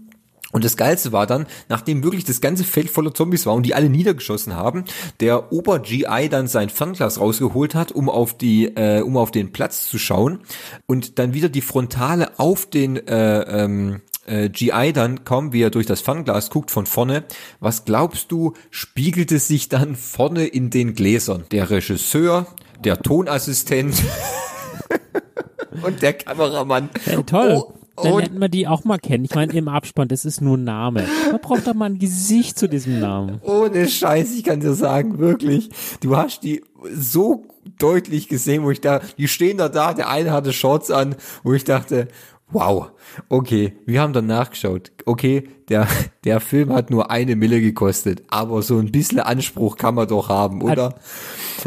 und 0.55 0.63
das 0.63 0.77
Geilste 0.77 1.11
war 1.11 1.27
dann, 1.27 1.47
nachdem 1.67 2.01
wirklich 2.01 2.23
das 2.23 2.39
ganze 2.39 2.63
Feld 2.63 2.89
voller 2.89 3.13
Zombies 3.13 3.45
war 3.45 3.55
und 3.55 3.63
die 3.63 3.75
alle 3.75 3.89
niedergeschossen 3.89 4.55
haben, 4.55 4.85
der 5.19 5.51
Ober-GI 5.51 6.29
dann 6.29 6.47
sein 6.47 6.69
Fernglas 6.69 7.19
rausgeholt 7.19 7.75
hat, 7.75 7.91
um 7.91 8.07
auf 8.07 8.37
die, 8.37 8.67
äh, 8.67 9.01
um 9.01 9.17
auf 9.17 9.31
den 9.31 9.51
Platz 9.51 9.89
zu 9.89 9.99
schauen 9.99 10.39
und 10.85 11.19
dann 11.19 11.33
wieder 11.33 11.49
die 11.49 11.59
Frontale 11.59 12.39
auf 12.39 12.69
den 12.69 12.95
äh, 12.95 13.41
ähm, 13.41 13.99
äh, 14.25 14.49
GI 14.49 14.91
dann 14.93 15.23
kaum, 15.23 15.53
wie 15.53 15.61
er 15.61 15.69
durch 15.69 15.85
das 15.85 16.01
Fernglas 16.01 16.49
guckt 16.49 16.71
von 16.71 16.85
vorne. 16.85 17.23
Was 17.59 17.85
glaubst 17.85 18.31
du, 18.31 18.53
spiegelte 18.69 19.39
sich 19.39 19.69
dann 19.69 19.95
vorne 19.95 20.45
in 20.45 20.69
den 20.69 20.93
Gläsern? 20.95 21.45
Der 21.51 21.69
Regisseur, 21.69 22.47
der 22.83 22.99
Tonassistent 22.99 23.95
und 25.83 26.01
der 26.01 26.13
Kameramann. 26.13 26.89
Hey, 27.03 27.23
toll. 27.23 27.63
Oh, 27.97 28.03
Dann 28.03 28.13
und- 28.13 28.21
hätten 28.23 28.39
wir 28.41 28.49
die 28.49 28.67
auch 28.67 28.83
mal 28.83 28.97
kennen. 28.97 29.23
Ich 29.23 29.33
meine, 29.35 29.53
im 29.53 29.69
Abspann, 29.69 30.09
das 30.09 30.25
ist 30.25 30.41
nur 30.41 30.57
ein 30.57 30.65
Name. 30.65 31.07
Man 31.31 31.39
braucht 31.39 31.65
doch 31.65 31.73
mal 31.73 31.85
ein 31.85 31.97
Gesicht 31.99 32.59
zu 32.59 32.67
diesem 32.67 32.99
Namen. 32.99 33.39
Ohne 33.41 33.87
Scheiß, 33.87 34.35
ich 34.35 34.43
kann 34.43 34.59
dir 34.59 34.73
sagen, 34.73 35.17
wirklich. 35.19 35.69
Du 36.01 36.17
hast 36.17 36.43
die 36.43 36.61
so 36.93 37.45
deutlich 37.79 38.27
gesehen, 38.27 38.63
wo 38.63 38.71
ich 38.71 38.81
da, 38.81 38.99
die 39.17 39.29
stehen 39.29 39.57
da 39.57 39.69
da, 39.69 39.93
der 39.93 40.09
eine 40.09 40.31
hatte 40.31 40.51
Shorts 40.51 40.91
an, 40.91 41.15
wo 41.43 41.53
ich 41.53 41.63
dachte, 41.63 42.09
wow, 42.51 42.91
okay, 43.29 43.73
wir 43.85 44.01
haben 44.01 44.13
dann 44.13 44.27
nachgeschaut. 44.27 44.91
Okay, 45.05 45.43
der, 45.69 45.87
der 46.23 46.39
Film 46.39 46.73
hat 46.73 46.89
nur 46.89 47.11
eine 47.11 47.35
Mille 47.35 47.61
gekostet, 47.61 48.23
aber 48.27 48.61
so 48.61 48.77
ein 48.77 48.91
bisschen 48.91 49.19
Anspruch 49.19 49.77
kann 49.77 49.95
man 49.95 50.07
doch 50.07 50.29
haben, 50.29 50.61
oder? 50.61 50.95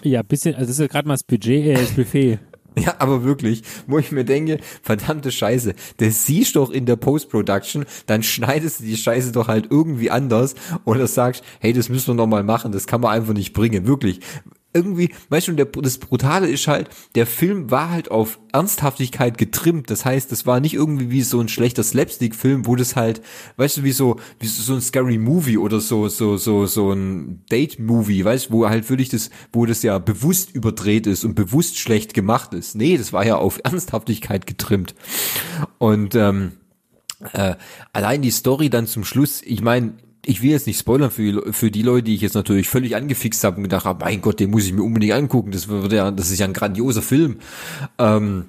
Ja, 0.02 0.22
bisschen, 0.22 0.54
also 0.54 0.66
das 0.66 0.76
ist 0.76 0.80
ja 0.80 0.86
gerade 0.86 1.08
mal 1.08 1.14
das 1.14 1.24
Budget, 1.24 1.66
äh, 1.66 1.74
das 1.74 1.92
Buffet. 1.92 2.38
Ja, 2.78 2.94
aber 2.98 3.24
wirklich, 3.24 3.62
wo 3.88 3.98
ich 3.98 4.12
mir 4.12 4.24
denke, 4.24 4.58
verdammte 4.82 5.32
Scheiße, 5.32 5.74
das 5.96 6.26
siehst 6.26 6.54
doch 6.54 6.70
in 6.70 6.86
der 6.86 6.94
Post-Production, 6.94 7.84
dann 8.06 8.22
schneidest 8.22 8.78
du 8.78 8.84
die 8.84 8.96
Scheiße 8.96 9.32
doch 9.32 9.48
halt 9.48 9.66
irgendwie 9.70 10.12
anders 10.12 10.54
oder 10.84 11.08
sagst, 11.08 11.42
hey, 11.58 11.72
das 11.72 11.88
müssen 11.88 12.08
wir 12.08 12.14
nochmal 12.14 12.44
machen, 12.44 12.70
das 12.70 12.86
kann 12.86 13.00
man 13.00 13.10
einfach 13.10 13.34
nicht 13.34 13.52
bringen, 13.52 13.88
wirklich 13.88 14.20
irgendwie, 14.74 15.10
weißt 15.30 15.48
du, 15.48 15.52
der, 15.52 15.66
das 15.66 15.98
Brutale 15.98 16.48
ist 16.48 16.68
halt, 16.68 16.90
der 17.14 17.26
Film 17.26 17.70
war 17.70 17.90
halt 17.90 18.10
auf 18.10 18.38
Ernsthaftigkeit 18.52 19.38
getrimmt. 19.38 19.90
Das 19.90 20.04
heißt, 20.04 20.30
das 20.30 20.46
war 20.46 20.60
nicht 20.60 20.74
irgendwie 20.74 21.10
wie 21.10 21.22
so 21.22 21.40
ein 21.40 21.48
schlechter 21.48 21.82
Slapstick-Film, 21.82 22.66
wo 22.66 22.76
das 22.76 22.94
halt, 22.94 23.22
weißt 23.56 23.78
du, 23.78 23.82
wie 23.84 23.92
so, 23.92 24.16
wie 24.38 24.46
so 24.46 24.74
ein 24.74 24.80
Scary 24.80 25.18
Movie 25.18 25.58
oder 25.58 25.80
so, 25.80 26.08
so, 26.08 26.36
so, 26.36 26.66
so 26.66 26.92
ein 26.92 27.44
Date-Movie, 27.50 28.24
weißt 28.24 28.48
du, 28.48 28.52
wo 28.52 28.68
halt 28.68 28.88
wirklich 28.90 29.08
das, 29.08 29.30
wo 29.52 29.64
das 29.64 29.82
ja 29.82 29.98
bewusst 29.98 30.54
überdreht 30.54 31.06
ist 31.06 31.24
und 31.24 31.34
bewusst 31.34 31.78
schlecht 31.78 32.12
gemacht 32.12 32.52
ist. 32.52 32.74
Nee, 32.74 32.98
das 32.98 33.12
war 33.12 33.24
ja 33.24 33.36
auf 33.36 33.60
Ernsthaftigkeit 33.64 34.46
getrimmt. 34.46 34.94
Und, 35.78 36.14
ähm, 36.14 36.52
äh, 37.32 37.56
allein 37.92 38.22
die 38.22 38.30
Story 38.30 38.70
dann 38.70 38.86
zum 38.86 39.04
Schluss, 39.04 39.42
ich 39.42 39.60
meine, 39.60 39.94
ich 40.24 40.42
will 40.42 40.50
jetzt 40.50 40.66
nicht 40.66 40.78
spoilern 40.78 41.10
für, 41.10 41.52
für 41.52 41.70
die 41.70 41.82
Leute, 41.82 42.04
die 42.04 42.14
ich 42.14 42.20
jetzt 42.20 42.34
natürlich 42.34 42.68
völlig 42.68 42.96
angefixt 42.96 43.44
habe 43.44 43.56
und 43.56 43.62
gedacht 43.64 43.84
habe, 43.84 44.04
mein 44.04 44.20
Gott, 44.20 44.40
den 44.40 44.50
muss 44.50 44.66
ich 44.66 44.72
mir 44.72 44.82
unbedingt 44.82 45.14
angucken. 45.14 45.52
Das 45.52 45.68
wird 45.68 45.92
ja, 45.92 46.10
das 46.10 46.30
ist 46.30 46.38
ja 46.38 46.46
ein 46.46 46.52
grandioser 46.52 47.02
Film. 47.02 47.38
Ähm, 47.98 48.46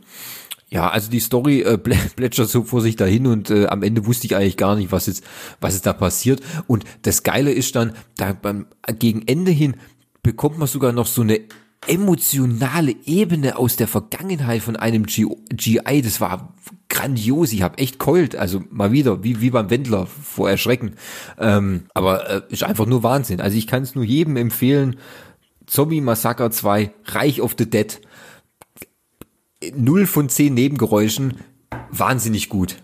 ja, 0.70 0.89
also 0.89 1.09
die 1.09 1.20
Story 1.20 1.61
äh, 1.61 1.78
plätschert 2.15 2.49
so 2.49 2.63
vor 2.63 2.82
sich 2.82 2.95
dahin 2.95 3.28
und 3.28 3.49
äh, 3.49 3.67
am 3.67 3.84
Ende 3.84 4.05
wusste 4.05 4.28
ich 4.28 4.36
eigentlich 4.36 4.57
gar 4.57 4.76
nicht, 4.76 4.91
was 4.91 5.07
jetzt, 5.07 5.24
was 5.61 5.74
jetzt 5.74 5.86
da 5.86 5.93
passiert. 5.93 6.41
Und 6.67 6.86
das 7.03 7.24
Geile 7.24 7.51
ist 7.51 7.76
dann, 7.76 7.93
da 8.17 8.34
beim 8.34 8.67
gegen 8.99 9.28
Ende 9.28 9.51
hin 9.51 9.76
bekommt 10.22 10.57
man 10.57 10.67
sogar 10.67 10.91
noch 10.91 11.07
so 11.07 11.22
eine 11.22 11.39
emotionale 11.88 12.95
Ebene 13.05 13.57
aus 13.57 13.75
der 13.75 13.88
Vergangenheit 13.88 14.61
von 14.61 14.75
einem 14.75 15.05
GI. 15.05 16.01
Das 16.01 16.21
war 16.21 16.53
grandios. 16.89 17.53
Ich 17.53 17.61
habe 17.61 17.77
echt 17.77 17.99
keult. 17.99 18.36
Also 18.36 18.63
mal 18.69 18.91
wieder, 18.91 19.23
wie, 19.23 19.41
wie 19.41 19.49
beim 19.49 19.69
Wendler 19.69 20.05
vor 20.05 20.49
Erschrecken. 20.49 20.95
Ähm, 21.38 21.86
aber 21.93 22.30
äh, 22.30 22.41
ist 22.49 22.63
einfach 22.63 22.86
nur 22.86 23.03
Wahnsinn. 23.03 23.41
Also 23.41 23.57
ich 23.57 23.67
kann 23.67 23.84
es 23.84 23.95
nur 23.95 24.03
jedem 24.03 24.36
empfehlen. 24.36 24.97
Zombie 25.65 26.01
Massacre 26.01 26.49
2, 26.49 26.91
Reich 27.05 27.41
of 27.41 27.55
the 27.57 27.69
Dead. 27.69 28.01
Null 29.75 30.05
von 30.05 30.30
zehn 30.30 30.53
Nebengeräuschen. 30.53 31.36
Wahnsinnig 31.91 32.49
gut. 32.49 32.77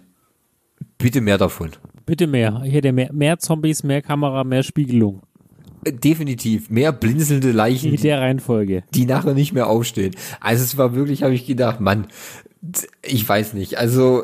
Bitte 0.98 1.22
mehr 1.22 1.38
davon. 1.38 1.72
Bitte 2.06 2.28
mehr. 2.28 2.62
Ich 2.66 2.74
hätte 2.74 2.92
mehr, 2.92 3.12
mehr 3.12 3.40
Zombies, 3.40 3.84
mehr 3.84 4.02
Kamera, 4.02 4.44
mehr 4.44 4.64
Spiegelung. 4.64 5.24
Definitiv. 5.88 6.70
Mehr 6.70 6.92
blinzelnde 6.92 7.52
Leichen. 7.52 7.94
In 7.94 8.02
der 8.02 8.20
Reihenfolge. 8.22 8.84
Die 8.94 9.06
nachher 9.06 9.34
nicht 9.34 9.54
mehr 9.54 9.68
aufstehen. 9.68 10.16
Also 10.40 10.64
es 10.64 10.78
war 10.78 10.96
wirklich, 10.96 11.24
habe 11.24 11.36
ich 11.36 11.46
gedacht, 11.46 11.80
Mann, 11.80 12.08
ich 13.04 13.28
weiß 13.28 13.54
nicht. 13.54 13.78
Also 13.78 14.24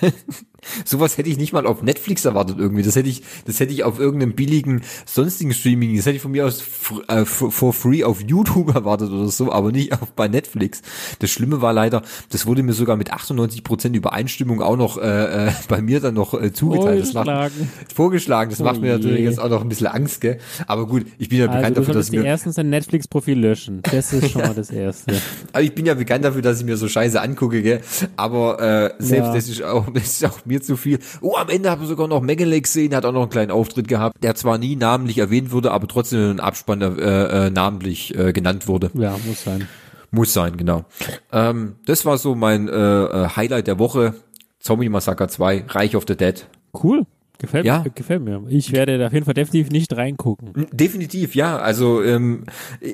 sowas 0.84 1.18
hätte 1.18 1.28
ich 1.28 1.38
nicht 1.38 1.52
mal 1.52 1.66
auf 1.66 1.82
Netflix 1.82 2.24
erwartet 2.24 2.56
irgendwie. 2.58 2.82
Das 2.82 2.96
hätte 2.96 3.08
ich, 3.08 3.22
das 3.44 3.60
hätte 3.60 3.72
ich 3.72 3.84
auf 3.84 3.98
irgendeinem 3.98 4.34
billigen 4.34 4.82
sonstigen 5.06 5.52
Streaming. 5.52 5.96
Das 5.96 6.06
hätte 6.06 6.16
ich 6.16 6.22
von 6.22 6.32
mir 6.32 6.46
aus 6.46 6.62
äh, 7.08 7.24
for 7.24 7.72
free 7.72 8.04
auf 8.04 8.20
YouTube 8.20 8.74
erwartet 8.74 9.10
oder 9.10 9.28
so, 9.28 9.52
aber 9.52 9.72
nicht 9.72 9.92
auf 9.92 10.12
bei 10.12 10.28
Netflix. 10.28 10.82
Das 11.18 11.30
Schlimme 11.30 11.62
war 11.62 11.72
leider, 11.72 12.02
das 12.30 12.46
wurde 12.46 12.62
mir 12.62 12.72
sogar 12.72 12.96
mit 12.96 13.12
98 13.12 13.64
Prozent 13.64 13.96
Übereinstimmung 13.96 14.62
auch 14.62 14.76
noch 14.76 14.98
äh, 14.98 15.48
äh, 15.48 15.52
bei 15.68 15.80
mir 15.80 16.00
dann 16.00 16.14
noch 16.14 16.34
äh, 16.34 16.52
zugeteilt. 16.52 17.02
Das 17.02 17.14
macht, 17.14 17.52
vorgeschlagen. 17.94 18.50
Das 18.50 18.60
oh 18.60 18.64
macht 18.64 18.80
mir 18.80 18.92
natürlich 18.92 19.20
jetzt 19.20 19.40
auch 19.40 19.48
noch 19.48 19.62
ein 19.62 19.68
bisschen 19.68 19.86
Angst, 19.86 20.20
gell? 20.20 20.38
Aber 20.66 20.86
gut, 20.86 21.06
ich 21.18 21.28
bin 21.28 21.38
ja 21.38 21.46
also 21.46 21.58
bekannt 21.58 21.76
dafür, 21.78 21.94
dass 21.94 22.06
ich 22.06 22.12
mir 22.12 22.24
erstens 22.24 22.58
ein 22.58 22.70
Netflix-Profil 22.70 23.38
löschen. 23.38 23.82
Das 23.82 24.12
ist 24.12 24.30
schon 24.30 24.42
mal 24.42 24.54
das 24.54 24.70
Erste. 24.70 25.14
Aber 25.52 25.62
ich 25.62 25.74
bin 25.74 25.86
ja 25.86 25.94
bekannt 25.94 26.24
dafür, 26.24 26.42
dass 26.42 26.60
ich 26.60 26.66
mir 26.66 26.76
so 26.76 26.88
Scheiße 26.88 27.20
angucke, 27.20 27.62
gell? 27.62 27.80
Aber 28.16 28.60
äh, 28.60 28.94
selbst 28.98 29.28
ja. 29.28 29.34
das 29.34 29.48
ist 29.48 29.62
auch, 29.62 29.90
das 29.94 30.04
ist 30.04 30.24
auch 30.24 30.38
mir 30.50 30.60
zu 30.60 30.76
viel. 30.76 30.98
Oh, 31.22 31.36
am 31.36 31.48
Ende 31.48 31.70
haben 31.70 31.80
wir 31.80 31.88
sogar 31.88 32.08
noch 32.08 32.20
Mengele 32.20 32.60
gesehen, 32.60 32.94
hat 32.94 33.06
auch 33.06 33.12
noch 33.12 33.22
einen 33.22 33.30
kleinen 33.30 33.50
Auftritt 33.50 33.88
gehabt, 33.88 34.22
der 34.22 34.34
zwar 34.34 34.58
nie 34.58 34.76
namentlich 34.76 35.18
erwähnt 35.18 35.52
wurde, 35.52 35.70
aber 35.70 35.88
trotzdem 35.88 36.32
in 36.32 36.40
Abspann 36.40 36.82
äh, 36.82 37.46
äh, 37.46 37.50
namentlich 37.50 38.16
äh, 38.18 38.32
genannt 38.32 38.68
wurde. 38.68 38.90
Ja, 38.94 39.16
muss 39.26 39.44
sein. 39.44 39.68
Muss 40.10 40.32
sein, 40.32 40.56
genau. 40.56 40.84
Ähm, 41.32 41.76
das 41.86 42.04
war 42.04 42.18
so 42.18 42.34
mein 42.34 42.68
äh, 42.68 42.72
äh 42.72 43.28
Highlight 43.36 43.68
der 43.68 43.78
Woche. 43.78 44.14
Zombie 44.58 44.88
Massacre 44.88 45.28
2, 45.28 45.64
Reich 45.68 45.96
of 45.96 46.04
the 46.06 46.16
Dead. 46.16 46.46
Cool. 46.74 47.06
Gefällt, 47.40 47.64
ja. 47.64 47.82
gefällt 47.94 48.22
mir. 48.22 48.42
Ich 48.48 48.70
werde 48.70 49.06
auf 49.06 49.14
jeden 49.14 49.24
Fall 49.24 49.32
definitiv 49.32 49.70
nicht 49.72 49.96
reingucken. 49.96 50.66
Definitiv, 50.72 51.34
ja. 51.34 51.56
Also 51.56 52.02
ähm, 52.02 52.44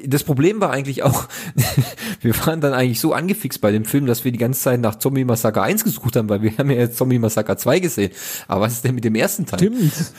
das 0.07 0.23
Problem 0.23 0.61
war 0.61 0.71
eigentlich 0.71 1.03
auch, 1.03 1.27
wir 2.21 2.33
waren 2.47 2.61
dann 2.61 2.73
eigentlich 2.73 3.01
so 3.01 3.13
angefixt 3.13 3.61
bei 3.61 3.73
dem 3.73 3.85
Film, 3.85 4.07
dass 4.07 4.25
wir 4.25 4.31
die 4.31 4.39
ganze 4.39 4.61
Zeit 4.61 4.81
nach 4.81 5.01
Zombie 5.01 5.25
Massacre 5.25 5.63
1 5.63 5.83
gesucht 5.83 6.15
haben, 6.15 6.29
weil 6.29 6.43
wir 6.43 6.57
haben 6.59 6.71
ja 6.71 6.77
jetzt 6.77 6.97
Zombie 6.97 7.19
Massacre 7.19 7.57
2 7.57 7.81
gesehen. 7.81 8.13
Aber 8.47 8.61
was 8.61 8.75
ist 8.75 8.85
denn 8.85 8.95
mit 8.95 9.03
dem 9.03 9.17
ersten 9.17 9.47
Teil? 9.47 9.59
Stimmt. 9.59 9.93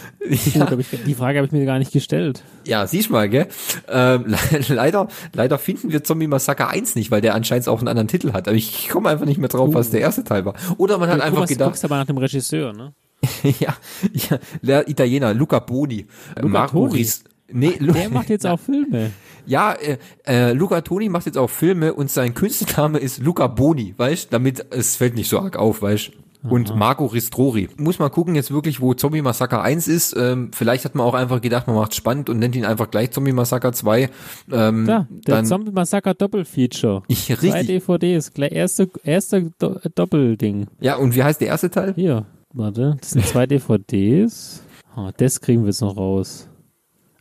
Ja. 0.54 0.68
Ich, 0.78 0.90
die 1.06 1.14
Frage 1.14 1.38
habe 1.38 1.46
ich 1.46 1.54
mir 1.54 1.66
gar 1.66 1.80
nicht 1.80 1.94
gestellt. 1.94 2.44
Ja, 2.66 2.86
siehst 2.86 3.10
mal, 3.10 3.30
gell? 3.30 3.48
Ähm, 3.88 4.36
leider, 4.68 5.08
leider 5.34 5.58
finden 5.58 5.92
wir 5.92 6.04
Zombie 6.04 6.28
Massacre 6.28 6.68
1 6.68 6.96
nicht, 6.96 7.12
weil 7.12 7.22
der 7.22 7.34
anscheinend 7.34 7.70
auch 7.70 7.80
einen 7.80 7.88
anderen 7.88 8.10
Titel 8.10 8.34
hat. 8.34 8.48
Aber 8.48 8.58
ich 8.58 8.90
komme 8.90 9.08
einfach 9.10 9.26
nicht 9.26 9.38
mehr 9.38 9.48
drauf, 9.48 9.70
uh. 9.70 9.74
was 9.74 9.90
der 9.90 10.02
erste 10.02 10.26
Teil 10.26 10.44
war. 10.44 10.56
Oder 10.78 10.98
man 10.98 11.10
hat 11.10 11.20
ja, 11.20 11.24
einfach 11.24 11.42
guck, 11.42 11.48
gedacht. 11.48 11.68
Du 11.68 11.72
guckst 11.72 11.86
aber 11.86 11.98
nach 11.98 12.06
dem 12.06 12.18
Regisseur, 12.18 12.74
ne? 12.74 12.94
ja, 13.60 13.76
ja, 14.14 14.40
der 14.62 14.88
Italiener, 14.88 15.34
Luca 15.34 15.60
Boni. 15.60 16.06
Luca 16.36 16.48
Marco 16.48 16.86
Ries. 16.86 17.24
Nee, 17.50 17.78
der 17.80 18.10
macht 18.10 18.30
jetzt 18.30 18.46
auch 18.46 18.60
Filme. 18.60 19.12
Ja, 19.48 19.72
äh, 19.72 19.98
äh, 20.26 20.52
Luca 20.52 20.82
Toni 20.82 21.08
macht 21.08 21.26
jetzt 21.26 21.38
auch 21.38 21.50
Filme 21.50 21.94
und 21.94 22.12
sein 22.12 22.34
Künstlername 22.34 23.00
ist 23.00 23.20
Luca 23.20 23.48
Boni, 23.48 23.94
weißt 23.96 24.34
damit 24.34 24.66
es 24.72 24.98
fällt 24.98 25.16
nicht 25.16 25.30
so 25.30 25.40
arg 25.40 25.56
auf, 25.56 25.82
weißt 25.82 26.12
und 26.50 26.76
Marco 26.76 27.06
Ristrori. 27.06 27.70
Muss 27.78 28.00
mal 28.00 28.10
gucken 28.10 28.36
jetzt 28.36 28.52
wirklich, 28.52 28.82
wo 28.82 28.94
Zombie 28.94 29.22
Massacre 29.22 29.62
1 29.62 29.88
ist. 29.88 30.16
Ähm, 30.18 30.52
vielleicht 30.54 30.86
hat 30.86 30.96
man 30.96 31.06
auch 31.06 31.14
einfach 31.14 31.42
gedacht, 31.42 31.68
man 31.68 31.76
macht 31.76 31.96
spannend 31.96 32.30
und 32.30 32.40
nennt 32.40 32.56
ihn 32.56 32.66
einfach 32.66 32.90
gleich 32.92 33.12
Zombie 33.12 33.34
Massacre 33.34 33.72
2. 33.72 34.10
Ähm, 34.52 34.86
ja, 34.88 35.08
der 35.10 35.36
dann, 35.36 35.46
Zombie 35.46 35.72
Massacre 35.72 36.16
Doppelfeature. 36.16 37.04
Ich, 37.08 37.30
richtig. 37.30 37.52
Zwei 37.52 37.64
DVDs, 37.64 38.34
gleich 38.34 38.52
erste, 38.52 38.90
erste 39.04 39.52
Do 39.60 39.80
Doppelding. 39.96 40.68
Ja, 40.80 40.96
und 40.96 41.16
wie 41.16 41.24
heißt 41.24 41.42
der 41.42 41.48
erste 41.48 41.70
Teil? 41.70 41.94
Hier. 41.96 42.26
Warte, 42.54 42.98
das 43.00 43.12
sind 43.12 43.26
zwei 43.26 43.46
DVDs. 43.46 44.64
Oh, 44.96 45.10
das 45.16 45.42
kriegen 45.42 45.62
wir 45.62 45.68
jetzt 45.68 45.82
noch 45.82 45.98
raus. 45.98 46.50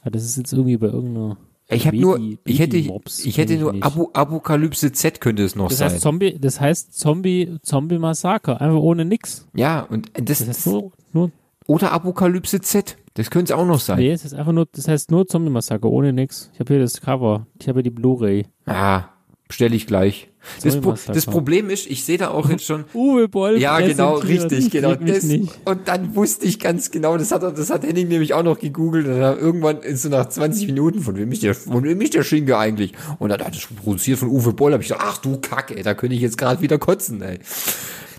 Ah, 0.02 0.10
das 0.10 0.24
ist 0.24 0.36
jetzt 0.36 0.52
irgendwie 0.52 0.76
bei 0.76 0.86
irgendeiner. 0.86 1.36
Ich 1.68 1.86
habe 1.86 1.98
nur, 1.98 2.20
ich 2.44 2.60
hätte, 2.60 2.76
ich 2.76 3.38
hätte 3.38 3.56
nur 3.56 3.74
Abu, 3.80 4.08
Apokalypse 4.12 4.92
Z 4.92 5.20
könnte 5.20 5.42
es 5.42 5.56
noch 5.56 5.68
das 5.68 5.78
sein. 5.78 5.90
Heißt 5.90 6.00
Zombie, 6.00 6.38
das 6.38 6.60
heißt 6.60 6.96
Zombie, 6.96 7.58
Zombie 7.62 7.98
Massaker, 7.98 8.60
einfach 8.60 8.78
ohne 8.78 9.04
nix. 9.04 9.48
Ja, 9.52 9.80
und 9.80 10.10
das, 10.14 10.38
das 10.38 10.48
heißt 10.48 10.66
nur, 10.68 10.92
nur 11.12 11.32
oder 11.66 11.90
Apokalypse 11.90 12.60
Z. 12.60 12.96
Das 13.14 13.30
könnte 13.30 13.52
es 13.52 13.58
auch 13.58 13.66
noch 13.66 13.80
sein. 13.80 13.98
Nee, 13.98 14.12
es 14.12 14.24
ist 14.24 14.34
einfach 14.34 14.52
nur, 14.52 14.66
das 14.70 14.86
heißt 14.86 15.10
nur 15.10 15.26
Zombie 15.26 15.50
Massaker, 15.50 15.88
ohne 15.90 16.12
nix. 16.12 16.50
Ich 16.54 16.60
habe 16.60 16.74
hier 16.74 16.82
das 16.82 17.00
Cover. 17.00 17.46
Ich 17.60 17.66
habe 17.66 17.78
hier 17.78 17.84
die 17.84 17.90
Blu-ray. 17.90 18.46
Ah, 18.66 19.04
bestelle 19.48 19.76
ich 19.76 19.86
gleich. 19.86 20.28
Das, 20.62 20.80
Pro 20.80 20.94
das, 21.06 21.26
Problem 21.26 21.70
ist, 21.70 21.86
ich 21.86 22.04
sehe 22.04 22.18
da 22.18 22.28
auch 22.28 22.48
jetzt 22.48 22.64
schon. 22.64 22.84
Uwe 22.94 23.28
Boll. 23.28 23.58
Ja, 23.58 23.80
genau, 23.80 24.14
richtig, 24.14 24.70
genau. 24.70 24.94
Das, 24.94 25.24
und 25.24 25.80
dann 25.86 26.14
wusste 26.14 26.46
ich 26.46 26.60
ganz 26.60 26.90
genau, 26.90 27.18
das 27.18 27.32
hat, 27.32 27.42
das 27.42 27.70
hat 27.70 27.84
Henning 27.84 28.08
nämlich 28.08 28.32
auch 28.32 28.42
noch 28.42 28.58
gegoogelt. 28.58 29.06
Und 29.06 29.20
dann 29.20 29.38
irgendwann 29.38 29.78
ist 29.78 30.02
so 30.02 30.08
nach 30.08 30.28
20 30.28 30.66
Minuten, 30.66 31.00
von 31.00 31.16
wem 31.16 31.32
ist 31.32 31.42
der, 31.42 31.54
von 31.54 31.82
wem 31.82 32.00
ist 32.00 32.14
der 32.14 32.22
Schinke 32.22 32.56
eigentlich? 32.58 32.92
Und 33.18 33.30
dann 33.30 33.40
hat 33.40 33.56
es 33.56 33.66
produziert 33.66 34.18
von 34.18 34.28
Uwe 34.28 34.52
Boll, 34.52 34.72
habe 34.72 34.82
ich 34.82 34.88
gedacht, 34.88 35.04
ach 35.06 35.18
du 35.18 35.38
Kacke, 35.40 35.82
da 35.82 35.94
könnte 35.94 36.14
ich 36.14 36.22
jetzt 36.22 36.38
gerade 36.38 36.62
wieder 36.62 36.78
kotzen, 36.78 37.20
ey. 37.22 37.38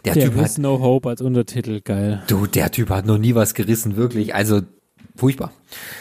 Der, 0.06 0.14
der 0.14 0.26
Typ 0.26 0.36
hat 0.36 0.58
No 0.58 0.80
Hope 0.80 1.10
als 1.10 1.22
Untertitel, 1.22 1.82
geil. 1.82 2.24
Du, 2.28 2.46
der 2.46 2.72
Typ 2.72 2.90
hat 2.90 3.06
noch 3.06 3.18
nie 3.18 3.36
was 3.36 3.54
gerissen, 3.54 3.98
wirklich. 3.98 4.36
Also 4.36 4.62
Furchtbar. 5.18 5.52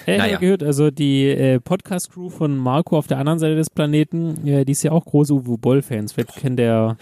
Äh, 0.06 0.18
naja. 0.18 0.38
gehört, 0.38 0.62
also 0.62 0.90
die 0.90 1.24
äh, 1.26 1.58
Podcast-Crew 1.58 2.28
von 2.28 2.56
Marco 2.56 2.98
auf 2.98 3.06
der 3.06 3.18
anderen 3.18 3.38
Seite 3.38 3.56
des 3.56 3.70
Planeten, 3.70 4.46
äh, 4.46 4.64
die 4.64 4.72
ist 4.72 4.82
ja 4.82 4.92
auch 4.92 5.04
große 5.04 5.32
Uwe 5.32 5.58
Boll-Fans. 5.58 6.12
Vielleicht 6.12 6.36
kennt 6.36 6.58
der 6.58 6.98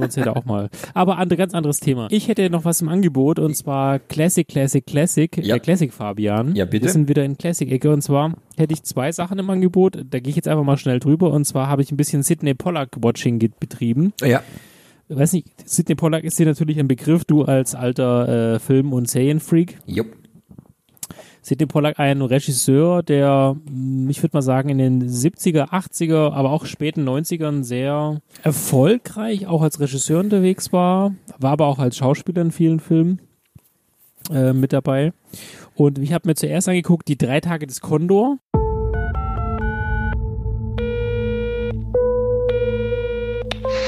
uns 0.00 0.16
ja 0.16 0.24
da 0.24 0.32
auch 0.32 0.46
mal. 0.46 0.70
Aber 0.94 1.18
andere, 1.18 1.36
ganz 1.36 1.54
anderes 1.54 1.78
Thema. 1.78 2.08
Ich 2.10 2.28
hätte 2.28 2.48
noch 2.48 2.64
was 2.64 2.80
im 2.80 2.88
Angebot 2.88 3.38
und 3.38 3.54
zwar 3.54 3.98
Classic, 3.98 4.48
Classic, 4.48 4.84
Classic, 4.84 5.36
ja. 5.36 5.56
äh, 5.56 5.58
Classic 5.60 5.92
Fabian. 5.92 6.56
Ja, 6.56 6.64
bitte. 6.64 6.86
Wir 6.86 6.92
sind 6.92 7.08
wieder 7.08 7.24
in 7.24 7.36
Classic-Ecke 7.36 7.92
und 7.92 8.00
zwar 8.00 8.34
hätte 8.56 8.72
ich 8.72 8.82
zwei 8.82 9.12
Sachen 9.12 9.38
im 9.38 9.48
Angebot. 9.50 10.04
Da 10.10 10.18
gehe 10.20 10.30
ich 10.30 10.36
jetzt 10.36 10.48
einfach 10.48 10.64
mal 10.64 10.78
schnell 10.78 11.00
drüber 11.00 11.30
und 11.30 11.44
zwar 11.44 11.68
habe 11.68 11.82
ich 11.82 11.92
ein 11.92 11.96
bisschen 11.96 12.22
Sidney 12.22 12.54
Pollack-Watching 12.54 13.38
betrieben. 13.60 14.14
Ja 14.22 14.42
weiß 15.08 15.32
nicht, 15.32 15.48
Sidney 15.64 15.94
Pollack 15.94 16.24
ist 16.24 16.38
dir 16.38 16.46
natürlich 16.46 16.78
ein 16.78 16.88
Begriff, 16.88 17.24
du 17.24 17.44
als 17.44 17.74
alter 17.74 18.54
äh, 18.54 18.58
Film- 18.58 18.92
und 18.92 19.08
Serienfreak. 19.08 19.78
Jupp. 19.86 20.17
Sidney 21.48 21.64
Pollack 21.64 21.98
ein 21.98 22.20
Regisseur, 22.20 23.02
der, 23.02 23.56
hm, 23.66 24.10
ich 24.10 24.22
würde 24.22 24.36
mal 24.36 24.42
sagen, 24.42 24.68
in 24.68 24.76
den 24.76 25.08
70er, 25.08 25.70
80er, 25.70 26.32
aber 26.32 26.50
auch 26.50 26.66
späten 26.66 27.08
90ern 27.08 27.62
sehr 27.62 28.20
erfolgreich 28.42 29.46
auch 29.46 29.62
als 29.62 29.80
Regisseur 29.80 30.20
unterwegs 30.20 30.74
war, 30.74 31.14
war 31.38 31.52
aber 31.52 31.66
auch 31.66 31.78
als 31.78 31.96
Schauspieler 31.96 32.42
in 32.42 32.50
vielen 32.50 32.80
Filmen 32.80 33.22
äh, 34.30 34.52
mit 34.52 34.74
dabei. 34.74 35.14
Und 35.74 35.98
ich 35.98 36.12
habe 36.12 36.28
mir 36.28 36.34
zuerst 36.34 36.68
angeguckt, 36.68 37.08
die 37.08 37.16
drei 37.16 37.40
Tage 37.40 37.66
des 37.66 37.80
Kondor. 37.80 38.36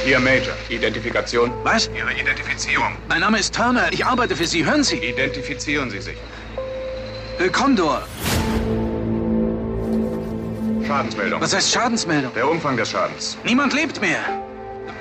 Ihr 0.08 0.18
Major. 0.18 0.54
Identifikation? 0.70 1.50
Was? 1.62 1.90
Ihre 1.94 2.18
Identifizierung. 2.18 2.96
Mein 3.06 3.20
Name 3.20 3.38
ist 3.38 3.54
Turner. 3.54 3.92
Ich 3.92 4.06
arbeite 4.06 4.34
für 4.34 4.46
Sie. 4.46 4.64
Hören 4.64 4.82
Sie. 4.82 4.96
Identifizieren 4.96 5.90
Sie 5.90 6.00
sich. 6.00 6.16
Äh, 7.40 7.48
Condor. 7.48 8.02
Schadensmeldung. 10.86 11.40
Was 11.40 11.54
heißt 11.54 11.72
Schadensmeldung? 11.72 12.30
Der 12.34 12.46
Umfang 12.46 12.76
des 12.76 12.90
Schadens. 12.90 13.38
Niemand 13.44 13.72
lebt 13.72 13.98
mehr. 14.02 14.20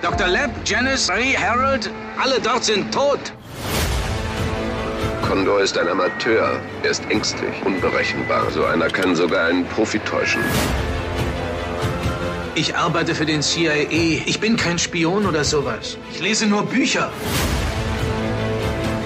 Dr. 0.02 0.28
Lab, 0.28 0.50
Janice, 0.64 1.10
Ray, 1.10 1.34
Harold, 1.34 1.92
alle 2.18 2.40
dort 2.40 2.64
sind 2.64 2.94
tot. 2.94 3.20
Condor 5.28 5.60
ist 5.60 5.78
ein 5.78 5.90
Amateur. 5.90 6.62
Er 6.84 6.90
ist 6.90 7.04
ängstlich, 7.10 7.54
unberechenbar. 7.66 8.50
So 8.52 8.64
einer 8.64 8.88
kann 8.88 9.18
sogar 9.18 9.48
einen 9.48 9.66
Profi 9.66 10.00
täuschen. 10.00 10.42
Ich 12.56 12.74
arbeite 12.74 13.14
für 13.14 13.26
den 13.26 13.42
CIA. 13.42 14.22
Ich 14.26 14.40
bin 14.40 14.56
kein 14.56 14.80
Spion 14.80 15.26
oder 15.26 15.44
sowas. 15.44 15.98
Ich 16.14 16.22
lese 16.22 16.46
nur 16.48 16.64
Bücher. 16.64 17.12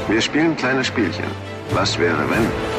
Wir 0.07 0.21
spielen 0.21 0.55
kleine 0.55 0.83
Spielchen. 0.83 1.25
Was 1.71 1.97
wäre, 1.97 2.29
wenn? 2.29 2.72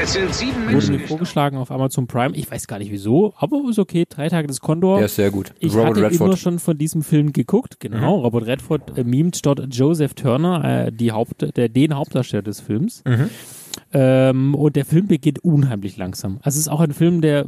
Es 0.00 0.14
sind 0.14 0.34
sieben 0.34 0.56
Wurde 0.64 0.72
Menschen 0.72 0.96
mir 0.96 1.06
vorgeschlagen 1.06 1.56
auf 1.56 1.70
Amazon 1.70 2.06
Prime. 2.06 2.34
Ich 2.36 2.50
weiß 2.50 2.66
gar 2.66 2.78
nicht 2.78 2.90
wieso, 2.90 3.34
aber 3.36 3.62
ist 3.68 3.78
okay. 3.78 4.04
Drei 4.08 4.28
Tage 4.28 4.48
des 4.48 4.60
Condor. 4.60 4.96
Der 4.96 5.06
ist 5.06 5.16
sehr 5.16 5.30
gut. 5.30 5.52
Ich 5.60 5.74
Robert 5.74 5.90
hatte 5.90 6.02
Redford. 6.02 6.28
immer 6.28 6.36
schon 6.36 6.58
von 6.58 6.76
diesem 6.76 7.02
Film 7.02 7.32
geguckt. 7.32 7.78
Genau. 7.78 8.18
Mhm. 8.18 8.24
Robert 8.24 8.46
Redford 8.46 8.98
äh, 8.98 9.04
mimt 9.04 9.44
dort 9.46 9.62
Joseph 9.70 10.14
Turner, 10.14 10.86
äh, 10.86 10.92
die 10.92 11.12
Haupt, 11.12 11.56
der, 11.56 11.68
den 11.68 11.94
Hauptdarsteller 11.94 12.42
des 12.42 12.60
Films. 12.60 13.02
Mhm. 13.06 13.30
Ähm, 13.92 14.54
und 14.54 14.76
der 14.76 14.84
Film 14.84 15.06
beginnt 15.06 15.44
unheimlich 15.44 15.96
langsam. 15.96 16.38
Also 16.42 16.56
es 16.56 16.66
ist 16.66 16.68
auch 16.68 16.80
ein 16.80 16.92
Film, 16.92 17.20
der 17.20 17.46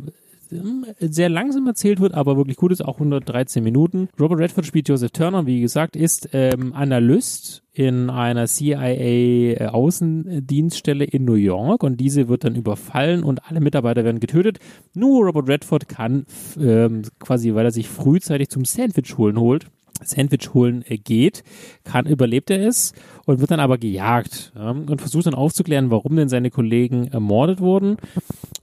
sehr 1.00 1.28
langsam 1.28 1.66
erzählt 1.66 1.98
wird, 2.00 2.14
aber 2.14 2.36
wirklich 2.36 2.56
gut 2.56 2.70
ist, 2.72 2.84
auch 2.84 2.94
113 2.94 3.62
Minuten. 3.62 4.08
Robert 4.20 4.40
Redford 4.40 4.66
spielt 4.66 4.88
Joseph 4.88 5.12
Turner, 5.12 5.46
wie 5.46 5.60
gesagt, 5.60 5.94
ist 5.96 6.30
ähm, 6.32 6.72
Analyst 6.74 7.62
in 7.72 8.08
einer 8.08 8.46
CIA-Außendienststelle 8.46 11.04
in 11.04 11.24
New 11.24 11.34
York 11.34 11.82
und 11.82 11.98
diese 11.98 12.28
wird 12.28 12.44
dann 12.44 12.54
überfallen 12.54 13.24
und 13.24 13.50
alle 13.50 13.58
Mitarbeiter 13.60 14.04
werden 14.04 14.20
getötet. 14.20 14.60
Nur 14.94 15.26
Robert 15.26 15.48
Redford 15.48 15.88
kann 15.88 16.26
ähm, 16.58 17.02
quasi, 17.18 17.52
weil 17.54 17.64
er 17.64 17.72
sich 17.72 17.88
frühzeitig 17.88 18.48
zum 18.48 18.64
Sandwich 18.64 19.18
holen 19.18 19.40
holt, 19.40 19.66
Sandwich 20.02 20.52
holen 20.54 20.84
äh, 20.86 20.98
geht, 20.98 21.42
kann, 21.84 22.06
überlebt 22.06 22.50
er 22.50 22.66
es 22.66 22.92
und 23.26 23.40
wird 23.40 23.50
dann 23.50 23.60
aber 23.60 23.78
gejagt 23.78 24.52
ja, 24.56 24.70
und 24.70 25.00
versucht 25.00 25.26
dann 25.26 25.34
aufzuklären, 25.34 25.90
warum 25.90 26.16
denn 26.16 26.28
seine 26.28 26.50
Kollegen 26.50 27.08
ermordet 27.08 27.60
wurden. 27.60 27.96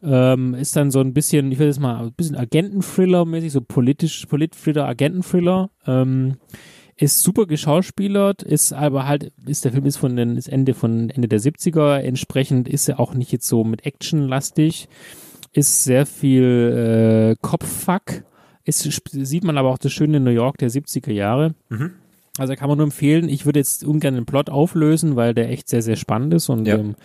Ähm, 0.04 0.56
ist 0.56 0.76
dann 0.76 0.92
so 0.92 1.00
ein 1.00 1.14
bisschen, 1.14 1.52
ich 1.52 1.60
will 1.60 1.68
jetzt 1.68 1.80
mal 1.80 2.04
ein 2.04 2.14
bisschen 2.14 2.36
Agenten-Thriller-mäßig, 2.36 3.52
so 3.52 3.62
politisch, 3.62 4.26
Polit-Thriller, 4.26 4.88
Agenten-Thriller. 4.88 5.70
Ähm, 5.86 6.38
ist 6.98 7.24
super 7.24 7.48
geschauspielert, 7.48 8.44
ist 8.44 8.74
aber 8.74 9.08
halt, 9.08 9.32
ist 9.46 9.66
der 9.66 9.72
Film 9.72 9.86
ist 9.86 9.98
von 9.98 10.16
den, 10.16 10.38
ist 10.38 10.48
Ende 10.48 10.74
von 10.74 11.10
Ende 11.10 11.28
der 11.28 11.40
70er, 11.40 11.98
entsprechend 11.98 12.70
ist 12.70 12.88
er 12.90 13.00
auch 13.00 13.16
nicht 13.16 13.32
jetzt 13.32 13.48
so 13.48 13.64
mit 13.64 13.86
Action 13.86 14.28
lastig, 14.28 14.88
ist 15.52 15.84
sehr 15.84 16.06
viel 16.06 17.34
äh, 17.34 17.36
Kopffuck, 17.42 18.24
ist, 18.66 18.86
sp- 18.90 19.10
sieht 19.24 19.44
man 19.44 19.58
aber 19.58 19.70
auch 19.70 19.78
das 19.78 19.92
schöne 19.92 20.20
New 20.20 20.32
York 20.32 20.58
der 20.58 20.70
70er 20.70 21.12
Jahre. 21.12 21.54
Mhm. 21.70 21.92
Also 22.38 22.56
kann 22.56 22.70
man 22.70 22.78
nur 22.78 22.86
empfehlen, 22.86 23.28
ich 23.30 23.46
würde 23.46 23.60
jetzt 23.60 23.84
ungern 23.84 24.16
den 24.16 24.26
Plot 24.26 24.50
auflösen, 24.50 25.16
weil 25.16 25.34
der 25.34 25.50
echt 25.50 25.68
sehr, 25.68 25.82
sehr 25.82 25.96
spannend 25.98 26.34
ist 26.34 26.50
und 26.50 26.66
Ja. 26.66 26.76
ähm, 26.78 26.96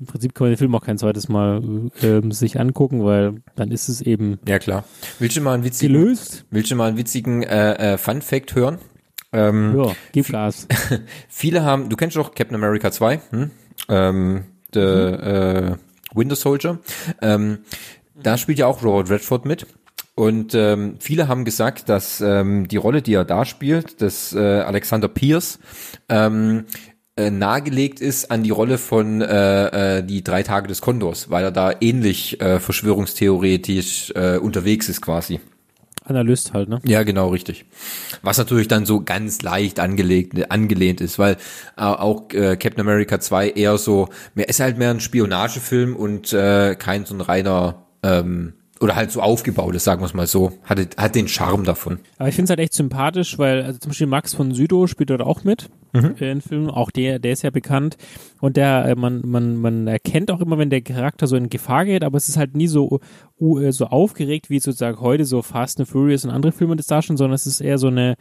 im 0.00 0.06
Prinzip 0.06 0.34
kann 0.34 0.46
man 0.46 0.52
den 0.52 0.58
Film 0.58 0.74
auch 0.74 0.82
kein 0.84 0.98
zweites 0.98 1.28
Mal 1.28 1.62
ähm, 2.02 2.32
sich 2.32 2.58
angucken, 2.60 3.04
weil 3.04 3.36
dann 3.54 3.70
ist 3.70 3.88
es 3.88 4.00
eben 4.02 4.38
Ja, 4.46 4.58
klar. 4.58 4.84
Willst 5.20 5.36
du 5.36 5.40
mal 5.40 5.54
einen 5.54 5.64
witzigen, 5.64 5.94
gelöst. 5.94 6.44
willst 6.50 6.70
du 6.70 6.74
mal 6.76 6.88
einen 6.88 6.98
witzigen 6.98 7.42
äh, 7.44 7.94
äh, 7.94 7.96
Fun 7.98 8.20
Fact 8.20 8.54
hören? 8.56 8.78
Ähm, 9.32 9.74
Ja, 9.76 9.92
gib 10.12 10.28
Gas. 10.28 10.66
viele 11.28 11.62
haben, 11.62 11.88
du 11.88 11.96
kennst 11.96 12.16
doch 12.16 12.34
Captain 12.34 12.56
America 12.56 12.90
2, 12.90 13.20
hm? 13.30 13.50
ähm, 13.88 14.44
The 14.74 14.80
äh, 14.80 15.76
Winter 16.14 16.36
Soldier. 16.36 16.78
Ähm, 17.22 17.58
da 18.20 18.36
spielt 18.36 18.58
ja 18.58 18.66
auch 18.66 18.82
Robert 18.82 19.10
Redford 19.10 19.44
mit. 19.46 19.66
Und 20.14 20.54
ähm, 20.54 20.96
viele 21.00 21.26
haben 21.26 21.44
gesagt, 21.44 21.88
dass 21.88 22.20
ähm, 22.20 22.68
die 22.68 22.76
Rolle, 22.76 23.02
die 23.02 23.14
er 23.14 23.24
da 23.24 23.44
spielt, 23.44 24.00
des 24.00 24.32
äh, 24.32 24.38
Alexander 24.38 25.08
Pierce, 25.08 25.58
ähm, 26.08 26.66
äh, 27.16 27.30
nahegelegt 27.30 28.00
ist 28.00 28.30
an 28.30 28.42
die 28.42 28.50
Rolle 28.50 28.78
von 28.78 29.20
äh, 29.20 29.98
äh, 29.98 30.02
die 30.04 30.22
drei 30.22 30.42
Tage 30.42 30.68
des 30.68 30.80
Kondors, 30.80 31.30
weil 31.30 31.44
er 31.44 31.52
da 31.52 31.72
ähnlich 31.80 32.40
äh, 32.40 32.60
verschwörungstheoretisch 32.60 34.12
äh, 34.16 34.36
unterwegs 34.38 34.88
ist 34.88 35.00
quasi. 35.00 35.40
Analyst 36.04 36.52
halt, 36.52 36.68
ne? 36.68 36.80
Ja, 36.84 37.02
genau, 37.02 37.28
richtig. 37.28 37.64
Was 38.22 38.36
natürlich 38.36 38.68
dann 38.68 38.84
so 38.84 39.02
ganz 39.02 39.42
leicht 39.42 39.80
angelegt, 39.80 40.50
angelehnt 40.50 41.00
ist, 41.00 41.18
weil 41.18 41.36
äh, 41.76 41.82
auch 41.82 42.30
äh, 42.32 42.56
Captain 42.56 42.80
America 42.80 43.20
2 43.20 43.50
eher 43.50 43.78
so, 43.78 44.08
mehr 44.34 44.48
ist 44.48 44.60
halt 44.60 44.76
mehr 44.76 44.90
ein 44.90 45.00
Spionagefilm 45.00 45.96
und 45.96 46.32
äh, 46.32 46.74
kein 46.74 47.06
so 47.06 47.14
ein 47.14 47.20
reiner 47.20 47.86
ähm, 48.02 48.54
oder 48.80 48.96
halt 48.96 49.10
so 49.12 49.20
aufgebaut 49.20 49.74
ist, 49.74 49.84
sagen 49.84 50.02
wir 50.02 50.06
es 50.06 50.14
mal 50.14 50.26
so. 50.26 50.52
Hat, 50.64 50.78
hat 50.96 51.14
den 51.14 51.28
Charme 51.28 51.64
davon. 51.64 52.00
Aber 52.18 52.28
ich 52.28 52.34
finde 52.34 52.44
es 52.44 52.50
halt 52.50 52.60
echt 52.60 52.74
sympathisch, 52.74 53.38
weil 53.38 53.62
also 53.62 53.78
zum 53.78 53.90
Beispiel 53.90 54.06
Max 54.08 54.34
von 54.34 54.52
Südow 54.52 54.88
spielt 54.88 55.10
dort 55.10 55.22
auch 55.22 55.44
mit 55.44 55.68
Mhm. 55.92 56.16
äh, 56.18 56.32
in 56.32 56.40
Filmen. 56.40 56.70
Auch 56.70 56.90
der, 56.90 57.20
der 57.20 57.32
ist 57.32 57.42
ja 57.42 57.50
bekannt. 57.50 57.96
Und 58.40 58.56
der, 58.56 58.84
äh, 58.84 58.94
man, 58.96 59.22
man, 59.24 59.54
man 59.56 59.86
erkennt 59.86 60.32
auch 60.32 60.40
immer, 60.40 60.58
wenn 60.58 60.68
der 60.68 60.82
Charakter 60.82 61.28
so 61.28 61.36
in 61.36 61.48
Gefahr 61.50 61.84
geht, 61.84 62.02
aber 62.02 62.16
es 62.16 62.28
ist 62.28 62.36
halt 62.36 62.56
nie 62.56 62.66
so, 62.66 62.98
äh, 63.40 63.70
so 63.70 63.86
aufgeregt, 63.86 64.50
wie 64.50 64.58
sozusagen 64.58 65.00
heute 65.00 65.24
so 65.24 65.40
Fast 65.42 65.78
and 65.78 65.88
Furious 65.88 66.24
und 66.24 66.32
andere 66.32 66.50
Filme 66.50 66.74
das 66.74 66.86
darstellen, 66.88 67.16
sondern 67.16 67.36
es 67.36 67.46
ist 67.46 67.60
eher 67.60 67.78
so 67.78 67.86
eine 67.86 68.16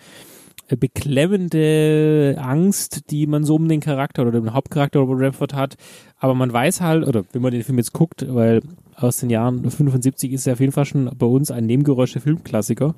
beklemmende 1.03 2.35
Angst, 2.39 3.09
die 3.11 3.27
man 3.27 3.43
so 3.43 3.55
um 3.55 3.67
den 3.67 3.79
Charakter 3.79 4.21
oder 4.21 4.31
den 4.39 4.53
Hauptcharakter 4.53 4.99
Robert 4.99 5.19
Redford 5.19 5.53
hat. 5.53 5.75
Aber 6.17 6.35
man 6.35 6.53
weiß 6.53 6.81
halt, 6.81 7.05
oder 7.07 7.23
wenn 7.31 7.41
man 7.41 7.51
den 7.51 7.63
Film 7.63 7.77
jetzt 7.79 7.93
guckt, 7.93 8.25
weil 8.29 8.61
aus 8.97 9.17
den 9.17 9.29
Jahren 9.29 9.69
75 9.69 10.31
ist 10.31 10.47
er 10.47 10.53
auf 10.53 10.59
jeden 10.59 10.71
Fall 10.71 10.85
schon 10.85 11.09
bei 11.17 11.25
uns 11.25 11.51
ein 11.51 11.65
Nebengeräusche 11.65 12.19
Filmklassiker. 12.19 12.95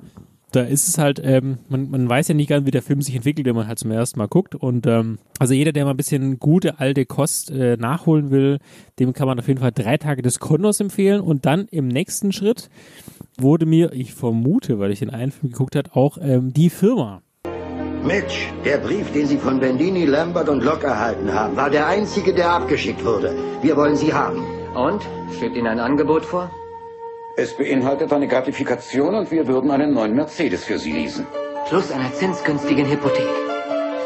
Da 0.52 0.62
ist 0.62 0.88
es 0.88 0.96
halt, 0.96 1.20
ähm, 1.22 1.58
man, 1.68 1.90
man 1.90 2.08
weiß 2.08 2.28
ja 2.28 2.34
nicht 2.34 2.48
ganz, 2.48 2.66
wie 2.66 2.70
der 2.70 2.82
Film 2.82 3.02
sich 3.02 3.16
entwickelt, 3.16 3.46
wenn 3.46 3.56
man 3.56 3.66
halt 3.66 3.78
zum 3.78 3.90
ersten 3.90 4.18
Mal 4.18 4.28
guckt. 4.28 4.54
Und 4.54 4.86
ähm, 4.86 5.18
also 5.38 5.54
jeder, 5.54 5.72
der 5.72 5.84
mal 5.84 5.90
ein 5.90 5.96
bisschen 5.96 6.38
gute 6.38 6.78
alte 6.78 7.04
Kost 7.04 7.50
äh, 7.50 7.76
nachholen 7.76 8.30
will, 8.30 8.58
dem 8.98 9.12
kann 9.12 9.26
man 9.26 9.38
auf 9.38 9.48
jeden 9.48 9.60
Fall 9.60 9.72
drei 9.72 9.96
Tage 9.96 10.22
des 10.22 10.38
Kondors 10.38 10.80
empfehlen. 10.80 11.20
Und 11.20 11.46
dann 11.46 11.66
im 11.70 11.88
nächsten 11.88 12.32
Schritt 12.32 12.70
wurde 13.38 13.66
mir, 13.66 13.92
ich 13.92 14.14
vermute, 14.14 14.78
weil 14.78 14.92
ich 14.92 15.00
den 15.00 15.10
einen 15.10 15.32
Film 15.32 15.52
geguckt 15.52 15.76
habe, 15.76 15.94
auch 15.94 16.16
ähm, 16.20 16.52
die 16.52 16.70
Firma 16.70 17.22
Mitch, 18.06 18.52
der 18.64 18.78
Brief, 18.78 19.10
den 19.12 19.26
Sie 19.26 19.36
von 19.36 19.58
Bendini, 19.58 20.04
Lambert 20.04 20.48
und 20.48 20.62
Locke 20.62 20.86
erhalten 20.86 21.32
haben, 21.32 21.56
war 21.56 21.70
der 21.70 21.88
einzige, 21.88 22.32
der 22.32 22.50
abgeschickt 22.50 23.04
wurde. 23.04 23.34
Wir 23.62 23.76
wollen 23.76 23.96
Sie 23.96 24.14
haben. 24.14 24.55
Und? 24.76 25.02
Steht 25.34 25.56
Ihnen 25.56 25.68
ein 25.68 25.80
Angebot 25.80 26.24
vor? 26.24 26.50
Es 27.36 27.56
beinhaltet 27.56 28.12
eine 28.12 28.28
Gratifikation 28.28 29.14
und 29.14 29.30
wir 29.30 29.46
würden 29.46 29.70
einen 29.70 29.92
neuen 29.94 30.14
Mercedes 30.14 30.64
für 30.64 30.78
Sie 30.78 30.92
leasen. 30.92 31.26
Plus 31.68 31.90
einer 31.90 32.12
zinsgünstigen 32.12 32.86
Hypothek. 32.86 33.28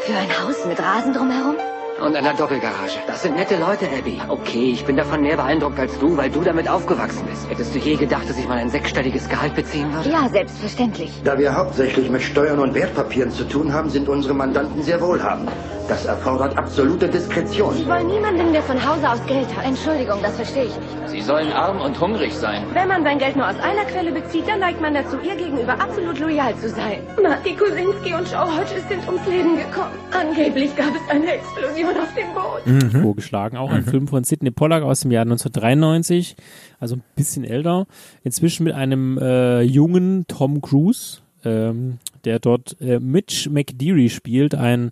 Für 0.01 0.15
ein 0.15 0.29
Haus 0.41 0.65
mit 0.65 0.79
Rasen 0.81 1.13
drumherum? 1.13 1.55
Und 2.01 2.15
einer 2.15 2.33
Doppelgarage. 2.33 2.97
Das 3.05 3.21
sind 3.21 3.35
nette 3.35 3.57
Leute, 3.57 3.85
Abby. 3.85 4.19
Okay, 4.27 4.71
ich 4.71 4.83
bin 4.85 4.97
davon 4.97 5.21
mehr 5.21 5.37
beeindruckt 5.37 5.77
als 5.77 5.99
du, 5.99 6.17
weil 6.17 6.31
du 6.31 6.41
damit 6.41 6.67
aufgewachsen 6.67 7.23
bist. 7.29 7.47
Hättest 7.47 7.75
du 7.75 7.79
je 7.79 7.95
gedacht, 7.95 8.27
dass 8.27 8.39
ich 8.39 8.47
mal 8.47 8.57
ein 8.57 8.69
sechsstelliges 8.69 9.29
Gehalt 9.29 9.53
beziehen 9.53 9.93
würde? 9.93 10.09
Ja, 10.09 10.27
selbstverständlich. 10.27 11.11
Da 11.23 11.37
wir 11.37 11.55
hauptsächlich 11.55 12.09
mit 12.09 12.23
Steuern 12.23 12.57
und 12.57 12.73
Wertpapieren 12.73 13.29
zu 13.29 13.43
tun 13.43 13.71
haben, 13.71 13.89
sind 13.89 14.09
unsere 14.09 14.33
Mandanten 14.33 14.81
sehr 14.81 14.99
wohlhabend. 14.99 15.49
Das 15.87 16.05
erfordert 16.05 16.57
absolute 16.57 17.07
Diskretion. 17.09 17.75
Sie 17.75 17.85
wollen 17.85 18.07
niemanden, 18.07 18.53
der 18.53 18.63
von 18.63 18.77
Hause 18.77 19.09
aus 19.09 19.19
Geld 19.27 19.47
hat. 19.55 19.65
Entschuldigung, 19.65 20.21
das 20.23 20.35
verstehe 20.37 20.65
ich 20.65 20.75
nicht. 20.77 21.09
Sie 21.09 21.21
sollen 21.21 21.51
arm 21.51 21.81
und 21.81 21.99
hungrig 21.99 22.33
sein. 22.33 22.63
Wenn 22.73 22.87
man 22.87 23.03
sein 23.03 23.19
Geld 23.19 23.35
nur 23.35 23.47
aus 23.47 23.59
einer 23.59 23.83
Quelle 23.85 24.11
bezieht, 24.11 24.47
dann 24.47 24.61
neigt 24.61 24.79
man 24.79 24.93
dazu, 24.93 25.17
ihr 25.21 25.35
gegenüber 25.35 25.73
absolut 25.73 26.17
loyal 26.19 26.55
zu 26.55 26.69
sein. 26.69 27.01
Marty 27.21 27.55
Kusinski 27.55 28.13
und 28.13 28.31
Joe 28.31 28.45
Hodges 28.45 28.87
sind 28.87 29.05
ums 29.05 29.25
Leben 29.27 29.57
gekommen. 29.57 29.91
Angeblich 30.11 30.73
gab 30.77 30.95
es 30.95 31.09
eine 31.09 31.33
Explosion 31.33 31.90
auf 31.97 32.13
dem 32.13 32.33
Boot. 32.33 33.01
vorgeschlagen. 33.01 33.57
Auch 33.57 33.71
ein 33.71 33.83
Film 33.83 34.07
von 34.07 34.23
Sidney 34.23 34.51
Pollack 34.51 34.83
aus 34.83 35.01
dem 35.01 35.11
Jahr 35.11 35.23
1993, 35.23 36.35
also 36.79 36.95
ein 36.95 37.03
bisschen 37.15 37.43
älter. 37.43 37.87
Inzwischen 38.23 38.63
mit 38.63 38.73
einem 38.73 39.17
äh, 39.17 39.61
jungen 39.61 40.25
Tom 40.27 40.61
Cruise, 40.61 41.19
ähm, 41.43 41.97
der 42.25 42.39
dort 42.39 42.79
äh, 42.79 42.99
Mitch 42.99 43.49
McDeary 43.49 44.09
spielt, 44.09 44.55
ein 44.55 44.91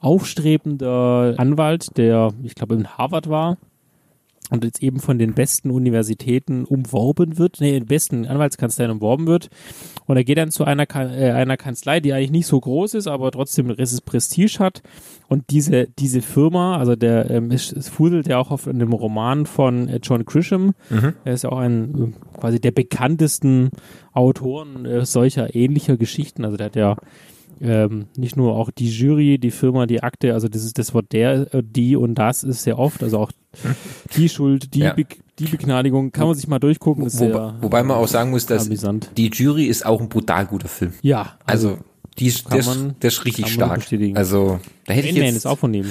aufstrebender 0.00 1.34
Anwalt, 1.36 1.96
der, 1.96 2.32
ich 2.42 2.54
glaube, 2.54 2.74
in 2.74 2.88
Harvard 2.88 3.28
war 3.28 3.58
und 4.50 4.64
jetzt 4.64 4.82
eben 4.82 5.00
von 5.00 5.18
den 5.18 5.34
besten 5.34 5.70
Universitäten 5.70 6.64
umworben 6.64 7.38
wird, 7.38 7.60
nee, 7.60 7.72
den 7.72 7.86
besten 7.86 8.26
Anwaltskanzleien 8.26 8.90
umworben 8.90 9.26
wird. 9.26 9.48
Und 10.06 10.16
er 10.16 10.24
geht 10.24 10.38
dann 10.38 10.50
zu 10.50 10.64
einer, 10.64 10.84
äh, 10.94 11.30
einer 11.30 11.56
Kanzlei, 11.56 12.00
die 12.00 12.12
eigentlich 12.12 12.32
nicht 12.32 12.46
so 12.46 12.60
groß 12.60 12.94
ist, 12.94 13.06
aber 13.06 13.30
trotzdem 13.30 13.70
ein 13.70 13.98
Prestige 14.04 14.58
hat. 14.58 14.82
Und 15.28 15.44
diese, 15.50 15.86
diese 15.86 16.22
Firma, 16.22 16.76
also 16.78 16.96
der, 16.96 17.30
ähm, 17.30 17.50
es, 17.52 17.72
es 17.72 17.88
fudelt 17.88 18.26
ja 18.26 18.38
auch 18.38 18.50
auf 18.50 18.66
einem 18.66 18.92
Roman 18.92 19.46
von 19.46 19.88
äh, 19.88 20.00
John 20.02 20.24
Grisham. 20.24 20.74
Mhm. 20.90 21.14
Er 21.24 21.32
ist 21.32 21.44
ja 21.44 21.52
auch 21.52 21.58
ein, 21.58 22.14
äh, 22.34 22.38
quasi 22.38 22.60
der 22.60 22.72
bekanntesten 22.72 23.70
Autoren 24.12 24.84
äh, 24.84 25.06
solcher 25.06 25.54
ähnlicher 25.54 25.96
Geschichten. 25.96 26.44
Also 26.44 26.56
der 26.56 26.66
hat 26.66 26.76
ja 26.76 26.96
Ähm, 27.62 28.06
nicht 28.16 28.36
nur 28.36 28.56
auch 28.56 28.70
die 28.70 28.88
Jury, 28.88 29.36
die 29.38 29.50
Firma, 29.50 29.84
die 29.86 30.02
Akte, 30.02 30.32
also 30.32 30.48
das 30.48 30.64
ist 30.64 30.78
das 30.78 30.94
Wort 30.94 31.12
der, 31.12 31.52
äh, 31.54 31.62
die 31.62 31.94
und 31.94 32.14
das 32.14 32.42
ist 32.42 32.62
sehr 32.62 32.78
oft, 32.78 33.02
also 33.02 33.18
auch 33.18 33.32
die 34.16 34.28
Schuld, 34.30 34.74
die, 34.74 34.80
Ja. 34.80 34.94
Be 34.94 35.04
die 35.38 35.44
Begnadigung, 35.46 36.10
kann 36.12 36.26
man 36.26 36.34
sich 36.36 36.48
mal 36.48 36.58
durchgucken. 36.58 37.04
Wobei, 37.04 37.10
sehr, 37.10 37.54
wobei 37.60 37.82
man 37.82 37.96
auch 37.96 38.08
sagen 38.08 38.30
muss, 38.30 38.44
dass 38.46 38.66
amüsant. 38.66 39.10
die 39.16 39.28
Jury 39.28 39.66
ist 39.66 39.84
auch 39.86 40.00
ein 40.00 40.08
brutal 40.10 40.46
guter 40.46 40.68
Film. 40.68 40.92
Ja, 41.02 41.38
Also, 41.46 41.78
die 42.18 42.26
ist, 42.26 42.44
kann 42.44 42.50
der, 42.52 42.60
ist, 42.60 42.66
man- 42.66 42.94
der 43.00 43.08
ist 43.08 43.24
richtig 43.24 43.48
stark. 43.48 43.86
Also, 44.14 44.60
da 44.86 44.92
hätte 44.92 45.08
ich 45.08 45.14
Rain 45.14 45.20
Man 45.22 45.26
jetzt, 45.28 45.36
ist 45.36 45.46
auch 45.46 45.58
von 45.58 45.72
ihm. 45.72 45.86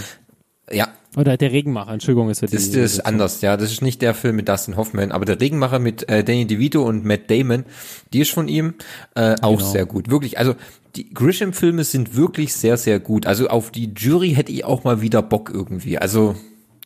ja, 0.72 0.88
Oder 1.18 1.36
der 1.38 1.52
Regenmacher, 1.52 1.94
Entschuldigung, 1.94 2.30
ist 2.30 2.42
ja 2.42 2.48
die. 2.48 2.56
Das, 2.56 2.70
das 2.70 2.94
ist 2.94 3.00
anders, 3.08 3.42
ja. 3.42 3.58
Das 3.58 3.72
ist 3.72 3.82
nicht 3.82 4.02
der 4.04 4.14
Film 4.14 4.36
mit 4.36 4.48
Dustin 4.48 4.78
Hoffman, 4.78 5.12
aber 5.12 5.26
der 5.26 5.42
Regenmacher 5.42 5.80
mit 5.80 6.08
äh, 6.10 6.24
Danny 6.24 6.46
DeVito 6.46 6.84
und 6.84 7.04
Matt 7.04 7.32
Damon, 7.32 7.66
die 8.14 8.20
ist 8.20 8.30
von 8.32 8.48
ihm 8.48 8.76
äh, 9.16 9.36
auch 9.42 9.58
Genau. 9.58 9.70
sehr 9.72 9.86
gut. 9.88 10.12
Wirklich, 10.12 10.38
also 10.38 10.54
die 10.96 11.14
Grisham-Filme 11.14 11.84
sind 11.84 12.16
wirklich 12.16 12.54
sehr, 12.54 12.78
sehr 12.78 13.00
gut. 13.00 13.26
Also 13.26 13.48
auf 13.48 13.72
die 13.72 13.94
Jury 13.96 14.32
hätte 14.32 14.52
ich 14.52 14.66
auch 14.66 14.84
mal 14.84 15.02
wieder 15.02 15.22
Bock 15.22 15.52
irgendwie. 15.54 15.98
Also 15.98 16.36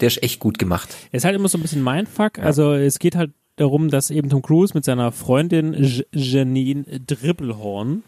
der 0.02 0.08
ist 0.08 0.22
echt 0.24 0.40
gut 0.40 0.60
gemacht. 0.60 0.90
Es 1.12 1.20
ist 1.20 1.26
halt 1.26 1.36
immer 1.36 1.48
so 1.48 1.58
ein 1.58 1.62
bisschen 1.62 1.84
Mindfuck. 1.84 2.40
Also 2.40 2.74
es 2.74 3.00
geht 3.00 3.16
halt 3.16 3.32
darum, 3.56 3.90
dass 3.90 4.10
eben 4.12 4.30
Tom 4.30 4.42
Cruise 4.42 4.74
mit 4.74 4.84
seiner 4.84 5.12
Freundin 5.12 5.76
Janine 6.12 6.84
Dribbelhorn, 6.84 8.04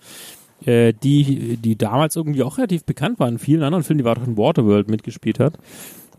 äh, 0.65 0.93
die, 0.93 1.57
die 1.57 1.77
damals 1.77 2.15
irgendwie 2.15 2.43
auch 2.43 2.57
relativ 2.57 2.83
bekannt 2.83 3.19
war 3.19 3.27
in 3.27 3.39
vielen 3.39 3.63
anderen 3.63 3.83
Filmen, 3.83 3.99
die 3.99 4.05
war 4.05 4.15
doch 4.15 4.25
in 4.25 4.37
Waterworld 4.37 4.89
mitgespielt 4.89 5.39
hat. 5.39 5.57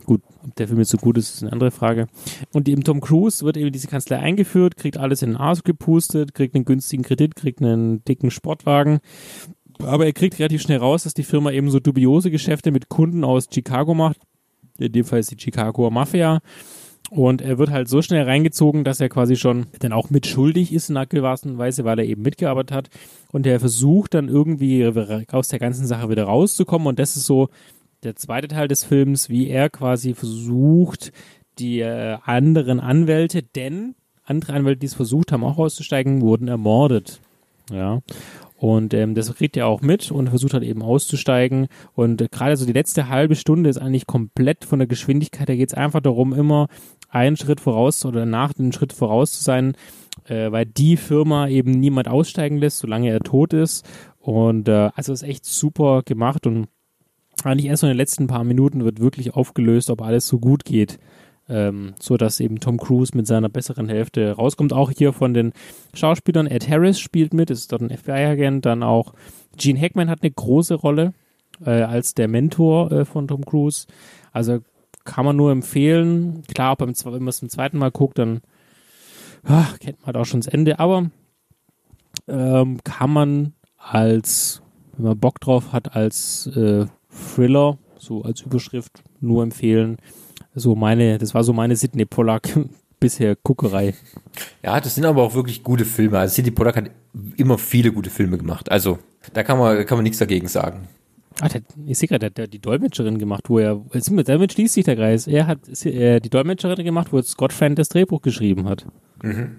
Gut, 0.05 0.23
ob 0.45 0.55
der 0.55 0.69
Film 0.69 0.79
jetzt 0.79 0.93
so 0.93 0.99
gut 0.99 1.19
ist, 1.19 1.35
ist 1.35 1.43
eine 1.43 1.53
andere 1.53 1.73
Frage. 1.73 2.07
Und 2.53 2.69
eben 2.69 2.85
Tom 2.85 3.01
Cruise 3.01 3.45
wird 3.45 3.57
eben 3.57 3.73
diese 3.73 3.89
Kanzlei 3.89 4.21
eingeführt, 4.21 4.77
kriegt 4.77 4.99
alles 4.99 5.23
in 5.23 5.31
den 5.31 5.37
Arsch 5.37 5.65
gepustet, 5.65 6.33
kriegt 6.33 6.55
einen 6.55 6.65
günstigen 6.65 7.03
Kredit, 7.03 7.35
kriegt 7.35 7.61
einen 7.61 8.05
dicken 8.05 8.31
Sportwagen. 8.31 9.01
Aber 9.83 10.07
er 10.07 10.13
kriegt 10.13 10.39
relativ 10.39 10.63
schnell 10.63 10.79
raus, 10.79 11.05
dass 11.05 11.15
die 11.15 11.23
Firma 11.23 11.51
eben 11.51 11.71
so 11.71 11.81
dubiose 11.81 12.31
Geschäfte 12.31 12.71
mit 12.71 12.89
Kunden 12.89 13.25
aus 13.25 13.49
Chicago 13.53 13.95
macht. 13.95 14.19
In 14.79 14.93
dem 14.93 15.05
Fall 15.05 15.21
ist 15.21 15.31
die 15.31 15.39
Chicagoer 15.39 15.91
Mafia. 15.91 16.41
Und 17.11 17.41
er 17.41 17.59
wird 17.59 17.71
halt 17.71 17.89
so 17.89 18.03
schnell 18.03 18.25
reingezogen, 18.25 18.83
dass 18.83 19.01
er 19.01 19.09
quasi 19.09 19.37
schon 19.37 19.67
dann 19.79 19.93
auch 19.93 20.11
mitschuldig 20.11 20.73
ist 20.73 20.91
in 20.91 20.99
gewissen 21.09 21.57
Weise, 21.57 21.85
weil 21.85 22.01
er 22.01 22.05
eben 22.05 22.23
mitgearbeitet 22.23 22.73
hat. 22.73 22.91
Und 23.31 23.47
er 23.47 23.61
versucht 23.61 24.15
dann 24.15 24.29
irgendwie 24.29 24.85
aus 25.31 25.49
der 25.49 25.59
ganzen 25.59 25.87
Sache 25.87 26.11
wieder 26.11 26.25
rauszukommen. 26.25 26.89
Und 26.89 26.99
das 26.99 27.17
ist 27.17 27.27
so 27.27 27.49
der 28.03 28.17
zweite 28.17 28.49
Teil 28.49 28.69
des 28.69 28.85
Films, 28.85 29.29
wie 29.29 29.49
er 29.49 29.71
quasi 29.71 30.15
versucht, 30.15 31.13
die 31.59 31.81
äh, 31.81 32.19
anderen 32.25 32.81
Anwälte, 32.81 33.43
denn 33.43 33.95
andere 34.25 34.55
Anwälte, 34.55 34.81
die 34.81 34.87
es 34.87 34.95
versucht 34.95 35.33
haben, 35.33 35.45
auch 35.45 35.59
auszusteigen, 35.59 36.21
wurden 36.21 36.49
ermordet. 36.49 37.21
Ja. 37.71 38.01
Und 38.59 38.95
ähm, 38.95 39.15
das 39.15 39.35
kriegt 39.35 39.57
er 39.57 39.67
auch 39.67 39.83
mit 39.83 40.11
und 40.11 40.31
versucht 40.31 40.55
halt 40.55 40.65
eben 40.65 40.83
auszusteigen. 40.83 41.69
Und 41.95 42.23
äh, 42.23 42.29
gerade 42.31 42.57
so 42.57 42.65
die 42.65 42.73
letzte 42.73 43.09
halbe 43.09 43.35
Stunde 43.35 43.69
ist 43.69 43.79
eigentlich 43.79 44.07
komplett 44.07 44.65
von 44.65 44.79
der 44.79 44.89
Geschwindigkeit. 44.89 45.49
Da 45.49 45.55
geht 45.55 45.71
es 45.71 45.75
einfach 45.75 46.01
darum, 46.01 46.33
immer 46.33 46.69
einen 47.11 47.37
Schritt 47.37 47.61
voraus 47.61 48.05
oder 48.05 48.25
nach 48.25 48.55
einem 48.59 48.73
Schritt 48.73 48.93
voraus 48.93 49.33
zu 49.33 49.43
sein, 49.43 49.75
äh, 50.25 50.51
weil 50.51 50.65
die 50.65 50.97
Firma 50.97 51.49
eben 51.49 51.73
niemand 51.73 52.09
aussteigen 52.09 52.57
lässt, 52.57 52.79
solange 52.79 53.11
er 53.11 53.21
tot 53.21 53.53
ist. 53.53 53.87
Und 54.19 54.69
äh, 54.69 54.91
also 54.95 55.13
ist 55.13 55.23
echt 55.23 55.45
super 55.45 56.03
gemacht 56.03 56.47
und 56.47 56.69
eigentlich 57.45 57.67
erst 57.67 57.83
so 57.83 57.87
in 57.87 57.93
den 57.93 57.99
letzten 57.99 58.27
paar 58.27 58.45
Minuten 58.45 58.85
wird 58.85 59.01
wirklich 59.01 59.35
aufgelöst, 59.35 59.91
ob 59.91 60.01
alles 60.01 60.27
so 60.27 60.39
gut 60.39 60.65
geht. 60.65 60.99
Ähm, 61.49 61.95
so 62.01 62.17
dass 62.17 62.41
eben 62.41 62.59
Tom 62.59 62.77
Cruise 62.77 63.17
mit 63.17 63.27
seiner 63.27 63.49
besseren 63.49 63.89
Hälfte 63.89 64.33
rauskommt. 64.33 64.73
Auch 64.73 64.91
hier 64.91 65.13
von 65.13 65.33
den 65.33 65.53
Schauspielern. 65.95 66.49
Ed 66.49 66.69
Harris 66.69 66.99
spielt 66.99 67.33
mit, 67.35 67.51
ist 67.51 67.71
dort 67.71 67.83
ein 67.83 67.97
FBI-Agent. 67.97 68.67
Dann 68.67 68.83
auch 68.83 69.15
Gene 69.57 69.81
Hackman 69.81 70.11
hat 70.11 70.23
eine 70.23 70.33
große 70.33 70.75
Rolle 70.75 71.13
äh, 71.65 71.83
als 71.83 72.15
der 72.15 72.29
Mentor 72.29 72.91
äh, 72.91 73.05
von 73.05 73.29
Tom 73.29 73.45
Cruise. 73.45 73.87
Also 74.33 74.61
kann 75.05 75.25
man 75.25 75.37
nur 75.37 75.53
empfehlen. 75.53 76.43
Klar, 76.53 76.77
beim, 76.77 76.93
wenn 77.05 77.13
man 77.13 77.29
es 77.29 77.39
zum 77.39 77.49
zweiten 77.49 77.79
Mal 77.79 77.91
guckt, 77.91 78.19
dann 78.19 78.41
ah, 79.45 79.67
kennt 79.81 80.01
man 80.01 80.07
halt 80.07 80.17
auch 80.17 80.27
schon 80.27 80.41
das 80.41 80.53
Ende. 80.53 80.79
Aber 80.79 81.11
ähm, 82.29 82.79
kann 82.85 83.11
man 83.11 83.53
als, 83.79 84.63
wenn 84.97 85.07
man 85.07 85.19
Bock 85.19 85.41
drauf 85.41 85.73
hat, 85.73 85.95
als 85.95 86.49
äh, 86.49 86.87
Thriller, 87.09 87.79
so 87.99 88.23
als 88.23 88.43
Überschrift 88.43 89.03
nur 89.21 89.43
empfehlen. 89.43 89.97
So 90.57 90.75
meine, 90.75 91.19
das 91.19 91.35
war 91.35 91.45
so 91.45 91.53
meine 91.53 91.77
Sidney 91.77 92.07
Pollack 92.07 92.49
bisher 93.01 93.37
Guckerei. 93.37 93.95
Ja, 94.65 94.81
das 94.81 94.95
sind 94.95 95.05
aber 95.05 95.23
auch 95.23 95.35
wirklich 95.35 95.63
gute 95.63 95.85
Filme. 95.85 96.19
Also 96.19 96.35
Sidney 96.35 96.51
Pollack 96.51 96.77
hat 96.77 96.91
immer 97.37 97.59
viele 97.59 97.93
gute 97.93 98.11
Filme 98.11 98.39
gemacht. 98.39 98.71
Also 98.71 98.99
da 99.35 99.43
kann 99.43 99.59
man, 99.59 99.85
kann 99.85 99.99
man 99.99 100.03
nichts 100.03 100.19
dagegen 100.19 100.49
sagen. 100.49 100.89
Ah, 101.41 101.49
der, 101.49 101.61
ich 101.87 101.99
sehe 101.99 102.09
gerade, 102.09 102.31
der 102.31 102.45
hat 102.45 102.53
die 102.55 102.59
Dolmetscherin 102.59 103.19
gemacht, 103.19 103.51
wo 103.51 103.59
er, 103.59 103.83
damit 104.25 104.53
schließt 104.55 104.73
sich 104.73 104.87
der 104.87 104.97
Kreis. 104.97 105.27
Er 105.27 105.47
hat 105.47 105.69
äh, 105.85 106.19
die 106.21 106.31
Dolmetscherin 106.31 106.83
gemacht, 106.83 107.09
wo 107.13 107.21
Scott 107.21 107.53
Friend 107.53 107.79
das 107.79 107.91
Drehbuch 107.91 108.23
geschrieben 108.23 108.67
hat. 108.67 108.87
Mhm. 109.23 109.57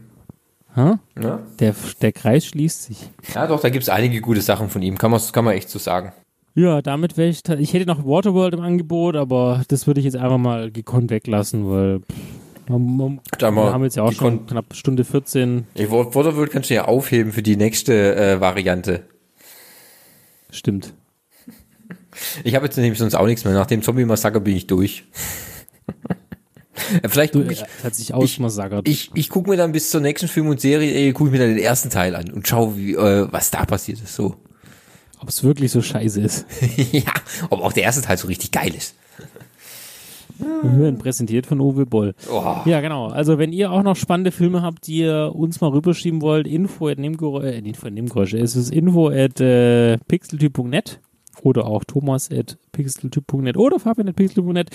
Ha? 0.75 0.99
Ja. 1.21 1.39
Der, 1.59 1.75
der 2.01 2.11
Kreis 2.11 2.47
schließt 2.47 2.83
sich. 2.83 3.09
Ja, 3.35 3.45
doch, 3.45 3.59
da 3.59 3.69
gibt's 3.69 3.89
einige 3.89 4.21
gute 4.21 4.41
Sachen 4.41 4.69
von 4.69 4.81
ihm. 4.81 4.97
Kann 4.97 5.11
man, 5.11 5.21
kann 5.31 5.45
man 5.45 5.53
echt 5.53 5.69
so 5.69 5.77
sagen. 5.77 6.13
Ja, 6.57 6.81
damit 6.81 7.17
wäre 7.17 7.29
ich, 7.29 7.47
ich 7.47 7.73
hätte 7.73 7.85
noch 7.85 8.03
Waterworld 8.03 8.55
im 8.55 8.61
Angebot, 8.61 9.15
aber 9.15 9.63
das 9.67 9.85
würde 9.85 9.99
ich 9.99 10.05
jetzt 10.05 10.17
einfach 10.17 10.39
mal 10.39 10.71
gekonnt 10.71 11.11
weglassen, 11.11 11.69
weil 11.69 11.99
pff, 11.99 12.69
man, 12.69 12.97
man, 12.97 13.19
Da 13.37 13.51
wir 13.51 13.51
mal 13.51 13.71
haben 13.71 13.83
jetzt 13.83 13.95
ja 13.95 14.01
auch 14.01 14.11
schon 14.11 14.47
knapp 14.47 14.73
Stunde 14.73 15.03
14. 15.03 15.67
Ich 15.75 15.91
Waterworld 15.91 16.49
kannst 16.49 16.71
du 16.71 16.73
ja 16.73 16.85
aufheben 16.85 17.31
für 17.31 17.43
die 17.43 17.57
nächste 17.57 18.15
äh, 18.15 18.41
Variante. 18.41 19.03
Stimmt. 20.49 20.95
Ich 22.43 22.55
habe 22.55 22.65
jetzt 22.65 22.75
nämlich 22.75 22.97
sonst 22.97 23.13
auch 23.13 23.27
nichts 23.27 23.45
mehr. 23.45 23.53
Nach 23.53 23.67
dem 23.67 23.83
Zombie-Massaker 23.83 24.39
bin 24.39 24.55
ich 24.55 24.65
durch. 24.67 25.03
Äh, 27.01 27.09
Vielleicht 27.09 27.33
Du, 27.33 27.41
guck 27.41 27.51
ich, 27.51 27.63
hat 27.83 27.95
sich 27.95 28.13
ausmassagert. 28.13 28.87
ich, 28.87 29.09
ich 29.15 29.29
gucke 29.29 29.49
mir 29.49 29.57
dann 29.57 29.71
bis 29.71 29.89
zur 29.89 29.99
nächsten 29.99 30.27
Film 30.27 30.47
und 30.47 30.61
Serie, 30.61 30.93
ey, 30.93 31.11
gucke 31.11 31.29
ich 31.29 31.31
mir 31.31 31.39
dann 31.39 31.49
den 31.49 31.57
ersten 31.57 31.89
Teil 31.89 32.15
an 32.15 32.31
und 32.31 32.47
schau, 32.47 32.77
wie, 32.77 32.93
äh, 32.93 33.27
was 33.31 33.49
da 33.49 33.65
passiert 33.65 33.99
ist. 33.99 34.13
So. 34.15 34.35
Ob 35.19 35.29
es 35.29 35.43
wirklich 35.43 35.71
so 35.71 35.81
scheiße 35.81 36.21
ist. 36.21 36.45
ja, 36.91 37.13
ob 37.49 37.61
auch 37.61 37.73
der 37.73 37.83
erste 37.83 38.01
Teil 38.01 38.17
so 38.17 38.27
richtig 38.27 38.51
geil 38.51 38.73
ist. 38.75 38.95
Wir 40.39 40.71
hören 40.71 40.97
präsentiert 40.97 41.47
von 41.47 41.59
Uwe 41.59 41.85
Boll. 41.85 42.13
Oh. 42.31 42.57
Ja, 42.65 42.81
genau. 42.81 43.07
Also 43.07 43.39
wenn 43.39 43.51
ihr 43.51 43.71
auch 43.71 43.81
noch 43.81 43.95
spannende 43.95 44.31
Filme 44.31 44.61
habt, 44.61 44.85
die 44.87 44.99
ihr 44.99 45.31
uns 45.33 45.61
mal 45.61 45.71
rüberschieben 45.71 46.21
wollt, 46.21 46.47
info 46.47 46.87
at 46.87 46.99
Nebengeräusche, 46.99 47.53
äh, 47.53 47.57
info 47.57 47.87
at 47.87 47.93
Nebengeräusche, 47.93 48.37
es 48.37 48.55
ist 48.55 48.71
info 48.71 49.09
at 49.09 49.41
äh, 49.41 49.97
pixeltyp.net 50.07 50.99
oder 51.41 51.65
auch 51.65 51.83
thomas 51.83 52.29
at 52.31 52.57
pixeltyp.net 52.71 53.57
oder 53.57 53.79
fabian 53.79 54.09
at 54.09 54.15
pixeltyp.net 54.15 54.69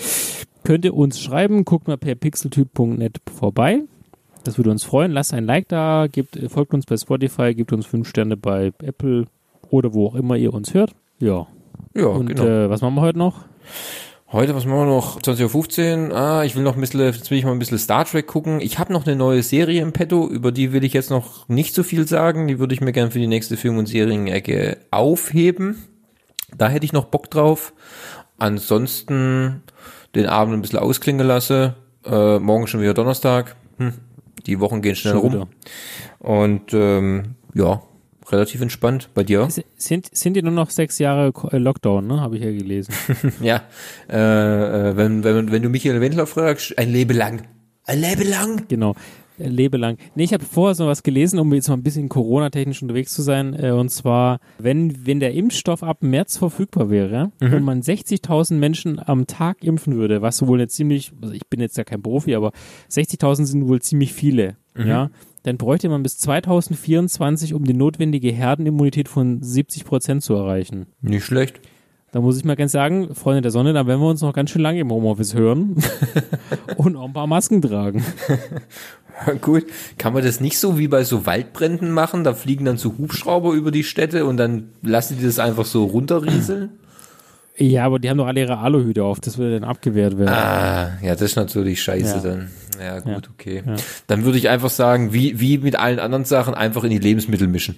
könnt 0.63 0.85
ihr 0.85 0.93
uns 0.93 1.19
schreiben. 1.19 1.63
Guckt 1.65 1.87
mal 1.87 1.97
per 1.97 2.15
pixeltyp.net 2.15 3.21
vorbei. 3.33 3.83
Das 4.43 4.57
würde 4.57 4.71
uns 4.71 4.83
freuen. 4.83 5.11
Lasst 5.11 5.33
ein 5.33 5.45
Like 5.45 5.69
da, 5.69 6.07
gebt, 6.11 6.35
äh, 6.35 6.49
folgt 6.49 6.73
uns 6.73 6.85
bei 6.85 6.97
Spotify, 6.97 7.53
gebt 7.53 7.71
uns 7.71 7.85
fünf 7.85 8.09
Sterne 8.09 8.35
bei 8.35 8.73
Apple 8.81 9.27
oder 9.73 9.93
wo 9.93 10.05
auch 10.07 10.15
immer 10.15 10.35
ihr 10.35 10.53
uns 10.53 10.73
hört. 10.75 10.91
Ja. 11.19 11.47
Ja, 11.95 12.05
Und 12.05 12.27
genau. 12.27 12.45
äh, 12.45 12.69
was 12.69 12.81
machen 12.81 12.93
wir 12.93 13.01
heute 13.01 13.17
noch? 13.17 13.45
Heute, 14.31 14.53
was 14.55 14.65
machen 14.65 14.81
wir 14.81 14.85
noch? 14.85 15.19
20.15 15.19 16.09
Uhr. 16.09 16.15
Ah, 16.15 16.43
ich 16.43 16.55
will 16.55 16.61
noch 16.61 16.75
ein 16.75 16.79
bisschen, 16.79 17.01
jetzt 17.01 17.31
will 17.31 17.39
ich 17.39 17.43
mal 17.45 17.51
ein 17.51 17.59
bisschen 17.59 17.79
Star 17.79 18.05
Trek 18.05 18.27
gucken. 18.27 18.61
Ich 18.61 18.77
habe 18.77 18.93
noch 18.93 19.07
eine 19.07 19.15
neue 19.15 19.41
Serie 19.41 19.81
im 19.81 19.91
Petto, 19.91 20.27
über 20.27 20.51
die 20.51 20.73
will 20.73 20.83
ich 20.83 20.93
jetzt 20.93 21.09
noch 21.09 21.49
nicht 21.49 21.73
so 21.73 21.81
viel 21.81 22.07
sagen. 22.07 22.47
Die 22.47 22.59
würde 22.59 22.75
ich 22.75 22.81
mir 22.81 22.91
gerne 22.91 23.09
für 23.09 23.19
die 23.19 23.27
nächste 23.27 23.57
Film- 23.57 23.79
und 23.79 23.87
Serienecke 23.87 24.77
aufheben. 24.91 25.83
Da 26.55 26.69
hätte 26.69 26.85
ich 26.85 26.93
noch 26.93 27.05
Bock 27.05 27.31
drauf. 27.31 27.73
Ansonsten 28.37 29.63
den 30.13 30.27
Abend 30.27 30.53
ein 30.53 30.61
bisschen 30.61 30.79
ausklingen 30.79 31.25
lasse. 31.25 31.75
Äh, 32.05 32.37
morgen 32.37 32.67
schon 32.67 32.81
wieder 32.81 32.93
Donnerstag. 32.93 33.55
Hm. 33.77 33.93
Die 34.45 34.59
Wochen 34.59 34.83
gehen 34.83 34.95
schnell 34.95 35.15
rum. 35.15 35.47
Und 36.19 36.73
ähm, 36.73 37.35
ja, 37.55 37.81
relativ 38.33 38.59
entspannt. 38.61 39.09
Bei 39.13 39.23
dir? 39.23 39.47
Sind, 39.77 40.09
sind 40.13 40.35
ja 40.35 40.41
nur 40.43 40.51
noch 40.51 40.69
sechs 40.69 40.99
Jahre 40.99 41.31
äh, 41.51 41.57
Lockdown, 41.57 42.07
ne? 42.07 42.19
Habe 42.19 42.37
ich 42.37 42.43
ja 42.43 42.51
gelesen. 42.51 42.93
ja. 43.41 43.61
Äh, 44.09 44.17
äh, 44.89 44.97
wenn, 44.97 45.23
wenn, 45.23 45.51
wenn 45.51 45.61
du 45.63 45.69
Michael 45.69 46.01
Wendler 46.01 46.27
fragst, 46.27 46.77
ein 46.77 46.91
Leben 46.91 47.15
lang. 47.17 47.43
Ein 47.85 47.99
Leben 48.01 48.29
lang. 48.29 48.63
Genau. 48.67 48.95
Lebe 49.39 49.77
lang. 49.77 49.97
Nee, 50.13 50.25
ich 50.25 50.33
habe 50.33 50.45
vorher 50.45 50.75
so 50.75 50.85
was 50.85 51.01
gelesen, 51.01 51.39
um 51.39 51.51
jetzt 51.55 51.67
mal 51.67 51.73
ein 51.73 51.81
bisschen 51.81 52.07
Corona-technisch 52.07 52.83
unterwegs 52.83 53.13
zu 53.15 53.23
sein. 53.23 53.55
Äh, 53.55 53.71
und 53.71 53.89
zwar, 53.89 54.39
wenn, 54.59 55.07
wenn 55.07 55.19
der 55.19 55.33
Impfstoff 55.33 55.81
ab 55.81 56.03
März 56.03 56.37
verfügbar 56.37 56.91
wäre 56.91 57.31
Mhm. 57.41 57.53
und 57.53 57.63
man 57.63 57.81
60.000 57.81 58.53
Menschen 58.53 58.99
am 59.03 59.25
Tag 59.25 59.63
impfen 59.63 59.95
würde, 59.95 60.21
was 60.21 60.45
wohl 60.45 60.59
jetzt 60.59 60.75
ziemlich, 60.75 61.11
also 61.19 61.33
ich 61.33 61.47
bin 61.49 61.59
jetzt 61.61 61.77
ja 61.77 61.83
kein 61.83 62.01
Profi, 62.03 62.35
aber 62.35 62.51
60.000 62.91 63.45
sind 63.45 63.67
wohl 63.67 63.81
ziemlich 63.81 64.13
viele, 64.13 64.55
Mhm. 64.75 64.87
ja. 64.87 65.09
Dann 65.43 65.57
bräuchte 65.57 65.89
man 65.89 66.03
bis 66.03 66.17
2024, 66.19 67.53
um 67.53 67.65
die 67.65 67.73
notwendige 67.73 68.31
Herdenimmunität 68.31 69.09
von 69.09 69.41
70 69.43 69.85
Prozent 69.85 70.23
zu 70.23 70.33
erreichen. 70.35 70.85
Nicht 71.01 71.25
schlecht. 71.25 71.59
Da 72.13 72.21
muss 72.21 72.37
ich 72.37 72.45
mal 72.45 72.55
ganz 72.55 72.71
sagen, 72.71 73.13
Freunde 73.15 73.41
der 73.41 73.51
Sonne, 73.51 73.73
da 73.73 73.87
werden 73.87 73.99
wir 73.99 74.07
uns 74.07 74.21
noch 74.21 74.33
ganz 74.33 74.51
schön 74.51 74.61
lange 74.61 74.79
im 74.79 74.91
Homeoffice 74.91 75.33
hören 75.33 75.75
und 76.77 76.95
auch 76.95 77.05
ein 77.07 77.13
paar 77.13 77.25
Masken 77.27 77.61
tragen. 77.61 78.05
Gut, 79.41 79.65
kann 79.97 80.13
man 80.13 80.23
das 80.23 80.39
nicht 80.39 80.57
so 80.59 80.77
wie 80.77 80.87
bei 80.87 81.03
so 81.03 81.25
Waldbränden 81.25 81.91
machen? 81.91 82.23
Da 82.23 82.33
fliegen 82.33 82.65
dann 82.65 82.77
so 82.77 82.97
Hubschrauber 82.97 83.53
über 83.53 83.71
die 83.71 83.83
Städte 83.83 84.25
und 84.25 84.37
dann 84.37 84.69
lassen 84.81 85.17
die 85.19 85.25
das 85.25 85.39
einfach 85.39 85.65
so 85.65 85.85
runterrieseln? 85.85 86.69
Ja, 87.57 87.85
aber 87.85 87.99
die 87.99 88.09
haben 88.09 88.17
doch 88.17 88.27
alle 88.27 88.41
ihre 88.41 88.57
Aluhüte 88.59 89.03
auf, 89.03 89.19
das 89.19 89.37
würde 89.37 89.59
dann 89.59 89.69
abgewehrt 89.69 90.17
werden. 90.17 90.29
Ah, 90.33 90.97
ja, 91.03 91.13
das 91.13 91.21
ist 91.21 91.35
natürlich 91.35 91.81
scheiße 91.81 92.15
Ja. 92.17 92.21
dann. 92.21 92.49
Ja, 92.83 92.99
gut, 92.99 93.25
Ja. 93.25 93.31
okay. 93.31 93.63
Ja. 93.65 93.75
Dann 94.07 94.25
würde 94.25 94.37
ich 94.37 94.49
einfach 94.49 94.69
sagen, 94.69 95.13
wie, 95.13 95.39
wie 95.39 95.57
mit 95.57 95.75
allen 95.77 95.99
anderen 95.99 96.25
Sachen, 96.25 96.53
einfach 96.53 96.83
in 96.83 96.89
die 96.89 96.99
Lebensmittel 96.99 97.47
mischen. 97.47 97.77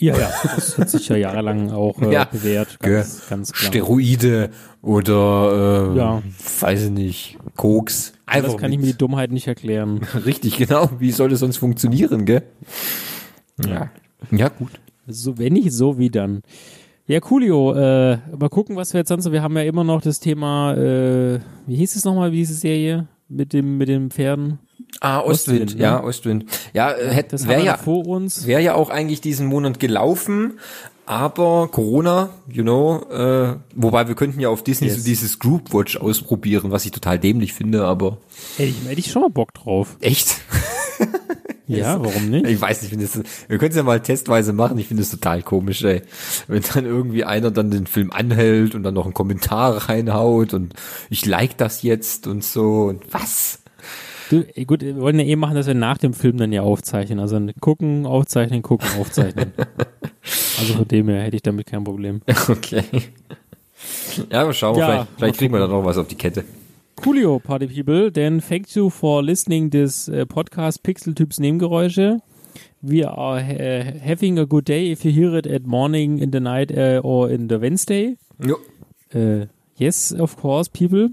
Ja, 0.00 0.16
ja, 0.16 0.30
das 0.54 0.78
hat 0.78 0.90
sich 0.90 1.08
ja 1.08 1.16
jahrelang 1.16 1.72
auch 1.72 2.00
äh, 2.02 2.12
Ja. 2.12 2.24
bewährt, 2.24 2.78
ganz, 2.78 3.28
ganz 3.28 3.52
klar. 3.52 3.66
Steroide 3.72 4.50
oder, 4.80 5.92
äh, 5.94 5.98
Ja. 5.98 6.22
weiß 6.60 6.84
ich 6.84 6.90
nicht, 6.90 7.38
Koks. 7.56 8.12
Einfach 8.24 8.52
das 8.52 8.60
kann 8.60 8.70
ich 8.72 8.78
mir 8.78 8.86
die 8.86 8.96
Dummheit 8.98 9.32
nicht 9.32 9.48
erklären. 9.48 10.00
Richtig, 10.24 10.56
genau. 10.56 10.88
Wie 11.00 11.10
soll 11.10 11.30
das 11.30 11.40
sonst 11.40 11.56
funktionieren, 11.56 12.26
gell? 12.26 12.42
Ja. 13.66 13.90
Ja, 14.30 14.48
gut. 14.50 14.70
So, 15.08 15.36
wenn 15.38 15.54
nicht 15.54 15.72
so, 15.72 15.98
wie 15.98 16.10
dann. 16.10 16.42
Ja, 17.10 17.20
Coolio, 17.20 17.72
äh, 17.72 18.18
mal 18.38 18.50
gucken, 18.50 18.76
was 18.76 18.92
wir 18.92 18.98
jetzt 18.98 19.08
sonst, 19.08 19.32
wir 19.32 19.42
haben 19.42 19.56
ja 19.56 19.62
immer 19.62 19.82
noch 19.82 20.02
das 20.02 20.20
Thema, 20.20 20.74
äh, 20.74 21.40
wie 21.66 21.76
hieß 21.76 21.96
es 21.96 22.04
nochmal, 22.04 22.32
wie 22.32 22.36
hieß 22.38 22.48
die 22.48 22.54
Serie? 22.54 23.08
Mit 23.30 23.54
dem, 23.54 23.78
mit 23.78 23.88
den 23.88 24.10
Pferden? 24.10 24.58
Ah, 25.00 25.20
Ostwind, 25.20 25.62
Ostwind, 25.62 25.74
ne? 25.78 25.82
ja, 25.84 26.02
Ostwind. 26.04 26.44
Ja, 26.74 26.90
äh, 26.92 27.06
Das 27.06 27.14
hätte 27.16 27.38
haben 27.38 27.48
wäre 27.48 27.64
ja 27.64 27.76
vor 27.78 28.06
uns. 28.06 28.46
Wäre 28.46 28.60
ja 28.60 28.74
auch 28.74 28.90
eigentlich 28.90 29.22
diesen 29.22 29.46
Monat 29.46 29.80
gelaufen, 29.80 30.58
aber 31.06 31.68
Corona, 31.68 32.28
you 32.50 32.62
know, 32.62 33.00
äh, 33.10 33.56
wobei 33.74 34.06
wir 34.08 34.14
könnten 34.14 34.40
ja 34.40 34.50
auf 34.50 34.62
Disney 34.62 34.88
Yes. 34.88 34.98
so 34.98 35.04
dieses 35.04 35.38
Group 35.38 35.72
Watch 35.72 35.96
ausprobieren, 35.96 36.70
was 36.70 36.84
ich 36.84 36.90
total 36.90 37.18
dämlich 37.18 37.54
finde, 37.54 37.84
aber 37.86 38.18
Hätte 38.58 38.68
ich, 38.70 38.76
hätte 38.86 39.00
ich 39.00 39.10
schon 39.10 39.22
mal 39.22 39.30
Bock 39.30 39.54
drauf. 39.54 39.96
echt? 40.02 40.42
Ja, 41.68 42.02
warum 42.02 42.30
nicht? 42.30 42.46
Ich 42.46 42.60
weiß 42.60 42.82
nicht, 42.82 42.92
ich 42.92 42.98
finde 42.98 43.22
das, 43.22 43.48
wir 43.48 43.58
können 43.58 43.70
es 43.70 43.76
ja 43.76 43.82
mal 43.82 44.00
testweise 44.00 44.52
machen, 44.52 44.78
ich 44.78 44.88
finde 44.88 45.02
es 45.02 45.10
total 45.10 45.42
komisch, 45.42 45.84
ey. 45.84 46.02
Wenn 46.46 46.62
dann 46.74 46.86
irgendwie 46.86 47.24
einer 47.24 47.50
dann 47.50 47.70
den 47.70 47.86
Film 47.86 48.10
anhält 48.10 48.74
und 48.74 48.82
dann 48.82 48.94
noch 48.94 49.04
einen 49.04 49.14
Kommentar 49.14 49.88
reinhaut 49.88 50.54
und 50.54 50.74
ich 51.10 51.26
like 51.26 51.56
das 51.58 51.82
jetzt 51.82 52.26
und 52.26 52.42
so 52.42 52.84
und 52.84 53.02
was? 53.12 53.60
Du, 54.30 54.44
gut, 54.66 54.82
wir 54.82 54.96
wollen 54.96 55.18
ja 55.18 55.24
eh 55.24 55.36
machen, 55.36 55.54
dass 55.54 55.66
wir 55.66 55.74
nach 55.74 55.98
dem 55.98 56.12
Film 56.12 56.36
dann 56.36 56.52
ja 56.52 56.62
aufzeichnen. 56.62 57.18
Also 57.18 57.40
gucken, 57.60 58.04
aufzeichnen, 58.04 58.62
gucken, 58.62 58.88
aufzeichnen. 59.00 59.52
also 60.58 60.74
von 60.74 60.88
dem 60.88 61.08
her 61.08 61.22
hätte 61.22 61.36
ich 61.36 61.42
damit 61.42 61.66
kein 61.66 61.84
Problem. 61.84 62.20
Okay. 62.48 62.84
Ja, 64.30 64.42
aber 64.42 64.52
schauen 64.52 64.76
wir, 64.76 64.80
Ja, 64.80 64.86
vielleicht, 64.86 65.10
mal 65.10 65.16
vielleicht 65.16 65.38
kriegen 65.38 65.52
wir 65.52 65.60
da 65.60 65.68
noch 65.68 65.84
was 65.84 65.96
auf 65.96 66.08
die 66.08 66.16
Kette. 66.16 66.44
Coolio, 67.02 67.38
Party 67.38 67.68
People, 67.68 68.10
then 68.10 68.40
thank 68.40 68.74
you 68.74 68.90
for 68.90 69.22
listening 69.22 69.70
this 69.70 70.08
uh, 70.08 70.24
podcast 70.24 70.82
Pixel-Typs 70.82 71.38
Nebengeräusche. 71.38 72.20
We 72.82 73.04
are 73.04 73.38
uh, 73.38 73.98
having 74.00 74.38
a 74.38 74.44
good 74.44 74.64
day 74.64 74.90
if 74.90 75.04
you 75.04 75.12
hear 75.12 75.36
it 75.36 75.46
at 75.46 75.64
morning, 75.64 76.18
in 76.18 76.32
the 76.32 76.40
night 76.40 76.76
uh, 76.76 77.00
or 77.04 77.30
in 77.30 77.48
the 77.48 77.60
Wednesday. 77.60 78.16
Jo. 78.40 78.56
Uh, 79.14 79.46
yes, 79.76 80.12
of 80.12 80.36
course, 80.36 80.68
people. 80.68 81.10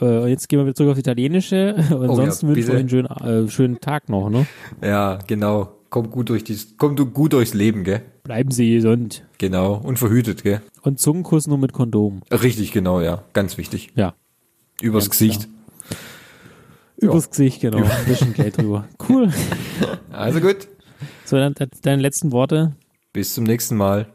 Uh, 0.00 0.26
jetzt 0.26 0.48
gehen 0.48 0.58
wir 0.58 0.64
wieder 0.64 0.74
zurück 0.74 0.92
auf 0.92 0.98
Italienische. 0.98 1.74
Und 1.74 1.92
Oh 1.92 2.02
ja, 2.04 2.08
ansonsten 2.08 2.48
wünsche 2.48 2.60
ich 2.60 2.70
euch 2.70 2.76
einen 2.78 2.88
schönen, 2.88 3.06
äh, 3.06 3.50
schönen 3.50 3.80
Tag 3.80 4.08
noch. 4.08 4.30
Ne? 4.30 4.46
Ja, 4.82 5.18
genau. 5.26 5.68
Kommt 5.90 6.12
gut 6.12 6.30
durch 6.30 6.44
die, 6.44 6.56
kommt 6.78 6.98
gut 7.12 7.34
durchs 7.34 7.52
Leben, 7.52 7.84
gell? 7.84 8.00
Bleiben 8.24 8.50
Sie 8.50 8.72
gesund. 8.72 9.24
Genau. 9.38 9.74
Und 9.74 9.98
verhütet, 9.98 10.42
gell? 10.42 10.62
Und 10.82 10.98
Zungenkuss 10.98 11.46
nur 11.46 11.58
mit 11.58 11.72
Kondom. 11.74 12.22
Richtig, 12.30 12.72
genau, 12.72 13.00
ja. 13.00 13.22
Ganz 13.34 13.58
wichtig. 13.58 13.90
Ja. 13.94 14.14
Übers 14.80 15.04
Ganz 15.04 15.18
Gesicht. 15.18 15.48
Übers 16.96 17.30
Gesicht, 17.30 17.60
genau. 17.60 17.78
Ein 17.78 18.04
bisschen 18.06 18.32
Geld 18.34 18.56
drüber. 18.58 18.88
Cool. 19.08 19.32
Also 20.10 20.40
gut. 20.40 20.68
So, 21.24 21.36
dann 21.36 21.54
deine 21.82 22.00
letzten 22.00 22.32
Worte. 22.32 22.74
Bis 23.12 23.34
zum 23.34 23.44
nächsten 23.44 23.76
Mal. 23.76 24.13